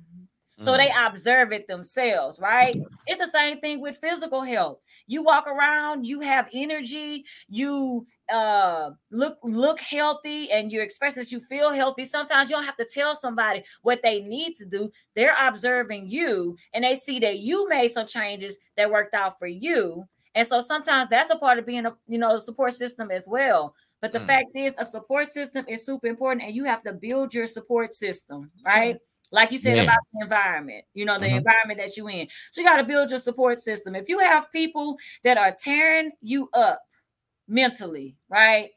So 0.60 0.74
mm. 0.74 0.78
they 0.78 0.92
observe 1.06 1.52
it 1.52 1.68
themselves, 1.68 2.40
right? 2.40 2.76
It's 3.06 3.20
the 3.20 3.28
same 3.28 3.60
thing 3.60 3.80
with 3.80 3.98
physical 3.98 4.42
health. 4.42 4.80
You 5.06 5.24
walk 5.24 5.48
around, 5.48 6.06
you 6.06 6.20
have 6.22 6.50
energy, 6.52 7.26
you 7.48 8.08
uh 8.32 8.90
look 9.10 9.38
look 9.44 9.80
healthy 9.80 10.52
and 10.52 10.70
you're 10.72 10.84
expressing 10.84 11.24
that 11.24 11.32
you 11.32 11.40
feel 11.40 11.72
healthy 11.72 12.04
sometimes 12.04 12.50
you 12.50 12.58
don't 12.58 12.66
have 12.66 12.76
to 12.76 12.86
tell 12.94 13.16
somebody 13.16 13.64
what 13.84 14.02
they 14.04 14.20
need 14.20 14.54
to 14.54 14.66
do 14.66 14.92
they're 15.16 15.36
observing 15.48 16.10
you 16.10 16.58
and 16.74 16.84
they 16.84 16.94
see 16.94 17.20
that 17.20 17.40
you 17.40 17.70
made 17.70 17.88
some 17.88 18.06
changes 18.06 18.58
that 18.76 18.92
worked 18.92 19.14
out 19.14 19.40
for 19.40 19.48
you 19.48 20.06
and 20.36 20.46
so 20.46 20.60
sometimes 20.60 21.10
that's 21.10 21.30
a 21.30 21.38
part 21.38 21.58
of 21.58 21.66
being 21.66 21.86
a 21.86 21.96
you 22.06 22.18
know 22.18 22.38
support 22.38 22.74
system 22.74 23.12
as 23.12 23.28
well 23.30 23.74
but 24.02 24.12
the 24.12 24.20
mm. 24.20 24.28
fact 24.28 24.50
is 24.56 24.76
a 24.78 24.84
support 24.84 25.28
system 25.28 25.64
is 25.68 25.86
super 25.86 26.08
important 26.08 26.46
and 26.46 26.54
you 26.54 26.66
have 26.66 26.84
to 26.84 26.92
build 26.92 27.34
your 27.34 27.46
support 27.46 27.94
system 27.94 28.52
right 28.66 28.98
like 29.32 29.52
you 29.52 29.58
said 29.58 29.78
yeah. 29.78 29.84
about 29.84 30.00
the 30.14 30.24
environment, 30.24 30.86
you 30.94 31.06
know, 31.06 31.20
the 31.20 31.26
mm-hmm. 31.26 31.38
environment 31.38 31.80
that 31.80 31.98
you're 31.98 32.10
in. 32.10 32.28
So 32.52 32.62
you 32.62 32.68
got 32.68 32.78
to 32.78 32.84
build 32.84 33.10
your 33.10 33.20
support 33.20 33.60
system. 33.60 33.96
If 33.96 34.08
you 34.10 34.20
have 34.20 34.52
people 34.52 34.98
that 35.24 35.38
are 35.38 35.52
tearing 35.52 36.12
you 36.22 36.50
up, 36.54 36.82
mentally, 37.48 38.16
right? 38.30 38.70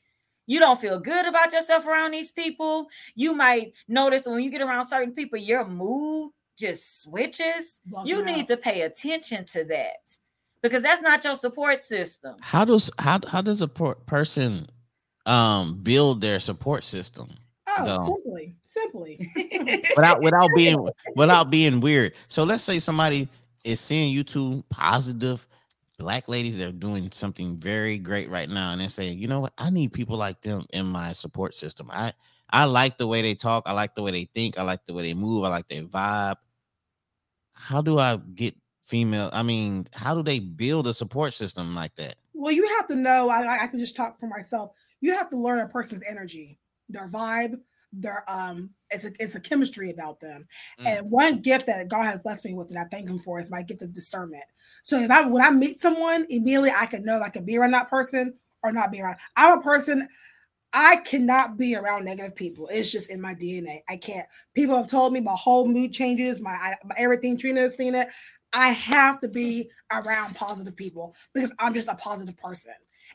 You 0.47 0.59
don't 0.59 0.81
feel 0.81 0.99
good 0.99 1.27
about 1.27 1.53
yourself 1.53 1.87
around 1.87 2.13
these 2.13 2.33
people. 2.33 2.89
You 3.15 3.35
might 3.35 3.73
notice 3.89 4.27
when 4.27 4.43
you 4.43 4.51
get 4.51 4.63
around 4.63 4.85
certain 4.85 5.13
people, 5.13 5.39
your 5.39 5.67
mood 5.67 6.31
just 6.59 7.03
switches. 7.03 7.81
you 8.05 8.25
need 8.25 8.47
to 8.49 8.57
pay 8.57 8.83
attention 8.83 9.45
to 9.47 9.65
that 9.65 10.17
because 10.63 10.83
that's 10.83 11.03
not 11.03 11.25
your 11.25 11.35
support 11.35 11.83
system. 11.83 12.35
How 12.43 12.65
does 12.65 12.91
how 12.99 13.21
how 13.29 13.41
does 13.43 13.63
a 13.63 13.69
person 13.69 14.67
um 15.27 15.81
build 15.83 16.21
their 16.21 16.41
support 16.41 16.85
system? 16.85 17.31
Oh, 17.79 18.07
simply, 18.07 18.55
simply. 18.63 19.33
without 19.97 20.23
without 20.23 20.51
being 20.55 20.89
without 21.15 21.51
being 21.51 21.81
weird. 21.81 22.15
So 22.29 22.45
let's 22.45 22.65
say 22.65 22.79
somebody 22.79 23.29
is 23.65 23.81
seeing 23.81 24.13
you 24.13 24.25
two 24.25 24.65
positive 24.71 25.47
black 25.99 26.29
ladies 26.29 26.57
that 26.57 26.69
are 26.69 26.73
doing 26.73 27.11
something 27.13 27.59
very 27.59 27.99
great 27.99 28.31
right 28.31 28.49
now 28.49 28.73
and 28.73 28.81
they're 28.81 28.89
saying 28.89 29.19
you 29.19 29.29
know 29.29 29.41
what? 29.41 29.53
I 29.59 29.71
need 29.71 29.93
people 29.93 30.17
like 30.17 30.41
them 30.41 30.67
in 30.71 30.87
my 30.87 31.13
support 31.13 31.55
system. 31.55 31.91
I 31.93 32.13
i 32.51 32.65
like 32.65 32.99
the 32.99 33.07
way 33.07 33.23
they 33.23 33.35
talk. 33.35 33.65
I 33.67 33.73
like 33.73 33.95
the 33.95 34.03
way 34.03 34.11
they 34.11 34.25
think. 34.35 34.59
I 34.59 34.63
like 34.63 34.85
the 34.87 34.95
way 34.95 35.03
they 35.03 35.15
move. 35.15 35.45
I 35.45 35.49
like 35.49 35.69
their 35.69 35.83
vibe. 35.83 36.37
How 37.53 37.83
do 37.83 37.99
i 37.99 38.19
get 38.35 38.55
female 38.85 39.31
i 39.33 39.41
mean 39.41 39.87
how 39.93 40.17
do 40.17 40.23
they 40.23 40.41
build 40.41 40.89
a 40.89 40.93
support 40.93 41.33
system 41.33 41.75
like 41.75 41.95
that? 41.97 42.17
Well 42.33 42.53
you 42.53 42.67
have 42.79 42.89
to 42.89 42.97
know 42.97 43.29
i, 43.29 43.63
I 43.63 43.67
can 43.67 43.79
just 43.79 43.95
talk 43.95 44.19
for 44.19 44.27
myself. 44.27 44.73
You 45.01 45.13
have 45.15 45.31
to 45.31 45.37
learn 45.37 45.61
a 45.61 45.69
person's 45.69 46.03
energy 46.09 46.59
their 46.93 47.09
vibe 47.09 47.59
their 47.93 48.25
um 48.31 48.71
it's 48.91 49.05
a 49.05 49.13
it's 49.19 49.35
a 49.35 49.41
chemistry 49.41 49.91
about 49.91 50.21
them. 50.21 50.47
Mm. 50.81 50.87
And 50.87 51.11
one 51.11 51.41
gift 51.41 51.67
that 51.67 51.89
God 51.89 52.05
has 52.05 52.19
blessed 52.19 52.45
me 52.45 52.55
with, 52.55 52.71
and 52.71 52.79
I 52.79 52.85
thank 52.85 53.09
Him 53.09 53.19
for, 53.19 53.41
is 53.41 53.51
my 53.51 53.63
gift 53.63 53.83
of 53.83 53.93
discernment. 53.93 54.45
So 54.85 54.99
if 54.99 55.11
I 55.11 55.27
when 55.27 55.43
I 55.43 55.51
meet 55.51 55.81
someone, 55.81 56.27
immediately 56.29 56.73
I 56.77 56.87
can 56.87 57.05
know 57.05 57.21
I 57.21 57.31
can 57.31 57.45
be 57.45 57.57
around 57.57 57.73
that 57.73 57.91
person 57.91 58.35
or 58.63 58.73
not 58.73 58.93
be 58.93 59.01
around. 59.01 59.17
I'm 59.37 59.59
a 59.59 59.63
person. 59.63 60.09
I 60.73 60.97
cannot 60.97 61.57
be 61.57 61.75
around 61.75 62.05
negative 62.05 62.37
people. 62.37 62.69
It's 62.71 62.93
just 62.93 63.11
in 63.11 63.21
my 63.21 63.35
DNA. 63.35 63.83
I 63.89 63.97
can't. 63.97 64.27
People 64.55 64.77
have 64.77 64.87
told 64.87 65.13
me 65.13 65.21
my 65.21 65.35
whole 65.35 65.67
mood 65.67 65.93
changes, 65.93 66.41
my, 66.41 66.77
my 66.85 66.95
everything. 66.97 67.37
Trina 67.37 67.63
has 67.63 67.77
seen 67.77 67.97
it. 67.97 68.07
I 68.53 68.71
have 68.71 69.21
to 69.23 69.29
be 69.29 69.69
around 69.93 70.37
positive 70.37 70.77
people 70.77 71.17
because 71.35 71.53
I'm 71.59 71.75
just 71.75 71.89
a 71.89 71.97
positive 71.97 72.37
person, 72.37 72.75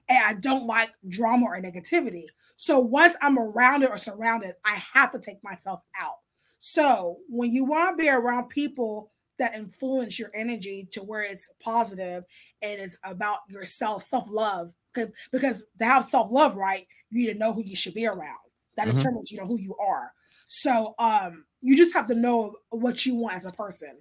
and 0.10 0.24
I 0.26 0.34
don't 0.34 0.68
like 0.68 0.92
drama 1.08 1.46
or 1.46 1.62
negativity. 1.62 2.26
So 2.58 2.80
once 2.80 3.16
I'm 3.22 3.38
around 3.38 3.84
it 3.84 3.90
or 3.90 3.98
surrounded, 3.98 4.56
I 4.64 4.82
have 4.94 5.12
to 5.12 5.20
take 5.20 5.44
myself 5.44 5.82
out. 6.00 6.16
So 6.60 7.18
when 7.30 7.52
you 7.52 7.66
want 7.66 7.98
to 7.98 8.02
be 8.02 8.10
around 8.10 8.50
people 8.50 9.12
that 9.38 9.56
influence 9.56 10.18
your 10.18 10.32
energy 10.34 10.88
to 10.92 11.02
where 11.02 11.22
it's 11.22 11.50
positive 11.62 12.24
and 12.62 12.82
it's 12.82 12.98
about 13.04 13.40
yourself, 13.50 14.04
self 14.04 14.28
love, 14.30 14.74
because 14.94 15.12
because 15.32 15.64
to 15.80 15.86
have 15.86 16.06
self 16.06 16.32
love 16.32 16.56
right, 16.56 16.88
you 17.10 17.26
need 17.28 17.34
to 17.34 17.40
know 17.40 17.54
who 17.54 17.64
you 17.66 17.76
should 17.76 17.94
be 17.94 18.08
around. 18.08 18.38
That 18.78 18.88
mm-hmm. 18.88 18.98
determines 18.98 19.32
you 19.32 19.38
know 19.38 19.46
who 19.46 19.60
you 19.60 19.76
are. 19.76 20.12
So 20.48 20.96
um, 21.00 21.46
you 21.62 21.76
just 21.76 21.94
have 21.94 22.08
to 22.08 22.16
know 22.16 22.56
what 22.70 23.06
you 23.06 23.16
want 23.16 23.36
as 23.36 23.46
a 23.46 23.52
person 23.52 23.98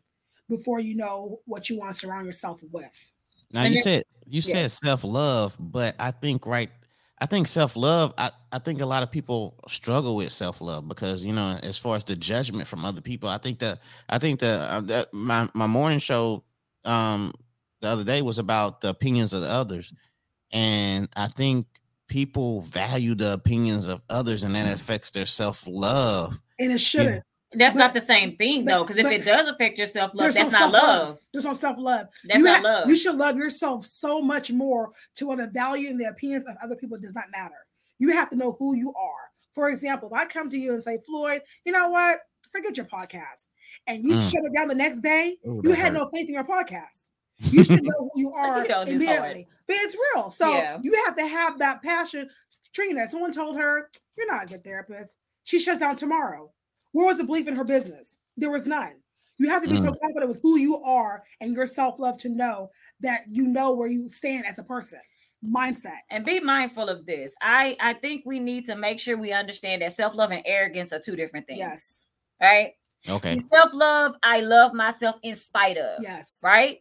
before 0.48 0.80
you 0.80 0.94
know 0.94 1.40
what 1.46 1.68
you 1.68 1.78
want 1.78 1.92
to 1.92 1.98
surround 1.98 2.26
yourself 2.26 2.60
with. 2.70 3.12
Now 3.52 3.62
and 3.62 3.74
you 3.74 3.80
said 3.80 4.04
you 4.26 4.40
yeah. 4.44 4.54
said 4.54 4.70
self 4.70 5.04
love, 5.04 5.56
but 5.58 5.94
I 5.98 6.12
think 6.12 6.46
right 6.46 6.70
I 7.18 7.26
think 7.26 7.46
self 7.46 7.76
love. 7.76 8.12
I, 8.18 8.30
I 8.52 8.58
think 8.58 8.80
a 8.80 8.86
lot 8.86 9.02
of 9.02 9.10
people 9.10 9.54
struggle 9.68 10.16
with 10.16 10.32
self 10.32 10.60
love 10.60 10.88
because 10.88 11.24
you 11.24 11.32
know, 11.32 11.58
as 11.62 11.78
far 11.78 11.96
as 11.96 12.04
the 12.04 12.16
judgment 12.16 12.66
from 12.66 12.84
other 12.84 13.00
people, 13.00 13.28
I 13.28 13.38
think 13.38 13.60
that 13.60 13.80
I 14.08 14.18
think 14.18 14.40
that, 14.40 14.70
uh, 14.70 14.80
that 14.82 15.14
my 15.14 15.48
my 15.54 15.66
morning 15.66 16.00
show 16.00 16.44
um 16.84 17.32
the 17.80 17.88
other 17.88 18.04
day 18.04 18.22
was 18.22 18.38
about 18.38 18.80
the 18.80 18.88
opinions 18.88 19.32
of 19.32 19.42
the 19.42 19.48
others, 19.48 19.92
and 20.52 21.08
I 21.16 21.28
think 21.28 21.66
people 22.08 22.62
value 22.62 23.14
the 23.14 23.32
opinions 23.32 23.86
of 23.86 24.02
others, 24.10 24.42
and 24.42 24.54
that 24.54 24.72
affects 24.72 25.10
their 25.10 25.26
self 25.26 25.66
love. 25.66 26.38
And 26.58 26.72
it 26.72 26.80
shouldn't. 26.80 27.22
That's 27.56 27.74
but, 27.74 27.80
not 27.80 27.94
the 27.94 28.00
same 28.00 28.36
thing 28.36 28.64
though, 28.64 28.84
because 28.84 28.98
if 28.98 29.10
it 29.10 29.24
does 29.24 29.48
affect 29.48 29.78
your 29.78 29.86
self 29.86 30.12
love, 30.14 30.34
that's 30.34 30.52
no 30.52 30.58
not 30.58 30.72
love. 30.72 31.18
There's 31.32 31.44
no 31.44 31.54
self 31.54 31.78
love. 31.78 32.06
That's 32.24 32.38
you 32.38 32.44
not 32.44 32.56
have, 32.56 32.64
love. 32.64 32.88
You 32.88 32.96
should 32.96 33.16
love 33.16 33.36
yourself 33.36 33.86
so 33.86 34.20
much 34.20 34.50
more 34.50 34.90
to 35.16 35.26
what 35.26 35.38
the 35.38 35.48
value 35.48 35.88
and 35.88 36.00
the 36.00 36.08
opinions 36.08 36.44
of 36.48 36.56
other 36.62 36.76
people 36.76 36.98
does 36.98 37.14
not 37.14 37.24
matter. 37.32 37.54
You 37.98 38.10
have 38.10 38.30
to 38.30 38.36
know 38.36 38.56
who 38.58 38.74
you 38.74 38.92
are. 38.94 39.30
For 39.54 39.70
example, 39.70 40.08
if 40.12 40.14
I 40.14 40.26
come 40.26 40.50
to 40.50 40.58
you 40.58 40.72
and 40.72 40.82
say, 40.82 40.98
Floyd, 41.06 41.42
you 41.64 41.72
know 41.72 41.88
what? 41.88 42.18
Forget 42.50 42.76
your 42.76 42.86
podcast. 42.86 43.46
And 43.86 44.04
you 44.04 44.14
mm. 44.14 44.30
shut 44.30 44.44
it 44.44 44.52
down 44.54 44.68
the 44.68 44.74
next 44.74 45.00
day, 45.00 45.36
Ooh, 45.46 45.60
you 45.64 45.70
had 45.70 45.92
hurt. 45.92 45.94
no 45.94 46.10
faith 46.12 46.28
in 46.28 46.34
your 46.34 46.44
podcast. 46.44 47.10
You 47.50 47.64
should 47.64 47.82
know 47.82 48.10
who 48.14 48.20
you 48.20 48.32
are 48.36 48.64
you 48.64 48.94
immediately. 48.94 49.48
But 49.66 49.76
it's 49.80 49.96
real. 50.14 50.30
So 50.30 50.48
yeah. 50.54 50.78
you 50.82 50.94
have 51.04 51.16
to 51.16 51.26
have 51.26 51.58
that 51.58 51.82
passion. 51.82 52.30
Trina, 52.72 53.06
someone 53.06 53.32
told 53.32 53.56
her, 53.56 53.90
You're 54.16 54.32
not 54.32 54.44
a 54.44 54.46
good 54.46 54.62
therapist. 54.62 55.18
She 55.42 55.58
shuts 55.58 55.80
down 55.80 55.96
tomorrow. 55.96 56.52
Where 56.94 57.06
was 57.06 57.18
the 57.18 57.24
belief 57.24 57.48
in 57.48 57.56
her 57.56 57.64
business? 57.64 58.18
There 58.36 58.52
was 58.52 58.68
none. 58.68 58.92
You 59.38 59.50
have 59.50 59.62
to 59.62 59.68
be 59.68 59.76
mm. 59.76 59.82
so 59.82 59.92
confident 60.00 60.28
with 60.28 60.40
who 60.44 60.58
you 60.58 60.80
are 60.82 61.24
and 61.40 61.52
your 61.52 61.66
self 61.66 61.98
love 61.98 62.18
to 62.18 62.28
know 62.28 62.70
that 63.00 63.22
you 63.28 63.48
know 63.48 63.74
where 63.74 63.88
you 63.88 64.08
stand 64.08 64.46
as 64.46 64.60
a 64.60 64.62
person. 64.62 65.00
Mindset 65.44 65.98
and 66.10 66.24
be 66.24 66.38
mindful 66.38 66.88
of 66.88 67.04
this. 67.04 67.34
I 67.42 67.74
I 67.80 67.94
think 67.94 68.22
we 68.24 68.38
need 68.38 68.64
to 68.66 68.76
make 68.76 69.00
sure 69.00 69.16
we 69.16 69.32
understand 69.32 69.82
that 69.82 69.92
self 69.92 70.14
love 70.14 70.30
and 70.30 70.42
arrogance 70.46 70.92
are 70.92 71.00
two 71.00 71.16
different 71.16 71.48
things. 71.48 71.58
Yes. 71.58 72.06
Right. 72.40 72.74
Okay. 73.08 73.38
Self 73.40 73.74
love. 73.74 74.14
I 74.22 74.40
love 74.40 74.72
myself 74.72 75.16
in 75.22 75.34
spite 75.34 75.76
of. 75.76 76.00
Yes. 76.00 76.40
Right. 76.44 76.78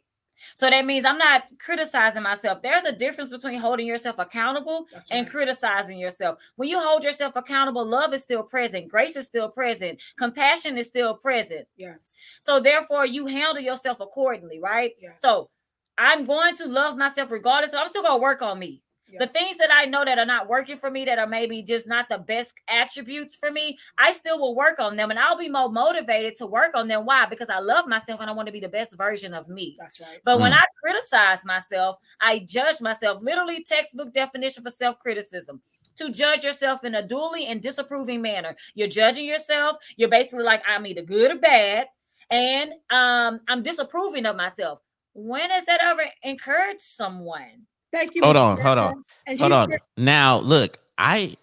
So 0.56 0.70
that 0.70 0.86
means 0.86 1.06
I'm 1.06 1.18
not 1.18 1.44
criticizing 1.60 2.24
myself. 2.24 2.62
There's 2.62 2.86
a 2.86 2.92
difference 2.92 3.30
between 3.30 3.60
holding 3.60 3.88
yourself 3.88 4.20
accountable 4.20 4.88
right. 4.94 5.04
and 5.12 5.30
criticizing 5.30 5.98
yourself. 5.98 6.40
When 6.56 6.70
you 6.70 6.80
hold 6.80 7.04
yourself 7.04 7.36
accountable, 7.36 7.86
love 7.86 8.14
is 8.14 8.22
still 8.22 8.44
present, 8.44 8.88
grace 8.88 9.16
is 9.16 9.26
still 9.26 9.50
present, 9.50 10.02
compassion 10.18 10.78
is 10.78 10.88
still 10.88 11.16
present. 11.16 11.68
Yes. 11.78 12.16
So 12.40 12.60
therefore, 12.60 13.06
you 13.06 13.26
handle 13.26 13.64
yourself 13.64 14.00
accordingly, 14.00 14.60
right? 14.60 14.92
Yes. 15.00 15.22
So 15.22 15.50
I'm 15.98 16.26
going 16.26 16.56
to 16.58 16.68
love 16.68 16.98
myself 16.98 17.32
regardless. 17.32 17.74
I'm 17.74 17.90
still 17.90 18.04
gonna 18.04 18.22
work 18.22 18.42
on 18.42 18.60
me. 18.60 18.83
The 19.20 19.28
things 19.28 19.58
that 19.58 19.70
I 19.72 19.86
know 19.86 20.04
that 20.06 20.18
are 20.20 20.26
not 20.26 20.48
working 20.48 20.78
for 20.78 20.90
me, 20.90 21.06
that 21.06 21.20
are 21.20 21.28
maybe 21.28 21.62
just 21.62 21.88
not 21.88 22.08
the 22.10 22.18
best 22.20 22.54
attributes 22.68 23.36
for 23.36 23.52
me, 23.52 23.78
I 23.98 24.12
still 24.12 24.40
will 24.40 24.56
work 24.56 24.80
on 24.80 24.96
them 24.96 25.12
and 25.12 25.20
I'll 25.20 25.38
be 25.38 25.50
more 25.50 25.70
motivated 25.70 26.36
to 26.36 26.46
work 26.46 26.76
on 26.76 26.88
them. 26.88 27.06
Why? 27.06 27.26
Because 27.26 27.50
I 27.50 27.60
love 27.60 27.88
myself 27.88 28.20
and 28.22 28.30
I 28.30 28.34
want 28.34 28.48
to 28.48 28.52
be 28.52 28.60
the 28.60 28.70
best 28.70 28.98
version 28.98 29.34
of 29.34 29.48
me. 29.50 29.76
That's 29.80 30.00
right. 30.00 30.20
But 30.24 30.40
when 30.40 30.52
Mm. 30.52 30.58
I 30.58 30.64
criticize 30.84 31.46
myself, 31.46 31.98
I 32.22 32.40
judge 32.40 32.82
myself. 32.82 33.22
Literally, 33.22 33.64
textbook 33.64 34.14
definition 34.14 34.64
for 34.64 34.70
self 34.70 35.00
criticism 35.00 35.62
to 35.98 36.12
judge 36.12 36.44
yourself 36.44 36.84
in 36.84 36.96
a 36.96 37.08
duly 37.08 37.46
and 37.46 37.62
disapproving 37.62 38.22
manner. 38.22 38.56
You're 38.74 38.88
judging 38.88 39.26
yourself. 39.26 39.78
You're 39.96 40.10
basically 40.10 40.44
like, 40.44 40.64
I'm 40.68 40.86
either 40.88 41.04
good 41.04 41.32
or 41.32 41.40
bad, 41.40 41.88
and 42.30 42.72
um, 42.90 43.42
I'm 43.48 43.64
disapproving 43.64 44.26
of 44.26 44.36
myself. 44.36 44.80
When 45.14 45.50
has 45.52 45.66
that 45.66 45.82
ever 45.84 46.04
encouraged 46.24 46.82
someone? 46.82 47.68
Thank 47.94 48.16
you. 48.16 48.24
Hold 48.24 48.36
on, 48.36 48.60
hold 48.60 48.78
on, 48.80 49.04
And 49.28 49.40
hold 49.40 49.54
on. 49.54 49.70
said- 49.72 49.80
Now, 49.98 50.40
look, 50.40 50.80
I 50.98 51.38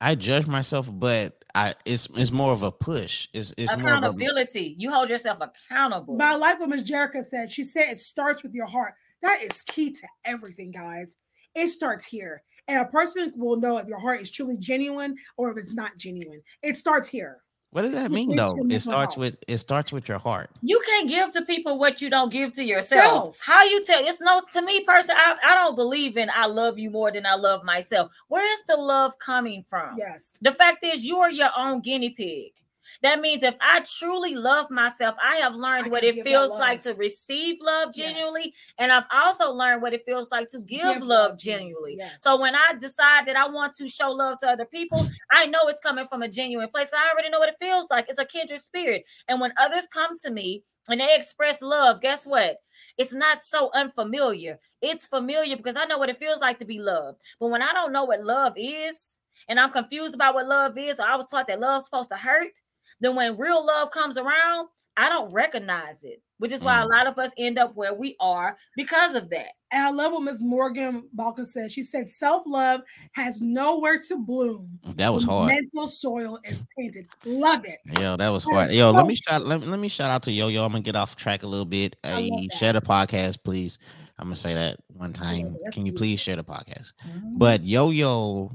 I 0.00 0.14
judge 0.14 0.46
myself, 0.46 0.88
but 0.92 1.44
I 1.54 1.74
it's 1.84 2.08
it's 2.14 2.30
more 2.30 2.52
of 2.52 2.62
a 2.62 2.70
push. 2.70 3.28
It's 3.34 3.52
it's 3.58 3.76
more 3.76 3.92
of 3.92 4.02
a 4.02 4.06
Accountability. 4.06 4.76
You 4.78 4.92
hold 4.92 5.10
yourself 5.10 5.38
accountable. 5.40 6.16
But 6.16 6.26
I 6.28 6.36
like 6.36 6.60
what 6.60 6.68
Miss 6.68 6.88
Jerica 6.88 7.24
said. 7.24 7.50
She 7.50 7.64
said 7.64 7.88
it 7.90 7.98
starts 7.98 8.42
with 8.42 8.54
your 8.54 8.66
heart. 8.66 8.94
That 9.22 9.42
is 9.42 9.62
key 9.62 9.90
to 9.92 10.06
everything, 10.24 10.70
guys. 10.70 11.16
It 11.54 11.68
starts 11.68 12.04
here. 12.04 12.42
And 12.68 12.80
a 12.80 12.90
person 12.90 13.32
will 13.36 13.56
know 13.58 13.78
if 13.78 13.86
your 13.88 13.98
heart 13.98 14.20
is 14.20 14.30
truly 14.30 14.58
genuine 14.58 15.16
or 15.36 15.50
if 15.50 15.58
it's 15.58 15.74
not 15.74 15.96
genuine. 15.98 16.42
It 16.62 16.76
starts 16.76 17.08
here. 17.08 17.38
What 17.76 17.82
does 17.82 17.92
that 17.92 18.10
mean 18.10 18.34
though? 18.34 18.54
It 18.70 18.80
starts 18.80 19.16
health. 19.16 19.18
with 19.18 19.36
it 19.46 19.58
starts 19.58 19.92
with 19.92 20.08
your 20.08 20.18
heart. 20.18 20.48
You 20.62 20.80
can't 20.86 21.10
give 21.10 21.30
to 21.32 21.42
people 21.42 21.78
what 21.78 22.00
you 22.00 22.08
don't 22.08 22.32
give 22.32 22.54
to 22.54 22.64
yourself. 22.64 23.36
Self. 23.36 23.40
How 23.44 23.64
you 23.64 23.84
tell 23.84 24.02
it's 24.02 24.18
no 24.18 24.40
to 24.54 24.62
me 24.62 24.82
personally, 24.84 25.20
I, 25.22 25.36
I 25.44 25.54
don't 25.56 25.76
believe 25.76 26.16
in 26.16 26.30
I 26.34 26.46
love 26.46 26.78
you 26.78 26.88
more 26.88 27.12
than 27.12 27.26
I 27.26 27.34
love 27.34 27.64
myself. 27.64 28.12
Where 28.28 28.50
is 28.50 28.62
the 28.66 28.78
love 28.78 29.18
coming 29.18 29.62
from? 29.68 29.94
Yes. 29.98 30.38
The 30.40 30.52
fact 30.52 30.86
is 30.86 31.04
you 31.04 31.18
are 31.18 31.30
your 31.30 31.50
own 31.54 31.80
guinea 31.82 32.08
pig. 32.08 32.52
That 33.02 33.20
means 33.20 33.42
if 33.42 33.54
I 33.60 33.80
truly 33.98 34.34
love 34.34 34.70
myself, 34.70 35.16
I 35.22 35.36
have 35.36 35.54
learned 35.56 35.86
I 35.86 35.88
what 35.90 36.04
it 36.04 36.22
feels 36.22 36.50
like 36.50 36.82
to 36.82 36.94
receive 36.94 37.56
love 37.60 37.90
Yes. 37.94 38.06
genuinely. 38.14 38.54
And 38.78 38.92
I've 38.92 39.06
also 39.12 39.52
learned 39.52 39.82
what 39.82 39.92
it 39.92 40.04
feels 40.04 40.30
like 40.30 40.48
to 40.48 40.60
give, 40.60 40.94
Give 40.94 41.02
love 41.02 41.38
genuinely. 41.38 41.96
yes. 41.98 42.22
So 42.22 42.40
when 42.40 42.54
I 42.54 42.74
decide 42.78 43.26
that 43.26 43.36
I 43.36 43.48
want 43.48 43.74
to 43.76 43.88
show 43.88 44.10
love 44.10 44.38
to 44.40 44.48
other 44.48 44.64
people, 44.64 45.06
I 45.30 45.46
know 45.46 45.60
it's 45.68 45.80
coming 45.80 46.06
from 46.06 46.22
a 46.22 46.28
genuine 46.28 46.68
place. 46.68 46.90
I 46.94 47.10
already 47.12 47.30
know 47.30 47.38
what 47.38 47.48
it 47.48 47.56
feels 47.60 47.90
like. 47.90 48.06
It's 48.08 48.18
a 48.18 48.24
kindred 48.24 48.60
spirit. 48.60 49.04
And 49.28 49.40
when 49.40 49.52
others 49.58 49.86
come 49.92 50.18
to 50.18 50.30
me 50.30 50.62
and 50.88 51.00
they 51.00 51.14
express 51.14 51.62
love, 51.62 52.00
guess 52.00 52.26
what? 52.26 52.58
It's 52.98 53.12
not 53.12 53.42
so 53.42 53.70
unfamiliar. 53.74 54.58
It's 54.80 55.06
familiar 55.06 55.56
because 55.56 55.76
I 55.76 55.84
know 55.86 55.98
what 55.98 56.08
it 56.10 56.18
feels 56.18 56.40
like 56.40 56.58
to 56.60 56.64
be 56.64 56.78
loved. 56.78 57.20
But 57.40 57.48
when 57.48 57.62
I 57.62 57.72
don't 57.72 57.92
know 57.92 58.04
what 58.04 58.24
love 58.24 58.54
is, 58.56 59.18
and 59.48 59.60
I'm 59.60 59.70
confused 59.70 60.14
about 60.14 60.34
what 60.34 60.46
love 60.48 60.78
is, 60.78 60.98
or 60.98 61.06
I 61.06 61.16
was 61.16 61.26
taught 61.26 61.46
that 61.48 61.60
love's 61.60 61.84
supposed 61.84 62.08
to 62.08 62.16
hurt, 62.16 62.52
then 63.00 63.14
when 63.16 63.36
real 63.36 63.64
love 63.64 63.90
comes 63.90 64.16
around, 64.18 64.68
I 64.98 65.10
don't 65.10 65.30
recognize 65.34 66.04
it, 66.04 66.22
which 66.38 66.52
is 66.52 66.64
why 66.64 66.80
a 66.80 66.86
Mm. 66.86 66.90
lot 66.90 67.06
of 67.06 67.18
us 67.18 67.30
end 67.36 67.58
up 67.58 67.74
where 67.76 67.92
we 67.92 68.16
are 68.18 68.56
because 68.76 69.14
of 69.14 69.28
that. 69.28 69.48
And 69.70 69.82
I 69.86 69.90
love 69.90 70.12
what 70.12 70.22
Miss 70.22 70.40
Morgan 70.40 71.06
Balkan 71.12 71.44
said. 71.44 71.70
She 71.70 71.82
said 71.82 72.08
self-love 72.08 72.80
has 73.12 73.42
nowhere 73.42 74.00
to 74.08 74.18
bloom. 74.18 74.78
That 74.94 75.12
was 75.12 75.22
hard. 75.24 75.48
Mental 75.52 75.88
soil 75.88 76.38
is 76.44 76.62
tainted. 76.78 77.08
Love 77.26 77.66
it. 77.66 77.78
Yo, 78.00 78.16
that 78.16 78.28
was 78.30 78.44
That 78.44 78.52
hard. 78.54 78.70
is 78.70 78.78
Yo, 78.78 78.90
let 78.90 79.06
me 79.06 79.14
shout 79.16 79.44
let, 79.44 79.60
me- 79.60 79.66
let 79.66 79.78
me 79.80 79.88
shout 79.88 80.10
out 80.10 80.22
to 80.22 80.32
Yo 80.32 80.48
Yo. 80.48 80.64
I'm 80.64 80.72
gonna 80.72 80.82
get 80.82 80.96
off 80.96 81.14
track 81.14 81.42
a 81.42 81.46
little 81.46 81.66
bit. 81.66 81.96
I 82.02 82.08
Hey, 82.22 82.48
share 82.56 82.72
the 82.72 82.80
podcast, 82.80 83.42
please. 83.44 83.78
I'm 84.18 84.26
gonna 84.28 84.36
say 84.36 84.54
that 84.54 84.78
one 84.94 85.12
time. 85.12 85.58
that's 85.62 85.74
Can 85.76 85.84
you 85.84 85.92
beautiful. 85.92 85.98
please 86.06 86.20
share 86.20 86.36
the 86.36 86.44
podcast? 86.44 86.94
But 87.36 87.62
Yo 87.64 87.90
Yo, 87.90 88.52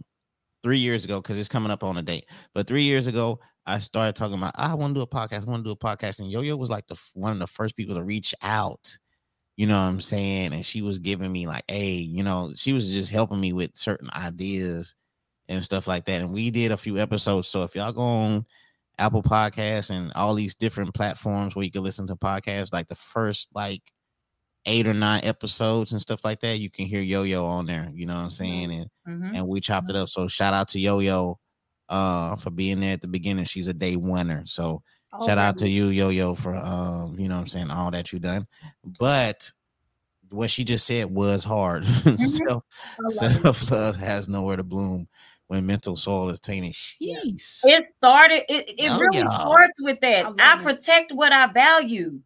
three 0.64 0.80
years 0.80 1.06
ago, 1.06 1.22
because 1.22 1.38
it's 1.38 1.50
coming 1.50 1.72
up 1.72 1.84
on 1.84 1.98
a 1.98 2.02
date. 2.02 2.26
But 2.56 2.66
three 2.66 2.84
years 2.84 3.06
ago, 3.06 3.40
I 3.66 3.80
started 3.80 4.16
talking 4.16 4.38
about 4.38 4.54
ah, 4.58 4.72
I 4.72 4.76
want 4.76 4.94
to 4.96 5.00
do 5.00 5.04
a 5.04 5.08
podcast. 5.08 5.48
I 5.48 5.52
want 5.52 5.64
to 5.64 5.70
do 5.70 5.72
a 5.72 5.76
podcast, 5.76 6.20
and 6.20 6.32
Yo 6.32 6.42
Yo 6.42 6.56
was 6.56 6.70
like 6.70 6.88
the 6.88 7.00
one 7.14 7.32
of 7.32 7.40
the 7.40 7.48
first 7.48 7.76
people 7.76 7.96
to 7.96 8.04
reach 8.04 8.34
out. 8.42 8.98
You 9.58 9.68
know 9.68 9.76
what 9.76 9.90
I'm 9.90 10.02
saying? 10.02 10.54
And 10.54 10.66
she 10.66 10.82
was 10.82 10.98
giving 10.98 11.32
me 11.32 11.46
like, 11.46 11.64
hey, 11.68 11.92
you 11.92 12.24
know, 12.24 12.54
she 12.56 12.74
was 12.74 12.92
just 12.92 13.12
helping 13.12 13.40
me 13.40 13.54
with 13.54 13.76
certain 13.76 14.10
ideas 14.14 14.96
and 15.50 15.64
stuff 15.64 15.88
like 15.88 16.06
that. 16.06 16.22
And 16.22 16.34
we 16.34 16.50
did 16.50 16.72
a 16.72 16.78
few 16.78 16.98
episodes. 16.98 17.48
So 17.48 17.64
if 17.64 17.76
y'all 17.76 17.92
go 17.92 18.02
on 18.02 18.46
Apple 18.98 19.22
Podcasts 19.22 19.92
and 19.92 20.12
all 20.14 20.34
these 20.34 20.56
different 20.56 20.94
platforms 20.96 21.56
where 21.56 21.66
you 21.66 21.72
can 21.72 21.84
listen 21.84 22.08
to 22.08 22.16
podcasts, 22.16 22.74
like 22.74 22.88
the 22.88 22.96
first 22.96 23.50
like 23.54 23.82
eight 24.66 24.88
or 24.88 24.94
nine 24.94 25.22
episodes 25.24 25.92
and 25.92 26.02
stuff 26.02 26.24
like 26.24 26.40
that, 26.40 26.60
you 26.60 26.70
can 26.70 26.86
hear 26.86 27.02
Yo 27.02 27.24
Yo 27.24 27.46
on 27.46 27.66
there. 27.66 27.92
You 27.94 28.06
know 28.06 28.16
what 28.16 28.22
I'm 28.22 28.30
mm-hmm. 28.30 28.32
saying? 28.32 28.72
And 28.72 28.90
Mhm. 29.08 29.38
and 29.38 29.48
we 29.48 29.60
chopped 29.60 29.90
it 29.90 29.94
mm-hmm. 29.94 30.04
up. 30.04 30.10
So 30.10 30.28
shout 30.28 30.54
out 30.54 30.70
to 30.70 30.80
Yo 30.80 31.00
Yo 31.00 31.40
uh 31.92 32.36
for 32.38 32.50
being 32.50 32.80
there 32.80 32.94
at 32.94 33.02
the 33.02 33.08
beginning. 33.08 33.46
She's 33.46 33.68
a 33.68 33.74
day 33.74 33.96
winner. 33.98 34.42
So 34.46 34.82
shout 35.26 35.38
out 35.38 35.58
to 35.60 35.70
you, 35.70 35.88
Yo 35.88 36.10
Yo, 36.10 36.34
for 36.34 36.56
um, 36.56 37.16
you 37.20 37.28
know 37.28 37.36
what 37.36 37.42
I'm 37.42 37.48
saying, 37.48 37.70
all 37.70 37.92
that 37.92 38.12
you 38.12 38.18
done. 38.20 38.48
But 39.00 39.52
what 40.30 40.50
she 40.50 40.64
just 40.64 40.88
said 40.88 41.12
was 41.12 41.44
hard. 41.44 41.86
Self 42.16 42.64
love 43.00 43.14
self 43.14 43.72
love 43.72 43.96
has 43.98 44.30
nowhere 44.30 44.56
to 44.58 44.64
bloom 44.64 45.08
when 45.48 45.66
mental 45.66 45.98
soil 45.98 46.30
is 46.30 46.40
tainted. 46.40 46.72
Jeez. 46.72 47.60
It 47.66 47.86
started, 47.98 48.46
it, 48.48 48.70
it 48.80 48.90
Oh, 48.90 49.00
really 49.00 49.18
yeah. 49.18 49.40
starts 49.40 49.82
with 49.82 50.00
that. 50.00 50.26
I 50.26 50.30
love 50.30 50.38
I, 50.40 50.58
it. 50.60 50.64
protect 50.64 51.12
what 51.12 51.34
I 51.34 51.48
value. 51.48 52.22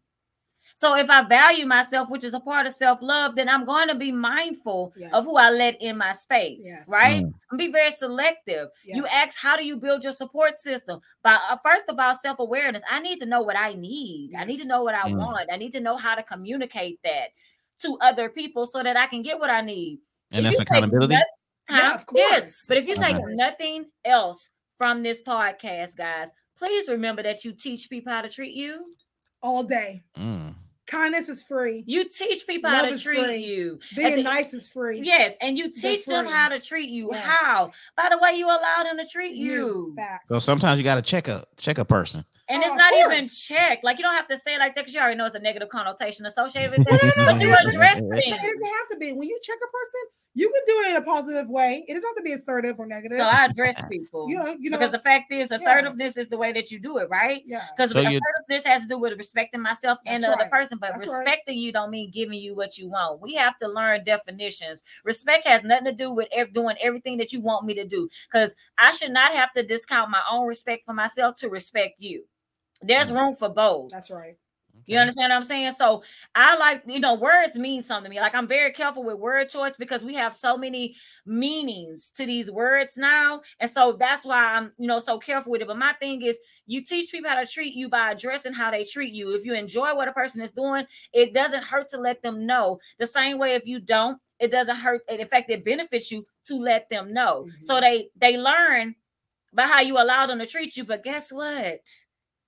So 0.76 0.94
if 0.94 1.08
I 1.08 1.22
value 1.22 1.64
myself, 1.64 2.10
which 2.10 2.22
is 2.22 2.34
a 2.34 2.40
part 2.40 2.66
of 2.66 2.74
self-love, 2.74 3.34
then 3.34 3.48
I'm 3.48 3.64
going 3.64 3.88
to 3.88 3.94
be 3.94 4.12
mindful 4.12 4.92
of 5.14 5.24
who 5.24 5.38
I 5.38 5.48
let 5.50 5.80
in 5.80 5.96
my 5.96 6.12
space. 6.12 6.62
Yes. 6.66 6.86
Right? 6.86 7.24
Mm. 7.24 7.32
And 7.50 7.58
be 7.58 7.72
very 7.72 7.90
selective. 7.90 8.68
You 8.84 9.06
ask, 9.06 9.38
how 9.38 9.56
do 9.56 9.64
you 9.64 9.78
build 9.78 10.02
your 10.02 10.12
support 10.12 10.58
system? 10.58 11.00
By 11.22 11.38
uh, 11.50 11.56
first 11.64 11.86
of 11.88 11.98
all, 11.98 12.14
self-awareness. 12.14 12.82
I 12.90 13.00
need 13.00 13.20
to 13.20 13.26
know 13.26 13.40
what 13.40 13.56
I 13.56 13.72
need. 13.72 14.32
I 14.36 14.44
need 14.44 14.58
to 14.60 14.66
know 14.68 14.82
what 14.82 14.94
I 14.94 15.08
Mm. 15.08 15.16
want. 15.16 15.48
I 15.50 15.56
need 15.56 15.72
to 15.72 15.80
know 15.80 15.96
how 15.96 16.14
to 16.14 16.22
communicate 16.22 17.00
that 17.04 17.28
to 17.78 17.96
other 18.02 18.28
people 18.28 18.66
so 18.66 18.82
that 18.82 18.98
I 18.98 19.06
can 19.06 19.22
get 19.22 19.38
what 19.38 19.48
I 19.48 19.62
need. 19.62 20.00
And 20.32 20.44
If 20.44 20.44
that's 20.44 20.58
you 20.58 20.64
take 20.66 20.70
accountability. 20.70 21.14
noth- 21.14 21.24
Yeah, 21.70 21.80
Huh? 21.80 21.94
of 21.94 22.04
Yes, 22.12 22.42
course. 22.42 22.66
but 22.68 22.76
if 22.76 22.86
you 22.86 22.92
Of 22.94 23.00
take 23.00 23.16
course. 23.16 23.34
nothing 23.34 23.86
else 24.04 24.50
from 24.76 25.02
this 25.02 25.22
podcast, 25.22 25.96
guys, 25.96 26.28
please 26.58 26.86
remember 26.88 27.22
that 27.22 27.46
you 27.46 27.52
teach 27.52 27.88
people 27.88 28.12
how 28.12 28.20
to 28.20 28.28
treat 28.28 28.52
you. 28.54 28.84
all 29.42 29.62
day. 29.62 30.02
Mm. 30.18 30.54
Kindness 30.86 31.28
is 31.28 31.42
free. 31.42 31.82
You 31.86 32.08
teach 32.08 32.46
people 32.46 32.70
how 32.70 32.84
Love 32.84 32.96
to 32.96 32.98
treat 33.02 33.24
free. 33.24 33.44
you. 33.44 33.78
At 33.92 33.96
Being 33.96 34.16
the- 34.16 34.22
nice 34.22 34.54
is 34.54 34.68
free. 34.68 35.00
Yes, 35.02 35.34
and 35.40 35.58
you 35.58 35.70
teach 35.72 36.04
them 36.06 36.26
how 36.26 36.48
to 36.48 36.60
treat 36.60 36.88
you. 36.90 37.10
Yes. 37.12 37.24
How? 37.24 37.72
By 37.96 38.08
the 38.10 38.18
way 38.18 38.34
you 38.34 38.46
allow 38.46 38.82
them 38.84 38.96
to 38.98 39.06
treat 39.06 39.34
you. 39.34 39.92
Facts. 39.96 40.28
So 40.28 40.38
sometimes 40.38 40.78
you 40.78 40.84
gotta 40.84 41.02
check 41.02 41.26
a 41.28 41.44
check 41.56 41.78
a 41.78 41.84
person. 41.84 42.24
And 42.48 42.62
Oh, 42.62 42.66
it's 42.66 42.76
not 42.76 42.94
even 42.94 43.22
course. 43.22 43.38
checked. 43.38 43.82
Like 43.82 43.98
you 43.98 44.04
don't 44.04 44.14
have 44.14 44.28
to 44.28 44.38
say 44.38 44.54
it 44.54 44.60
like 44.60 44.74
that 44.76 44.82
because 44.82 44.94
you 44.94 45.00
already 45.00 45.16
know 45.16 45.26
it's 45.26 45.34
a 45.34 45.40
negative 45.40 45.68
connotation 45.68 46.26
associated 46.26 46.70
with 46.70 46.84
that. 46.84 47.12
but 47.26 47.40
you 47.40 47.52
address 47.68 47.98
It 48.00 48.08
things. 48.14 48.36
doesn't 48.36 48.64
have 48.64 48.88
to 48.92 48.96
be. 49.00 49.12
When 49.12 49.28
you 49.28 49.38
check 49.42 49.56
a 49.56 49.70
person, 49.72 50.00
you 50.34 50.48
can 50.50 50.62
do 50.66 50.82
it 50.82 50.90
in 50.90 50.96
a 50.96 51.02
positive 51.04 51.48
way. 51.48 51.84
It 51.88 51.94
doesn't 51.94 52.06
have 52.08 52.16
to 52.16 52.22
be 52.22 52.32
assertive 52.32 52.78
or 52.78 52.86
negative. 52.86 53.18
So 53.18 53.24
I 53.24 53.46
address 53.46 53.82
people. 53.90 54.28
you 54.28 54.38
know, 54.38 54.56
you 54.60 54.70
know, 54.70 54.78
because 54.78 54.92
the 54.92 55.00
fact 55.00 55.32
is, 55.32 55.50
assertiveness 55.50 56.16
is 56.16 56.28
the 56.28 56.36
way 56.38 56.52
that 56.52 56.70
you 56.70 56.78
do 56.78 56.98
it, 56.98 57.08
right? 57.10 57.42
yeah. 57.46 57.64
Because 57.76 57.92
So 57.92 58.00
assertiveness 58.00 58.64
has 58.66 58.82
to 58.82 58.88
do 58.88 58.98
with 58.98 59.18
respecting 59.18 59.60
myself 59.62 59.98
and 60.06 60.22
That's 60.22 60.26
the 60.26 60.40
other 60.40 60.50
person, 60.50 60.78
but 60.78 60.90
That's 60.92 61.08
right. 61.08 61.18
respecting 61.24 61.58
you 61.58 61.72
don't 61.72 61.90
mean 61.90 62.10
giving 62.12 62.38
you 62.38 62.54
what 62.54 62.78
you 62.78 62.88
want. 62.88 63.20
We 63.20 63.34
have 63.34 63.58
to 63.58 63.66
learn 63.66 64.04
definitions. 64.04 64.84
Respect 65.04 65.46
has 65.48 65.64
nothing 65.64 65.86
to 65.86 65.92
do 65.92 66.12
with 66.12 66.28
ev- 66.32 66.52
doing 66.52 66.76
everything 66.80 67.16
that 67.18 67.32
you 67.32 67.40
want 67.40 67.64
me 67.64 67.74
to 67.74 67.84
do. 67.84 68.08
Because 68.30 68.54
I 68.78 68.92
should 68.92 69.10
not 69.12 69.32
have 69.32 69.52
to 69.54 69.64
discount 69.64 70.10
my 70.10 70.22
own 70.30 70.46
respect 70.46 70.84
for 70.84 70.92
myself 70.92 71.34
to 71.36 71.48
respect 71.48 72.00
you. 72.00 72.24
There's 72.82 73.10
room 73.10 73.34
for 73.34 73.48
both. 73.48 73.90
That's 73.90 74.10
right. 74.10 74.34
You 74.88 74.98
understand 74.98 75.30
what 75.30 75.36
I'm 75.36 75.44
saying? 75.44 75.72
So 75.72 76.04
I 76.34 76.56
like, 76.58 76.82
you 76.86 77.00
know, 77.00 77.14
words 77.14 77.56
mean 77.56 77.82
something 77.82 78.10
to 78.10 78.14
me. 78.14 78.20
Like 78.20 78.34
I'm 78.36 78.46
very 78.46 78.70
careful 78.70 79.02
with 79.02 79.18
word 79.18 79.48
choice 79.48 79.76
because 79.76 80.04
we 80.04 80.14
have 80.14 80.32
so 80.32 80.56
many 80.56 80.94
meanings 81.24 82.12
to 82.16 82.24
these 82.24 82.50
words 82.50 82.96
now. 82.96 83.40
And 83.58 83.68
so 83.68 83.96
that's 83.98 84.24
why 84.24 84.44
I'm, 84.54 84.72
you 84.78 84.86
know, 84.86 85.00
so 85.00 85.18
careful 85.18 85.50
with 85.50 85.60
it. 85.62 85.66
But 85.66 85.78
my 85.78 85.92
thing 85.94 86.22
is 86.22 86.38
you 86.66 86.82
teach 86.84 87.10
people 87.10 87.28
how 87.28 87.40
to 87.40 87.46
treat 87.46 87.74
you 87.74 87.88
by 87.88 88.12
addressing 88.12 88.52
how 88.52 88.70
they 88.70 88.84
treat 88.84 89.12
you. 89.12 89.34
If 89.34 89.44
you 89.44 89.54
enjoy 89.54 89.92
what 89.94 90.08
a 90.08 90.12
person 90.12 90.40
is 90.40 90.52
doing, 90.52 90.86
it 91.12 91.34
doesn't 91.34 91.64
hurt 91.64 91.88
to 91.90 91.98
let 92.00 92.22
them 92.22 92.46
know. 92.46 92.78
The 93.00 93.06
same 93.06 93.38
way 93.38 93.54
if 93.54 93.66
you 93.66 93.80
don't, 93.80 94.20
it 94.38 94.52
doesn't 94.52 94.76
hurt. 94.76 95.02
In 95.08 95.26
fact, 95.26 95.50
it 95.50 95.64
benefits 95.64 96.12
you 96.12 96.24
to 96.46 96.58
let 96.58 96.88
them 96.90 97.12
know. 97.12 97.48
So 97.60 97.74
Mhm. 97.76 97.80
they 97.80 98.10
they 98.14 98.36
learn 98.36 98.94
by 99.52 99.64
how 99.66 99.80
you 99.80 99.98
allow 100.00 100.26
them 100.26 100.38
to 100.38 100.46
treat 100.46 100.76
you. 100.76 100.84
But 100.84 101.02
guess 101.02 101.32
what? 101.32 101.80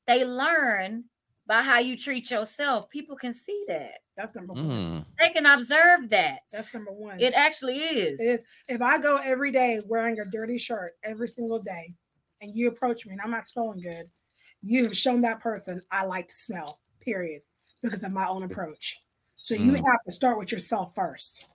They 0.09 0.25
learn 0.25 1.05
by 1.47 1.63
how 1.63 1.79
you 1.79 1.97
treat 1.97 2.31
yourself. 2.31 2.91
People 2.91 3.15
can 3.15 3.33
see 3.33 3.65
that. 3.69 3.99
That's 4.17 4.35
number 4.35 4.55
one. 4.55 4.65
Mm. 4.71 5.05
They 5.21 5.29
can 5.29 5.47
observe 5.47 6.11
that. 6.11 6.41
That's 6.51 6.75
number 6.75 6.91
one. 6.91 7.21
it 7.21 7.35
actually 7.35 7.79
is. 7.79 8.19
It 8.21 8.25
is. 8.25 8.45
If 8.69 8.83
I 8.83 8.99
go 8.99 9.21
every 9.23 9.53
day 9.53 9.81
wearing 9.87 10.19
a 10.19 10.25
dirty 10.25 10.59
shirt 10.59 10.93
every 11.05 11.29
single 11.29 11.61
day, 11.61 11.95
and 12.41 12.55
you 12.55 12.69
approach 12.69 13.05
me 13.07 13.13
and 13.13 13.21
I'm 13.21 13.31
not 13.31 13.47
smelling 13.47 13.81
good, 13.81 14.07
you 14.63 14.83
have 14.85 14.97
shown 14.97 15.21
that 15.23 15.41
person 15.41 15.81
I 15.93 16.05
like 16.05 16.27
to 16.29 16.35
smell. 16.35 16.81
Period. 17.01 17.43
Because 17.83 18.03
of 18.03 18.11
my 18.13 18.27
own 18.27 18.43
approach. 18.43 19.01
So 19.37 19.55
you 19.55 19.73
Mm. 19.73 19.77
have 19.77 20.03
to 20.07 20.13
start 20.13 20.37
with 20.39 20.51
yourself 20.51 20.95
first. 20.95 21.51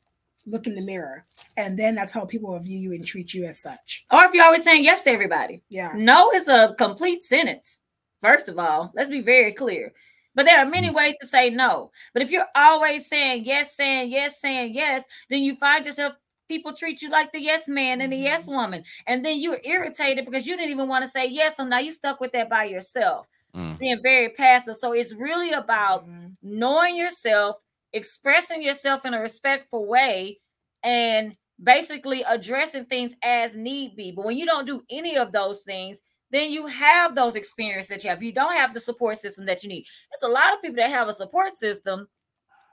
Look 0.45 0.67
in 0.67 0.75
the 0.75 0.81
mirror, 0.81 1.25
and 1.57 1.77
then 1.79 1.95
that's 1.95 2.11
how 2.11 2.25
people 2.25 2.51
will 2.51 2.59
view 2.59 2.77
you 2.77 2.91
and 2.93 3.05
treat 3.05 3.33
you 3.33 3.45
as 3.45 3.59
such. 3.59 4.05
Or 4.11 4.23
if 4.25 4.33
you're 4.33 4.43
always 4.45 4.63
saying 4.63 4.83
yes 4.83 5.01
to 5.03 5.09
everybody. 5.09 5.63
Yeah. 5.69 5.93
No 5.95 6.31
is 6.31 6.47
a 6.49 6.75
complete 6.77 7.23
sentence. 7.23 7.77
First 8.23 8.49
of 8.49 8.59
all, 8.59 8.91
let's 8.95 9.09
be 9.11 9.21
very 9.21 9.53
clear. 9.53 9.93
But 10.35 10.45
there 10.45 10.59
are 10.59 10.65
many 10.65 10.89
Mm. 10.89 10.95
ways 10.95 11.15
to 11.21 11.27
say 11.27 11.51
no. 11.51 11.91
But 12.13 12.23
if 12.23 12.31
you're 12.31 12.47
always 12.55 13.07
saying 13.07 13.45
yes, 13.45 13.75
saying 13.75 14.11
yes, 14.11 14.41
saying 14.41 14.73
yes, 14.75 15.05
then 15.29 15.43
you 15.43 15.55
find 15.55 15.85
yourself 15.85 16.15
people 16.49 16.73
treat 16.73 17.01
you 17.01 17.09
like 17.11 17.31
the 17.33 17.41
yes 17.41 17.67
man 17.67 18.01
and 18.01 18.13
the 18.13 18.17
yes 18.17 18.47
woman. 18.47 18.83
And 19.07 19.25
then 19.25 19.39
you're 19.41 19.61
irritated 19.65 20.25
because 20.25 20.47
you 20.47 20.57
didn't 20.57 20.71
even 20.71 20.89
want 20.89 21.05
to 21.05 21.09
say 21.11 21.27
yes. 21.27 21.57
So 21.57 21.65
now 21.65 21.79
you're 21.79 21.93
stuck 21.93 22.21
with 22.21 22.33
that 22.33 22.49
by 22.49 22.65
yourself, 22.65 23.27
Mm. 23.55 23.79
being 23.79 24.01
very 24.03 24.29
passive. 24.29 24.77
So 24.77 24.93
it's 24.93 25.13
really 25.13 25.51
about 25.53 26.07
Mhm. 26.07 26.37
knowing 26.41 26.95
yourself, 26.97 27.57
expressing 27.93 28.63
yourself 28.63 29.05
in 29.05 29.13
a 29.15 29.21
respectful 29.21 29.85
way, 29.87 30.41
and 30.83 31.37
basically 31.63 32.23
addressing 32.23 32.85
things 32.85 33.15
as 33.23 33.55
need 33.55 33.95
be. 33.95 34.11
But 34.11 34.25
when 34.25 34.37
you 34.37 34.45
don't 34.45 34.65
do 34.67 34.83
any 34.89 35.17
of 35.17 35.31
those 35.31 35.63
things, 35.63 36.01
then 36.33 36.51
you 36.51 36.67
have 36.67 37.15
those 37.15 37.35
experiences 37.35 37.89
that 37.89 38.03
you 38.03 38.09
have. 38.09 38.23
You 38.23 38.31
don't 38.31 38.55
have 38.55 38.73
the 38.73 38.79
support 38.79 39.17
system 39.17 39.45
that 39.45 39.63
you 39.63 39.69
need. 39.69 39.85
There's 40.11 40.29
a 40.29 40.33
lot 40.33 40.53
of 40.53 40.61
people 40.61 40.77
that 40.77 40.89
have 40.89 41.07
a 41.07 41.13
support 41.13 41.55
system, 41.55 42.07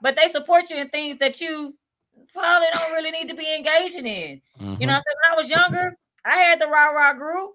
but 0.01 0.15
they 0.15 0.27
support 0.27 0.69
you 0.69 0.77
in 0.77 0.89
things 0.89 1.17
that 1.19 1.39
you 1.39 1.75
probably 2.33 2.67
don't 2.73 2.91
really 2.93 3.11
need 3.11 3.29
to 3.29 3.35
be 3.35 3.53
engaging 3.55 4.07
in. 4.07 4.41
Mhm. 4.59 4.79
You 4.79 4.87
know, 4.87 4.93
what 4.93 4.97
I'm 4.97 5.01
saying? 5.03 5.17
when 5.23 5.31
I 5.31 5.35
was 5.35 5.49
younger, 5.49 5.97
I 6.25 6.37
had 6.37 6.59
the 6.59 6.67
rah 6.67 6.89
rah 6.89 7.13
group 7.13 7.51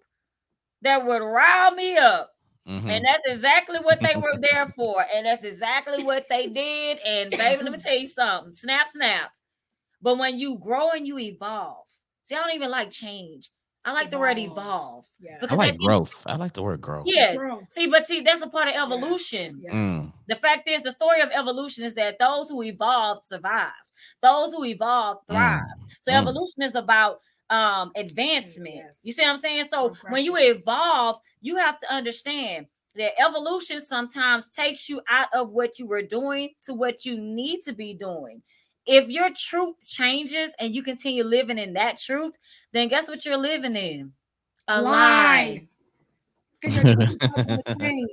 that 0.82 1.04
would 1.04 1.22
rile 1.22 1.72
me 1.72 1.96
up. 1.96 2.32
Mhm. 2.68 2.90
And 2.90 3.04
that's 3.04 3.22
exactly 3.26 3.78
what 3.78 4.00
they 4.00 4.14
were 4.16 4.34
there 4.40 4.72
for. 4.76 5.04
And 5.14 5.26
that's 5.26 5.44
exactly 5.44 6.02
what 6.02 6.28
they 6.28 6.48
did. 6.48 6.98
And 7.00 7.30
baby, 7.30 7.62
let 7.62 7.72
me 7.72 7.78
tell 7.78 7.96
you 7.96 8.08
something. 8.08 8.54
Snap, 8.54 8.88
snap. 8.90 9.30
But 10.02 10.18
when 10.18 10.38
you 10.38 10.58
grow 10.58 10.90
and 10.90 11.06
you 11.06 11.18
evolve, 11.18 11.86
see, 12.22 12.34
I 12.34 12.38
don't 12.40 12.54
even 12.54 12.70
like 12.70 12.90
change. 12.90 13.50
I 13.86 13.92
like 13.92 14.10
the 14.10 14.18
word 14.18 14.36
evolve. 14.38 15.06
Yeah. 15.20 15.38
I 15.48 15.54
like 15.54 15.68
that's 15.68 15.80
in- 15.80 15.86
growth. 15.86 16.22
I 16.26 16.36
like 16.36 16.52
the 16.52 16.62
word 16.62 16.80
growth. 16.80 17.06
Yeah. 17.08 17.34
Growth. 17.36 17.70
See, 17.70 17.88
but 17.88 18.06
see, 18.06 18.20
that's 18.20 18.42
a 18.42 18.48
part 18.48 18.68
of 18.68 18.74
evolution. 18.74 19.60
Yes. 19.62 19.72
Mm. 19.72 20.12
The 20.28 20.36
fact 20.36 20.68
is, 20.68 20.82
the 20.82 20.90
story 20.92 21.20
of 21.20 21.30
evolution 21.32 21.84
is 21.84 21.94
that 21.94 22.18
those 22.18 22.48
who 22.48 22.62
evolved 22.64 23.24
survived. 23.24 23.72
Those 24.22 24.52
who 24.52 24.64
evolved 24.64 25.20
thrive. 25.28 25.62
So 26.00 26.10
Mm. 26.12 26.20
evolution 26.20 26.62
is 26.62 26.74
about 26.74 27.20
um 27.48 27.92
advancement. 27.94 28.74
Yes. 28.74 29.00
You 29.04 29.12
see 29.12 29.22
what 29.22 29.30
I'm 29.30 29.38
saying? 29.38 29.64
So 29.66 29.94
when 30.10 30.24
you 30.24 30.36
evolve, 30.36 31.18
you 31.40 31.56
have 31.56 31.78
to 31.78 31.92
understand 31.94 32.66
that 32.96 33.12
evolution 33.20 33.80
sometimes 33.80 34.50
takes 34.52 34.88
you 34.88 35.00
out 35.08 35.28
of 35.32 35.50
what 35.50 35.78
you 35.78 35.86
were 35.86 36.02
doing 36.02 36.50
to 36.64 36.74
what 36.74 37.04
you 37.04 37.16
need 37.20 37.60
to 37.62 37.72
be 37.72 37.94
doing. 37.94 38.42
If 38.84 39.08
your 39.10 39.30
truth 39.36 39.74
changes 39.86 40.54
and 40.58 40.74
you 40.74 40.82
continue 40.82 41.24
living 41.24 41.58
in 41.58 41.72
that 41.74 41.98
truth, 41.98 42.36
then 42.76 42.88
guess 42.88 43.08
what 43.08 43.24
you're 43.24 43.38
living 43.38 43.76
in? 43.76 44.12
A 44.68 44.82
lie. 44.82 45.68
Get 46.62 46.84
your 46.84 46.94
truth 46.96 47.22
up 47.22 47.38
in 47.38 47.46
the 47.46 47.76
thing. 47.78 48.08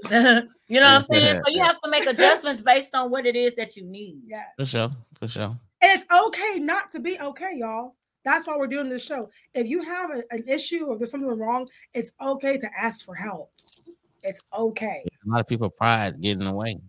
you 0.68 0.80
know 0.80 0.86
what 0.86 0.96
I'm 0.96 1.02
saying? 1.04 1.42
So 1.44 1.52
you 1.52 1.64
have 1.64 1.80
to 1.82 1.90
make 1.90 2.06
adjustments 2.06 2.62
based 2.62 2.94
on 2.94 3.10
what 3.10 3.26
it 3.26 3.36
is 3.36 3.56
that 3.56 3.76
you 3.76 3.84
need. 3.86 4.22
Yes. 4.28 4.48
For 4.58 4.66
sure. 4.66 4.90
For 5.20 5.28
sure. 5.28 5.60
And 5.82 5.92
it's 5.92 6.06
okay 6.28 6.60
not 6.60 6.92
to 6.92 7.00
be 7.00 7.18
okay, 7.20 7.52
y'all. 7.56 7.96
That's 8.24 8.48
why 8.48 8.56
we're 8.58 8.68
doing 8.68 8.90
this 8.90 9.04
show. 9.06 9.30
If 9.54 9.68
you 9.68 9.84
have 9.84 10.12
a- 10.12 10.24
an 10.32 10.44
issue 10.48 10.86
or 10.86 10.98
there's 10.98 11.12
something 11.12 11.30
wrong, 11.38 11.68
it's 11.94 12.14
okay 12.22 12.58
to 12.58 12.70
ask 12.80 13.04
for 13.04 13.16
help. 13.16 13.52
It's 14.24 14.42
okay. 14.58 15.04
A 15.26 15.30
lot 15.30 15.42
of 15.42 15.48
people 15.48 15.70
pride 15.70 16.22
getting 16.22 16.48
away. 16.48 16.80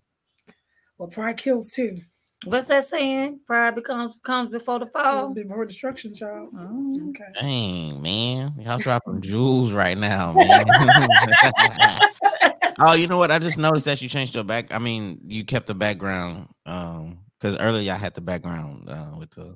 Well, 0.99 1.09
pride 1.09 1.37
kills 1.37 1.71
too. 1.71 1.97
What's 2.45 2.67
that 2.67 2.85
saying? 2.85 3.41
Pride 3.47 3.75
becomes 3.75 4.15
comes 4.23 4.51
before 4.51 4.79
the 4.79 4.87
fall. 4.87 5.35
Before 5.35 5.65
destruction, 5.65 6.15
child. 6.15 6.55
Mm. 6.55 7.11
Okay. 7.11 7.25
Dang, 7.41 8.03
man. 8.03 8.55
Y'all 8.59 8.79
dropping 8.79 9.21
jewels 9.21 9.73
right 9.73 9.97
now, 9.97 10.33
man. 10.33 10.65
oh, 12.79 12.95
you 12.95 13.07
know 13.07 13.19
what? 13.19 13.31
I 13.31 13.39
just 13.39 13.59
noticed 13.59 13.87
that 13.87 14.03
you 14.03 14.09
changed 14.09 14.35
your 14.35 14.45
back. 14.45 14.75
I 14.75 14.79
mean, 14.79 15.21
you 15.27 15.45
kept 15.45 15.67
the 15.67 15.75
background. 15.75 16.49
Um, 16.67 17.25
because 17.45 17.59
earlier 17.59 17.93
I 17.93 17.97
had 17.97 18.15
the 18.15 18.23
background 18.23 18.89
uh 18.89 19.17
with 19.19 19.31
the 19.33 19.55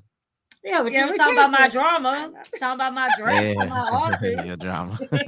Yeah, 0.62 0.82
but 0.82 0.92
Yeah, 0.92 1.00
you 1.00 1.06
we 1.06 1.12
was 1.12 1.18
talking 1.18 1.38
about 1.38 1.50
my 1.50 1.66
it. 1.66 1.72
drama, 1.72 2.32
talking 2.60 2.74
about 2.74 2.92
my 2.92 3.08
dress, 3.18 3.56
my 3.56 4.44
your 4.44 4.56
drama. 4.56 4.98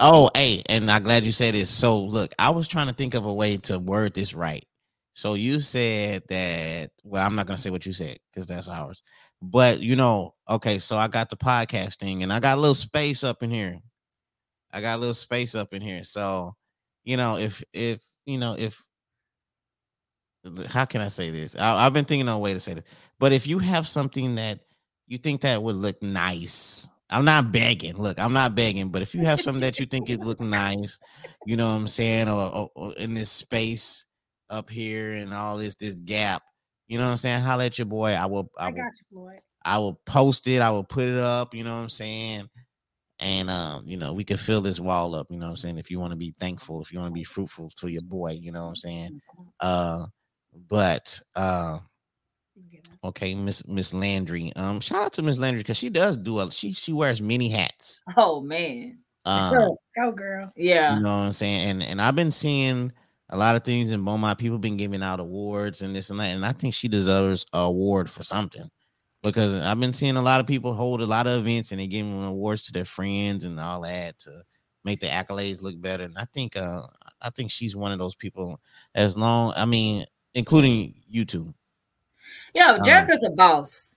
oh, 0.00 0.28
hey, 0.34 0.62
and 0.68 0.90
I'm 0.90 1.02
glad 1.02 1.24
you 1.24 1.32
said 1.32 1.54
this. 1.54 1.70
So 1.70 2.02
look, 2.02 2.34
I 2.38 2.50
was 2.50 2.68
trying 2.68 2.88
to 2.88 2.92
think 2.92 3.14
of 3.14 3.24
a 3.24 3.32
way 3.32 3.56
to 3.58 3.78
word 3.78 4.14
this 4.14 4.34
right. 4.34 4.64
So 5.16 5.32
you 5.32 5.60
said 5.60 6.24
that, 6.28 6.90
well, 7.02 7.26
I'm 7.26 7.34
not 7.34 7.46
gonna 7.46 7.56
say 7.56 7.70
what 7.70 7.86
you 7.86 7.94
said 7.94 8.18
because 8.30 8.46
that's 8.46 8.68
ours. 8.68 9.02
But 9.40 9.80
you 9.80 9.96
know, 9.96 10.34
okay, 10.46 10.78
so 10.78 10.98
I 10.98 11.08
got 11.08 11.30
the 11.30 11.38
podcasting 11.38 12.22
and 12.22 12.30
I 12.30 12.38
got 12.38 12.58
a 12.58 12.60
little 12.60 12.74
space 12.74 13.24
up 13.24 13.42
in 13.42 13.50
here. 13.50 13.78
I 14.72 14.82
got 14.82 14.96
a 14.96 15.00
little 15.00 15.14
space 15.14 15.54
up 15.54 15.72
in 15.72 15.80
here. 15.80 16.04
So, 16.04 16.54
you 17.02 17.16
know, 17.16 17.38
if 17.38 17.64
if 17.72 18.04
you 18.26 18.36
know, 18.36 18.56
if 18.58 18.84
how 20.68 20.84
can 20.84 21.00
I 21.00 21.08
say 21.08 21.30
this? 21.30 21.56
I, 21.56 21.86
I've 21.86 21.94
been 21.94 22.04
thinking 22.04 22.28
of 22.28 22.34
a 22.36 22.38
way 22.38 22.52
to 22.52 22.60
say 22.60 22.74
this. 22.74 22.84
But 23.18 23.32
if 23.32 23.46
you 23.46 23.58
have 23.58 23.88
something 23.88 24.34
that 24.34 24.60
you 25.06 25.16
think 25.16 25.40
that 25.40 25.62
would 25.62 25.76
look 25.76 26.02
nice, 26.02 26.90
I'm 27.08 27.24
not 27.24 27.52
begging. 27.52 27.96
Look, 27.96 28.20
I'm 28.20 28.34
not 28.34 28.54
begging, 28.54 28.90
but 28.90 29.00
if 29.00 29.14
you 29.14 29.22
have 29.22 29.40
something 29.40 29.62
that 29.62 29.80
you 29.80 29.86
think 29.86 30.10
it 30.10 30.20
look 30.20 30.40
nice, 30.40 30.98
you 31.46 31.56
know 31.56 31.68
what 31.68 31.76
I'm 31.76 31.88
saying, 31.88 32.28
or, 32.28 32.54
or, 32.54 32.68
or 32.74 32.92
in 32.98 33.14
this 33.14 33.30
space 33.30 34.05
up 34.50 34.70
here 34.70 35.12
and 35.12 35.32
all 35.34 35.56
this 35.56 35.74
this 35.76 35.96
gap, 36.00 36.42
you 36.88 36.98
know 36.98 37.04
what 37.04 37.10
I'm 37.10 37.16
saying? 37.16 37.40
Holla 37.40 37.66
at 37.66 37.78
your 37.78 37.86
boy. 37.86 38.12
I 38.12 38.26
will. 38.26 38.50
I 38.58 38.66
I 38.66 38.68
will. 38.70 38.76
got 38.76 38.92
you, 39.00 39.06
Floyd. 39.12 39.38
I 39.64 39.78
will 39.78 40.00
post 40.06 40.46
it. 40.46 40.62
I 40.62 40.70
will 40.70 40.84
put 40.84 41.08
it 41.08 41.16
up. 41.18 41.52
You 41.54 41.64
know 41.64 41.74
what 41.76 41.82
I'm 41.82 41.90
saying? 41.90 42.48
And 43.18 43.48
um, 43.50 43.84
you 43.86 43.96
know, 43.96 44.12
we 44.12 44.24
can 44.24 44.36
fill 44.36 44.60
this 44.60 44.78
wall 44.78 45.14
up. 45.14 45.26
You 45.30 45.38
know 45.38 45.46
what 45.46 45.50
I'm 45.50 45.56
saying? 45.56 45.78
If 45.78 45.90
you 45.90 45.98
want 45.98 46.12
to 46.12 46.16
be 46.16 46.34
thankful, 46.38 46.82
if 46.82 46.92
you 46.92 46.98
want 46.98 47.10
to 47.10 47.14
be 47.14 47.24
fruitful 47.24 47.70
to 47.76 47.88
your 47.88 48.02
boy, 48.02 48.38
you 48.40 48.52
know 48.52 48.62
what 48.64 48.68
I'm 48.70 48.76
saying? 48.76 49.20
Uh, 49.60 50.06
but 50.68 51.18
uh, 51.34 51.78
You 52.54 52.62
can 52.62 52.70
get 52.70 52.86
it. 52.86 53.06
okay, 53.08 53.34
Miss 53.34 53.66
Miss 53.66 53.92
Landry. 53.94 54.52
Um, 54.54 54.80
shout 54.80 55.02
out 55.02 55.12
to 55.14 55.22
Miss 55.22 55.38
Landry 55.38 55.60
because 55.62 55.78
she 55.78 55.88
does 55.90 56.16
do 56.16 56.38
a 56.40 56.50
she 56.52 56.72
she 56.74 56.92
wears 56.92 57.20
many 57.20 57.48
hats. 57.48 58.02
Oh 58.16 58.40
man, 58.42 58.98
Um, 59.24 59.54
Go, 59.96 60.12
girl. 60.12 60.52
yeah. 60.56 60.94
you 60.96 61.02
know 61.02 61.16
what 61.18 61.24
I'm 61.24 61.32
saying? 61.32 61.68
And 61.70 61.82
and 61.82 62.00
I've 62.02 62.14
been 62.16 62.30
seeing 62.32 62.92
a 63.30 63.36
lot 63.36 63.56
of 63.56 63.64
things 63.64 63.90
in 63.90 64.04
Beaumont. 64.04 64.38
People 64.38 64.58
been 64.58 64.76
giving 64.76 65.02
out 65.02 65.20
awards 65.20 65.82
and 65.82 65.94
this 65.94 66.10
and 66.10 66.20
that, 66.20 66.34
and 66.34 66.44
I 66.44 66.52
think 66.52 66.74
she 66.74 66.88
deserves 66.88 67.46
a 67.52 67.58
award 67.58 68.08
for 68.08 68.22
something 68.22 68.68
because 69.22 69.60
I've 69.60 69.80
been 69.80 69.92
seeing 69.92 70.16
a 70.16 70.22
lot 70.22 70.40
of 70.40 70.46
people 70.46 70.74
hold 70.74 71.00
a 71.00 71.06
lot 71.06 71.26
of 71.26 71.40
events 71.40 71.72
and 71.72 71.80
they 71.80 71.86
giving 71.86 72.24
awards 72.24 72.62
to 72.64 72.72
their 72.72 72.84
friends 72.84 73.44
and 73.44 73.58
all 73.58 73.82
that 73.82 74.18
to 74.20 74.30
make 74.84 75.00
the 75.00 75.08
accolades 75.08 75.62
look 75.62 75.80
better. 75.80 76.04
And 76.04 76.16
I 76.16 76.26
think 76.32 76.56
uh 76.56 76.82
I 77.20 77.30
think 77.30 77.50
she's 77.50 77.74
one 77.74 77.92
of 77.92 77.98
those 77.98 78.14
people. 78.14 78.60
As 78.94 79.16
long, 79.16 79.52
I 79.56 79.64
mean, 79.64 80.04
including 80.34 80.94
you 81.08 81.24
two, 81.24 81.54
Yo, 82.54 82.78
Jerica's 82.78 83.24
a 83.24 83.30
boss. 83.30 83.95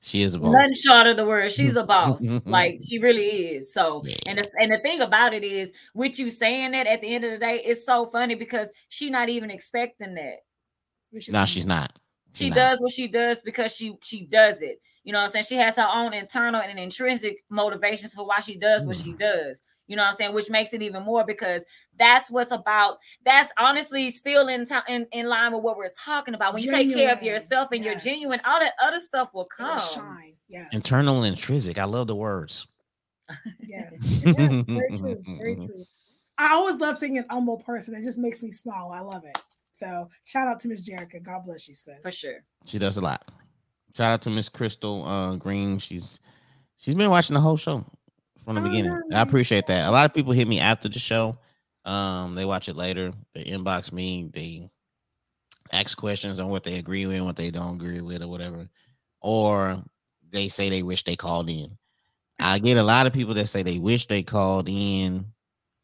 She 0.00 0.22
is 0.22 0.34
a 0.34 0.38
boss. 0.38 0.52
Nothing 0.52 0.74
short 0.74 1.06
of 1.08 1.16
the 1.16 1.26
word. 1.26 1.52
She's 1.52 1.76
a 1.76 1.82
boss. 1.82 2.22
like 2.46 2.80
she 2.88 2.98
really 2.98 3.26
is. 3.26 3.72
So, 3.72 4.02
Yeah. 4.04 4.16
and 4.28 4.38
the, 4.38 4.50
and 4.58 4.70
the 4.70 4.78
thing 4.78 5.00
about 5.00 5.34
it 5.34 5.44
is, 5.44 5.72
with 5.94 6.18
you 6.18 6.30
saying 6.30 6.72
that 6.72 6.86
at 6.86 7.00
the 7.00 7.14
end 7.14 7.24
of 7.24 7.32
the 7.32 7.38
day, 7.38 7.60
it's 7.64 7.84
so 7.84 8.06
funny 8.06 8.34
because 8.34 8.72
she's 8.88 9.10
not 9.10 9.28
even 9.28 9.50
expecting 9.50 10.14
that. 10.14 10.36
We 11.12 11.20
should- 11.20 11.34
No, 11.34 11.44
she's 11.44 11.66
not. 11.66 11.92
She 12.32 12.48
not. 12.48 12.56
does 12.56 12.80
what 12.80 12.92
she 12.92 13.08
does 13.08 13.42
because 13.42 13.74
she 13.74 13.96
she 14.02 14.24
does 14.24 14.62
it. 14.62 14.80
You 15.02 15.12
know 15.12 15.18
what 15.18 15.24
I'm 15.24 15.30
saying? 15.30 15.46
She 15.48 15.56
has 15.56 15.76
her 15.76 15.88
own 15.92 16.14
internal 16.14 16.60
and 16.60 16.78
intrinsic 16.78 17.44
motivations 17.50 18.14
for 18.14 18.24
why 18.24 18.40
she 18.40 18.56
does 18.56 18.86
what 18.86 18.96
mm. 18.96 19.04
she 19.04 19.12
does. 19.14 19.62
You 19.90 19.96
know 19.96 20.02
what 20.02 20.10
I'm 20.10 20.14
saying? 20.14 20.34
Which 20.34 20.48
makes 20.50 20.72
it 20.72 20.82
even 20.82 21.02
more 21.02 21.24
because 21.26 21.64
that's 21.98 22.30
what's 22.30 22.52
about. 22.52 22.98
That's 23.24 23.52
honestly 23.58 24.08
still 24.10 24.46
in 24.46 24.64
time 24.64 24.84
in, 24.88 25.04
in 25.10 25.26
line 25.26 25.52
with 25.52 25.64
what 25.64 25.76
we're 25.76 25.90
talking 25.90 26.34
about. 26.34 26.54
When 26.54 26.62
you 26.62 26.70
take 26.70 26.94
care 26.94 27.12
of 27.12 27.24
yourself 27.24 27.72
and 27.72 27.84
you're 27.84 27.96
genuine, 27.96 28.38
all 28.46 28.60
that 28.60 28.74
other 28.80 29.00
stuff 29.00 29.34
will 29.34 29.40
It 29.40 29.48
will 29.58 29.66
come. 29.66 29.80
shine. 29.80 30.34
Yes. 30.48 30.68
Internal 30.70 31.24
and 31.24 31.34
intrinsic. 31.34 31.76
I 31.80 31.86
love 31.86 32.06
the 32.06 32.14
words. 32.14 32.68
Yes. 33.58 34.22
yes. 34.24 34.34
Very 34.68 34.96
true. 34.96 35.22
Very 35.38 35.56
true. 35.56 35.84
I 36.38 36.52
always 36.52 36.76
love 36.76 36.96
seeing 36.96 37.18
an 37.18 37.24
humble 37.28 37.56
person. 37.56 37.92
It 37.96 38.04
just 38.04 38.18
makes 38.18 38.44
me 38.44 38.52
smile. 38.52 38.92
I 38.94 39.00
love 39.00 39.24
it. 39.24 39.42
So 39.72 40.08
shout 40.24 40.46
out 40.46 40.60
to 40.60 40.68
Miss 40.68 40.88
Jerica. 40.88 41.20
God 41.20 41.44
bless 41.46 41.68
you, 41.68 41.74
sis. 41.74 41.96
For 42.00 42.12
sure. 42.12 42.44
She 42.64 42.78
does 42.78 42.96
a 42.96 43.00
lot. 43.00 43.28
Shout 43.96 44.12
out 44.12 44.22
to 44.22 44.30
Miss 44.30 44.48
Crystal 44.48 45.04
uh, 45.04 45.34
Green. 45.34 45.78
She's 45.80 46.20
she's 46.76 46.94
been 46.94 47.10
watching 47.10 47.34
the 47.34 47.40
whole 47.40 47.56
show 47.56 47.84
from 48.44 48.54
the 48.56 48.60
Oh, 48.60 48.64
beginning. 48.64 48.96
I 49.12 49.20
appreciate 49.20 49.66
that. 49.66 49.88
A 49.88 49.90
lot 49.90 50.06
of 50.06 50.14
people 50.14 50.32
hit 50.32 50.48
me 50.48 50.60
after 50.60 50.88
the 50.88 50.98
show. 50.98 51.36
Um, 51.84 52.34
they 52.34 52.44
watch 52.44 52.68
it 52.68 52.76
later. 52.76 53.12
They 53.34 53.44
inbox 53.44 53.92
me. 53.92 54.30
They 54.32 54.68
ask 55.72 55.96
questions 55.96 56.38
on 56.38 56.48
what 56.48 56.64
they 56.64 56.78
agree 56.78 57.06
with, 57.06 57.20
what 57.22 57.36
they 57.36 57.50
don't 57.50 57.76
agree 57.76 58.00
with, 58.00 58.22
or 58.22 58.28
whatever. 58.28 58.68
Or 59.20 59.82
they 60.30 60.48
say 60.48 60.68
they 60.68 60.82
wish 60.82 61.04
they 61.04 61.16
called 61.16 61.50
in. 61.50 61.76
I 62.38 62.58
get 62.58 62.76
a 62.78 62.82
lot 62.82 63.06
of 63.06 63.12
people 63.12 63.34
that 63.34 63.46
say 63.46 63.62
they 63.62 63.78
wish 63.78 64.06
they 64.06 64.22
called 64.22 64.68
in. 64.68 65.26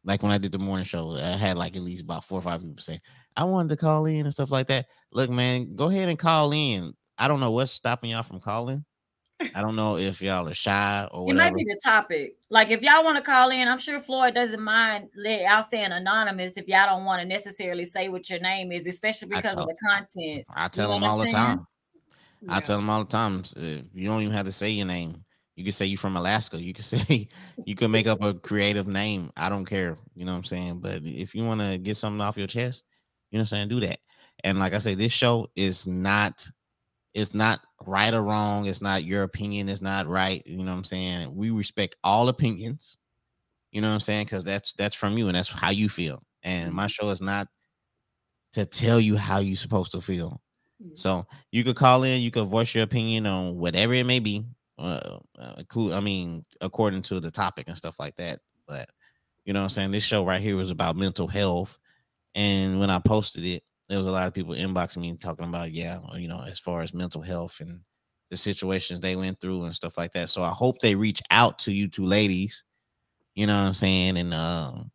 like 0.04 0.22
when 0.22 0.32
I 0.32 0.38
did 0.38 0.52
the 0.52 0.58
morning 0.58 0.84
show, 0.84 1.12
I 1.16 1.36
had 1.36 1.58
like 1.58 1.76
at 1.76 1.82
least 1.82 2.02
about 2.02 2.24
four 2.24 2.38
or 2.38 2.42
five 2.42 2.60
people 2.60 2.78
say, 2.78 2.98
I 3.36 3.44
wanted 3.44 3.70
to 3.70 3.76
call 3.76 4.06
in 4.06 4.20
and 4.20 4.32
stuff 4.32 4.50
like 4.50 4.68
that. 4.68 4.86
Look, 5.12 5.30
man, 5.30 5.74
go 5.76 5.88
ahead 5.88 6.08
and 6.08 6.18
call 6.18 6.52
in. 6.52 6.94
I 7.18 7.28
don't 7.28 7.40
know 7.40 7.50
what's 7.50 7.72
stopping 7.72 8.10
y'all 8.10 8.22
from 8.22 8.40
calling. 8.40 8.84
I 9.54 9.60
don't 9.60 9.76
know 9.76 9.96
if 9.98 10.22
y'all 10.22 10.48
are 10.48 10.54
shy 10.54 11.08
or 11.10 11.26
whatever. 11.26 11.48
It 11.48 11.50
might 11.50 11.56
be 11.56 11.64
the 11.64 11.78
topic. 11.82 12.36
Like 12.48 12.70
if 12.70 12.80
y'all 12.82 13.04
want 13.04 13.18
to 13.18 13.22
call 13.22 13.50
in, 13.50 13.68
I'm 13.68 13.78
sure 13.78 14.00
Floyd 14.00 14.34
doesn't 14.34 14.62
mind 14.62 15.08
let 15.14 15.42
y'all 15.42 15.62
staying 15.62 15.92
anonymous 15.92 16.56
if 16.56 16.68
y'all 16.68 16.86
don't 16.86 17.04
want 17.04 17.20
to 17.20 17.28
necessarily 17.28 17.84
say 17.84 18.08
what 18.08 18.30
your 18.30 18.40
name 18.40 18.72
is, 18.72 18.86
especially 18.86 19.28
because 19.28 19.52
tell, 19.52 19.62
of 19.62 19.68
the 19.68 19.76
content. 19.88 20.46
I 20.54 20.68
tell 20.68 20.90
them 20.90 21.04
all 21.04 21.18
the 21.18 21.26
time. 21.26 21.66
Yeah. 22.40 22.56
I 22.56 22.60
tell 22.60 22.76
them 22.76 22.88
all 22.88 23.04
the 23.04 23.10
time. 23.10 23.42
You 23.94 24.08
don't 24.08 24.22
even 24.22 24.32
have 24.32 24.46
to 24.46 24.52
say 24.52 24.70
your 24.70 24.86
name. 24.86 25.22
You 25.54 25.64
can 25.64 25.72
say 25.72 25.86
you're 25.86 25.98
from 25.98 26.16
Alaska. 26.16 26.60
You 26.60 26.72
can 26.72 26.84
say 26.84 27.28
you 27.64 27.74
can 27.74 27.90
make 27.90 28.06
up 28.06 28.22
a 28.22 28.34
creative 28.34 28.86
name. 28.86 29.30
I 29.36 29.48
don't 29.48 29.66
care. 29.66 29.96
You 30.14 30.24
know 30.24 30.32
what 30.32 30.38
I'm 30.38 30.44
saying? 30.44 30.80
But 30.80 31.02
if 31.04 31.34
you 31.34 31.44
want 31.44 31.60
to 31.60 31.76
get 31.76 31.96
something 31.96 32.20
off 32.20 32.38
your 32.38 32.46
chest, 32.46 32.84
you 33.30 33.38
know 33.38 33.40
what 33.40 33.52
I'm 33.52 33.58
saying, 33.58 33.68
do 33.68 33.80
that. 33.80 33.98
And 34.44 34.58
like 34.58 34.74
I 34.74 34.78
say, 34.78 34.94
this 34.94 35.12
show 35.12 35.48
is 35.56 35.86
not 35.86 36.46
it's 37.16 37.32
not 37.32 37.60
right 37.86 38.12
or 38.12 38.20
wrong. 38.20 38.66
It's 38.66 38.82
not 38.82 39.04
your 39.04 39.22
opinion. 39.22 39.70
It's 39.70 39.80
not 39.80 40.06
right. 40.06 40.42
You 40.46 40.58
know 40.58 40.70
what 40.70 40.76
I'm 40.76 40.84
saying? 40.84 41.34
We 41.34 41.50
respect 41.50 41.96
all 42.04 42.28
opinions. 42.28 42.98
You 43.72 43.80
know 43.80 43.88
what 43.88 43.94
I'm 43.94 44.00
saying? 44.00 44.26
Because 44.26 44.44
that's 44.44 44.74
that's 44.74 44.94
from 44.94 45.16
you 45.16 45.28
and 45.28 45.34
that's 45.34 45.48
how 45.48 45.70
you 45.70 45.88
feel. 45.88 46.22
And 46.42 46.74
my 46.74 46.82
mm-hmm. 46.82 46.88
show 46.88 47.08
is 47.08 47.22
not 47.22 47.48
to 48.52 48.66
tell 48.66 49.00
you 49.00 49.16
how 49.16 49.38
you're 49.38 49.56
supposed 49.56 49.92
to 49.92 50.02
feel. 50.02 50.42
Mm-hmm. 50.82 50.94
So 50.94 51.24
you 51.50 51.64
could 51.64 51.74
call 51.74 52.02
in, 52.02 52.20
you 52.20 52.30
could 52.30 52.48
voice 52.48 52.74
your 52.74 52.84
opinion 52.84 53.24
on 53.24 53.56
whatever 53.56 53.94
it 53.94 54.04
may 54.04 54.18
be. 54.18 54.44
Uh, 54.78 55.20
include, 55.56 55.94
I 55.94 56.00
mean, 56.00 56.44
according 56.60 57.00
to 57.04 57.18
the 57.18 57.30
topic 57.30 57.68
and 57.68 57.78
stuff 57.78 57.98
like 57.98 58.16
that. 58.16 58.40
But 58.68 58.90
you 59.46 59.54
know 59.54 59.60
what 59.60 59.64
I'm 59.64 59.70
saying? 59.70 59.90
This 59.90 60.04
show 60.04 60.22
right 60.22 60.42
here 60.42 60.56
was 60.56 60.70
about 60.70 60.96
mental 60.96 61.28
health. 61.28 61.78
And 62.34 62.78
when 62.78 62.90
I 62.90 62.98
posted 62.98 63.46
it, 63.46 63.62
there 63.88 63.98
was 63.98 64.06
a 64.06 64.12
lot 64.12 64.26
of 64.26 64.34
people 64.34 64.54
inboxing 64.54 64.98
me 64.98 65.16
talking 65.16 65.46
about, 65.46 65.70
yeah, 65.72 65.98
you 66.16 66.28
know, 66.28 66.42
as 66.46 66.58
far 66.58 66.80
as 66.80 66.92
mental 66.92 67.20
health 67.20 67.60
and 67.60 67.80
the 68.30 68.36
situations 68.36 69.00
they 69.00 69.14
went 69.14 69.40
through 69.40 69.64
and 69.64 69.74
stuff 69.74 69.96
like 69.96 70.12
that. 70.12 70.28
So 70.28 70.42
I 70.42 70.50
hope 70.50 70.80
they 70.80 70.94
reach 70.94 71.22
out 71.30 71.58
to 71.60 71.72
you 71.72 71.88
two 71.88 72.04
ladies, 72.04 72.64
you 73.34 73.46
know 73.46 73.54
what 73.54 73.66
I'm 73.66 73.74
saying, 73.74 74.16
and 74.16 74.34
um, 74.34 74.90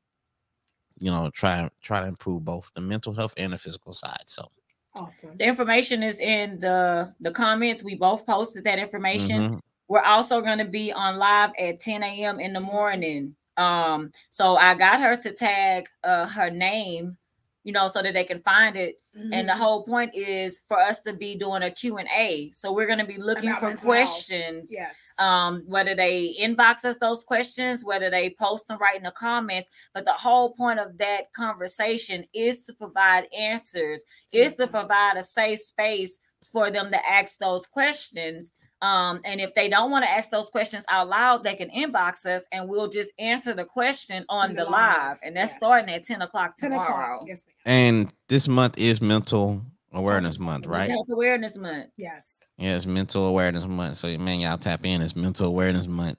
you 1.00 1.10
know, 1.10 1.30
try 1.34 1.70
try 1.82 2.02
to 2.02 2.08
improve 2.08 2.44
both 2.44 2.70
the 2.76 2.82
mental 2.82 3.14
health 3.14 3.34
and 3.38 3.54
the 3.54 3.58
physical 3.58 3.94
side. 3.94 4.24
So 4.26 4.48
awesome. 4.96 5.38
The 5.38 5.46
information 5.46 6.04
is 6.04 6.20
in 6.20 6.60
the 6.60 7.14
the 7.22 7.32
comments. 7.32 7.84
We 7.84 7.96
both 7.96 8.26
posted 8.26 8.64
that 8.66 8.80
information. 8.80 9.40
Mm-hmm. 9.40 9.58
We're 9.88 10.04
also 10.04 10.42
going 10.42 10.60
to 10.60 10.66
be 10.66 10.94
on 10.94 11.18
live 11.18 11.52
at 11.60 11.80
10 11.80 12.02
a.m. 12.02 12.40
in 12.40 12.54
the 12.54 12.62
morning. 12.62 13.36
Um, 13.58 14.12
so 14.30 14.56
I 14.56 14.74
got 14.74 15.02
her 15.02 15.18
to 15.18 15.34
tag 15.34 15.88
uh, 16.04 16.28
her 16.28 16.50
name 16.50 17.18
you 17.64 17.72
know, 17.72 17.88
so 17.88 18.02
that 18.02 18.14
they 18.14 18.24
can 18.24 18.40
find 18.42 18.76
it. 18.76 18.96
Mm-hmm. 19.18 19.34
And 19.34 19.48
the 19.48 19.54
mm-hmm. 19.54 19.62
whole 19.62 19.84
point 19.84 20.16
is 20.16 20.62
for 20.68 20.80
us 20.80 21.02
to 21.02 21.14
be 21.14 21.36
doing 21.36 21.64
a 21.64 21.72
Q&A. 21.72 22.50
So 22.54 22.72
we're 22.72 22.88
going 22.88 23.00
to 23.00 23.06
be 23.06 23.18
looking 23.18 23.50
About 23.50 23.62
for 23.62 23.78
questions. 23.78 24.70
Yes. 24.72 24.98
Um, 25.20 25.64
whether 25.68 25.96
they 25.96 26.36
inbox 26.42 26.86
us 26.86 26.98
those 26.98 27.24
questions, 27.24 27.86
whether 27.86 28.10
they 28.10 28.36
post 28.40 28.68
them 28.68 28.80
right 28.80 28.98
in 28.98 29.04
the 29.04 29.12
comments. 29.12 29.70
But 29.94 30.06
the 30.06 30.14
whole 30.14 30.54
point 30.54 30.80
of 30.80 30.98
that 30.98 31.32
conversation 31.34 32.26
is 32.34 32.66
to 32.66 32.74
provide 32.74 33.26
answers, 33.38 34.04
mm-hmm. 34.04 34.38
is 34.38 34.56
to 34.56 34.68
provide 34.68 35.18
a 35.18 35.24
safe 35.24 35.60
space 35.60 36.20
for 36.52 36.72
them 36.72 36.90
to 36.92 37.10
ask 37.10 37.38
those 37.38 37.68
questions 37.68 38.54
um, 38.82 39.22
and 39.26 39.40
if 39.40 39.54
they 39.54 39.70
don't 39.70 39.92
want 39.92 40.06
to 40.06 40.10
ask 40.10 40.32
those 40.32 40.50
questions 40.50 40.84
out 40.90 41.08
loud, 41.08 41.44
they 41.44 41.56
can 41.56 41.70
inbox 41.70 42.26
us 42.26 42.46
and 42.52 42.68
we'll 42.68 42.88
just 42.88 43.12
answer 43.20 43.54
the 43.54 43.64
question 43.64 44.26
on 44.28 44.54
the, 44.54 44.64
the 44.64 44.70
live. 44.70 44.72
live. 44.72 45.20
And 45.24 45.36
that's 45.36 45.52
yes. 45.52 45.58
starting 45.58 45.94
at 45.94 46.04
10 46.04 46.24
o'clock 46.24 46.58
tomorrow. 46.58 46.84
10 46.84 46.92
o'clock. 46.92 47.24
Yes, 47.28 47.46
and 47.66 48.12
this 48.28 48.48
month 48.48 48.78
is 48.80 49.00
mental 49.00 49.62
awareness 49.94 50.40
month, 50.40 50.66
right? 50.66 50.90
Mental 50.90 51.16
awareness 51.16 51.58
month. 51.58 51.92
Yes. 51.98 52.44
Yeah, 52.58 52.80
mental 52.88 53.28
awareness 53.28 53.66
month. 53.66 53.98
So 53.98 54.18
man, 54.18 54.40
y'all 54.40 54.58
tap 54.58 54.84
in. 54.84 55.02
It's 55.02 55.16
mental 55.16 55.48
awareness 55.48 55.88
month. 55.88 56.18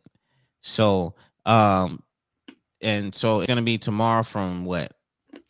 So 0.61 1.15
um 1.47 2.03
and 2.81 3.13
so 3.13 3.41
it's 3.41 3.49
gonna 3.49 3.63
be 3.63 3.79
tomorrow 3.79 4.23
from 4.23 4.65
what? 4.65 4.93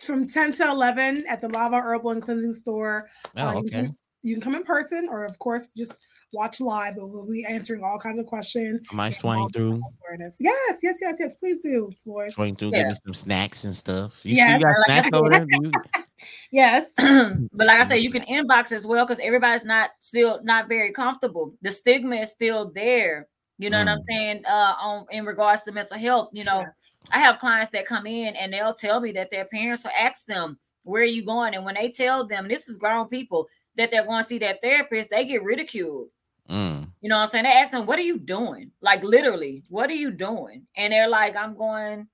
From 0.05 0.27
10 0.27 0.53
to 0.55 0.71
11 0.71 1.25
at 1.29 1.41
the 1.41 1.49
Lava 1.49 1.81
Herbal 1.81 2.11
and 2.13 2.23
Cleansing 2.23 2.55
Store. 2.55 3.09
Oh, 3.37 3.49
uh, 3.49 3.55
okay. 3.61 3.91
You 4.23 4.35
can, 4.35 4.43
come 4.43 4.55
in 4.55 4.65
person 4.65 5.09
or 5.11 5.25
of 5.25 5.39
course 5.39 5.71
just 5.77 6.07
watch 6.33 6.61
live, 6.61 6.97
but 6.97 7.09
we'll 7.09 7.29
be 7.29 7.45
answering 7.49 7.83
all 7.83 7.99
kinds 7.99 8.19
of 8.19 8.27
questions. 8.27 8.81
Am 8.93 9.01
I 9.01 9.11
swaying 9.11 9.51
through? 9.51 9.81
Awareness. 10.05 10.39
Yes, 10.41 10.79
yes, 10.83 10.99
yes, 11.01 11.17
yes. 11.21 11.35
Please 11.35 11.61
do, 11.61 11.91
Floyd. 12.05 12.33
Swing 12.33 12.57
through, 12.57 12.71
yeah. 12.73 12.79
give 12.79 12.89
me 12.89 12.95
some 13.05 13.15
snacks 13.15 13.65
and 13.65 13.75
stuff. 13.75 14.21
You 14.25 14.37
yes, 14.37 14.61
still 14.61 14.71
got 14.71 14.79
like 14.79 14.87
snacks 14.87 15.17
over 15.17 15.31
there? 15.31 15.47
You... 15.49 15.73
yes. 16.53 16.91
but 16.97 17.67
like 17.67 17.81
I 17.81 17.85
said, 17.85 18.05
you 18.05 18.11
can 18.11 18.23
inbox 18.49 18.73
as 18.73 18.87
well 18.87 19.07
because 19.07 19.21
everybody's 19.23 19.65
not 19.65 19.91
still 20.01 20.41
not 20.43 20.69
very 20.69 20.93
comfortable. 20.93 21.55
The 21.63 21.71
stigma 21.71 22.17
is 22.17 22.31
still 22.31 22.71
there. 22.75 23.29
You 23.59 23.71
know 23.71 23.79
mm. 23.79 23.87
what 23.87 23.93
I'm 23.93 23.99
mm. 23.99 24.05
saying? 24.09 24.45
Uh, 24.47 24.75
on 24.81 25.07
in 25.11 25.25
regards 25.25 25.63
to 25.65 25.73
mental 25.73 25.99
health, 25.99 26.31
you 26.33 26.45
know, 26.45 26.61
yes. 26.61 26.83
I 27.11 27.19
have 27.21 27.39
clients 27.39 27.71
that 27.71 27.87
come 27.87 28.07
in 28.07 28.35
and 28.37 28.53
they'll 28.53 28.75
tell 28.75 29.01
me 29.01 29.13
that 29.13 29.31
their 29.31 29.45
parents 29.45 29.85
will 29.85 29.93
ask 29.99 30.27
them, 30.27 30.59
"Where 30.85 31.03
are 31.03 31.07
you 31.07 31.25
going?" 31.25 31.55
And 31.55 31.65
when 31.65 31.75
they 31.75 31.91
tell 31.91 32.27
them, 32.27 32.49
this 32.49 32.69
is 32.69 32.77
grown 32.77 33.09
people 33.09 33.49
that 33.77 33.91
they're 33.91 34.05
going 34.05 34.23
to 34.23 34.29
see 34.29 34.39
that 34.39 34.61
therapist, 34.63 35.11
they 35.11 35.25
get 35.25 35.43
ridiculed. 35.43 36.09
Mm. 36.51 36.91
You 37.01 37.09
know 37.09 37.17
what 37.17 37.23
I'm 37.23 37.29
saying? 37.29 37.45
They 37.45 37.53
ask 37.53 37.73
them, 37.73 37.87
What 37.87 37.99
are 37.99 38.03
you 38.03 38.19
doing? 38.19 38.71
Like 38.81 39.03
literally, 39.03 39.65
what 39.69 39.91
are 39.91 39.95
you 39.95 40.11
doing? 40.11 40.67
And 40.77 40.93
they're 40.93 41.09
like, 41.09 41.37
I'm 41.37 41.57
going, 41.57 42.09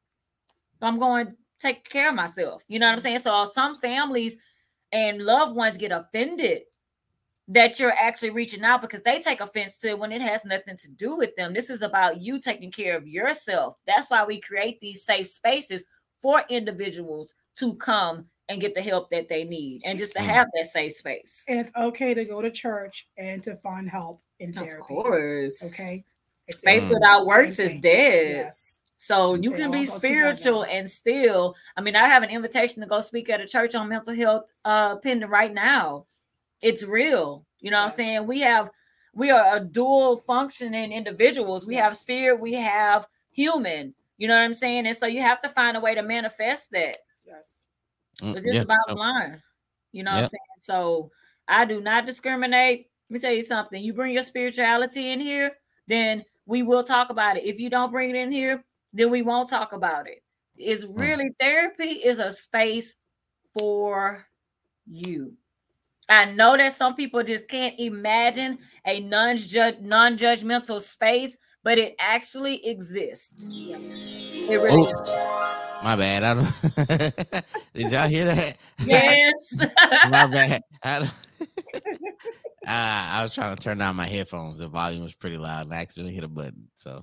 I'm 0.80 0.98
going 0.98 1.26
to 1.26 1.32
take 1.58 1.88
care 1.88 2.10
of 2.10 2.14
myself. 2.14 2.62
You 2.68 2.78
know 2.78 2.86
what 2.86 2.94
I'm 2.94 3.00
saying? 3.00 3.18
So 3.18 3.44
some 3.52 3.74
families 3.74 4.36
and 4.92 5.22
loved 5.22 5.56
ones 5.56 5.76
get 5.76 5.92
offended 5.92 6.62
that 7.48 7.80
you're 7.80 7.92
actually 7.92 8.30
reaching 8.30 8.62
out 8.62 8.82
because 8.82 9.02
they 9.02 9.20
take 9.20 9.40
offense 9.40 9.78
to 9.78 9.94
when 9.94 10.12
it 10.12 10.20
has 10.20 10.44
nothing 10.44 10.76
to 10.76 10.88
do 10.90 11.16
with 11.16 11.34
them. 11.36 11.54
This 11.54 11.70
is 11.70 11.80
about 11.80 12.20
you 12.20 12.38
taking 12.38 12.70
care 12.70 12.96
of 12.96 13.08
yourself. 13.08 13.76
That's 13.86 14.10
why 14.10 14.24
we 14.24 14.40
create 14.40 14.78
these 14.80 15.04
safe 15.04 15.28
spaces 15.28 15.84
for 16.18 16.42
individuals 16.50 17.34
to 17.56 17.74
come 17.76 18.26
and 18.48 18.60
get 18.60 18.74
the 18.74 18.82
help 18.82 19.10
that 19.10 19.28
they 19.28 19.44
need 19.44 19.82
and 19.84 19.98
just 19.98 20.12
to 20.12 20.20
mm. 20.20 20.24
have 20.24 20.48
that 20.54 20.66
safe 20.66 20.92
space. 20.94 21.44
And 21.48 21.58
it's 21.58 21.72
okay 21.76 22.14
to 22.14 22.24
go 22.24 22.40
to 22.40 22.50
church 22.50 23.06
and 23.18 23.42
to 23.42 23.54
find 23.56 23.88
help 23.88 24.22
in 24.40 24.52
therapy. 24.52 24.80
Of 24.80 24.86
course. 24.86 25.62
Okay. 25.72 26.04
It's 26.46 26.64
Faith 26.64 26.84
mm. 26.84 26.94
without 26.94 27.24
works 27.24 27.58
is 27.58 27.74
dead. 27.74 28.30
Yes. 28.30 28.82
So 28.96 29.34
you 29.34 29.52
can 29.52 29.70
be 29.70 29.84
spiritual 29.84 30.64
and 30.64 30.90
still, 30.90 31.54
I 31.76 31.82
mean, 31.82 31.94
I 31.94 32.08
have 32.08 32.22
an 32.22 32.30
invitation 32.30 32.82
to 32.82 32.88
go 32.88 33.00
speak 33.00 33.30
at 33.30 33.40
a 33.40 33.46
church 33.46 33.74
on 33.74 33.88
mental 33.88 34.14
health 34.14 34.44
uh 34.64 34.96
pending 34.96 35.28
right 35.28 35.52
now. 35.52 36.06
It's 36.60 36.82
real. 36.82 37.44
You 37.60 37.70
know 37.70 37.78
yes. 37.78 37.82
what 37.82 37.90
I'm 37.90 37.96
saying? 37.96 38.26
We 38.26 38.40
have 38.40 38.70
we 39.14 39.30
are 39.30 39.56
a 39.56 39.60
dual 39.60 40.16
functioning 40.16 40.92
individuals. 40.92 41.66
We 41.66 41.74
yes. 41.74 41.84
have 41.84 41.96
spirit, 41.96 42.40
we 42.40 42.54
have 42.54 43.06
human. 43.30 43.94
You 44.16 44.26
know 44.26 44.34
what 44.34 44.42
I'm 44.42 44.54
saying? 44.54 44.86
And 44.86 44.96
so 44.96 45.06
you 45.06 45.22
have 45.22 45.40
to 45.42 45.48
find 45.48 45.76
a 45.76 45.80
way 45.80 45.94
to 45.94 46.02
manifest 46.02 46.72
that. 46.72 46.96
Yes. 47.24 47.67
Mm, 48.22 48.36
it's 48.36 48.44
just 48.44 48.54
yeah. 48.56 48.62
about 48.62 48.96
line. 48.96 49.42
You 49.92 50.02
know 50.02 50.12
yep. 50.12 50.16
what 50.16 50.24
I'm 50.24 50.30
saying? 50.30 50.40
So 50.60 51.10
I 51.46 51.64
do 51.64 51.80
not 51.80 52.06
discriminate. 52.06 52.86
Let 53.08 53.14
me 53.14 53.18
tell 53.20 53.32
you 53.32 53.42
something. 53.42 53.82
You 53.82 53.94
bring 53.94 54.12
your 54.12 54.22
spirituality 54.22 55.12
in 55.12 55.20
here, 55.20 55.52
then 55.86 56.24
we 56.46 56.62
will 56.62 56.84
talk 56.84 57.10
about 57.10 57.36
it. 57.36 57.44
If 57.44 57.58
you 57.58 57.70
don't 57.70 57.90
bring 57.90 58.10
it 58.10 58.16
in 58.16 58.30
here, 58.30 58.64
then 58.92 59.10
we 59.10 59.22
won't 59.22 59.50
talk 59.50 59.72
about 59.72 60.08
it. 60.08 60.22
It's 60.56 60.84
mm. 60.84 60.98
really 60.98 61.30
mm. 61.30 61.34
therapy 61.40 61.84
is 61.84 62.18
a 62.18 62.30
space 62.30 62.96
for 63.58 64.26
you. 64.86 65.34
I 66.08 66.24
know 66.24 66.56
that 66.56 66.74
some 66.74 66.94
people 66.94 67.22
just 67.22 67.48
can't 67.48 67.78
imagine 67.78 68.58
a 68.86 69.00
non-judge 69.00 69.80
non-judgmental 69.80 70.80
space, 70.80 71.36
but 71.64 71.78
it 71.78 71.94
actually 71.98 72.66
exists. 72.66 74.48
It 74.50 74.56
really 74.56 74.92
oh. 74.94 75.58
My 75.82 75.96
bad. 75.96 76.24
I 76.24 76.34
don't. 76.34 77.44
Did 77.74 77.92
y'all 77.92 78.08
hear 78.08 78.24
that? 78.24 78.56
Yes. 78.84 79.58
my 80.10 80.26
bad. 80.26 80.62
I, 80.82 80.96
uh, 80.98 81.06
I 82.66 83.22
was 83.22 83.32
trying 83.34 83.54
to 83.54 83.62
turn 83.62 83.78
down 83.78 83.96
my 83.96 84.06
headphones. 84.06 84.58
The 84.58 84.66
volume 84.66 85.02
was 85.02 85.14
pretty 85.14 85.36
loud, 85.36 85.66
and 85.66 85.74
I 85.74 85.78
accidentally 85.78 86.14
hit 86.14 86.24
a 86.24 86.28
button. 86.28 86.68
So. 86.74 87.02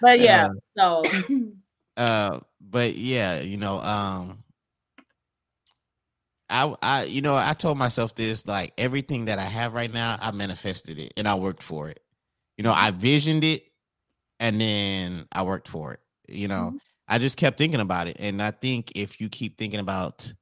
but 0.00 0.20
yeah, 0.20 0.46
uh, 0.46 0.50
so. 0.76 1.02
Uh, 1.96 2.40
but 2.60 2.96
yeah, 2.96 3.40
you 3.40 3.56
know, 3.56 3.78
um, 3.78 4.42
I, 6.50 6.74
I, 6.82 7.04
you 7.04 7.22
know, 7.22 7.34
I 7.34 7.52
told 7.54 7.78
myself 7.78 8.14
this: 8.14 8.46
like 8.46 8.72
everything 8.78 9.26
that 9.26 9.38
I 9.38 9.44
have 9.44 9.74
right 9.74 9.92
now, 9.92 10.18
I 10.20 10.30
manifested 10.32 10.98
it 10.98 11.14
and 11.16 11.26
I 11.26 11.34
worked 11.34 11.62
for 11.62 11.88
it. 11.88 12.00
You 12.56 12.64
know, 12.64 12.72
I 12.72 12.90
visioned 12.90 13.44
it 13.44 13.64
and 14.40 14.60
then 14.60 15.26
I 15.32 15.42
worked 15.42 15.68
for 15.68 15.94
it. 15.94 16.00
You 16.28 16.48
know, 16.48 16.68
mm-hmm. 16.68 16.76
I 17.08 17.18
just 17.18 17.36
kept 17.36 17.58
thinking 17.58 17.80
about 17.80 18.08
it. 18.08 18.16
And 18.20 18.42
I 18.42 18.50
think 18.50 18.92
if 18.94 19.20
you 19.20 19.28
keep 19.28 19.58
thinking 19.58 19.80
about, 19.80 20.32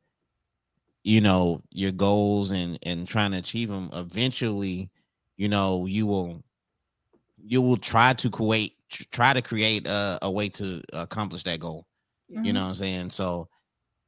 you 1.04 1.20
know, 1.20 1.62
your 1.70 1.92
goals 1.92 2.50
and 2.50 2.78
and 2.82 3.06
trying 3.06 3.32
to 3.32 3.38
achieve 3.38 3.68
them, 3.68 3.90
eventually, 3.92 4.90
you 5.36 5.48
know, 5.48 5.86
you 5.86 6.06
will 6.06 6.42
you 7.38 7.60
will 7.62 7.76
try 7.76 8.12
to 8.14 8.30
create 8.30 8.74
try 9.10 9.32
to 9.32 9.42
create 9.42 9.86
a, 9.86 10.18
a 10.22 10.30
way 10.30 10.48
to 10.50 10.82
accomplish 10.92 11.42
that 11.44 11.60
goal. 11.60 11.86
Mm-hmm. 12.30 12.44
You 12.44 12.52
know 12.52 12.62
what 12.62 12.68
I'm 12.68 12.74
saying? 12.74 13.10
So, 13.10 13.48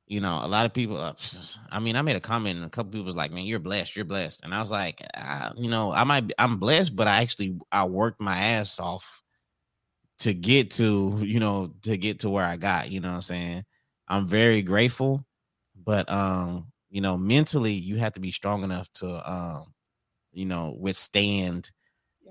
you 0.07 0.21
know, 0.21 0.41
a 0.43 0.49
lot 0.49 0.67
of 0.67 0.73
people. 0.75 0.97
Uh, 0.99 1.15
I 1.71 1.81
mean, 1.81 1.97
I 1.97 2.03
made 2.03 2.17
a 2.17 2.21
comment, 2.21 2.57
and 2.57 2.67
a 2.67 2.71
couple 2.71 2.93
people 2.93 3.07
was 3.07 3.17
like, 3.17 3.33
"Man, 3.33 3.45
you're 3.47 3.59
blessed. 3.61 3.97
You're 3.97 4.05
blessed." 4.05 4.45
And 4.45 4.55
I 4.55 4.61
was 4.61 4.71
like, 4.71 5.01
I, 5.15 5.53
you 5.57 5.69
know, 5.71 5.93
I 5.93 6.05
might, 6.05 6.29
be, 6.29 6.35
I'm 6.39 6.59
blessed, 6.59 6.97
but 6.97 7.07
I 7.09 7.23
actually 7.23 7.59
I 7.73 7.85
worked 7.87 8.21
my 8.21 8.37
ass 8.37 8.79
off 8.81 9.23
to 10.19 10.35
get 10.35 10.71
to, 10.73 11.19
you 11.23 11.41
know, 11.41 11.73
to 11.83 11.97
get 11.97 12.21
to 12.21 12.31
where 12.31 12.45
I 12.45 12.57
got. 12.57 12.91
You 12.91 13.01
know 13.01 13.09
what 13.09 13.17
I'm 13.17 13.21
saying? 13.23 13.65
I'm 14.09 14.27
very 14.29 14.63
grateful, 14.63 15.27
but 15.75 16.11
um, 16.11 16.73
you 16.91 17.01
know, 17.01 17.17
mentally, 17.19 17.73
you 17.73 17.97
have 17.99 18.13
to 18.15 18.21
be 18.21 18.31
strong 18.31 18.63
enough 18.65 18.91
to, 18.95 19.31
um, 19.31 19.75
you 20.33 20.47
know, 20.47 20.77
withstand 20.81 21.71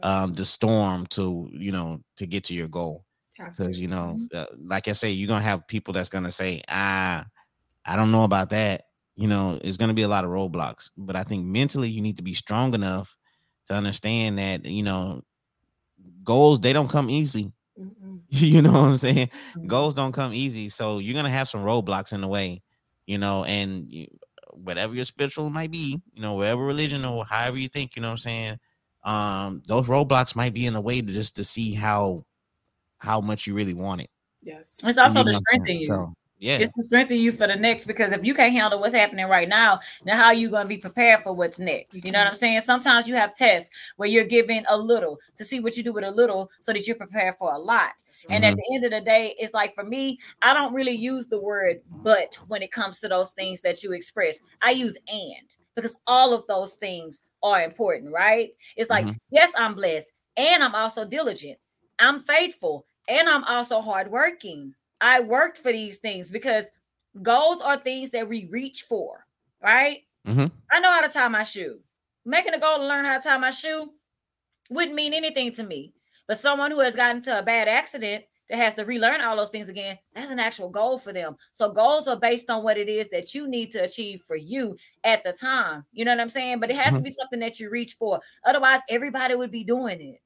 um 0.03 0.33
the 0.33 0.45
storm 0.45 1.05
to, 1.07 1.49
you 1.53 1.71
know, 1.71 2.01
to 2.17 2.25
get 2.27 2.45
to 2.45 2.53
your 2.55 2.67
goal 2.69 3.05
because 3.55 3.79
you 3.79 3.87
know 3.87 4.19
Mhm. 4.19 4.29
uh, 4.33 4.45
like 4.57 4.87
i 4.87 4.93
say 4.93 5.11
you're 5.11 5.27
gonna 5.27 5.43
have 5.43 5.67
people 5.67 5.93
that's 5.93 6.09
gonna 6.09 6.31
say 6.31 6.61
ah 6.69 7.25
i 7.85 7.95
don't 7.95 8.11
know 8.11 8.23
about 8.23 8.49
that 8.49 8.83
you 9.15 9.27
know 9.27 9.59
it's 9.63 9.77
gonna 9.77 9.93
be 9.93 10.01
a 10.03 10.07
lot 10.07 10.23
of 10.25 10.31
roadblocks 10.31 10.89
but 10.97 11.15
i 11.15 11.23
think 11.23 11.45
mentally 11.45 11.89
you 11.89 12.01
need 12.01 12.17
to 12.17 12.23
be 12.23 12.33
strong 12.33 12.73
enough 12.73 13.15
to 13.67 13.73
understand 13.73 14.37
that 14.39 14.65
you 14.65 14.83
know 14.83 15.21
goals 16.23 16.59
they 16.59 16.73
don't 16.73 16.89
come 16.89 17.09
easy 17.09 17.51
Mm-mm. 17.79 18.21
you 18.29 18.61
know 18.61 18.71
what 18.71 18.83
i'm 18.89 18.95
saying 18.95 19.29
Mhm. 19.57 19.67
goals 19.67 19.93
don't 19.93 20.11
come 20.13 20.33
easy 20.33 20.69
so 20.69 20.99
you're 20.99 21.15
gonna 21.15 21.29
have 21.29 21.47
some 21.49 21.63
roadblocks 21.63 22.13
in 22.13 22.21
the 22.21 22.27
way 22.27 22.61
you 23.05 23.17
know 23.17 23.43
and 23.45 23.91
you, 23.91 24.07
whatever 24.53 24.95
your 24.95 25.05
spiritual 25.05 25.49
might 25.49 25.71
be 25.71 26.01
you 26.13 26.21
know 26.21 26.33
whatever 26.33 26.63
religion 26.63 27.03
or 27.05 27.25
however 27.25 27.57
you 27.57 27.67
think 27.67 27.95
you 27.95 28.01
know 28.01 28.09
what 28.09 28.13
i'm 28.13 28.17
saying 28.17 28.57
um 29.03 29.61
those 29.67 29.87
roadblocks 29.87 30.35
might 30.35 30.53
be 30.53 30.65
in 30.65 30.73
the 30.73 30.81
way 30.81 31.01
to 31.01 31.07
just 31.11 31.35
to 31.35 31.43
see 31.43 31.73
how 31.73 32.21
how 32.99 33.19
much 33.19 33.47
you 33.47 33.53
really 33.53 33.73
want 33.73 34.01
it 34.01 34.09
Yes. 34.41 34.81
It's 34.83 34.97
also 34.97 35.19
you 35.19 35.25
to 35.25 35.31
know 35.31 35.37
what 35.37 35.61
I'm 35.61 35.65
strengthen 35.65 35.75
you. 35.77 35.85
so 35.85 36.13
yeah 36.43 36.57
It's 36.59 36.71
to 36.73 36.83
strengthen 36.83 37.17
you 37.17 37.31
for 37.31 37.47
the 37.47 37.55
next 37.55 37.85
because 37.85 38.11
if 38.11 38.23
you 38.23 38.33
can't 38.33 38.53
handle 38.53 38.79
what's 38.79 38.93
happening 38.93 39.27
right 39.27 39.47
now, 39.47 39.79
then 40.03 40.15
how 40.17 40.25
are 40.25 40.33
you 40.33 40.49
going 40.49 40.63
to 40.63 40.67
be 40.67 40.77
prepared 40.77 41.21
for 41.23 41.33
what's 41.33 41.57
next? 41.57 42.03
You 42.05 42.11
know 42.11 42.19
what 42.19 42.27
I'm 42.27 42.35
saying? 42.35 42.61
Sometimes 42.61 43.07
you 43.07 43.15
have 43.15 43.33
tests 43.33 43.69
where 43.97 44.09
you're 44.09 44.23
giving 44.25 44.63
a 44.69 44.77
little 44.77 45.19
to 45.35 45.45
see 45.45 45.59
what 45.59 45.77
you 45.77 45.83
do 45.83 45.93
with 45.93 46.03
a 46.03 46.11
little 46.11 46.51
so 46.59 46.73
that 46.73 46.85
you're 46.85 46.95
prepared 46.95 47.35
for 47.37 47.53
a 47.53 47.57
lot. 47.57 47.91
That's 48.05 48.25
And 48.29 48.43
at 48.45 48.55
the 48.55 48.75
end 48.75 48.85
of 48.85 48.91
the 48.91 49.01
day, 49.01 49.35
it's 49.39 49.53
like 49.53 49.73
for 49.73 49.83
me, 49.83 50.19
I 50.41 50.53
don't 50.53 50.73
really 50.73 50.91
use 50.95 51.27
the 51.27 51.39
word 51.39 51.81
but 52.03 52.37
when 52.47 52.61
it 52.61 52.71
comes 52.71 52.99
to 52.99 53.07
those 53.07 53.31
things 53.31 53.61
that 53.61 53.81
you 53.83 53.93
express. 53.93 54.39
I 54.61 54.71
use 54.71 54.97
and 55.07 55.47
because 55.75 55.95
all 56.07 56.33
of 56.33 56.45
those 56.47 56.75
things 56.75 57.21
are 57.41 57.61
important, 57.63 58.11
right? 58.11 58.51
It's 58.75 58.89
like, 58.89 59.07
Mhm. 59.07 59.17
yes, 59.31 59.51
I'm 59.57 59.75
blessed 59.75 60.11
and 60.37 60.63
I'm 60.63 60.75
also 60.75 61.05
diligent. 61.05 61.57
I'm 61.99 62.23
faithful 62.23 62.85
and 63.07 63.27
I'm 63.29 63.43
also 63.45 63.81
hardworking. 63.81 64.73
I 65.03 65.19
worked 65.19 65.57
for 65.57 65.71
these 65.71 65.97
things 65.97 66.31
because 66.31 66.69
goals 67.21 67.61
are 67.61 67.77
things 67.77 68.09
that 68.11 68.27
we 68.27 68.45
reach 68.45 68.83
for, 68.83 69.27
right? 69.61 70.03
Mhm. 70.25 70.49
I 70.71 70.79
know 70.79 70.91
how 70.91 71.01
to 71.01 71.09
tie 71.09 71.27
my 71.27 71.43
shoe. 71.43 71.81
Making 72.25 72.53
a 72.53 72.59
goal 72.59 72.77
to 72.77 72.85
learn 72.87 73.03
how 73.05 73.17
to 73.17 73.23
tie 73.23 73.37
my 73.37 73.51
shoe 73.51 73.93
wouldn't 74.69 74.95
mean 74.95 75.13
anything 75.13 75.51
to 75.51 75.63
me. 75.63 75.93
But 76.25 76.39
someone 76.39 76.71
who 76.71 76.79
has 76.79 76.95
gotten 76.95 77.17
into 77.17 77.37
a 77.37 77.43
bad 77.43 77.67
accident 77.67 78.23
that 78.49 78.57
has 78.57 78.75
to 78.75 78.85
relearn 78.85 79.19
all 79.19 79.35
those 79.35 79.49
things 79.49 79.67
again, 79.67 79.99
that's 80.15 80.31
an 80.31 80.39
actual 80.39 80.69
goal 80.69 80.97
for 80.97 81.11
them. 81.11 81.35
So 81.51 81.69
goals 81.69 82.07
are 82.07 82.15
based 82.15 82.49
on 82.49 82.63
what 82.63 82.77
it 82.77 82.87
is 82.87 83.09
that 83.09 83.35
you 83.35 83.45
need 83.47 83.71
to 83.71 83.83
achieve 83.83 84.23
for 84.25 84.37
you 84.37 84.77
at 85.03 85.21
the 85.25 85.33
time. 85.33 85.85
You 85.91 86.05
know 86.05 86.11
what 86.11 86.21
I'm 86.21 86.29
saying? 86.29 86.61
But 86.61 86.69
it 86.69 86.77
has 86.77 86.93
to 86.93 87.01
be 87.01 87.11
something 87.11 87.39
that 87.41 87.59
you 87.59 87.69
reach 87.69 87.95
for. 87.95 88.21
Otherwise, 88.45 88.79
everybody 88.87 89.35
would 89.35 89.51
be 89.51 89.65
doing 89.65 89.99
it. 89.99 90.21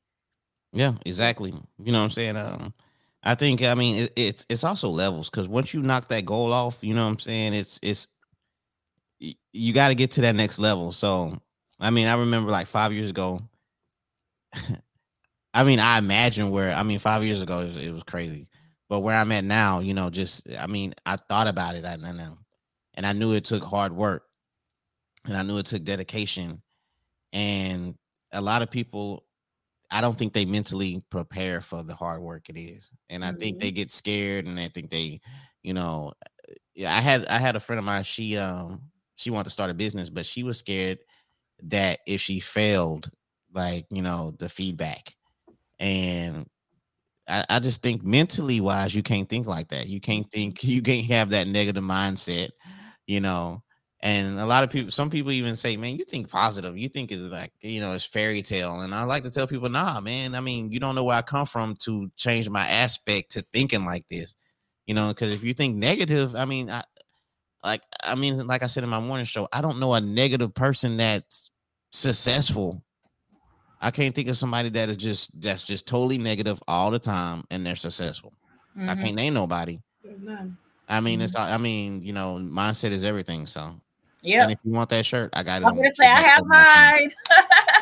Yeah, 0.71 0.93
exactly. 1.05 1.51
You 1.79 1.91
know 1.91 1.99
what 1.99 2.05
I'm 2.05 2.09
saying? 2.11 2.37
Um, 2.37 2.73
I 3.23 3.35
think 3.35 3.63
I 3.63 3.73
mean 3.75 4.03
it, 4.03 4.13
it's 4.15 4.45
it's 4.49 4.63
also 4.63 4.89
levels 4.89 5.29
because 5.29 5.47
once 5.47 5.73
you 5.73 5.81
knock 5.81 6.07
that 6.09 6.25
goal 6.25 6.53
off, 6.53 6.77
you 6.81 6.93
know 6.93 7.03
what 7.03 7.11
I'm 7.11 7.19
saying? 7.19 7.53
It's 7.53 7.79
it's 7.81 8.07
you 9.19 9.73
got 9.73 9.89
to 9.89 9.95
get 9.95 10.11
to 10.11 10.21
that 10.21 10.35
next 10.35 10.59
level. 10.59 10.91
So 10.91 11.39
I 11.79 11.89
mean, 11.89 12.07
I 12.07 12.15
remember 12.15 12.51
like 12.51 12.67
five 12.67 12.93
years 12.93 13.09
ago. 13.09 13.41
I 15.53 15.63
mean, 15.63 15.79
I 15.79 15.97
imagine 15.97 16.51
where 16.51 16.73
I 16.73 16.83
mean 16.83 16.99
five 16.99 17.23
years 17.23 17.41
ago 17.41 17.61
it 17.61 17.73
was, 17.73 17.83
it 17.83 17.91
was 17.91 18.03
crazy, 18.03 18.47
but 18.89 18.99
where 18.99 19.15
I'm 19.15 19.31
at 19.31 19.43
now, 19.43 19.79
you 19.79 19.93
know, 19.93 20.09
just 20.09 20.47
I 20.57 20.67
mean, 20.67 20.93
I 21.05 21.15
thought 21.15 21.47
about 21.47 21.75
it, 21.75 21.85
I 21.85 21.95
know, 21.95 22.37
and 22.93 23.05
I 23.05 23.13
knew 23.13 23.33
it 23.33 23.45
took 23.45 23.63
hard 23.63 23.91
work, 23.91 24.23
and 25.25 25.35
I 25.35 25.41
knew 25.41 25.57
it 25.57 25.65
took 25.65 25.83
dedication, 25.83 26.61
and 27.33 27.95
a 28.31 28.41
lot 28.41 28.61
of 28.61 28.69
people 28.69 29.23
I 29.91 30.01
don't 30.01 30.17
think 30.17 30.33
they 30.33 30.45
mentally 30.45 31.03
prepare 31.09 31.61
for 31.61 31.83
the 31.83 31.95
hard 31.95 32.21
work 32.21 32.49
it 32.49 32.57
is. 32.59 32.91
And 33.09 33.23
I 33.23 33.33
think 33.33 33.59
Mhm. 33.59 33.61
they 33.61 33.71
get 33.71 33.91
scared 33.91 34.45
and 34.45 34.59
I 34.59 34.67
think 34.69 34.89
they, 34.91 35.21
you 35.63 35.73
know, 35.73 36.13
yeah, 36.75 36.95
I 36.95 37.01
had 37.01 37.25
I 37.27 37.39
had 37.39 37.55
a 37.55 37.59
friend 37.59 37.79
of 37.79 37.85
mine, 37.85 38.03
she 38.03 38.37
um 38.37 38.91
she 39.17 39.29
wanted 39.31 39.45
to 39.45 39.49
start 39.51 39.71
a 39.71 39.73
business, 39.75 40.09
but 40.09 40.25
she 40.25 40.43
was 40.43 40.59
scared 40.59 40.99
that 41.63 41.99
if 42.07 42.21
she 42.21 42.39
failed, 42.39 43.09
like, 43.53 43.85
you 43.91 44.01
know, 44.03 44.33
the 44.39 44.49
feedback. 44.49 45.15
And 45.79 46.47
I, 47.27 47.45
I 47.49 47.59
just 47.59 47.81
think 47.81 48.03
mentally 48.03 48.61
wise, 48.61 48.95
you 48.95 49.03
can't 49.03 49.29
think 49.29 49.47
like 49.47 49.69
that. 49.69 49.87
You 49.87 49.99
can't 49.99 50.29
think 50.31 50.63
you 50.65 50.81
can't 50.81 51.05
have 51.07 51.29
that 51.31 51.47
negative 51.47 51.83
mindset, 51.83 52.49
you 53.07 53.21
know. 53.21 53.63
And 54.01 54.39
a 54.39 54.45
lot 54.45 54.63
of 54.63 54.69
people, 54.69 54.91
some 54.91 55.09
people 55.09 55.31
even 55.31 55.55
say, 55.55 55.75
"Man, 55.77 55.95
you 55.97 56.05
think 56.05 56.29
positive. 56.29 56.77
You 56.77 56.87
think 56.89 57.11
it's 57.11 57.21
like 57.23 57.51
you 57.61 57.81
know, 57.81 57.93
it's 57.93 58.05
fairy 58.05 58.41
tale." 58.43 58.81
And 58.81 58.93
I 58.93 59.03
like 59.03 59.23
to 59.23 59.31
tell 59.31 59.47
people, 59.47 59.69
"Nah, 59.69 59.99
man. 60.01 60.35
I 60.35 60.39
mean, 60.41 60.71
you 60.71 60.79
don't 60.79 60.95
know 60.95 61.03
where 61.03 61.17
I 61.17 61.23
come 61.23 61.45
from 61.47 61.75
to 61.81 62.11
change 62.15 62.49
my 62.49 62.67
aspect 62.67 63.31
to 63.31 63.41
thinking 63.53 63.85
like 63.85 64.07
this, 64.07 64.35
you 64.85 64.93
know. 64.93 65.09
Because 65.09 65.31
if 65.31 65.43
you 65.43 65.53
think 65.53 65.77
negative, 65.77 66.35
I 66.35 66.45
mean, 66.45 66.69
I 66.69 66.83
like, 67.63 67.81
I 68.03 68.15
mean, 68.15 68.45
like 68.47 68.63
I 68.63 68.67
said 68.67 68.83
in 68.83 68.89
my 68.89 68.99
morning 68.99 69.25
show, 69.25 69.47
I 69.53 69.61
don't 69.61 69.79
know 69.79 69.93
a 69.93 70.01
negative 70.01 70.53
person 70.53 70.97
that's 70.97 71.51
successful. 71.91 72.83
I 73.79 73.91
can't 73.91 74.15
think 74.15 74.27
of 74.29 74.37
somebody 74.37 74.69
that 74.69 74.89
is 74.89 74.97
just 74.97 75.39
that's 75.39 75.63
just 75.63 75.87
totally 75.87 76.17
negative 76.17 76.61
all 76.67 76.91
the 76.91 76.99
time 76.99 77.43
and 77.51 77.65
they're 77.65 77.75
successful. 77.75 78.33
I 78.87 78.95
Mhm. 78.95 79.01
can't 79.01 79.15
name 79.15 79.33
nobody. 79.33 79.79
There's 80.03 80.21
none. 80.21 80.57
I 80.87 80.99
mean, 81.01 81.21
it's 81.21 81.35
I 81.35 81.57
mean, 81.57 82.01
you 82.03 82.13
know, 82.13 82.37
mindset 82.37 82.91
is 82.91 83.03
everything. 83.03 83.45
So, 83.45 83.79
Yep. 84.23 84.43
and 84.43 84.51
if 84.51 84.57
you 84.63 84.71
want 84.71 84.89
that 84.89 85.05
shirt, 85.05 85.29
I 85.33 85.43
got 85.43 85.61
it. 85.61 85.65
I'm 85.65 85.75
gonna 85.75 85.91
say 85.91 86.05
I 86.07 86.21
have 86.21 86.45
mine. 86.45 87.11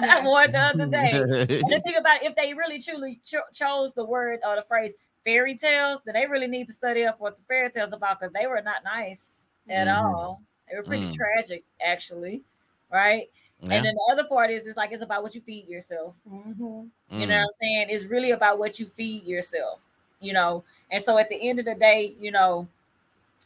I 0.02 0.22
wore 0.24 0.44
it 0.44 0.52
the 0.52 0.60
other 0.60 0.86
day. 0.86 1.12
And 1.12 1.30
the 1.72 1.82
thing 1.86 1.96
about 1.96 2.22
it, 2.22 2.28
if 2.30 2.36
they 2.36 2.54
really 2.54 2.82
truly 2.82 3.20
cho- 3.26 3.48
chose 3.54 3.94
the 3.94 4.04
word 4.06 4.40
or 4.46 4.56
the 4.56 4.62
phrase 4.62 4.94
fairy 5.24 5.56
tales, 5.56 6.02
then 6.06 6.14
they 6.14 6.26
really 6.28 6.48
need 6.48 6.68
to 6.68 6.74
study 6.74 7.06
up 7.06 7.20
what 7.20 7.36
the 7.38 7.42
fairy 7.44 7.70
tales 7.72 7.94
about 7.94 8.20
because 8.20 8.34
they 8.34 8.48
were 8.48 8.62
not 8.62 8.84
nice 8.84 9.50
at 9.70 9.88
Mhm. 9.88 9.96
all. 10.04 10.42
They 10.70 10.78
were 10.78 10.84
pretty 10.84 11.08
Mm. 11.08 11.16
tragic, 11.16 11.64
actually, 11.82 12.44
right? 12.92 13.30
yeah. 13.62 13.76
And 13.76 13.86
then 13.86 13.96
the 13.96 14.12
other 14.12 14.26
part 14.26 14.52
is 14.52 14.68
it's 14.68 14.76
like 14.78 14.92
it's 14.92 15.02
about 15.02 15.24
what 15.24 15.34
you 15.34 15.42
feed 15.42 15.68
yourself. 15.68 16.16
Mhm. 16.30 16.90
You 17.12 17.26
know 17.26 17.26
Mm. 17.26 17.28
what 17.28 17.32
I'm 17.32 17.48
saying? 17.62 17.88
It's 17.90 18.04
really 18.04 18.32
about 18.32 18.60
what 18.60 18.80
you 18.80 18.86
feed 18.88 19.24
yourself, 19.24 19.80
you 20.20 20.34
know. 20.34 20.64
And 20.92 21.02
so 21.02 21.18
at 21.18 21.30
the 21.30 21.36
end 21.50 21.60
of 21.60 21.66
the 21.66 21.76
day, 21.76 22.14
you 22.20 22.32
know, 22.32 22.68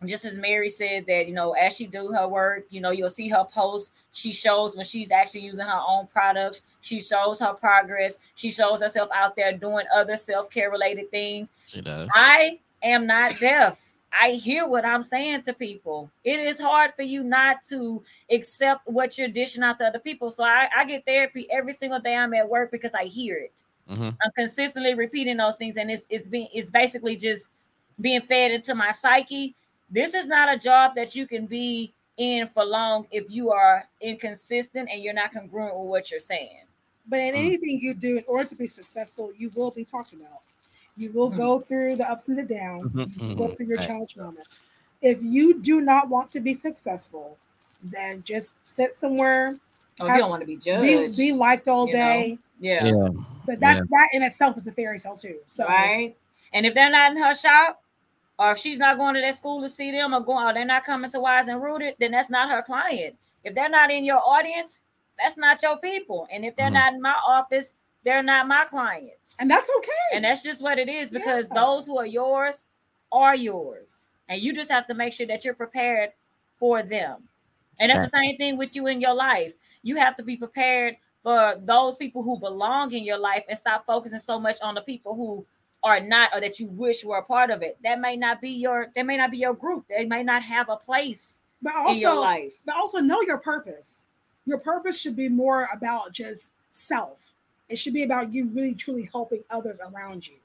just 0.06 0.24
as 0.26 0.38
Mary 0.38 0.70
said 0.70 1.06
that, 1.08 1.28
you 1.28 1.34
know, 1.34 1.52
as 1.54 1.76
she 1.76 1.86
do 1.86 2.12
her 2.14 2.28
work, 2.28 2.66
you 2.70 2.80
know, 2.80 2.92
you'll 2.92 3.10
see 3.10 3.28
her 3.30 3.44
post. 3.52 3.94
She 4.14 4.32
shows 4.32 4.76
when 4.76 4.86
she's 4.86 5.12
actually 5.12 5.42
using 5.42 5.66
her 5.66 5.82
own 5.88 6.08
products. 6.08 6.62
She 6.82 7.02
shows 7.02 7.40
her 7.40 7.54
progress. 7.54 8.18
She 8.36 8.50
shows 8.50 8.82
herself 8.82 9.10
out 9.14 9.36
there 9.36 9.52
doing 9.58 9.86
other 9.94 10.16
self-care 10.16 10.72
related 10.72 11.12
things. 11.12 11.52
she 11.66 11.82
does. 11.82 12.08
I 12.14 12.60
am 12.82 13.06
not 13.06 13.38
deaf. 13.40 13.86
I 14.12 14.32
hear 14.32 14.68
what 14.68 14.86
I'm 14.86 15.04
saying 15.04 15.44
to 15.44 15.54
people. 15.54 16.10
It 16.24 16.40
is 16.40 16.60
hard 16.60 16.96
for 16.96 17.04
you 17.04 17.24
not 17.24 17.58
to 17.70 18.02
accept 18.32 18.88
what 18.88 19.18
you're 19.18 19.28
dishing 19.28 19.62
out 19.62 19.78
to 19.80 19.86
other 19.86 20.00
people. 20.00 20.32
So 20.32 20.44
I, 20.44 20.68
I 20.76 20.86
get 20.86 21.06
therapy 21.06 21.48
every 21.52 21.74
single 21.74 22.00
day 22.00 22.16
I'm 22.16 22.34
at 22.34 22.50
work 22.50 22.72
because 22.72 22.94
I 22.94 23.04
hear 23.04 23.38
it. 23.38 23.64
Mhm. 23.90 24.16
I'm 24.24 24.32
consistently 24.36 24.94
repeating 24.94 25.38
those 25.38 25.56
things, 25.58 25.78
and 25.78 25.90
it's 25.92 26.06
it's 26.10 26.28
being 26.28 26.48
it's 26.54 26.70
basically 26.70 27.16
just 27.16 27.50
being 28.00 28.22
fed 28.22 28.52
into 28.52 28.74
my 28.76 28.92
psyche. 28.92 29.56
This 29.92 30.14
is 30.14 30.28
not 30.28 30.54
a 30.54 30.58
job 30.58 30.94
that 30.96 31.16
you 31.16 31.26
can 31.28 31.46
be 31.46 31.94
in 32.18 32.48
for 32.48 32.66
long 32.66 33.08
if 33.12 33.30
you 33.30 33.52
are 33.52 33.88
inconsistent 34.02 34.90
and 34.92 35.02
you're 35.02 35.14
not 35.14 35.32
congruent 35.32 35.74
with 35.80 35.88
what 35.88 36.12
you're 36.12 36.20
saying. 36.20 36.64
But 37.08 37.20
in 37.22 37.34
Mm. 37.34 37.38
anything 37.38 37.80
you 37.82 37.94
do, 37.94 38.18
in 38.18 38.24
order 38.28 38.48
to 38.50 38.56
be 38.56 38.68
successful, 38.68 39.32
you 39.38 39.50
will 39.56 39.72
be 39.72 39.84
talked 39.86 40.14
about. 40.14 40.42
You 40.98 41.12
will 41.14 41.30
go 41.30 41.60
through 41.60 41.96
the 41.96 42.10
ups 42.10 42.28
and 42.28 42.38
the 42.38 42.44
downs. 42.44 42.96
Mhm, 42.96 43.30
You 43.30 43.36
go 43.36 43.48
mhm. 43.48 43.58
through 43.58 43.66
your 43.68 43.78
challenge 43.78 44.16
moments. 44.18 44.60
If 45.02 45.20
you 45.24 45.62
do 45.62 45.80
not 45.82 46.10
want 46.10 46.30
to 46.34 46.40
be 46.42 46.54
successful, 46.54 47.38
then 47.82 48.22
just 48.24 48.54
sit 48.66 48.94
somewhere, 48.96 49.58
Oh, 50.02 50.08
Have- 50.08 50.16
you 50.16 50.22
don't 50.22 50.30
want 50.30 50.42
to 50.42 50.46
be 50.48 50.56
be, 50.56 50.62
judged. 50.62 51.18
be 51.18 51.32
liked 51.34 51.68
all 51.68 51.86
day. 51.86 52.38
yeah. 52.60 52.86
Yeah. 52.86 53.10
But 53.46 53.60
that's 53.60 53.82
that 53.82 54.10
in 54.14 54.24
itself 54.24 54.56
is 54.58 54.66
a 54.68 54.72
fairy 54.72 54.98
tale 55.00 55.16
too. 55.18 55.40
So 55.48 55.66
right? 55.66 56.16
And 56.54 56.66
if 56.66 56.74
they're 56.74 56.90
not 56.90 57.12
in 57.12 57.18
her 57.22 57.34
shop, 57.34 57.82
or 58.40 58.52
if 58.54 58.58
she's 58.58 58.80
not 58.80 58.98
going 58.98 59.16
to 59.16 59.22
that 59.22 59.36
school 59.36 59.62
to 59.62 59.70
see 59.70 59.92
them, 59.92 60.16
or 60.16 60.22
going, 60.22 60.48
or 60.48 60.54
they're 60.54 60.66
not 60.66 60.86
coming 60.86 61.12
to 61.12 61.20
Wise 61.20 61.50
and 61.50 61.62
Rooted, 61.62 61.96
then 62.00 62.12
that's 62.12 62.30
not 62.30 62.50
her 62.50 62.64
client. 62.64 63.18
If 63.44 63.54
they're 63.54 63.70
not 63.70 63.92
in 63.92 64.06
your 64.06 64.22
audience, 64.26 64.82
that's 65.22 65.38
not 65.38 65.62
your 65.62 65.78
people. 65.78 66.28
And 66.32 66.46
if 66.46 66.56
they're 66.56 66.70
Mhm. 66.70 66.74
not 66.74 66.94
in 66.94 67.02
my 67.02 67.16
office, 67.28 67.76
they're 68.04 68.24
not 68.24 68.48
my 68.48 68.66
clients. 68.66 69.36
And 69.42 69.52
that's 69.52 69.70
okay. 69.78 70.16
And 70.16 70.24
that's 70.24 70.42
just 70.42 70.62
what 70.62 70.80
it 70.80 70.90
is 70.90 71.10
because 71.12 71.48
Yeah. 71.50 71.56
those 71.56 71.86
who 71.86 71.98
are 72.00 72.06
yours 72.06 72.70
are 73.12 73.36
yours. 73.36 74.16
And 74.30 74.42
you 74.42 74.54
just 74.54 74.72
have 74.72 74.88
to 74.88 74.94
make 74.94 75.14
sure 75.14 75.28
that 75.28 75.44
you're 75.44 75.54
prepared 75.54 76.14
for 76.56 76.82
them. 76.82 77.28
And 77.80 77.90
that's 77.92 78.02
the 78.02 78.18
same 78.24 78.38
thing 78.38 78.58
with 78.58 78.76
you 78.76 78.88
in 78.88 79.02
your 79.02 79.14
life. 79.14 79.56
You 79.84 79.98
have 79.98 80.16
to 80.18 80.24
be 80.24 80.38
prepared 80.38 80.98
for 81.24 81.56
those 81.60 81.98
people 81.98 82.24
who 82.24 82.40
belong 82.40 82.94
in 82.94 83.04
your 83.04 83.18
life 83.18 83.46
and 83.50 83.58
stop 83.58 83.86
focusing 83.86 84.20
so 84.20 84.40
much 84.40 84.62
on 84.62 84.76
the 84.76 84.82
people 84.82 85.16
who 85.16 85.46
are 85.84 86.00
not 86.00 86.30
or 86.34 86.42
that 86.42 86.60
you 86.60 86.68
wish 86.68 87.04
were 87.04 87.18
a 87.18 87.24
part 87.24 87.50
of 87.50 87.62
it. 87.62 87.78
That 87.84 88.00
may 88.00 88.16
not 88.16 88.42
be 88.42 88.50
your 88.52 88.88
that 88.96 89.06
may 89.06 89.18
not 89.18 89.32
be 89.32 89.38
your 89.38 89.54
group. 89.54 89.86
They 89.88 90.06
may 90.06 90.24
not 90.24 90.44
have 90.44 90.70
a 90.70 90.76
place 90.78 91.42
but 91.62 91.74
in 91.88 91.96
your 92.00 92.12
also, 92.12 92.22
life. 92.22 92.54
but 92.66 92.76
also 92.76 93.00
know 93.00 93.22
your 93.22 93.38
purpose. 93.38 94.06
Your 94.46 94.60
purpose 94.60 95.00
should 95.00 95.16
be 95.16 95.30
more 95.30 95.68
about 95.74 96.12
just 96.12 96.54
self. 96.70 97.34
It 97.70 97.78
should 97.78 97.94
be 97.94 98.04
about 98.04 98.34
you 98.34 98.48
really 98.50 98.74
truly 98.74 99.10
helping 99.12 99.44
others 99.50 99.80
around 99.80 100.28
you. 100.28 100.36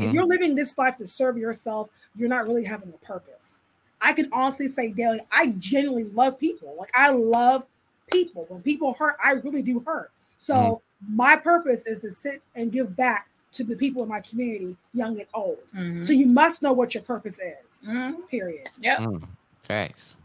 If 0.00 0.10
Mhm. 0.10 0.14
you're 0.14 0.26
living 0.26 0.54
this 0.56 0.76
life 0.78 0.96
to 0.96 1.06
serve 1.06 1.36
yourself, 1.38 1.90
you're 2.16 2.28
not 2.28 2.46
really 2.46 2.64
having 2.64 2.88
a 2.92 2.98
purpose. 3.06 3.60
I 4.00 4.12
can 4.12 4.28
honestly 4.32 4.68
say 4.68 4.90
daily, 4.90 5.20
I 5.30 5.48
genuinely 5.58 6.04
love 6.04 6.38
people. 6.40 6.74
Like 6.76 6.90
I 6.94 7.10
love 7.10 7.66
people. 8.10 8.46
When 8.48 8.62
people 8.62 8.94
hurt, 8.94 9.16
I 9.22 9.32
really 9.32 9.62
do 9.62 9.80
hurt. 9.80 10.10
So 10.40 10.82
Mm-hmm. 11.00 11.16
my 11.16 11.36
purpose 11.36 11.84
is 11.86 12.00
to 12.00 12.10
sit 12.10 12.42
and 12.56 12.72
give 12.72 12.96
back 12.96 13.28
to 13.52 13.64
the 13.64 13.76
people 13.76 14.02
in 14.02 14.08
my 14.08 14.20
community, 14.20 14.76
young 14.94 15.18
and 15.18 15.28
old. 15.34 15.58
Mhm. 15.74 16.04
So 16.04 16.12
you 16.12 16.26
must 16.26 16.62
know 16.62 16.72
what 16.72 16.94
your 16.94 17.02
purpose 17.02 17.38
is. 17.38 17.82
Mhm. 17.86 18.28
Period. 18.28 18.68
Yep. 18.80 18.98
Mm, 18.98 19.28
facts. 19.60 20.16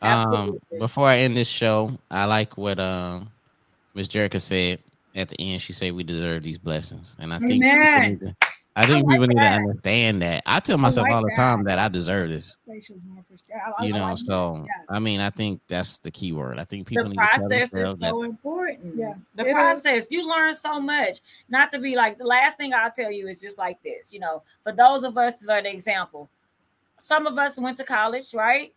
Um, 0.00 0.10
Absolutely. 0.10 0.78
before 0.78 1.08
I 1.08 1.18
end 1.18 1.36
this 1.36 1.48
show, 1.48 1.98
I 2.10 2.26
like 2.26 2.56
what 2.56 2.78
um 2.78 3.30
Miss 3.94 4.06
Jerica 4.06 4.40
said 4.40 4.78
at 5.14 5.28
the 5.28 5.36
end. 5.40 5.60
She 5.60 5.72
said 5.72 5.92
we 5.92 6.04
deserve 6.04 6.42
these 6.44 6.58
blessings, 6.58 7.16
and 7.18 7.34
I 7.34 7.38
think 7.38 7.64
people 7.64 7.76
Amen. 7.76 8.10
need 8.10 8.20
to, 8.20 8.36
I 8.78 8.86
think 8.86 9.06
like 9.06 9.14
people 9.14 9.26
need 9.26 9.38
to 9.38 9.46
understand 9.46 10.22
that. 10.22 10.42
I 10.46 10.60
tell 10.60 10.78
myself 10.78 11.04
like 11.06 11.12
all 11.12 11.22
the 11.22 11.28
that. 11.28 11.36
time 11.36 11.64
that 11.64 11.78
I 11.78 11.88
deserve 11.88 12.30
this. 12.30 12.56
Gracious, 12.64 13.02
my 13.04 13.20
first- 13.30 13.44
yeah, 13.48 13.60
I- 13.78 13.82
I 13.82 13.86
You 13.86 13.92
know, 13.92 14.14
so 14.14 14.64
Yes. 14.66 14.86
I 14.88 14.98
mean, 14.98 15.20
I 15.20 15.30
think 15.30 15.60
that's 15.66 15.98
the 15.98 16.10
key 16.10 16.32
word. 16.32 16.58
I 16.58 16.64
think 16.64 16.86
people 16.86 17.04
the 17.04 17.08
need 17.10 17.16
to 17.16 17.20
tell 17.32 17.48
process 17.48 17.64
is 17.64 17.70
themselves 17.70 18.00
that. 18.00 18.10
so 18.10 18.22
important. 18.22 18.94
Yeah, 18.96 19.14
the 19.34 19.42
it 19.42 19.46
is. 19.48 19.52
process. 19.52 20.06
You 20.10 20.28
learn 20.28 20.54
so 20.54 20.80
much. 20.80 21.18
Not 21.48 21.70
to 21.70 21.78
be 21.78 21.96
like 21.96 22.18
the 22.18 22.24
last 22.26 22.56
thing 22.56 22.72
I'll 22.72 22.90
tell 22.90 23.10
you 23.10 23.26
is 23.28 23.40
just 23.40 23.58
like 23.58 23.82
this. 23.82 24.12
You 24.12 24.20
know, 24.20 24.42
for 24.62 24.72
those 24.72 25.02
of 25.04 25.18
us, 25.18 25.38
for 25.44 25.60
the 25.60 25.70
example, 25.70 26.30
some 26.98 27.26
of 27.26 27.36
us 27.38 27.58
went 27.58 27.76
to 27.78 27.84
college, 27.84 28.32
right? 28.32 28.72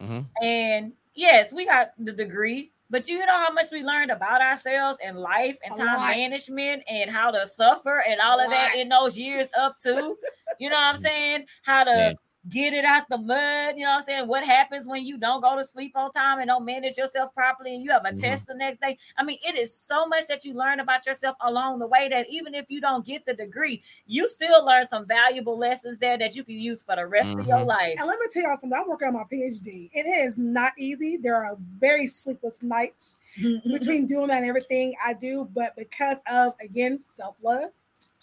Mhm. 0.00 0.26
And 0.42 0.92
yes, 1.14 1.52
we 1.52 1.66
got 1.66 1.92
the 1.98 2.12
degree, 2.12 2.70
but 2.92 3.08
you 3.08 3.18
know 3.26 3.36
how 3.38 3.50
much 3.52 3.66
we 3.72 3.82
learned 3.82 4.10
about 4.12 4.40
ourselves 4.40 4.98
and 5.02 5.18
life 5.18 5.58
and 5.64 5.74
A 5.74 5.78
time 5.78 5.86
lot. 5.98 6.10
management 6.16 6.82
and 6.88 7.10
how 7.10 7.30
to 7.32 7.44
suffer 7.46 8.04
and 8.06 8.20
all 8.20 8.38
A 8.38 8.44
of 8.44 8.50
that 8.50 8.76
in 8.76 8.88
those 8.88 9.18
years 9.18 9.48
up 9.58 9.78
to, 9.78 10.16
you 10.60 10.70
know 10.70 10.76
what 10.76 10.94
I'm 10.94 10.96
saying? 11.08 11.46
How 11.62 11.82
to 11.84 11.90
Yeah. 11.90 12.12
Get 12.48 12.74
it 12.74 12.84
out 12.84 13.08
the 13.08 13.18
mud, 13.18 13.76
you 13.76 13.84
know 13.84 13.90
what 13.90 13.96
I'm 13.98 14.02
saying? 14.02 14.26
What 14.26 14.44
happens 14.44 14.86
when 14.86 15.06
you 15.06 15.16
don't 15.16 15.40
go 15.40 15.56
to 15.56 15.64
sleep 15.64 15.92
on 15.96 16.10
time 16.10 16.38
and 16.40 16.48
don't 16.48 16.64
manage 16.64 16.98
yourself 16.98 17.32
properly 17.34 17.74
and 17.74 17.84
you 17.84 17.90
have 17.92 18.04
a 18.04 18.10
Mhm. 18.10 18.20
test 18.20 18.46
the 18.48 18.54
next 18.54 18.80
day? 18.80 18.98
I 19.16 19.22
mean, 19.22 19.38
it 19.46 19.54
is 19.56 19.72
so 19.74 20.06
much 20.06 20.26
that 20.26 20.44
you 20.44 20.54
learn 20.54 20.80
about 20.80 21.06
yourself 21.06 21.36
along 21.40 21.78
the 21.78 21.86
way 21.86 22.08
that 22.08 22.28
even 22.28 22.54
if 22.54 22.66
you 22.68 22.80
don't 22.80 23.06
get 23.06 23.24
the 23.26 23.34
degree, 23.34 23.82
you 24.06 24.28
still 24.28 24.64
learn 24.66 24.86
some 24.86 25.06
valuable 25.06 25.56
lessons 25.56 25.98
there 25.98 26.18
that 26.18 26.34
you 26.34 26.42
can 26.42 26.58
use 26.58 26.82
for 26.82 26.96
the 26.96 27.06
rest 27.06 27.30
of 27.38 27.46
your 27.46 27.58
Mhm. 27.60 27.66
life. 27.66 27.98
And 27.98 28.08
let 28.08 28.18
me 28.18 28.26
tell 28.32 28.42
y'all 28.42 28.56
something. 28.56 28.78
I'm 28.78 28.88
working 28.88 29.08
on 29.08 29.14
my 29.14 29.24
PhD. 29.24 29.90
It 29.94 30.06
is 30.06 30.36
not 30.36 30.72
easy. 30.76 31.16
There 31.16 31.36
are 31.36 31.56
very 31.78 32.06
sleepless 32.08 32.60
nights 32.62 33.18
between 33.70 34.06
doing 34.06 34.26
that 34.28 34.38
and 34.38 34.46
everything 34.46 34.94
I 35.04 35.14
do, 35.14 35.48
but 35.54 35.76
because 35.76 36.20
of 36.30 36.54
again 36.60 37.04
self 37.06 37.36
love, 37.40 37.70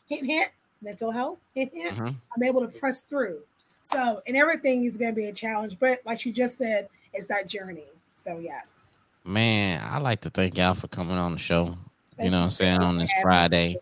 hint 0.08 0.26
hint, 0.26 0.52
mental 0.82 1.12
health, 1.12 1.40
hint 1.54 1.74
hint, 1.74 1.96
Mhm. 1.98 2.16
I'm 2.36 2.44
able 2.44 2.62
to 2.62 2.68
press 2.80 3.02
through. 3.02 3.44
So, 3.92 4.22
and 4.28 4.38
everything 4.38 4.86
is 4.86 4.98
going 4.98 5.12
to 5.12 5.16
be 5.16 5.28
a 5.28 5.34
challenge, 5.34 5.78
but 5.80 6.00
like 6.06 6.20
she 6.20 6.32
just 6.32 6.58
said, 6.58 6.90
it's 7.14 7.26
that 7.28 7.48
journey. 7.48 7.88
So, 8.16 8.38
yes. 8.40 8.94
Man, 9.24 9.82
I 9.84 9.98
like 10.00 10.22
to 10.22 10.30
thank 10.30 10.58
y'all 10.58 10.76
for 10.76 10.88
coming 10.88 11.18
on 11.18 11.34
the 11.34 11.40
show. 11.40 11.76
you 12.20 12.30
know 12.30 12.32
what 12.32 12.32
you 12.32 12.38
I'm 12.38 12.50
saying 12.52 12.82
on 12.82 12.98
this. 12.98 13.12
Friday. 13.22 13.78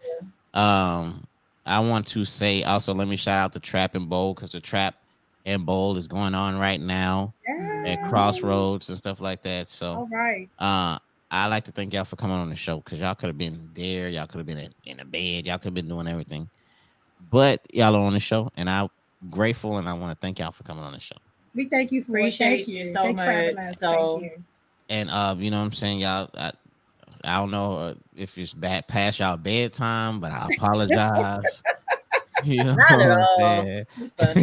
Um, 0.54 1.28
I 1.66 1.80
want 1.82 2.08
to 2.08 2.24
say 2.24 2.64
also 2.64 2.94
let 2.94 3.08
me 3.08 3.18
shout 3.18 3.40
out 3.40 3.54
the 3.54 3.60
Trap 3.60 3.96
and 3.96 4.08
Bowl 4.10 4.34
because 4.34 4.52
the 4.52 4.62
Trap 4.62 4.96
and 5.46 5.66
Bowl 5.66 5.98
is 5.98 6.08
going 6.08 6.34
on 6.34 6.58
right 6.58 6.80
now 6.80 7.34
at 7.86 8.08
Crossroads 8.08 8.88
and 8.90 8.98
stuff 8.98 9.20
like 9.20 9.42
that. 9.44 9.68
So 9.68 10.08
right. 10.12 10.50
uh 10.60 10.98
I 11.30 11.48
like 11.48 11.66
to 11.66 11.72
thank 11.74 11.94
y'all 11.94 12.06
for 12.06 12.16
coming 12.16 12.38
on 12.38 12.48
the 12.48 12.56
show 12.56 12.78
because 12.78 13.02
y'all 13.02 13.14
could 13.14 13.28
have 13.28 13.38
been 13.38 13.70
there, 13.74 14.08
y'all 14.08 14.28
could 14.28 14.38
have 14.38 14.46
been 14.46 14.60
in, 14.60 14.74
in 14.86 15.00
a 15.02 15.06
bed, 15.06 15.46
y'all 15.46 15.58
could 15.58 15.66
have 15.66 15.74
been 15.74 15.90
doing 15.90 16.08
everything. 16.08 16.50
But 17.30 17.62
y'all 17.74 17.96
are 17.96 18.06
on 18.06 18.14
the 18.14 18.20
show, 18.22 18.50
and 18.56 18.70
I'm 18.70 18.88
grateful 19.30 19.78
and 19.78 19.90
I 19.90 19.94
want 19.94 20.12
to 20.12 20.18
thank 20.26 20.40
y'all 20.40 20.52
for 20.52 20.64
coming 20.64 20.84
on 20.84 20.94
the 20.94 21.00
show. 21.00 21.16
We 21.56 21.66
thank 21.66 21.92
you 21.92 22.04
for 22.04 22.18
Appreciate 22.18 22.48
it. 22.48 22.56
Thank 22.56 22.68
you 22.68 22.78
you. 22.80 22.86
so 22.86 23.02
Thanks 23.02 23.22
for 23.22 23.32
having 23.32 23.56
much. 23.56 23.66
us. 23.66 23.80
So- 23.80 24.20
Thank 24.20 24.24
you. 24.24 24.44
And 24.90 25.10
uh, 25.10 25.36
you 25.38 25.52
know 25.52 25.58
what 25.58 25.66
I'm 25.66 25.72
saying, 25.74 26.00
y'all. 26.00 26.30
I, 26.34 26.54
I 27.26 27.38
don't 27.40 27.52
know 27.52 27.78
uh, 27.78 27.94
if 28.16 28.38
it's 28.38 28.54
bad 28.54 28.88
past 28.88 29.20
y'all 29.20 29.36
bedtime, 29.36 30.22
but 30.22 30.32
I 30.32 30.48
apologize. 30.48 31.62
you 32.44 32.64
know 32.64 32.76
Not 32.76 33.02
at 33.02 33.18
all. 33.18 33.84
but, 34.18 34.38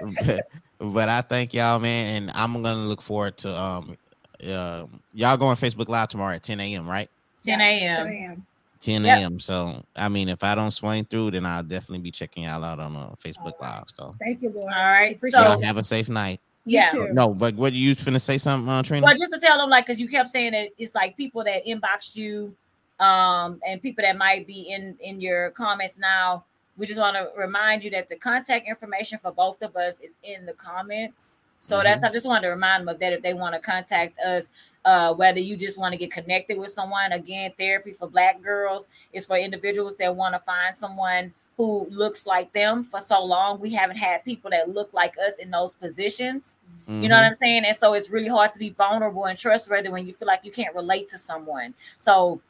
but 0.78 1.08
I 1.08 1.20
thank 1.20 1.54
y'all, 1.54 1.78
man, 1.78 2.22
and 2.24 2.32
I'm 2.34 2.54
gonna 2.54 2.74
look 2.86 3.02
forward 3.02 3.36
to 3.38 3.56
um, 3.56 3.96
uh, 4.44 4.86
y'all 5.12 5.36
going 5.36 5.56
Facebook 5.56 5.88
Live 5.88 6.08
tomorrow 6.08 6.34
at 6.34 6.42
10 6.42 6.58
a.m. 6.60 6.88
Right? 6.88 7.08
10 7.44 7.60
Yes, 7.60 7.82
a.m. 7.82 8.06
10 8.06 8.16
a.m. 8.16 8.46
10 8.84 9.04
Yep. 9.04 9.18
a.m. 9.18 9.40
So 9.40 9.82
I 9.96 10.08
mean, 10.08 10.28
if 10.28 10.44
I 10.44 10.54
don't 10.54 10.70
swing 10.70 11.04
through, 11.04 11.32
then 11.32 11.46
I'll 11.46 11.62
definitely 11.62 12.00
be 12.00 12.10
checking 12.10 12.44
y'all 12.44 12.62
out 12.64 12.78
on 12.78 12.94
uh, 12.96 13.14
Facebook 13.22 13.60
Live. 13.60 13.84
So 13.94 14.14
Thank 14.20 14.42
you, 14.42 14.50
Lord. 14.50 14.72
All 14.72 14.84
right, 14.84 15.16
Appreciate 15.16 15.40
so- 15.42 15.52
y'all 15.52 15.62
have 15.62 15.76
a 15.76 15.84
safe 15.84 16.08
night. 16.08 16.40
Yeah. 16.66 16.86
too. 16.86 17.08
No, 17.12 17.28
but 17.34 17.54
what 17.56 17.74
you 17.74 17.90
was 17.90 17.98
finna 17.98 18.18
say 18.20 18.38
something, 18.38 18.66
uh, 18.70 18.82
Trina? 18.82 19.04
Well, 19.04 19.14
just 19.18 19.34
to 19.34 19.38
tell 19.38 19.58
them, 19.58 19.68
like, 19.68 19.84
because 19.86 20.00
you 20.00 20.08
kept 20.08 20.30
saying 20.30 20.52
that 20.52 20.70
it's 20.78 20.94
like 20.94 21.14
people 21.14 21.44
that 21.44 21.66
inboxed 21.66 22.16
you, 22.16 22.56
um, 23.00 23.60
and 23.68 23.82
people 23.82 24.02
that 24.02 24.16
might 24.16 24.46
be 24.46 24.70
in 24.70 24.96
in 25.00 25.20
your 25.20 25.50
comments 25.50 25.98
now. 25.98 26.44
We 26.76 26.86
just 26.86 26.98
want 26.98 27.16
to 27.16 27.28
remind 27.40 27.84
you 27.84 27.90
that 27.90 28.08
the 28.08 28.16
contact 28.16 28.66
information 28.66 29.18
for 29.18 29.30
both 29.30 29.62
of 29.62 29.76
us 29.76 30.00
is 30.00 30.16
in 30.22 30.46
the 30.46 30.54
comments. 30.54 31.44
So 31.60 31.82
that's 31.82 32.02
I 32.02 32.10
just 32.10 32.26
wanted 32.26 32.42
to 32.42 32.48
remind 32.48 32.80
them 32.82 32.88
of 32.88 32.98
that 33.00 33.12
if 33.12 33.22
they 33.22 33.32
want 33.34 33.54
to 33.54 33.60
contact 33.60 34.18
us, 34.20 34.50
uh, 34.84 35.14
whether 35.14 35.40
you 35.40 35.56
just 35.56 35.78
want 35.78 35.92
to 35.92 35.98
get 35.98 36.10
connected 36.10 36.58
with 36.58 36.70
someone. 36.70 37.12
Again, 37.12 37.52
therapy 37.58 37.92
for 37.92 38.08
Black 38.08 38.42
girls 38.42 38.88
is 39.12 39.26
for 39.26 39.36
individuals 39.36 39.96
that 39.96 40.14
want 40.14 40.34
to 40.34 40.38
find 40.38 40.74
someone 40.74 41.32
who 41.56 41.86
looks 41.90 42.26
like 42.26 42.52
them. 42.52 42.82
For 42.82 43.00
so 43.00 43.24
long, 43.24 43.60
we 43.60 43.72
haven't 43.72 43.96
had 43.96 44.24
people 44.24 44.50
that 44.50 44.68
look 44.68 44.92
like 44.92 45.14
us 45.24 45.38
in 45.38 45.50
those 45.50 45.74
positions. 45.74 46.56
You 46.86 47.08
know 47.08 47.14
what 47.14 47.24
I'm 47.24 47.34
saying? 47.34 47.64
And 47.64 47.74
so 47.74 47.94
it's 47.94 48.10
really 48.10 48.28
hard 48.28 48.52
to 48.52 48.58
be 48.58 48.68
vulnerable 48.70 49.24
and 49.24 49.38
trustworthy 49.38 49.88
when 49.88 50.06
you 50.06 50.12
feel 50.12 50.28
like 50.28 50.40
you 50.44 50.52
can't 50.52 50.74
relate 50.74 51.08
to 51.10 51.18
someone. 51.18 51.72
So 51.96 52.42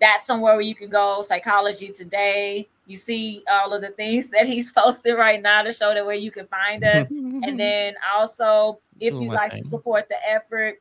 that's 0.00 0.26
somewhere 0.26 0.54
where 0.54 0.62
you 0.62 0.74
can 0.74 0.88
go. 0.88 1.22
Psychology 1.22 1.88
Today. 1.88 2.68
You 2.86 2.96
see 2.96 3.42
all 3.50 3.74
of 3.74 3.82
the 3.82 3.90
things 3.90 4.30
that 4.30 4.46
he's 4.46 4.72
posting 4.76 5.14
right 5.14 5.42
now 5.42 5.62
to 5.62 5.72
show 5.72 5.92
that 5.92 6.06
where 6.06 6.14
you 6.14 6.30
can 6.30 6.46
find 6.46 6.82
us. 6.84 7.10
and 7.10 7.60
then 7.60 7.94
also, 8.14 8.78
if 8.98 9.12
you'd 9.12 9.32
like 9.32 9.52
to 9.52 9.62
support 9.62 10.08
the 10.08 10.16
effort 10.26 10.80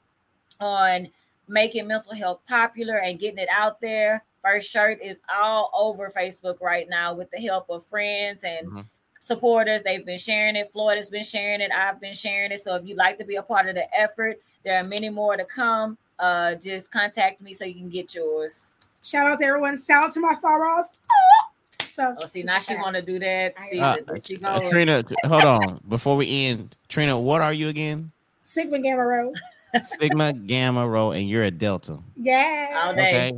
on 0.61 1.07
making 1.47 1.88
mental 1.88 2.13
health 2.15 2.39
popular 2.47 2.97
and 2.97 3.19
getting 3.19 3.39
it 3.39 3.49
out 3.51 3.81
there, 3.81 4.23
First 4.43 4.69
Shirt 4.71 5.01
is 5.01 5.21
all 5.33 5.69
over 5.73 6.09
Facebook 6.09 6.61
right 6.61 6.88
now 6.89 7.13
with 7.13 7.29
the 7.31 7.39
help 7.41 7.69
of 7.69 7.83
friends 7.85 8.43
and 8.43 8.67
Mhm. 8.67 8.85
supporters. 9.19 9.83
They've 9.83 10.05
been 10.05 10.17
sharing 10.17 10.55
it. 10.55 10.71
Florida's 10.71 11.09
been 11.09 11.23
sharing 11.23 11.61
it. 11.61 11.71
I've 11.71 11.99
been 11.99 12.13
sharing 12.13 12.51
it. 12.51 12.59
So 12.61 12.75
if 12.75 12.85
you'd 12.85 12.97
like 12.97 13.17
to 13.19 13.23
be 13.25 13.35
a 13.35 13.43
part 13.43 13.67
of 13.67 13.75
the 13.75 13.93
effort, 13.97 14.39
there 14.63 14.77
are 14.79 14.83
many 14.83 15.09
more 15.09 15.35
to 15.38 15.45
come. 15.45 15.97
Uh, 16.17 16.55
just 16.55 16.91
contact 16.91 17.41
me 17.41 17.53
so 17.53 17.65
you 17.65 17.73
can 17.75 17.89
get 17.89 18.15
yours. 18.15 18.73
Shout 19.03 19.27
out 19.27 19.39
to 19.39 19.45
everyone. 19.45 19.77
Shout 19.81 20.05
out 20.05 20.13
to 20.13 20.19
my 20.19 20.33
sorors. 20.33 20.97
So, 21.91 22.15
Oh, 22.19 22.25
see, 22.25 22.41
now 22.43 22.59
she 22.59 22.75
want 22.75 22.95
to 22.95 23.01
do 23.01 23.19
that. 23.19 23.59
See, 23.69 23.79
Uh, 23.79 23.97
she 24.23 24.39
uh. 24.43 24.69
Trina, 24.69 25.03
hold 25.25 25.43
on. 25.43 25.81
Before 25.89 26.15
we 26.15 26.45
end, 26.47 26.75
Trina, 26.88 27.19
what 27.19 27.41
are 27.41 27.53
you 27.53 27.67
again? 27.69 28.11
Sigma 28.43 28.79
Gamma 28.79 29.05
Rho. 29.05 29.33
Sigma, 29.81 30.34
Gamma, 30.34 30.88
Rho, 30.88 31.11
and 31.11 31.30
you're 31.30 31.43
a 31.43 31.52
Delta. 31.52 31.99
Yeah. 32.15 32.91
Okay. 32.91 33.34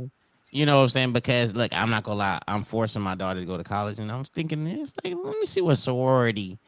You 0.52 0.66
know 0.66 0.76
what 0.76 0.82
I'm 0.84 0.88
saying? 0.88 1.12
Because 1.12 1.54
look, 1.54 1.72
I'm 1.74 1.90
not 1.90 2.04
gonna 2.04 2.18
lie, 2.18 2.40
I'm 2.46 2.62
forcing 2.62 3.02
my 3.02 3.14
daughter 3.14 3.40
to 3.40 3.46
go 3.46 3.56
to 3.56 3.64
college, 3.64 3.98
and 3.98 4.10
I'm 4.10 4.24
thinking 4.24 4.64
this. 4.64 4.94
Like, 5.02 5.14
let 5.14 5.38
me 5.38 5.46
see 5.46 5.60
what 5.60 5.76
sorority 5.76 6.58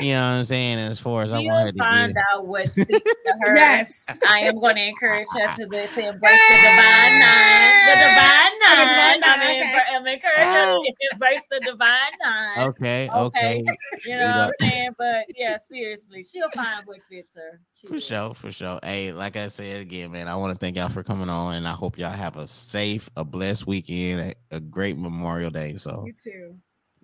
you 0.00 0.12
know 0.12 0.20
what 0.20 0.36
I'm 0.38 0.44
saying? 0.44 0.78
As 0.78 0.98
far 0.98 1.22
as 1.22 1.32
I 1.32 1.40
She'll 1.40 1.48
want 1.52 1.66
her 1.66 1.72
to 1.72 1.78
find 1.78 2.14
get. 2.14 2.24
out 2.34 2.46
what 2.46 2.70
speaks 2.70 2.88
to 2.88 3.34
her. 3.42 3.56
Yes. 3.56 4.04
I 4.28 4.40
am 4.40 4.60
going 4.60 4.76
to 4.76 4.82
encourage 4.88 5.26
her 5.32 5.56
to, 5.56 5.66
the, 5.66 5.88
to 5.94 6.08
embrace 6.08 6.40
the 6.48 6.54
divine 6.54 7.18
nine. 7.18 7.70
The 7.86 7.94
divine 7.96 8.52
oh, 8.52 8.58
nine. 8.66 9.22
I'm, 9.24 9.40
nine, 9.40 9.42
em- 9.42 9.68
okay. 9.68 9.82
I'm 9.94 10.06
encouraging 10.06 10.44
her 10.44 10.62
to 10.62 10.78
oh. 10.78 10.92
embrace 11.12 11.46
the 11.50 11.60
divine 11.60 12.12
nine. 12.22 12.68
Okay, 12.68 13.08
Okay. 13.14 13.62
okay. 13.62 13.64
You 14.04 14.16
know 14.16 14.26
what 14.26 14.34
I'm 14.34 14.50
saying? 14.60 14.90
But 14.98 15.24
yeah, 15.36 15.56
seriously, 15.58 16.22
she'll 16.24 16.50
find 16.50 16.84
what 16.86 16.98
fits 17.10 17.36
her. 17.36 17.60
She 17.74 17.86
For 17.86 17.94
will. 17.94 18.00
sure, 18.00 18.34
for 18.34 18.52
sure. 18.52 18.78
Hey, 18.82 19.12
like 19.12 19.36
I 19.36 19.48
said 19.48 19.80
again, 19.80 20.12
man, 20.12 20.28
I 20.28 20.36
want 20.36 20.52
to 20.52 20.58
thank 20.58 20.76
y'all 20.76 20.88
for 20.88 21.02
coming 21.02 21.28
on, 21.30 21.54
and 21.54 21.66
I 21.66 21.72
hope 21.72 21.98
y'all 21.98 22.10
have 22.10 22.36
a 22.36 22.46
safe, 22.46 23.08
a 23.16 23.24
blessed 23.24 23.66
weekend, 23.66 24.34
a, 24.52 24.56
a 24.56 24.60
great 24.60 24.98
Memorial 24.98 25.50
Day. 25.50 25.74
So 25.76 26.04
You 26.06 26.12
too. 26.12 26.56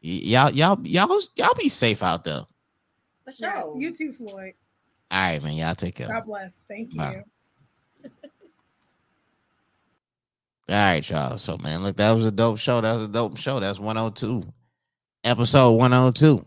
y- 0.02 0.20
y'all, 0.24 0.50
y'all, 0.50 0.78
y'all, 0.86 1.20
y'all 1.36 1.54
be 1.58 1.68
safe 1.68 2.02
out 2.02 2.24
there. 2.24 2.42
All 3.42 3.72
For 3.74 3.80
Yes, 3.80 3.98
you 4.00 4.12
too, 4.12 4.12
Floyd. 4.12 4.54
All 5.10 5.20
right, 5.20 5.42
man. 5.42 5.54
Y'all 5.54 5.74
take 5.74 5.94
care. 5.94 6.08
God 6.08 6.24
bless. 6.26 6.62
Thank 6.68 6.94
you. 6.94 6.98
Bye. 6.98 7.22
All 10.68 10.76
right, 10.76 11.10
y'all. 11.10 11.36
So, 11.36 11.58
man, 11.58 11.82
look, 11.82 11.96
that 11.96 12.12
was 12.12 12.24
a 12.24 12.30
dope 12.30 12.58
show. 12.58 12.80
That 12.80 12.94
was 12.94 13.04
a 13.04 13.08
dope 13.08 13.36
show. 13.36 13.60
That's 13.60 13.78
102, 13.78 14.42
episode 15.24 15.72
102. 15.72 16.46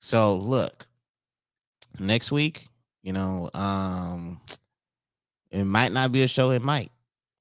So, 0.00 0.36
look, 0.36 0.86
next 1.98 2.32
week, 2.32 2.66
you 3.02 3.12
know, 3.12 3.50
um, 3.52 4.40
it 5.50 5.64
might 5.64 5.92
not 5.92 6.12
be 6.12 6.22
a 6.22 6.28
show. 6.28 6.52
It 6.52 6.62
might. 6.62 6.90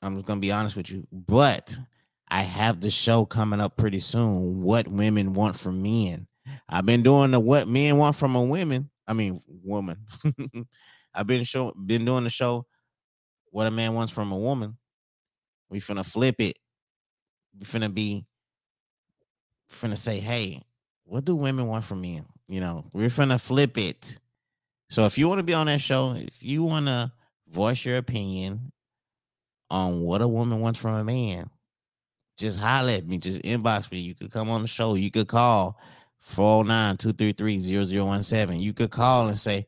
I'm 0.01 0.15
just 0.15 0.25
gonna 0.25 0.41
be 0.41 0.51
honest 0.51 0.75
with 0.75 0.91
you, 0.91 1.07
but 1.11 1.77
I 2.29 2.41
have 2.41 2.81
the 2.81 2.91
show 2.91 3.25
coming 3.25 3.61
up 3.61 3.77
pretty 3.77 3.99
soon. 3.99 4.61
What 4.61 4.87
women 4.87 5.33
want 5.33 5.55
from 5.55 5.81
men. 5.81 6.27
I've 6.67 6.85
been 6.85 7.03
doing 7.03 7.31
the 7.31 7.39
what 7.39 7.67
men 7.67 7.97
want 7.97 8.15
from 8.15 8.35
a 8.35 8.43
woman. 8.43 8.89
I 9.07 9.13
mean, 9.13 9.39
woman. 9.63 10.05
I've 11.13 11.27
been 11.27 11.43
show 11.43 11.71
been 11.73 12.05
doing 12.05 12.23
the 12.23 12.29
show. 12.29 12.65
What 13.51 13.67
a 13.67 13.71
man 13.71 13.93
wants 13.93 14.13
from 14.13 14.31
a 14.31 14.37
woman. 14.37 14.77
We 15.69 15.79
finna 15.79 16.05
flip 16.05 16.35
it. 16.39 16.57
We 17.57 17.65
finna 17.65 17.93
be 17.93 18.25
finna 19.71 19.97
say, 19.97 20.19
hey, 20.19 20.61
what 21.03 21.25
do 21.25 21.35
women 21.35 21.67
want 21.67 21.85
from 21.85 22.01
men? 22.01 22.25
You 22.47 22.61
know, 22.61 22.85
we're 22.93 23.07
finna 23.07 23.39
flip 23.41 23.77
it. 23.77 24.19
So 24.89 25.05
if 25.05 25.17
you 25.17 25.27
want 25.27 25.39
to 25.39 25.43
be 25.43 25.53
on 25.53 25.67
that 25.67 25.81
show, 25.81 26.15
if 26.15 26.41
you 26.41 26.63
want 26.63 26.85
to 26.87 27.11
voice 27.49 27.83
your 27.83 27.97
opinion 27.97 28.71
on 29.69 30.01
what 30.01 30.21
a 30.21 30.27
woman 30.27 30.61
wants 30.61 30.79
from 30.79 30.95
a 30.95 31.03
man, 31.03 31.49
just 32.37 32.59
holler 32.59 32.91
at 32.91 33.07
me, 33.07 33.17
just 33.17 33.41
inbox 33.41 33.91
me. 33.91 33.99
You 33.99 34.15
could 34.15 34.31
come 34.31 34.49
on 34.49 34.61
the 34.61 34.67
show. 34.67 34.95
You 34.95 35.11
could 35.11 35.27
call 35.27 35.77
409-233-0017. 36.27 38.59
You 38.59 38.73
could 38.73 38.91
call 38.91 39.29
and 39.29 39.39
say, 39.39 39.65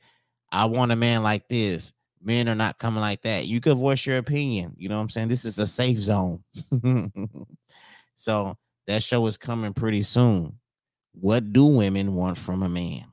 I 0.52 0.66
want 0.66 0.92
a 0.92 0.96
man 0.96 1.24
like 1.24 1.48
this. 1.48 1.94
Men 2.22 2.50
are 2.50 2.56
not 2.56 2.78
coming 2.78 3.00
like 3.00 3.22
that. 3.22 3.46
You 3.46 3.62
could 3.62 3.78
voice 3.78 4.06
your 4.06 4.18
opinion. 4.18 4.76
You 4.78 4.90
know 4.90 4.98
what 4.98 5.04
I'm 5.04 5.10
saying? 5.10 5.30
This 5.30 5.46
is 5.46 5.58
a 5.60 5.68
safe 5.68 6.00
zone. 6.00 6.44
so 8.16 8.58
that 8.88 9.04
show 9.04 9.26
is 9.28 9.38
coming 9.38 9.74
pretty 9.74 10.02
soon. 10.02 10.60
What 11.14 11.54
do 11.54 11.66
women 11.66 12.16
want 12.16 12.38
from 12.38 12.64
a 12.64 12.70
man? 12.70 13.06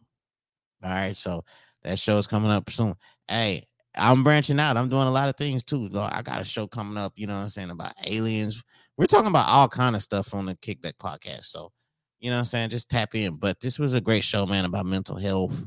All 0.82 0.90
right. 0.90 1.16
So 1.16 1.44
that 1.85 2.01
show 2.01 2.18
is 2.18 2.27
coming 2.27 2.51
up 2.51 2.68
soon. 2.70 2.97
Hey, 3.28 3.68
I'm 3.97 4.24
branching 4.24 4.60
out. 4.60 4.77
I'm 4.77 4.89
doing 4.89 5.06
a 5.06 5.10
lot 5.10 5.28
of 5.28 5.36
things 5.36 5.62
too. 5.62 5.89
I 5.94 6.23
got 6.23 6.40
a 6.40 6.44
show 6.44 6.66
coming 6.66 6.98
up, 6.98 7.12
you 7.16 7.27
know 7.27 7.36
what 7.36 7.44
I'm 7.44 7.48
saying, 7.48 7.70
about 7.70 7.93
aliens. 8.05 8.62
We're 8.97 9.06
talking 9.06 9.28
about 9.28 9.48
all 9.48 9.68
kind 9.68 9.97
of 9.97 10.02
stuff 10.02 10.35
on 10.35 10.47
the 10.47 10.55
Kickback 10.56 10.94
podcast. 10.94 11.44
So, 11.44 11.73
you 12.20 12.30
know 12.30 12.36
what 12.36 12.40
I'm 12.40 12.44
saying? 12.47 12.70
Just 12.70 12.88
tap 12.88 13.14
in. 13.14 13.36
But 13.36 13.60
this 13.60 13.78
was 13.78 13.94
a 13.94 14.01
great 14.01 14.24
show, 14.24 14.47
man, 14.47 14.64
about 14.64 14.86
mental 14.86 15.16
health. 15.16 15.66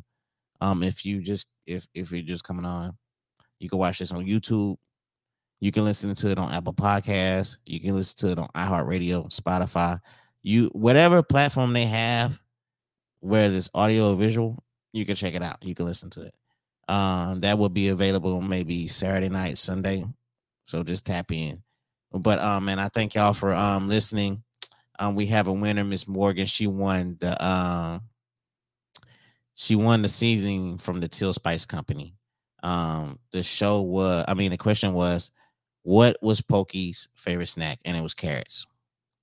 Um, 0.61 0.83
if 0.83 1.05
you 1.05 1.21
just 1.21 1.47
if 1.65 1.87
if 1.93 2.11
you're 2.11 2.21
just 2.21 2.43
coming 2.43 2.65
on, 2.65 2.97
you 3.59 3.69
can 3.69 3.79
watch 3.79 3.99
this 3.99 4.11
on 4.11 4.25
YouTube. 4.25 4.77
You 5.61 5.71
can 5.71 5.83
listen 5.83 6.13
to 6.15 6.29
it 6.29 6.39
on 6.39 6.53
Apple 6.53 6.73
Podcasts. 6.73 7.57
You 7.65 7.79
can 7.79 7.95
listen 7.95 8.17
to 8.27 8.31
it 8.31 8.39
on 8.39 8.47
iHeartRadio, 8.55 9.27
Spotify. 9.27 9.99
You 10.41 10.69
whatever 10.73 11.21
platform 11.21 11.73
they 11.73 11.85
have 11.85 12.41
where 13.19 13.49
there's 13.49 13.69
audio 13.73 14.15
visual, 14.15 14.63
you 14.93 15.05
can 15.05 15.15
check 15.15 15.35
it 15.35 15.43
out. 15.43 15.57
You 15.61 15.75
can 15.75 15.85
listen 15.85 16.09
to 16.11 16.21
it. 16.23 16.33
Um, 16.87 17.41
that 17.41 17.59
will 17.59 17.69
be 17.69 17.89
available 17.89 18.41
maybe 18.41 18.87
Saturday 18.87 19.29
night, 19.29 19.57
Sunday. 19.57 20.05
So 20.65 20.83
just 20.83 21.05
tap 21.05 21.31
in. 21.31 21.61
But 22.11 22.39
um, 22.39 22.69
and 22.69 22.81
I 22.81 22.89
thank 22.89 23.15
y'all 23.15 23.33
for 23.33 23.53
um 23.53 23.87
listening. 23.87 24.43
Um, 24.99 25.15
we 25.15 25.27
have 25.27 25.47
a 25.47 25.53
winner, 25.53 25.83
Miss 25.83 26.07
Morgan. 26.07 26.45
She 26.45 26.67
won 26.67 27.17
the 27.19 27.43
um 27.43 28.01
she 29.55 29.75
won 29.75 30.01
the 30.01 30.09
seasoning 30.09 30.77
from 30.77 31.01
the 31.01 31.07
Till 31.09 31.33
Spice 31.33 31.65
Company. 31.65 32.15
Um, 32.63 33.19
the 33.31 33.43
show 33.43 33.81
was, 33.81 34.23
I 34.27 34.33
mean, 34.33 34.51
the 34.51 34.57
question 34.57 34.93
was, 34.93 35.31
what 35.83 36.17
was 36.21 36.41
Pokey's 36.41 37.09
favorite 37.15 37.47
snack? 37.47 37.79
And 37.83 37.97
it 37.97 38.01
was 38.01 38.13
carrots. 38.13 38.67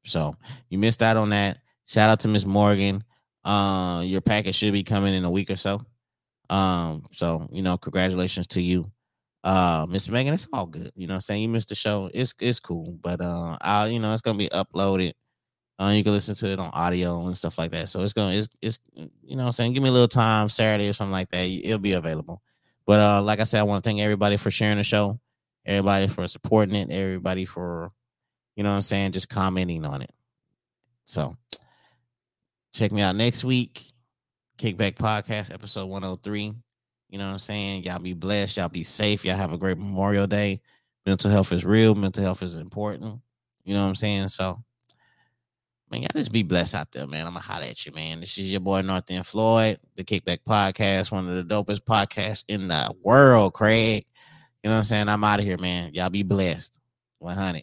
So 0.04 0.34
you 0.68 0.78
missed 0.78 1.02
out 1.02 1.16
on 1.16 1.30
that. 1.30 1.58
Shout 1.86 2.10
out 2.10 2.20
to 2.20 2.28
Miss 2.28 2.44
Morgan. 2.44 3.02
Uh, 3.44 4.02
your 4.04 4.20
package 4.20 4.56
should 4.56 4.74
be 4.74 4.82
coming 4.84 5.14
in 5.14 5.24
a 5.24 5.30
week 5.30 5.50
or 5.50 5.56
so. 5.56 5.80
Um, 6.50 7.04
so 7.12 7.48
you 7.50 7.62
know, 7.62 7.78
congratulations 7.78 8.46
to 8.48 8.60
you. 8.60 8.90
Uh, 9.42 9.86
Miss 9.88 10.08
Megan, 10.08 10.34
it's 10.34 10.48
all 10.52 10.66
good. 10.66 10.92
You 10.96 11.06
know 11.06 11.14
I'm 11.14 11.20
saying? 11.20 11.42
You 11.42 11.48
missed 11.48 11.68
the 11.70 11.74
show. 11.76 12.10
It's 12.12 12.34
it's 12.40 12.60
cool, 12.60 12.98
but 13.00 13.20
uh 13.20 13.56
I'll 13.60 13.88
you 13.88 14.00
know 14.00 14.12
it's 14.12 14.22
gonna 14.22 14.38
be 14.38 14.48
uploaded. 14.48 15.12
Uh, 15.78 15.92
you 15.94 16.02
can 16.02 16.12
listen 16.12 16.34
to 16.34 16.46
it 16.46 16.58
on 16.58 16.70
audio 16.72 17.26
and 17.26 17.36
stuff 17.36 17.58
like 17.58 17.70
that. 17.70 17.88
So 17.88 18.00
it's 18.02 18.14
gonna 18.14 18.34
it's 18.34 18.48
it's 18.62 18.80
you 18.94 19.36
know 19.36 19.46
I'm 19.46 19.52
saying, 19.52 19.74
give 19.74 19.82
me 19.82 19.90
a 19.90 19.92
little 19.92 20.08
time, 20.08 20.48
Saturday 20.48 20.88
or 20.88 20.92
something 20.92 21.12
like 21.12 21.28
that. 21.30 21.44
It'll 21.44 21.78
be 21.78 21.92
available. 21.92 22.40
But 22.86 23.00
uh, 23.00 23.22
like 23.22 23.40
I 23.40 23.44
said, 23.44 23.60
I 23.60 23.64
want 23.64 23.82
to 23.82 23.88
thank 23.88 24.00
everybody 24.00 24.36
for 24.36 24.50
sharing 24.50 24.78
the 24.78 24.84
show, 24.84 25.18
everybody 25.66 26.06
for 26.06 26.26
supporting 26.28 26.76
it, 26.76 26.90
everybody 26.90 27.44
for, 27.44 27.90
you 28.54 28.62
know 28.62 28.70
what 28.70 28.76
I'm 28.76 28.82
saying, 28.82 29.12
just 29.12 29.28
commenting 29.28 29.84
on 29.84 30.02
it. 30.02 30.10
So 31.04 31.36
check 32.72 32.92
me 32.92 33.02
out 33.02 33.16
next 33.16 33.44
week. 33.44 33.82
Kickback 34.56 34.94
Podcast, 34.94 35.52
episode 35.52 35.86
103. 35.86 36.54
You 37.10 37.18
know 37.18 37.26
what 37.26 37.32
I'm 37.32 37.38
saying? 37.38 37.82
Y'all 37.82 37.98
be 37.98 38.14
blessed. 38.14 38.56
Y'all 38.56 38.68
be 38.68 38.84
safe. 38.84 39.24
Y'all 39.24 39.36
have 39.36 39.52
a 39.52 39.58
great 39.58 39.78
Memorial 39.78 40.26
Day. 40.26 40.60
Mental 41.04 41.30
health 41.30 41.52
is 41.52 41.64
real. 41.64 41.94
Mental 41.94 42.24
health 42.24 42.42
is 42.42 42.54
important. 42.54 43.20
You 43.64 43.74
know 43.74 43.82
what 43.82 43.88
I'm 43.88 43.94
saying? 43.94 44.28
So, 44.28 44.56
man, 45.90 46.02
y'all 46.02 46.08
just 46.14 46.32
be 46.32 46.42
blessed 46.42 46.74
out 46.74 46.90
there, 46.92 47.06
man. 47.06 47.26
I'm 47.26 47.34
to 47.34 47.40
holler 47.40 47.64
at 47.64 47.86
you, 47.86 47.92
man. 47.92 48.20
This 48.20 48.38
is 48.38 48.50
your 48.50 48.60
boy, 48.60 48.82
North 48.82 49.10
End 49.10 49.26
Floyd, 49.26 49.78
the 49.94 50.04
Kickback 50.04 50.38
Podcast, 50.46 51.12
one 51.12 51.28
of 51.28 51.36
the 51.36 51.54
dopest 51.54 51.80
podcasts 51.80 52.44
in 52.48 52.68
the 52.68 52.92
world, 53.02 53.54
Craig. 53.54 54.04
You 54.62 54.70
know 54.70 54.76
what 54.76 54.78
I'm 54.78 54.84
saying? 54.84 55.08
I'm 55.08 55.22
out 55.24 55.38
of 55.38 55.44
here, 55.44 55.58
man. 55.58 55.92
Y'all 55.94 56.10
be 56.10 56.22
blessed. 56.22 56.80
100. 57.18 57.62